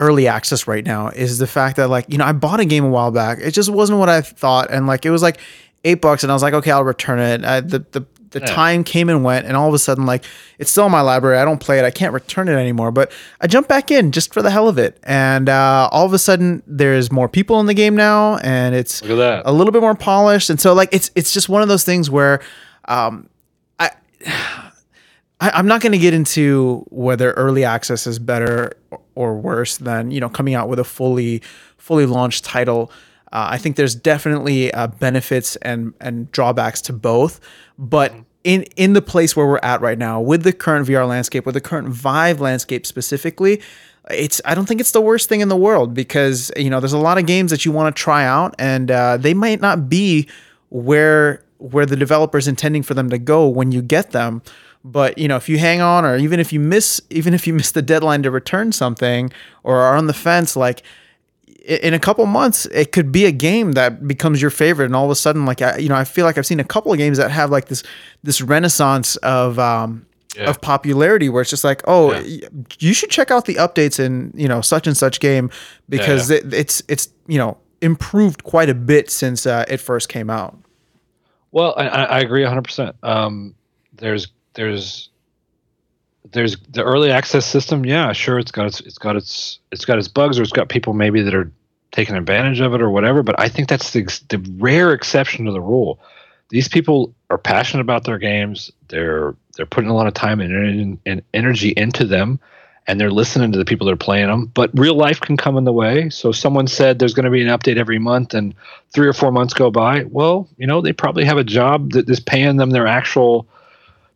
early 0.00 0.28
access 0.28 0.66
right 0.66 0.84
now 0.84 1.08
is 1.08 1.38
the 1.38 1.46
fact 1.46 1.76
that 1.76 1.88
like 1.88 2.06
you 2.08 2.18
know 2.18 2.24
I 2.24 2.32
bought 2.32 2.60
a 2.60 2.64
game 2.64 2.84
a 2.84 2.90
while 2.90 3.10
back. 3.10 3.38
It 3.40 3.52
just 3.52 3.70
wasn't 3.70 3.98
what 3.98 4.08
I 4.08 4.20
thought, 4.20 4.70
and 4.70 4.86
like 4.86 5.04
it 5.04 5.10
was 5.10 5.22
like 5.22 5.38
eight 5.84 6.00
bucks, 6.00 6.22
and 6.22 6.30
I 6.30 6.34
was 6.34 6.42
like, 6.42 6.54
okay, 6.54 6.70
I'll 6.70 6.84
return 6.84 7.18
it. 7.18 7.44
I, 7.44 7.60
the 7.60 7.84
the 7.92 8.06
the 8.34 8.40
yeah. 8.40 8.46
time 8.46 8.84
came 8.84 9.08
and 9.08 9.24
went, 9.24 9.46
and 9.46 9.56
all 9.56 9.68
of 9.68 9.74
a 9.74 9.78
sudden, 9.78 10.04
like 10.04 10.24
it's 10.58 10.70
still 10.70 10.86
in 10.86 10.92
my 10.92 11.00
library. 11.00 11.38
I 11.38 11.44
don't 11.44 11.60
play 11.60 11.78
it. 11.78 11.84
I 11.84 11.90
can't 11.90 12.12
return 12.12 12.48
it 12.48 12.54
anymore. 12.54 12.90
But 12.90 13.10
I 13.40 13.46
jump 13.46 13.68
back 13.68 13.90
in 13.90 14.12
just 14.12 14.34
for 14.34 14.42
the 14.42 14.50
hell 14.50 14.68
of 14.68 14.76
it, 14.76 14.98
and 15.04 15.48
uh, 15.48 15.88
all 15.90 16.04
of 16.04 16.12
a 16.12 16.18
sudden, 16.18 16.62
there's 16.66 17.10
more 17.10 17.28
people 17.28 17.60
in 17.60 17.66
the 17.66 17.74
game 17.74 17.96
now, 17.96 18.36
and 18.38 18.74
it's 18.74 19.00
a 19.46 19.52
little 19.52 19.72
bit 19.72 19.80
more 19.80 19.94
polished. 19.94 20.50
And 20.50 20.60
so, 20.60 20.74
like, 20.74 20.90
it's 20.92 21.10
it's 21.14 21.32
just 21.32 21.48
one 21.48 21.62
of 21.62 21.68
those 21.68 21.84
things 21.84 22.10
where, 22.10 22.40
um, 22.86 23.30
I. 23.78 23.90
I, 25.40 25.58
am 25.58 25.66
not 25.66 25.82
going 25.82 25.92
to 25.92 25.98
get 25.98 26.14
into 26.14 26.86
whether 26.90 27.32
early 27.32 27.64
access 27.64 28.06
is 28.06 28.18
better 28.18 28.72
or 29.14 29.36
worse 29.36 29.76
than 29.76 30.10
you 30.10 30.20
know 30.20 30.28
coming 30.28 30.54
out 30.54 30.68
with 30.68 30.78
a 30.78 30.84
fully 30.84 31.42
fully 31.76 32.06
launched 32.06 32.44
title. 32.44 32.90
Uh, 33.32 33.48
I 33.50 33.58
think 33.58 33.74
there's 33.74 33.96
definitely 33.96 34.72
uh, 34.72 34.86
benefits 34.86 35.56
and 35.56 35.92
and 36.00 36.30
drawbacks 36.32 36.80
to 36.82 36.92
both, 36.92 37.40
but. 37.78 38.14
In 38.44 38.62
in 38.76 38.92
the 38.92 39.02
place 39.02 39.34
where 39.34 39.46
we're 39.46 39.58
at 39.62 39.80
right 39.80 39.98
now 39.98 40.20
with 40.20 40.44
the 40.44 40.52
current 40.52 40.86
VR 40.86 41.08
landscape, 41.08 41.46
with 41.46 41.54
the 41.54 41.60
current 41.60 41.88
Vive 41.88 42.40
landscape 42.40 42.86
specifically, 42.86 43.60
it's 44.10 44.40
I 44.44 44.54
don't 44.54 44.66
think 44.66 44.80
it's 44.80 44.92
the 44.92 45.00
worst 45.00 45.28
thing 45.28 45.40
in 45.40 45.48
the 45.48 45.56
world 45.56 45.94
because 45.94 46.52
you 46.56 46.70
know 46.70 46.78
there's 46.78 46.92
a 46.92 46.98
lot 46.98 47.18
of 47.18 47.26
games 47.26 47.50
that 47.50 47.64
you 47.64 47.72
want 47.72 47.94
to 47.94 48.00
try 48.00 48.24
out 48.24 48.54
and 48.58 48.90
uh, 48.90 49.16
they 49.16 49.34
might 49.34 49.60
not 49.60 49.88
be 49.88 50.28
where 50.68 51.42
where 51.58 51.86
the 51.86 51.96
developer's 51.96 52.46
intending 52.46 52.82
for 52.82 52.94
them 52.94 53.08
to 53.10 53.18
go 53.18 53.48
when 53.48 53.72
you 53.72 53.80
get 53.80 54.10
them. 54.10 54.42
But 54.84 55.16
you 55.16 55.28
know, 55.28 55.36
if 55.36 55.48
you 55.48 55.56
hang 55.56 55.80
on, 55.80 56.04
or 56.04 56.16
even 56.16 56.38
if 56.38 56.52
you 56.52 56.60
miss, 56.60 57.00
even 57.08 57.32
if 57.32 57.46
you 57.46 57.54
miss 57.54 57.70
the 57.70 57.80
deadline 57.80 58.22
to 58.24 58.30
return 58.30 58.70
something, 58.70 59.32
or 59.62 59.78
are 59.78 59.96
on 59.96 60.06
the 60.06 60.12
fence, 60.12 60.56
like 60.56 60.82
in 61.64 61.94
a 61.94 61.98
couple 61.98 62.26
months 62.26 62.66
it 62.66 62.92
could 62.92 63.10
be 63.10 63.24
a 63.24 63.32
game 63.32 63.72
that 63.72 64.06
becomes 64.06 64.40
your 64.40 64.50
favorite 64.50 64.86
and 64.86 64.94
all 64.94 65.04
of 65.04 65.10
a 65.10 65.14
sudden 65.16 65.46
like 65.46 65.62
I, 65.62 65.78
you 65.78 65.88
know 65.88 65.96
I 65.96 66.04
feel 66.04 66.26
like 66.26 66.36
I've 66.36 66.46
seen 66.46 66.60
a 66.60 66.64
couple 66.64 66.92
of 66.92 66.98
games 66.98 67.16
that 67.18 67.30
have 67.30 67.50
like 67.50 67.66
this 67.66 67.82
this 68.22 68.42
renaissance 68.42 69.16
of 69.16 69.58
um 69.58 70.06
yeah. 70.36 70.50
of 70.50 70.60
popularity 70.60 71.28
where 71.28 71.40
it's 71.40 71.50
just 71.50 71.64
like 71.64 71.82
oh 71.86 72.12
yeah. 72.12 72.48
you 72.78 72.92
should 72.92 73.10
check 73.10 73.30
out 73.30 73.46
the 73.46 73.54
updates 73.54 73.98
in 73.98 74.32
you 74.34 74.46
know 74.46 74.60
such 74.60 74.86
and 74.86 74.96
such 74.96 75.20
game 75.20 75.50
because 75.88 76.30
yeah, 76.30 76.38
it, 76.38 76.52
it's 76.52 76.82
it's 76.88 77.08
you 77.26 77.38
know 77.38 77.56
improved 77.80 78.44
quite 78.44 78.68
a 78.68 78.74
bit 78.74 79.10
since 79.10 79.46
uh, 79.46 79.64
it 79.68 79.78
first 79.78 80.08
came 80.08 80.28
out 80.28 80.56
well 81.52 81.74
I, 81.76 81.86
I 81.86 82.18
agree 82.20 82.42
100% 82.42 82.94
um, 83.02 83.54
there's 83.94 84.28
there's 84.54 85.10
there's 86.34 86.56
the 86.68 86.82
early 86.82 87.10
access 87.10 87.46
system. 87.46 87.86
Yeah, 87.86 88.12
sure, 88.12 88.38
it's 88.38 88.50
got 88.50 88.66
its 88.66 88.80
it's 88.80 88.98
got 88.98 89.16
its 89.16 89.60
it's 89.72 89.84
got 89.84 89.98
its 89.98 90.08
bugs, 90.08 90.38
or 90.38 90.42
it's 90.42 90.52
got 90.52 90.68
people 90.68 90.92
maybe 90.92 91.22
that 91.22 91.34
are 91.34 91.50
taking 91.92 92.16
advantage 92.16 92.60
of 92.60 92.74
it 92.74 92.82
or 92.82 92.90
whatever. 92.90 93.22
But 93.22 93.40
I 93.40 93.48
think 93.48 93.68
that's 93.68 93.92
the 93.92 94.02
the 94.28 94.44
rare 94.58 94.92
exception 94.92 95.46
to 95.46 95.52
the 95.52 95.60
rule. 95.60 96.00
These 96.50 96.68
people 96.68 97.14
are 97.30 97.38
passionate 97.38 97.82
about 97.82 98.04
their 98.04 98.18
games. 98.18 98.70
They're 98.88 99.34
they're 99.56 99.64
putting 99.64 99.90
a 99.90 99.94
lot 99.94 100.08
of 100.08 100.14
time 100.14 100.40
and, 100.40 100.98
and 101.06 101.22
energy 101.32 101.72
into 101.76 102.04
them, 102.04 102.40
and 102.86 103.00
they're 103.00 103.12
listening 103.12 103.52
to 103.52 103.58
the 103.58 103.64
people 103.64 103.86
that 103.86 103.92
are 103.92 103.96
playing 103.96 104.26
them. 104.26 104.46
But 104.46 104.70
real 104.74 104.96
life 104.96 105.20
can 105.20 105.36
come 105.36 105.56
in 105.56 105.64
the 105.64 105.72
way. 105.72 106.10
So 106.10 106.32
someone 106.32 106.66
said 106.66 106.98
there's 106.98 107.14
going 107.14 107.24
to 107.24 107.30
be 107.30 107.42
an 107.42 107.48
update 107.48 107.76
every 107.76 108.00
month, 108.00 108.34
and 108.34 108.54
three 108.92 109.06
or 109.06 109.12
four 109.12 109.30
months 109.30 109.54
go 109.54 109.70
by. 109.70 110.04
Well, 110.04 110.48
you 110.58 110.66
know 110.66 110.80
they 110.80 110.92
probably 110.92 111.24
have 111.24 111.38
a 111.38 111.44
job 111.44 111.92
that 111.92 112.10
is 112.10 112.18
paying 112.18 112.56
them 112.56 112.70
their 112.70 112.88
actual 112.88 113.46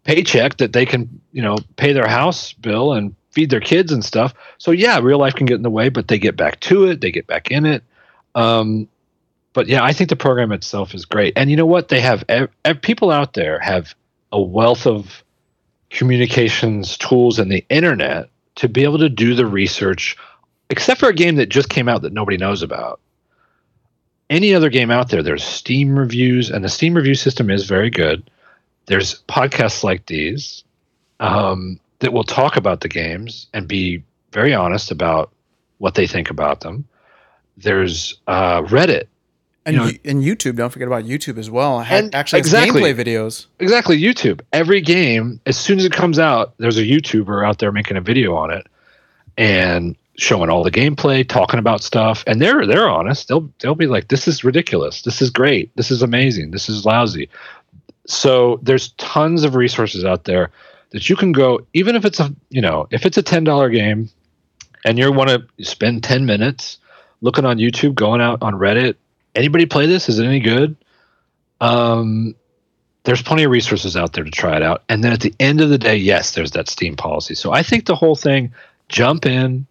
paycheck 0.04 0.56
that 0.58 0.72
they 0.72 0.86
can, 0.86 1.20
you 1.32 1.42
know, 1.42 1.56
pay 1.76 1.92
their 1.92 2.06
house 2.06 2.52
bill 2.54 2.92
and 2.92 3.14
feed 3.30 3.50
their 3.50 3.60
kids 3.60 3.92
and 3.92 4.04
stuff. 4.04 4.34
So 4.58 4.70
yeah, 4.70 4.98
real 4.98 5.18
life 5.18 5.34
can 5.34 5.46
get 5.46 5.56
in 5.56 5.62
the 5.62 5.70
way, 5.70 5.88
but 5.90 6.08
they 6.08 6.18
get 6.18 6.36
back 6.36 6.60
to 6.60 6.84
it. 6.84 7.00
They 7.00 7.12
get 7.12 7.26
back 7.26 7.50
in 7.50 7.66
it. 7.66 7.84
Um, 8.34 8.88
but 9.52 9.66
yeah, 9.66 9.82
I 9.82 9.92
think 9.92 10.10
the 10.10 10.16
program 10.16 10.52
itself 10.52 10.94
is 10.94 11.04
great. 11.04 11.34
And 11.36 11.50
you 11.50 11.56
know 11.56 11.66
what? 11.66 11.88
They 11.88 12.00
have 12.00 12.24
ev- 12.28 12.50
ev- 12.64 12.82
people 12.82 13.10
out 13.10 13.34
there 13.34 13.58
have 13.58 13.94
a 14.32 14.40
wealth 14.40 14.86
of 14.86 15.22
communications 15.90 16.96
tools 16.96 17.38
and 17.38 17.50
the 17.50 17.64
internet 17.68 18.28
to 18.56 18.68
be 18.68 18.84
able 18.84 18.98
to 18.98 19.08
do 19.08 19.34
the 19.34 19.46
research. 19.46 20.16
Except 20.70 21.00
for 21.00 21.08
a 21.08 21.14
game 21.14 21.36
that 21.36 21.48
just 21.48 21.70
came 21.70 21.88
out 21.88 22.02
that 22.02 22.12
nobody 22.12 22.36
knows 22.36 22.62
about. 22.62 23.00
Any 24.28 24.54
other 24.54 24.68
game 24.68 24.90
out 24.90 25.08
there, 25.08 25.22
there's 25.22 25.42
Steam 25.42 25.98
reviews, 25.98 26.50
and 26.50 26.62
the 26.62 26.68
Steam 26.68 26.94
review 26.94 27.14
system 27.14 27.50
is 27.50 27.64
very 27.64 27.88
good 27.88 28.28
there's 28.88 29.22
podcasts 29.28 29.84
like 29.84 30.06
these 30.06 30.64
um, 31.20 31.78
that 32.00 32.12
will 32.12 32.24
talk 32.24 32.56
about 32.56 32.80
the 32.80 32.88
games 32.88 33.46
and 33.54 33.68
be 33.68 34.02
very 34.32 34.54
honest 34.54 34.90
about 34.90 35.30
what 35.78 35.94
they 35.94 36.06
think 36.06 36.30
about 36.30 36.60
them. 36.60 36.86
There's 37.56 38.18
uh, 38.26 38.62
Reddit. 38.62 39.04
And, 39.66 39.76
you 39.76 39.82
know, 39.82 39.90
and 40.06 40.22
YouTube, 40.22 40.56
don't 40.56 40.70
forget 40.70 40.88
about 40.88 41.04
YouTube 41.04 41.36
as 41.36 41.50
well. 41.50 41.80
And 41.80 42.14
actually, 42.14 42.38
exactly, 42.38 42.80
gameplay 42.80 42.94
videos. 42.94 43.46
Exactly, 43.58 44.00
YouTube. 44.00 44.40
Every 44.52 44.80
game, 44.80 45.40
as 45.44 45.58
soon 45.58 45.78
as 45.78 45.84
it 45.84 45.92
comes 45.92 46.18
out, 46.18 46.54
there's 46.56 46.78
a 46.78 46.82
YouTuber 46.82 47.46
out 47.46 47.58
there 47.58 47.70
making 47.70 47.98
a 47.98 48.00
video 48.00 48.34
on 48.34 48.50
it 48.50 48.66
and 49.36 49.94
showing 50.16 50.48
all 50.48 50.64
the 50.64 50.70
gameplay, 50.70 51.26
talking 51.26 51.58
about 51.58 51.82
stuff, 51.82 52.24
and 52.26 52.40
they're 52.40 52.66
they're 52.66 52.88
honest. 52.88 53.28
They'll 53.28 53.50
they'll 53.58 53.74
be 53.74 53.86
like, 53.86 54.08
"This 54.08 54.26
is 54.26 54.42
ridiculous. 54.42 55.02
This 55.02 55.20
is 55.20 55.28
great. 55.28 55.70
This 55.76 55.90
is 55.90 56.00
amazing. 56.00 56.50
This 56.50 56.70
is 56.70 56.86
lousy." 56.86 57.28
So 58.08 58.58
there's 58.62 58.92
tons 58.92 59.44
of 59.44 59.54
resources 59.54 60.04
out 60.04 60.24
there 60.24 60.50
that 60.90 61.08
you 61.10 61.14
can 61.14 61.30
go, 61.30 61.60
even 61.74 61.94
if 61.94 62.04
it's 62.04 62.18
a 62.18 62.34
you 62.48 62.62
know 62.62 62.88
if 62.90 63.06
it's 63.06 63.18
a 63.18 63.22
ten 63.22 63.44
dollar 63.44 63.68
game, 63.68 64.08
and 64.84 64.98
you 64.98 65.12
want 65.12 65.30
to 65.30 65.64
spend 65.64 66.02
ten 66.02 66.26
minutes 66.26 66.78
looking 67.20 67.44
on 67.44 67.58
YouTube, 67.58 67.94
going 67.94 68.20
out 68.20 68.42
on 68.42 68.54
Reddit. 68.54 68.96
Anybody 69.34 69.66
play 69.66 69.86
this? 69.86 70.08
Is 70.08 70.18
it 70.18 70.24
any 70.24 70.40
good? 70.40 70.74
Um, 71.60 72.34
there's 73.04 73.22
plenty 73.22 73.44
of 73.44 73.50
resources 73.50 73.94
out 73.94 74.14
there 74.14 74.24
to 74.24 74.30
try 74.30 74.56
it 74.56 74.62
out. 74.62 74.82
And 74.88 75.04
then 75.04 75.12
at 75.12 75.20
the 75.20 75.34
end 75.38 75.60
of 75.60 75.68
the 75.68 75.78
day, 75.78 75.96
yes, 75.96 76.32
there's 76.32 76.52
that 76.52 76.68
Steam 76.68 76.96
policy. 76.96 77.34
So 77.34 77.52
I 77.52 77.62
think 77.62 77.84
the 77.84 77.94
whole 77.94 78.16
thing, 78.16 78.52
jump 78.88 79.26
in 79.26 79.66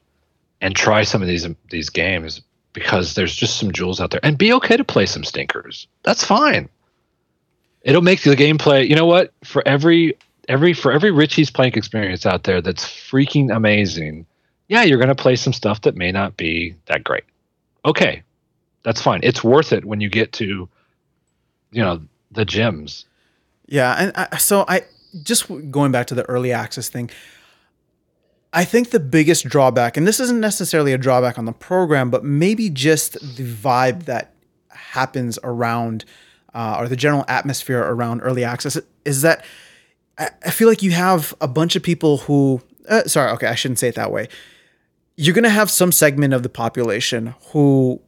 and 0.62 0.76
try 0.76 1.04
some 1.04 1.24
of 1.24 1.28
these 1.28 1.48
these 1.72 1.90
games 1.90 2.42
because 2.74 3.16
there's 3.16 3.36
just 3.36 3.58
some 3.58 3.72
jewels 3.72 4.00
out 4.00 4.12
there, 4.12 4.20
and 4.22 4.38
be 4.38 4.54
okay 4.54 4.78
to 4.78 4.84
play 4.84 5.08
some 5.08 5.24
stinkers. 5.24 5.88
That's 6.04 6.24
fine 6.24 6.70
it'll 7.88 8.04
make 8.04 8.22
the 8.22 8.36
gameplay. 8.36 8.88
You 8.88 8.96
know 8.96 9.08
what? 9.08 9.34
For 9.44 9.68
every 9.68 10.16
every 10.48 10.74
for 10.74 10.92
every 10.92 11.10
Richie's 11.10 11.50
Plank 11.50 11.76
experience 11.76 12.28
out 12.28 12.44
there 12.44 12.62
that's 12.62 12.86
freaking 12.86 13.56
amazing, 13.56 14.28
yeah, 14.68 14.84
you're 14.84 15.00
going 15.00 15.08
to 15.08 15.16
play 15.16 15.36
some 15.36 15.54
stuff 15.54 15.82
that 15.82 15.96
may 15.96 16.12
not 16.12 16.38
be 16.38 16.76
that 16.86 17.04
great. 17.04 17.24
Okay, 17.86 18.22
that's 18.84 19.02
fine. 19.02 19.22
It's 19.24 19.44
worth 19.44 19.74
it 19.74 19.86
when 19.86 20.02
you 20.02 20.10
get 20.10 20.34
to, 20.34 20.70
you 21.72 21.82
know, 21.82 22.02
the 22.32 22.46
gems. 22.46 23.06
Yeah, 23.66 23.96
and 23.98 24.12
I, 24.16 24.38
so 24.38 24.66
I 24.68 24.82
just 25.24 25.50
going 25.72 25.92
back 25.92 26.08
to 26.08 26.16
the 26.16 26.24
early 26.24 26.52
access 26.52 26.90
thing. 26.90 27.10
I 28.54 28.64
think 28.64 28.92
the 28.92 29.00
biggest 29.00 29.46
drawback, 29.46 29.98
and 29.98 30.08
this 30.08 30.20
isn't 30.20 30.40
necessarily 30.40 30.94
a 30.94 30.98
drawback 30.98 31.38
on 31.38 31.46
the 31.46 31.52
program, 31.52 32.10
but 32.10 32.24
maybe 32.24 32.70
just 32.70 33.14
the 33.14 33.44
vibe 33.44 34.06
that 34.06 34.34
happens 34.70 35.38
around 35.44 36.06
uh, 36.54 36.78
or 36.80 36.88
the 36.88 36.96
general 36.96 37.26
atmosphere 37.28 37.80
around 37.80 38.22
early 38.22 38.44
access 38.44 38.80
is 39.06 39.22
that 39.22 39.44
I, 40.18 40.50
feel 40.50 40.68
like 40.68 40.82
you 40.82 40.92
have 40.92 41.34
a 41.40 41.48
bunch 41.48 41.76
of 41.76 41.84
people 41.84 42.18
who, 42.18 42.62
uh, 42.90 43.04
sorry, 43.04 43.32
okay, 43.34 43.48
I 43.48 43.56
shouldn't 43.56 43.80
say 43.80 43.88
it 43.88 43.96
that 43.96 44.12
way. 44.12 44.28
You're 45.16 45.36
going 45.36 45.44
to 45.44 45.50
have 45.50 45.70
some 45.70 45.92
segment 45.92 46.34
of 46.34 46.44
the 46.44 46.50
population 46.50 47.36
who 47.52 48.02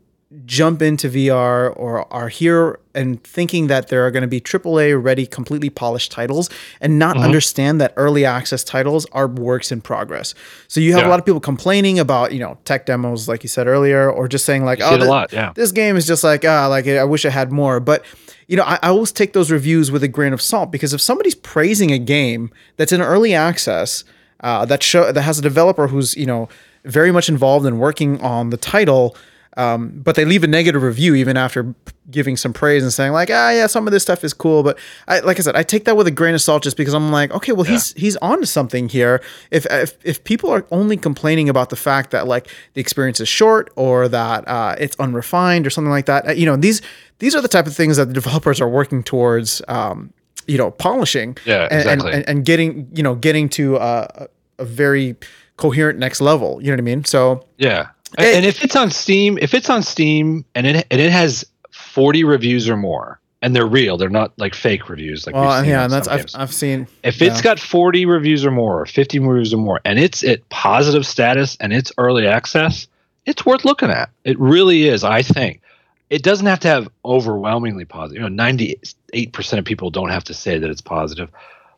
jump 0.45 0.81
into 0.81 1.09
VR 1.09 1.73
or 1.75 2.11
are 2.13 2.29
here 2.29 2.79
and 2.93 3.23
thinking 3.23 3.65
that 3.67 3.87
there 3.87 4.05
are 4.05 4.11
going 4.11 4.21
to 4.21 4.27
be 4.27 4.39
AAA 4.39 5.01
ready, 5.01 5.25
completely 5.25 5.71
polished 5.71 6.11
titles 6.11 6.51
and 6.81 6.99
not 6.99 7.15
mm-hmm. 7.15 7.25
understand 7.25 7.81
that 7.81 7.93
early 7.97 8.25
access 8.25 8.63
titles 8.63 9.07
are 9.11 9.27
works 9.27 9.71
in 9.71 9.81
progress. 9.81 10.35
So 10.67 10.79
you 10.79 10.93
have 10.93 11.01
yeah. 11.01 11.07
a 11.07 11.09
lot 11.09 11.19
of 11.19 11.25
people 11.25 11.39
complaining 11.39 11.97
about, 11.97 12.31
you 12.31 12.39
know, 12.39 12.59
tech 12.65 12.85
demos, 12.85 13.27
like 13.27 13.43
you 13.43 13.49
said 13.49 13.65
earlier, 13.65 14.09
or 14.09 14.27
just 14.27 14.45
saying 14.45 14.65
like, 14.65 14.79
you 14.79 14.85
oh, 14.85 14.97
th- 14.97 15.09
lot, 15.09 15.33
yeah. 15.33 15.51
this 15.55 15.71
game 15.71 15.95
is 15.95 16.05
just 16.05 16.23
like, 16.23 16.45
ah, 16.45 16.67
like 16.67 16.87
I 16.87 17.03
wish 17.03 17.25
I 17.25 17.29
had 17.29 17.51
more. 17.51 17.79
But 17.79 18.05
you 18.49 18.57
know, 18.57 18.63
I, 18.63 18.80
I 18.81 18.89
always 18.89 19.11
take 19.11 19.34
those 19.34 19.51
reviews 19.51 19.91
with 19.91 20.03
a 20.03 20.07
grain 20.07 20.34
of 20.34 20.41
salt 20.41 20.71
because 20.71 20.91
if 20.91 20.99
somebody's 20.99 21.35
praising 21.35 21.91
a 21.91 21.99
game 21.99 22.49
that's 22.77 22.91
in 22.91 22.99
early 22.99 23.35
access, 23.35 24.03
uh, 24.39 24.65
that 24.65 24.81
show 24.81 25.11
that 25.11 25.21
has 25.21 25.38
a 25.38 25.41
developer 25.41 25.88
who's 25.88 26.17
you 26.17 26.26
know 26.26 26.49
very 26.84 27.11
much 27.11 27.30
involved 27.30 27.65
in 27.67 27.77
working 27.77 28.19
on 28.21 28.49
the 28.49 28.57
title. 28.57 29.15
Um, 29.60 29.90
but 29.90 30.15
they 30.15 30.23
leave 30.23 30.45
a 30.45 30.48
negative 30.48 30.81
review 30.81 31.15
even 31.15 31.36
after 31.36 31.76
giving 32.10 32.38
some 32.38 32.53
praise 32.53 32.81
and 32.81 32.94
saying 32.94 33.11
like, 33.11 33.30
ah, 33.30 33.49
yeah, 33.49 33.68
some 33.68 33.88
of 33.88 33.91
this 33.91 34.03
stuff 34.03 34.23
is 34.23 34.34
cool. 34.34 34.64
But 34.64 34.80
I, 35.06 35.19
like 35.19 35.38
I 35.38 35.41
said, 35.41 35.57
I 35.57 35.64
take 35.64 35.84
that 35.84 35.98
with 35.98 36.07
a 36.07 36.11
grain 36.11 36.34
of 36.34 36.41
salt 36.41 36.64
just 36.64 36.77
because 36.77 36.94
I'm 36.94 37.11
like, 37.11 37.31
okay, 37.31 37.52
well, 37.52 37.65
he's 37.65 37.91
he's 37.94 38.15
on 38.18 38.40
to 38.40 38.45
something 38.45 38.88
here. 38.88 39.22
If, 39.52 39.65
if 39.65 39.98
if 40.06 40.23
people 40.23 40.49
are 40.49 40.65
only 40.72 40.95
complaining 40.95 41.49
about 41.49 41.72
the 41.72 41.76
fact 41.76 42.11
that 42.11 42.26
like 42.26 42.48
the 42.73 42.80
experience 42.80 43.19
is 43.19 43.27
short 43.27 43.69
or 43.76 44.07
that 44.07 44.48
uh, 44.48 44.76
it's 44.80 44.95
unrefined 44.98 45.68
or 45.68 45.69
something 45.69 45.91
like 45.91 46.06
that, 46.06 46.30
uh, 46.30 46.31
you 46.31 46.45
know, 46.45 46.56
these 46.56 46.81
these 47.19 47.36
are 47.36 47.41
the 47.41 47.49
type 47.49 47.68
of 47.68 47.76
things 47.76 47.98
that 47.98 48.06
the 48.06 48.14
developers 48.14 48.61
are 48.61 48.69
working 48.69 49.03
towards. 49.03 49.61
Um, 49.68 50.14
you 50.48 50.57
know, 50.57 50.72
polishing 50.72 51.38
Yeah, 51.45 51.68
and, 51.69 51.81
exactly. 51.81 52.11
and, 52.11 52.30
and 52.30 52.45
getting 52.45 52.90
you 52.95 53.03
know 53.03 53.14
getting 53.14 53.49
to 53.49 53.77
uh, 53.77 54.07
a, 54.15 54.64
a 54.64 54.65
very 54.65 55.15
coherent 55.57 55.99
next 55.99 56.22
level. 56.22 56.60
You 56.60 56.68
know 56.68 56.73
what 56.73 56.80
I 56.80 56.95
mean? 56.95 57.06
So 57.06 57.45
Yeah. 57.57 57.90
Hey- 58.18 58.36
and 58.38 58.45
if 58.45 58.64
it's 58.64 58.76
on 58.76 58.91
Steam, 58.91 59.38
if 59.41 59.53
it's 59.53 59.69
on 59.69 59.84
Steam 59.84 60.45
and 60.56 60.65
it 60.65 60.88
and 60.90 60.99
it 60.99 61.11
has 61.11 61.45
40 61.72 62.23
reviews 62.23 62.69
or 62.69 62.77
more, 62.77 63.19
and 63.41 63.56
they're 63.56 63.68
real, 63.68 63.98
they're 63.98 64.10
not 64.10 64.38
like 64.38 64.53
fake 64.53 64.90
reviews 64.90 65.26
like 65.26 65.36
well, 65.36 65.64
yeah, 65.64 65.84
and 65.84 65.94
that's 65.94 66.07
I've, 66.07 66.19
games. 66.19 66.36
I've 66.36 66.53
seen. 66.53 66.88
if 67.03 67.22
it's 67.22 67.41
got 67.41 67.60
40 67.60 68.06
reviews 68.06 68.45
or 68.45 68.52
more, 68.52 68.81
or 68.81 68.86
50 68.86 69.19
reviews 69.19 69.53
or 69.53 69.57
more, 69.57 69.80
and 69.86 69.99
it's 69.99 70.23
at 70.23 70.48
positive 70.49 71.06
status 71.06 71.57
and 71.60 71.72
it's 71.72 71.91
early 71.98 72.27
access, 72.27 72.88
it's 73.26 73.45
worth 73.45 73.64
looking 73.64 73.90
at. 73.90 74.10
It 74.23 74.40
really 74.40 74.88
is, 74.88 75.03
I 75.03 75.22
think. 75.22 75.61
It 76.10 76.23
doesn't 76.23 76.48
have 76.48 76.60
to 76.61 76.68
have 76.68 76.90
overwhelmingly 77.06 77.86
positive. 77.86 78.23
You 78.23 78.30
know, 78.30 78.44
98% 78.44 79.60
of 79.60 79.65
people 79.65 79.91
don't 79.91 80.10
have 80.10 80.23
to 80.26 80.34
say 80.34 80.57
that 80.57 80.69
it's 80.69 80.81
positive. 80.81 81.30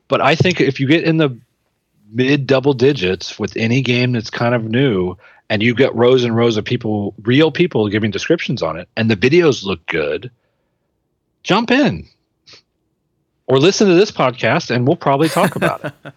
But 0.08 0.22
I 0.22 0.36
think 0.36 0.62
if 0.62 0.80
you 0.80 0.88
get 0.88 1.04
in 1.04 1.18
the 1.18 1.38
mid 2.12 2.48
double 2.48 2.74
digits 2.74 3.38
with 3.38 3.56
any 3.56 3.82
game 3.82 4.14
that's 4.14 4.30
kind 4.30 4.56
of 4.56 4.64
new 4.64 5.18
and 5.52 5.62
you 5.62 5.76
get 5.76 5.94
rows 5.94 6.24
and 6.24 6.34
rows 6.34 6.56
of 6.56 6.64
people, 6.64 7.14
real 7.24 7.52
people 7.52 7.90
giving 7.90 8.10
descriptions 8.10 8.64
on 8.64 8.80
it, 8.80 8.88
and 8.96 9.12
the 9.12 9.18
videos 9.18 9.66
look 9.66 9.86
good, 9.88 10.32
jump 11.44 11.70
in. 11.70 12.08
Or 13.48 13.60
listen 13.60 13.88
to 13.90 13.94
this 13.96 14.12
podcast 14.12 14.74
and 14.74 14.88
we'll 14.88 14.96
probably 14.96 15.28
talk 15.30 15.56
about 15.56 15.84
it. 15.86 15.94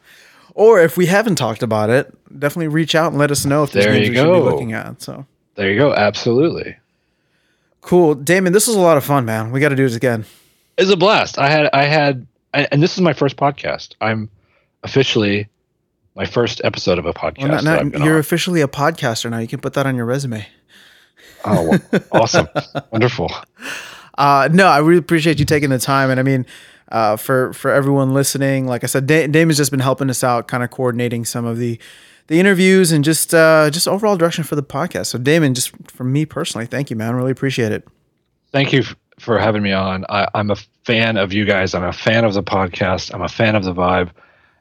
Or 0.56 0.80
if 0.80 0.96
we 0.96 1.06
haven't 1.06 1.34
talked 1.34 1.64
about 1.64 1.90
it, 1.90 2.14
definitely 2.38 2.68
reach 2.68 2.94
out 2.94 3.10
and 3.10 3.18
let 3.18 3.32
us 3.32 3.44
know 3.44 3.64
if 3.64 3.72
there's 3.72 3.86
you 3.86 4.10
we 4.12 4.16
should 4.16 4.32
be 4.32 4.38
looking 4.38 4.72
at. 4.72 5.02
So 5.02 5.26
There 5.56 5.68
you 5.68 5.76
go. 5.76 5.92
Absolutely. 5.92 6.76
cool, 7.80 8.14
Damon. 8.14 8.52
This 8.52 8.68
was 8.68 8.76
a 8.76 8.80
lot 8.80 8.96
of 8.96 9.02
fun, 9.02 9.24
man. 9.24 9.50
We 9.50 9.58
got 9.58 9.70
to 9.70 9.74
do 9.74 9.82
this 9.82 9.96
again. 9.96 10.24
It's 10.78 10.92
a 10.92 10.96
blast. 10.96 11.40
I 11.40 11.48
had 11.48 11.70
I 11.72 11.86
had 11.86 12.24
I- 12.54 12.68
and 12.70 12.80
this 12.80 12.92
is 12.94 13.00
my 13.00 13.12
first 13.12 13.36
podcast. 13.36 13.96
I'm 14.00 14.30
officially 14.84 15.48
my 16.14 16.24
first 16.24 16.60
episode 16.64 16.98
of 16.98 17.06
a 17.06 17.12
podcast. 17.12 17.38
Well, 17.38 17.48
now, 17.48 17.56
that 17.56 17.64
now 17.64 17.78
I've 17.80 17.92
been 17.92 18.02
you're 18.02 18.14
on. 18.14 18.20
officially 18.20 18.60
a 18.60 18.68
podcaster 18.68 19.30
now. 19.30 19.38
You 19.38 19.48
can 19.48 19.60
put 19.60 19.72
that 19.74 19.86
on 19.86 19.96
your 19.96 20.04
resume. 20.06 20.46
Oh, 21.44 21.78
awesome. 22.12 22.48
Wonderful. 22.90 23.30
Uh, 24.16 24.48
no, 24.52 24.66
I 24.66 24.78
really 24.78 24.98
appreciate 24.98 25.38
you 25.38 25.44
taking 25.44 25.70
the 25.70 25.78
time. 25.78 26.10
And 26.10 26.20
I 26.20 26.22
mean, 26.22 26.46
uh, 26.90 27.16
for 27.16 27.52
for 27.52 27.70
everyone 27.72 28.14
listening, 28.14 28.66
like 28.66 28.84
I 28.84 28.86
said, 28.86 29.06
da- 29.06 29.26
Damon's 29.26 29.56
just 29.58 29.70
been 29.70 29.80
helping 29.80 30.08
us 30.10 30.22
out, 30.22 30.48
kind 30.48 30.62
of 30.62 30.70
coordinating 30.70 31.24
some 31.24 31.44
of 31.44 31.58
the 31.58 31.78
the 32.28 32.40
interviews 32.40 32.92
and 32.92 33.04
just 33.04 33.34
uh, 33.34 33.68
just 33.70 33.86
overall 33.88 34.16
direction 34.16 34.44
for 34.44 34.56
the 34.56 34.62
podcast. 34.62 35.06
So, 35.06 35.18
Damon, 35.18 35.54
just 35.54 35.72
from 35.90 36.12
me 36.12 36.24
personally, 36.24 36.66
thank 36.66 36.88
you, 36.90 36.96
man. 36.96 37.14
Really 37.14 37.32
appreciate 37.32 37.72
it. 37.72 37.86
Thank 38.52 38.72
you 38.72 38.80
f- 38.80 38.96
for 39.18 39.38
having 39.38 39.62
me 39.62 39.72
on. 39.72 40.06
I, 40.08 40.28
I'm 40.34 40.50
a 40.50 40.56
fan 40.84 41.16
of 41.16 41.32
you 41.32 41.44
guys. 41.44 41.74
I'm 41.74 41.84
a 41.84 41.92
fan 41.92 42.24
of 42.24 42.32
the 42.34 42.42
podcast. 42.42 43.12
I'm 43.12 43.22
a 43.22 43.28
fan 43.28 43.56
of 43.56 43.64
the 43.64 43.72
Vive. 43.72 44.10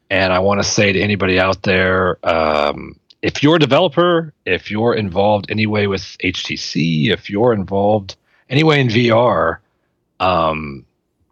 And 0.10 0.32
I 0.32 0.40
want 0.40 0.62
to 0.62 0.68
say 0.68 0.92
to 0.92 1.00
anybody 1.02 1.40
out 1.40 1.64
there, 1.64 2.18
um, 2.24 3.00
if 3.24 3.42
you're 3.42 3.56
a 3.56 3.60
developer, 3.60 4.34
if 4.46 4.70
you're 4.70 4.94
involved 4.94 5.50
anyway 5.50 5.88
with 5.88 6.02
HTC, 6.24 7.10
if 7.10 7.30
you're 7.30 7.54
involved 7.54 8.16
anyway 8.50 8.82
in 8.82 8.90
VR, 8.90 9.58
um, 10.20 10.86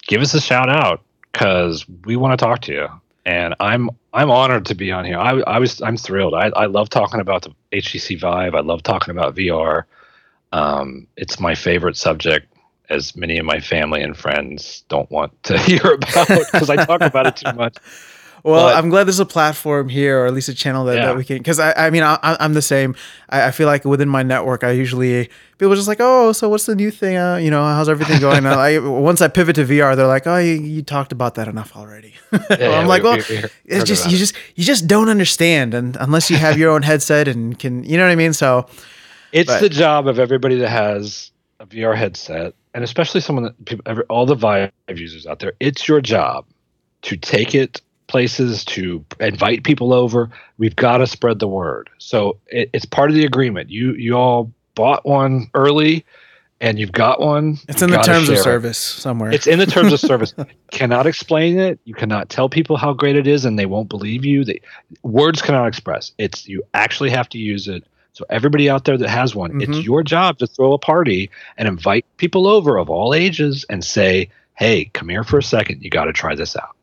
give 0.08 0.22
us 0.22 0.34
a 0.34 0.42
shout 0.42 0.70
out 0.70 1.04
because 1.32 1.86
we 2.06 2.16
want 2.16 2.38
to 2.38 2.44
talk 2.44 2.62
to 2.62 2.74
you. 2.74 2.88
And 3.26 3.56
I'm 3.60 3.90
I'm 4.14 4.32
honored 4.32 4.66
to 4.68 4.76
be 4.76 4.92
on 4.92 5.06
here. 5.06 5.18
I, 5.18 5.42
I 5.42 5.60
was 5.60 5.82
I'm 5.82 5.98
thrilled. 5.98 6.34
I, 6.34 6.48
I 6.56 6.66
love 6.66 6.90
talking 6.90 7.20
about 7.20 7.44
the 7.44 7.54
HTC 7.72 8.20
Vive. 8.20 8.56
I 8.56 8.62
love 8.62 8.84
talking 8.84 9.12
about 9.12 9.36
VR. 9.36 9.84
Um, 10.54 11.08
it's 11.18 11.40
my 11.40 11.56
favorite 11.56 11.98
subject, 11.98 12.52
as 12.90 13.16
many 13.16 13.38
of 13.38 13.46
my 13.46 13.60
family 13.60 14.02
and 14.02 14.18
friends 14.18 14.84
don't 14.90 15.10
want 15.12 15.32
to 15.44 15.58
hear 15.68 15.94
about 15.94 16.28
because 16.28 16.70
I 16.70 16.84
talk 16.86 17.02
about 17.02 17.28
it 17.28 17.36
too 17.36 17.54
much. 17.54 17.78
Well, 18.44 18.66
But- 18.68 18.76
I'm 18.76 18.90
glad 18.90 19.06
there's 19.06 19.20
a 19.20 19.26
platform 19.26 19.88
here, 19.90 20.20
or 20.22 20.26
at 20.26 20.34
least 20.34 20.50
a 20.50 20.54
channel 20.56 20.86
that, 20.86 20.96
Yeah. 20.96 21.06
that 21.08 21.18
we 21.18 21.24
can. 21.24 21.38
Because 21.38 21.60
I, 21.60 21.74
I 21.74 21.90
mean, 21.92 22.02
I, 22.04 22.18
I'm 22.24 22.54
the 22.54 22.62
same. 22.62 22.96
I, 23.30 23.48
I 23.48 23.52
feel 23.52 23.68
like 23.68 23.86
within 23.86 24.10
my 24.10 24.24
network, 24.24 24.64
I 24.64 24.72
usually 24.72 25.30
people 25.60 25.72
are 25.74 25.76
just 25.76 25.88
like, 25.88 26.00
oh, 26.00 26.32
so 26.32 26.50
what's 26.50 26.66
the 26.66 26.76
new 26.76 26.90
thing? 26.90 27.18
Uh, 27.18 27.36
you 27.36 27.52
know, 27.52 27.64
how's 27.64 27.88
everything 27.88 28.20
going? 28.20 28.38
And 28.40 28.48
I, 28.48 28.80
once 28.80 29.22
I 29.22 29.28
pivot 29.28 29.56
to 29.58 29.66
VR, 29.66 29.96
they're 29.96 30.08
like, 30.08 30.26
oh, 30.26 30.38
you, 30.38 30.54
you 30.54 30.82
talked 30.82 31.12
about 31.12 31.36
that 31.36 31.48
enough 31.48 31.76
already. 31.76 32.16
Yeah, 32.50 32.78
I'm 32.80 32.84
we- 32.86 32.90
like, 32.90 33.04
well, 33.04 33.18
we 33.18 33.22
heard 33.36 33.52
it's 33.66 33.86
just 33.86 34.10
you 34.10 34.16
it. 34.16 34.20
just 34.20 34.36
you 34.56 34.64
just 34.64 34.88
don't 34.88 35.10
understand, 35.10 35.74
and 35.74 35.96
unless 36.00 36.30
you 36.30 36.38
have 36.38 36.58
your 36.58 36.72
own 36.72 36.82
headset 36.92 37.28
and 37.28 37.58
can, 37.60 37.84
you 37.84 37.98
know 37.98 38.04
what 38.06 38.12
I 38.12 38.16
mean? 38.16 38.34
So 38.34 38.68
It's 39.32 39.50
But- 39.50 39.62
the 39.62 39.70
job 39.70 40.08
of 40.08 40.18
everybody 40.20 40.56
that 40.58 40.70
has 40.70 41.32
a 41.60 41.66
VR 41.66 41.96
headset, 41.96 42.54
and 42.74 42.84
especially 42.84 43.22
someone 43.22 43.44
that 43.46 43.66
people, 43.66 44.02
all 44.10 44.26
the 44.26 44.34
Vive 44.36 44.72
users 44.96 45.28
out 45.28 45.40
there. 45.40 45.54
It's 45.60 45.88
your 45.88 46.02
job 46.02 46.46
to 47.04 47.16
take 47.18 47.54
it 47.54 47.82
places, 48.12 48.64
to 48.66 49.04
invite 49.20 49.64
people 49.64 49.94
over. 49.94 50.30
We've 50.58 50.76
got 50.76 50.98
to 50.98 51.08
spread 51.08 51.40
the 51.40 51.48
word. 51.48 51.90
So 51.98 52.38
it, 52.48 52.70
it's 52.74 52.86
part 52.86 53.10
of 53.10 53.16
the 53.16 53.26
agreement. 53.26 53.70
You 53.70 53.94
you 53.94 54.16
all 54.18 54.52
bought 54.76 55.06
one 55.06 55.50
early, 55.54 56.06
and 56.60 56.78
you've 56.78 56.92
got 56.92 57.20
one. 57.22 57.58
it's 57.68 57.82
in 57.82 57.90
the 57.90 57.98
terms 57.98 58.30
of 58.30 58.36
share 58.36 58.42
it. 58.42 58.44
service 58.44 58.78
somewhere. 58.78 59.32
It's 59.32 59.48
in 59.48 59.58
the 59.60 59.66
terms 59.66 59.94
of 59.94 60.00
service. 60.12 60.34
cannot 60.72 61.08
explain 61.08 61.58
it. 61.58 61.80
You 61.86 61.94
cannot 61.96 62.30
tell 62.30 62.50
people 62.50 62.78
how 62.78 62.94
great 62.94 63.16
it 63.16 63.26
is, 63.28 63.46
and 63.46 63.58
they 63.58 63.66
won't 63.66 63.90
believe 63.90 64.26
you. 64.26 64.44
They, 64.44 64.62
words 65.04 65.42
cannot 65.42 65.68
express. 65.68 66.12
It's 66.18 66.48
you 66.48 66.64
actually 66.74 67.10
have 67.10 67.30
to 67.30 67.38
use 67.40 67.68
it. 67.68 67.84
So 68.14 68.26
everybody 68.30 68.70
out 68.70 68.84
there 68.84 68.98
that 68.98 69.10
has 69.10 69.34
one, 69.34 69.52
Mhm. 69.54 69.64
it's 69.70 69.86
your 69.86 70.04
job 70.04 70.38
to 70.40 70.48
throw 70.48 70.74
a 70.74 70.78
party 70.78 71.30
and 71.58 71.66
invite 71.68 72.06
people 72.18 72.46
over 72.46 72.78
of 72.78 72.90
all 72.90 73.14
ages 73.14 73.66
and 73.70 73.84
say, 73.86 74.28
"Hey, 74.56 74.86
come 74.94 75.08
here 75.08 75.24
for 75.24 75.38
a 75.38 75.44
second. 75.44 75.82
You 75.82 75.90
got 75.90 76.06
to 76.06 76.14
try 76.14 76.36
this 76.36 76.58
out." 76.58 76.76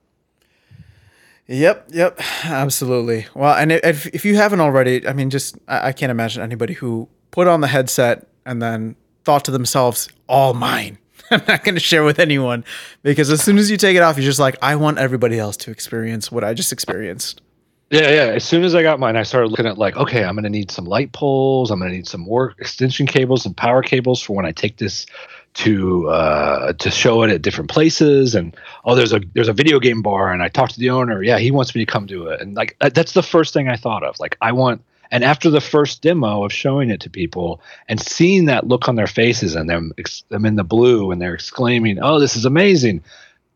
Yep, 1.48 1.88
yep, 1.90 2.20
absolutely. 2.44 3.26
Well, 3.34 3.54
and 3.54 3.72
if, 3.72 4.06
if 4.06 4.24
you 4.24 4.36
haven't 4.36 4.60
already, 4.60 5.06
I 5.06 5.12
mean, 5.12 5.30
just 5.30 5.56
I, 5.66 5.88
I 5.88 5.92
can't 5.92 6.10
imagine 6.10 6.42
anybody 6.42 6.74
who 6.74 7.08
put 7.30 7.48
on 7.48 7.60
the 7.60 7.66
headset 7.66 8.26
and 8.46 8.62
then 8.62 8.96
thought 9.24 9.44
to 9.46 9.50
themselves, 9.50 10.08
"All 10.28 10.54
mine." 10.54 10.98
I'm 11.30 11.42
not 11.46 11.64
going 11.64 11.74
to 11.74 11.80
share 11.80 12.04
with 12.04 12.18
anyone 12.18 12.64
because 13.02 13.28
as 13.30 13.42
soon 13.42 13.58
as 13.58 13.70
you 13.70 13.76
take 13.76 13.96
it 13.96 14.02
off, 14.02 14.16
you're 14.16 14.24
just 14.24 14.38
like, 14.38 14.56
"I 14.62 14.76
want 14.76 14.98
everybody 14.98 15.38
else 15.38 15.56
to 15.58 15.70
experience 15.70 16.30
what 16.30 16.44
I 16.44 16.54
just 16.54 16.72
experienced." 16.72 17.42
Yeah, 17.90 18.10
yeah. 18.10 18.32
As 18.34 18.44
soon 18.44 18.64
as 18.64 18.74
I 18.74 18.82
got 18.82 19.00
mine, 19.00 19.16
I 19.16 19.22
started 19.22 19.48
looking 19.48 19.66
at 19.66 19.78
like, 19.78 19.96
okay, 19.96 20.22
I'm 20.22 20.34
going 20.34 20.44
to 20.44 20.50
need 20.50 20.70
some 20.70 20.84
light 20.84 21.12
poles. 21.12 21.70
I'm 21.70 21.78
going 21.78 21.90
to 21.90 21.96
need 21.96 22.06
some 22.06 22.20
more 22.20 22.54
extension 22.58 23.06
cables 23.06 23.46
and 23.46 23.56
power 23.56 23.82
cables 23.82 24.20
for 24.20 24.36
when 24.36 24.44
I 24.44 24.52
take 24.52 24.76
this 24.76 25.06
to 25.54 26.08
uh, 26.08 26.72
to 26.74 26.90
show 26.90 27.22
it 27.22 27.30
at 27.30 27.42
different 27.42 27.70
places. 27.70 28.34
And 28.34 28.56
oh, 28.84 28.94
there's 28.94 29.12
a 29.12 29.20
there's 29.34 29.48
a 29.48 29.52
video 29.52 29.80
game 29.80 30.02
bar, 30.02 30.32
and 30.32 30.42
I 30.42 30.48
talked 30.48 30.74
to 30.74 30.80
the 30.80 30.90
owner. 30.90 31.22
Yeah, 31.22 31.38
he 31.38 31.50
wants 31.50 31.74
me 31.74 31.84
to 31.84 31.90
come 31.90 32.06
do 32.06 32.28
it. 32.28 32.40
And 32.40 32.56
like 32.56 32.76
that's 32.80 33.12
the 33.12 33.22
first 33.22 33.52
thing 33.54 33.68
I 33.68 33.76
thought 33.76 34.02
of. 34.02 34.18
Like 34.18 34.36
I 34.40 34.52
want. 34.52 34.82
And 35.10 35.24
after 35.24 35.48
the 35.48 35.62
first 35.62 36.02
demo 36.02 36.44
of 36.44 36.52
showing 36.52 36.90
it 36.90 37.00
to 37.00 37.08
people 37.08 37.62
and 37.88 37.98
seeing 37.98 38.44
that 38.44 38.68
look 38.68 38.90
on 38.90 38.96
their 38.96 39.06
faces 39.06 39.54
and 39.54 39.68
them 39.68 39.92
them 40.28 40.44
in 40.44 40.56
the 40.56 40.64
blue 40.64 41.10
and 41.10 41.20
they're 41.20 41.34
exclaiming, 41.34 41.98
"Oh, 42.00 42.20
this 42.20 42.36
is 42.36 42.44
amazing!" 42.44 43.02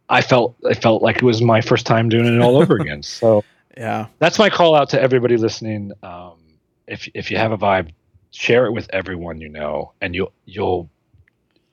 I 0.09 0.23
felt 0.23 0.57
I 0.69 0.73
felt 0.73 1.03
like 1.03 1.17
it 1.17 1.25
was 1.25 1.43
my 1.43 1.61
first 1.61 1.85
time 1.85 2.09
doing 2.09 2.27
it 2.27 2.41
all 2.41 2.57
over 2.57 2.77
again. 2.77 3.03
So 3.03 3.45
Yeah, 3.77 4.09
that's 4.19 4.39
my 4.39 4.51
call 4.51 4.75
out 4.75 4.91
to 4.91 5.01
everybody 5.01 5.37
listening. 5.37 5.93
Um, 6.03 6.39
if 6.87 7.09
if 7.15 7.31
you 7.31 7.39
have 7.39 7.53
a 7.53 7.57
Vive, 7.57 7.89
share 8.31 8.67
it 8.67 8.73
with 8.73 8.89
everyone 8.93 9.41
you 9.41 9.49
know, 9.49 9.93
and 10.01 10.15
you'll 10.15 10.33
you'll 10.45 10.91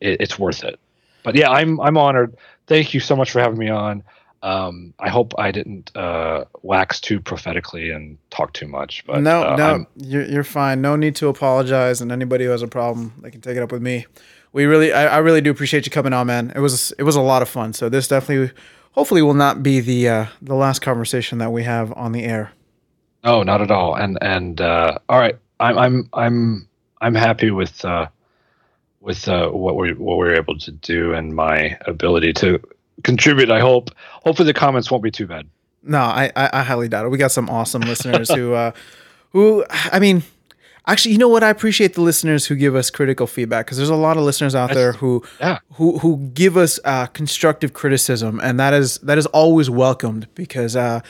it, 0.01 0.21
it's 0.21 0.39
worth 0.39 0.63
it. 0.63 0.79
But 1.23 1.35
yeah, 1.35 1.49
I'm 1.49 1.79
I'm 1.79 1.97
honored. 1.97 2.35
Thank 2.67 2.93
you 2.93 2.99
so 2.99 3.15
much 3.15 3.31
for 3.31 3.39
having 3.39 3.57
me 3.57 3.69
on. 3.69 4.03
Um, 4.41 4.93
I 4.99 5.09
hope 5.09 5.33
I 5.37 5.51
didn't 5.51 5.95
uh, 5.97 6.45
wax 6.61 7.01
too 7.01 7.19
prophetically 7.19 7.91
and 7.91 8.17
talk 8.29 8.53
too 8.53 8.67
much. 8.67 9.05
But 9.05 9.21
no, 9.21 9.43
uh, 9.43 9.55
no, 9.57 9.85
you're 9.97 10.25
you're 10.25 10.43
fine. 10.43 10.81
No 10.81 10.95
need 10.95 11.15
to 11.17 11.27
apologize, 11.27 11.99
and 11.99 12.11
anybody 12.11 12.45
who 12.45 12.51
has 12.51 12.61
a 12.61 12.67
problem, 12.67 13.13
they 13.21 13.31
can 13.31 13.41
take 13.41 13.57
it 13.57 13.63
up 13.63 13.71
with 13.71 13.81
me. 13.81 14.05
We 14.51 14.65
really, 14.65 14.93
I, 14.93 15.15
I 15.15 15.17
really 15.17 15.41
do 15.41 15.51
appreciate 15.51 15.85
you 15.85 15.91
coming 15.91 16.13
on, 16.13 16.27
man. 16.27 16.53
It 16.55 16.59
was 16.59 16.93
it 16.97 17.03
was 17.03 17.15
a 17.15 17.21
lot 17.21 17.41
of 17.41 17.49
fun. 17.49 17.73
So 17.73 17.89
this 17.89 18.07
definitely, 18.07 18.53
hopefully, 18.93 19.21
will 19.21 19.33
not 19.33 19.61
be 19.61 19.81
the 19.81 20.07
uh, 20.07 20.25
the 20.41 20.55
last 20.55 20.79
conversation 20.81 21.37
that 21.39 21.51
we 21.51 21.63
have 21.63 21.91
on 21.93 22.13
the 22.13 22.23
air. 22.23 22.51
No, 23.23 23.43
not 23.43 23.61
at 23.61 23.71
all. 23.71 23.95
And 23.95 24.17
and 24.21 24.61
uh, 24.61 24.99
all 25.09 25.19
right, 25.19 25.37
I'm 25.59 25.77
I'm 25.77 26.09
I'm 26.13 26.69
I'm 27.01 27.15
happy 27.15 27.51
with 27.51 27.83
uh, 27.83 28.07
with 29.01 29.27
uh, 29.27 29.49
what 29.49 29.75
we 29.75 29.93
what 29.93 30.17
we 30.17 30.25
were 30.25 30.35
able 30.35 30.57
to 30.59 30.71
do 30.71 31.13
and 31.13 31.35
my 31.35 31.77
ability 31.85 32.33
to 32.33 32.59
contribute. 33.03 33.51
I 33.51 33.59
hope. 33.59 33.91
Hopefully, 34.23 34.47
the 34.47 34.53
comments 34.53 34.91
won't 34.91 35.03
be 35.03 35.11
too 35.11 35.27
bad. 35.27 35.47
No, 35.83 35.99
I, 35.99 36.31
I, 36.35 36.49
I 36.53 36.63
highly 36.63 36.89
doubt 36.89 37.05
it. 37.05 37.09
We 37.09 37.17
got 37.17 37.31
some 37.31 37.49
awesome 37.49 37.81
listeners 37.83 38.29
who, 38.29 38.53
uh, 38.53 38.71
who, 39.31 39.63
I 39.69 39.99
mean, 39.99 40.23
Actually, 40.89 41.11
you 41.11 41.17
know 41.19 41.27
what? 41.27 41.43
I 41.43 41.49
appreciate 41.49 41.93
the 41.93 42.01
listeners 42.01 42.47
who 42.47 42.55
give 42.55 42.75
us 42.75 42.89
critical 42.89 43.27
feedback 43.27 43.67
because 43.67 43.77
there's 43.77 43.91
a 43.91 43.95
lot 43.95 44.17
of 44.17 44.23
listeners 44.23 44.55
out 44.55 44.73
there 44.73 44.93
who 44.93 45.23
yeah. 45.39 45.59
who 45.73 45.99
who 45.99 46.17
give 46.33 46.57
us 46.57 46.79
uh, 46.83 47.05
constructive 47.05 47.73
criticism, 47.73 48.39
and 48.41 48.59
that 48.59 48.73
is 48.73 48.97
that 48.99 49.19
is 49.19 49.27
always 49.27 49.69
welcomed 49.69 50.27
because 50.33 50.75
uh, 50.75 51.01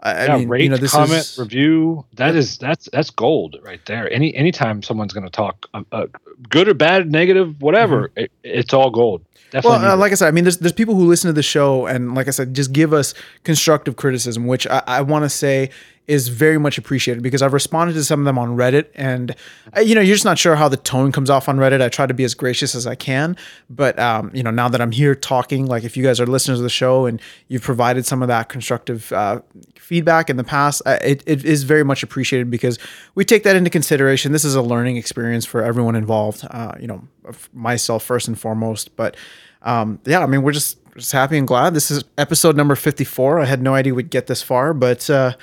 I, 0.00 0.26
yeah, 0.26 0.34
I 0.34 0.38
mean, 0.38 0.48
rate, 0.48 0.62
you 0.62 0.68
know, 0.68 0.76
this 0.76 0.92
comment, 0.92 1.20
is 1.20 1.38
review. 1.38 2.04
That 2.14 2.36
is 2.36 2.58
that's 2.58 2.88
that's 2.92 3.10
gold 3.10 3.56
right 3.62 3.84
there. 3.86 4.10
Any 4.12 4.34
anytime 4.34 4.82
someone's 4.82 5.12
going 5.12 5.24
to 5.24 5.30
talk, 5.30 5.66
uh, 5.74 5.82
uh, 5.90 6.06
good 6.48 6.68
or 6.68 6.74
bad, 6.74 7.10
negative, 7.10 7.60
whatever, 7.60 8.10
it, 8.16 8.30
it's 8.44 8.72
all 8.72 8.90
gold. 8.90 9.24
Definitely. 9.50 9.78
Well, 9.80 9.92
uh, 9.92 9.96
like 9.96 10.12
I 10.12 10.14
said, 10.14 10.28
I 10.28 10.30
mean, 10.30 10.44
there's 10.44 10.58
there's 10.58 10.72
people 10.72 10.94
who 10.94 11.06
listen 11.06 11.28
to 11.28 11.32
the 11.32 11.42
show, 11.42 11.86
and 11.86 12.14
like 12.14 12.28
I 12.28 12.30
said, 12.30 12.54
just 12.54 12.72
give 12.72 12.92
us 12.92 13.14
constructive 13.44 13.96
criticism, 13.96 14.46
which 14.46 14.66
I, 14.66 14.82
I 14.86 15.00
want 15.02 15.24
to 15.24 15.30
say 15.30 15.70
is 16.08 16.28
very 16.28 16.58
much 16.58 16.78
appreciated 16.78 17.22
because 17.22 17.42
I've 17.42 17.52
responded 17.52 17.92
to 17.92 18.02
some 18.02 18.20
of 18.20 18.24
them 18.24 18.38
on 18.38 18.56
Reddit, 18.56 18.86
and 18.94 19.36
uh, 19.76 19.80
you 19.80 19.94
know, 19.94 20.00
you're 20.00 20.16
just 20.16 20.24
not 20.24 20.38
sure 20.38 20.56
how 20.56 20.68
the 20.68 20.78
tone 20.78 21.12
comes 21.12 21.28
off 21.28 21.48
on 21.48 21.58
Reddit. 21.58 21.82
I 21.82 21.90
try 21.90 22.06
to 22.06 22.14
be 22.14 22.24
as 22.24 22.34
gracious 22.34 22.74
as 22.74 22.86
I 22.86 22.94
can, 22.94 23.36
but 23.68 23.98
um, 23.98 24.30
you 24.34 24.42
know, 24.42 24.50
now 24.50 24.68
that 24.68 24.80
I'm 24.80 24.90
here 24.90 25.14
talking, 25.14 25.66
like 25.66 25.84
if 25.84 25.96
you 25.96 26.02
guys 26.02 26.18
are 26.18 26.26
listeners 26.26 26.58
of 26.58 26.62
the 26.62 26.70
show 26.70 27.06
and 27.06 27.20
you've 27.48 27.62
provided 27.62 28.06
some 28.06 28.22
of 28.22 28.28
that 28.28 28.48
constructive 28.48 29.12
uh, 29.12 29.40
feedback 29.78 30.30
in 30.30 30.38
the 30.38 30.44
past, 30.44 30.80
uh, 30.86 30.98
it, 31.02 31.22
it 31.26 31.44
is 31.44 31.62
very 31.64 31.84
much 31.84 32.02
appreciated 32.02 32.50
because 32.50 32.78
we 33.14 33.24
take 33.24 33.42
that 33.42 33.54
into 33.54 33.70
consideration. 33.70 34.32
This 34.32 34.44
is 34.44 34.54
a 34.54 34.62
learning 34.62 34.96
experience 34.96 35.44
for 35.44 35.62
everyone 35.62 35.94
involved. 35.94 36.46
Uh, 36.50 36.72
you 36.80 36.86
know, 36.86 37.06
myself 37.52 38.02
first 38.02 38.28
and 38.28 38.38
foremost, 38.38 38.96
but 38.96 39.14
um, 39.62 40.00
yeah, 40.06 40.20
I 40.20 40.26
mean, 40.26 40.42
we're 40.42 40.52
just 40.52 40.78
just 40.96 41.12
happy 41.12 41.38
and 41.38 41.46
glad. 41.46 41.74
This 41.74 41.90
is 41.90 42.02
episode 42.16 42.56
number 42.56 42.74
54. 42.74 43.40
I 43.40 43.44
had 43.44 43.62
no 43.62 43.74
idea 43.74 43.94
we'd 43.94 44.10
get 44.10 44.26
this 44.26 44.42
far, 44.42 44.74
but 44.74 45.08
uh, 45.08 45.34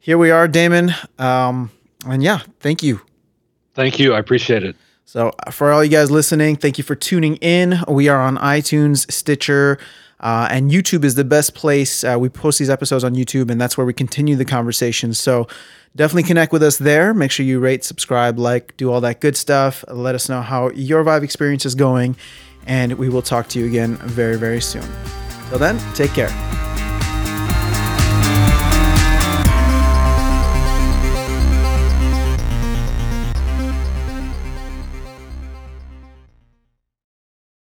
here 0.00 0.18
we 0.18 0.30
are, 0.30 0.48
Damon. 0.48 0.92
Um, 1.18 1.70
and 2.06 2.22
yeah, 2.22 2.40
thank 2.58 2.82
you. 2.82 3.00
Thank 3.74 3.98
you. 3.98 4.14
I 4.14 4.18
appreciate 4.18 4.64
it. 4.64 4.74
So, 5.04 5.32
uh, 5.46 5.50
for 5.50 5.72
all 5.72 5.84
you 5.84 5.90
guys 5.90 6.10
listening, 6.10 6.56
thank 6.56 6.78
you 6.78 6.84
for 6.84 6.94
tuning 6.94 7.36
in. 7.36 7.80
We 7.88 8.08
are 8.08 8.20
on 8.20 8.36
iTunes, 8.38 9.10
Stitcher, 9.10 9.78
uh, 10.20 10.48
and 10.50 10.70
YouTube 10.70 11.04
is 11.04 11.16
the 11.16 11.24
best 11.24 11.54
place. 11.54 12.04
Uh, 12.04 12.16
we 12.18 12.28
post 12.28 12.58
these 12.58 12.70
episodes 12.70 13.04
on 13.04 13.14
YouTube, 13.14 13.50
and 13.50 13.60
that's 13.60 13.76
where 13.76 13.84
we 13.84 13.92
continue 13.92 14.36
the 14.36 14.44
conversation. 14.44 15.12
So, 15.12 15.48
definitely 15.96 16.24
connect 16.24 16.52
with 16.52 16.62
us 16.62 16.78
there. 16.78 17.12
Make 17.12 17.32
sure 17.32 17.44
you 17.44 17.58
rate, 17.58 17.82
subscribe, 17.84 18.38
like, 18.38 18.76
do 18.76 18.92
all 18.92 19.00
that 19.00 19.20
good 19.20 19.36
stuff. 19.36 19.84
Let 19.88 20.14
us 20.14 20.28
know 20.28 20.42
how 20.42 20.70
your 20.70 21.02
Vive 21.02 21.24
experience 21.24 21.66
is 21.66 21.74
going, 21.74 22.16
and 22.66 22.92
we 22.92 23.08
will 23.08 23.22
talk 23.22 23.48
to 23.48 23.58
you 23.58 23.66
again 23.66 23.96
very, 23.96 24.36
very 24.36 24.60
soon. 24.60 24.88
Till 25.48 25.58
then, 25.58 25.76
take 25.94 26.12
care. 26.12 26.30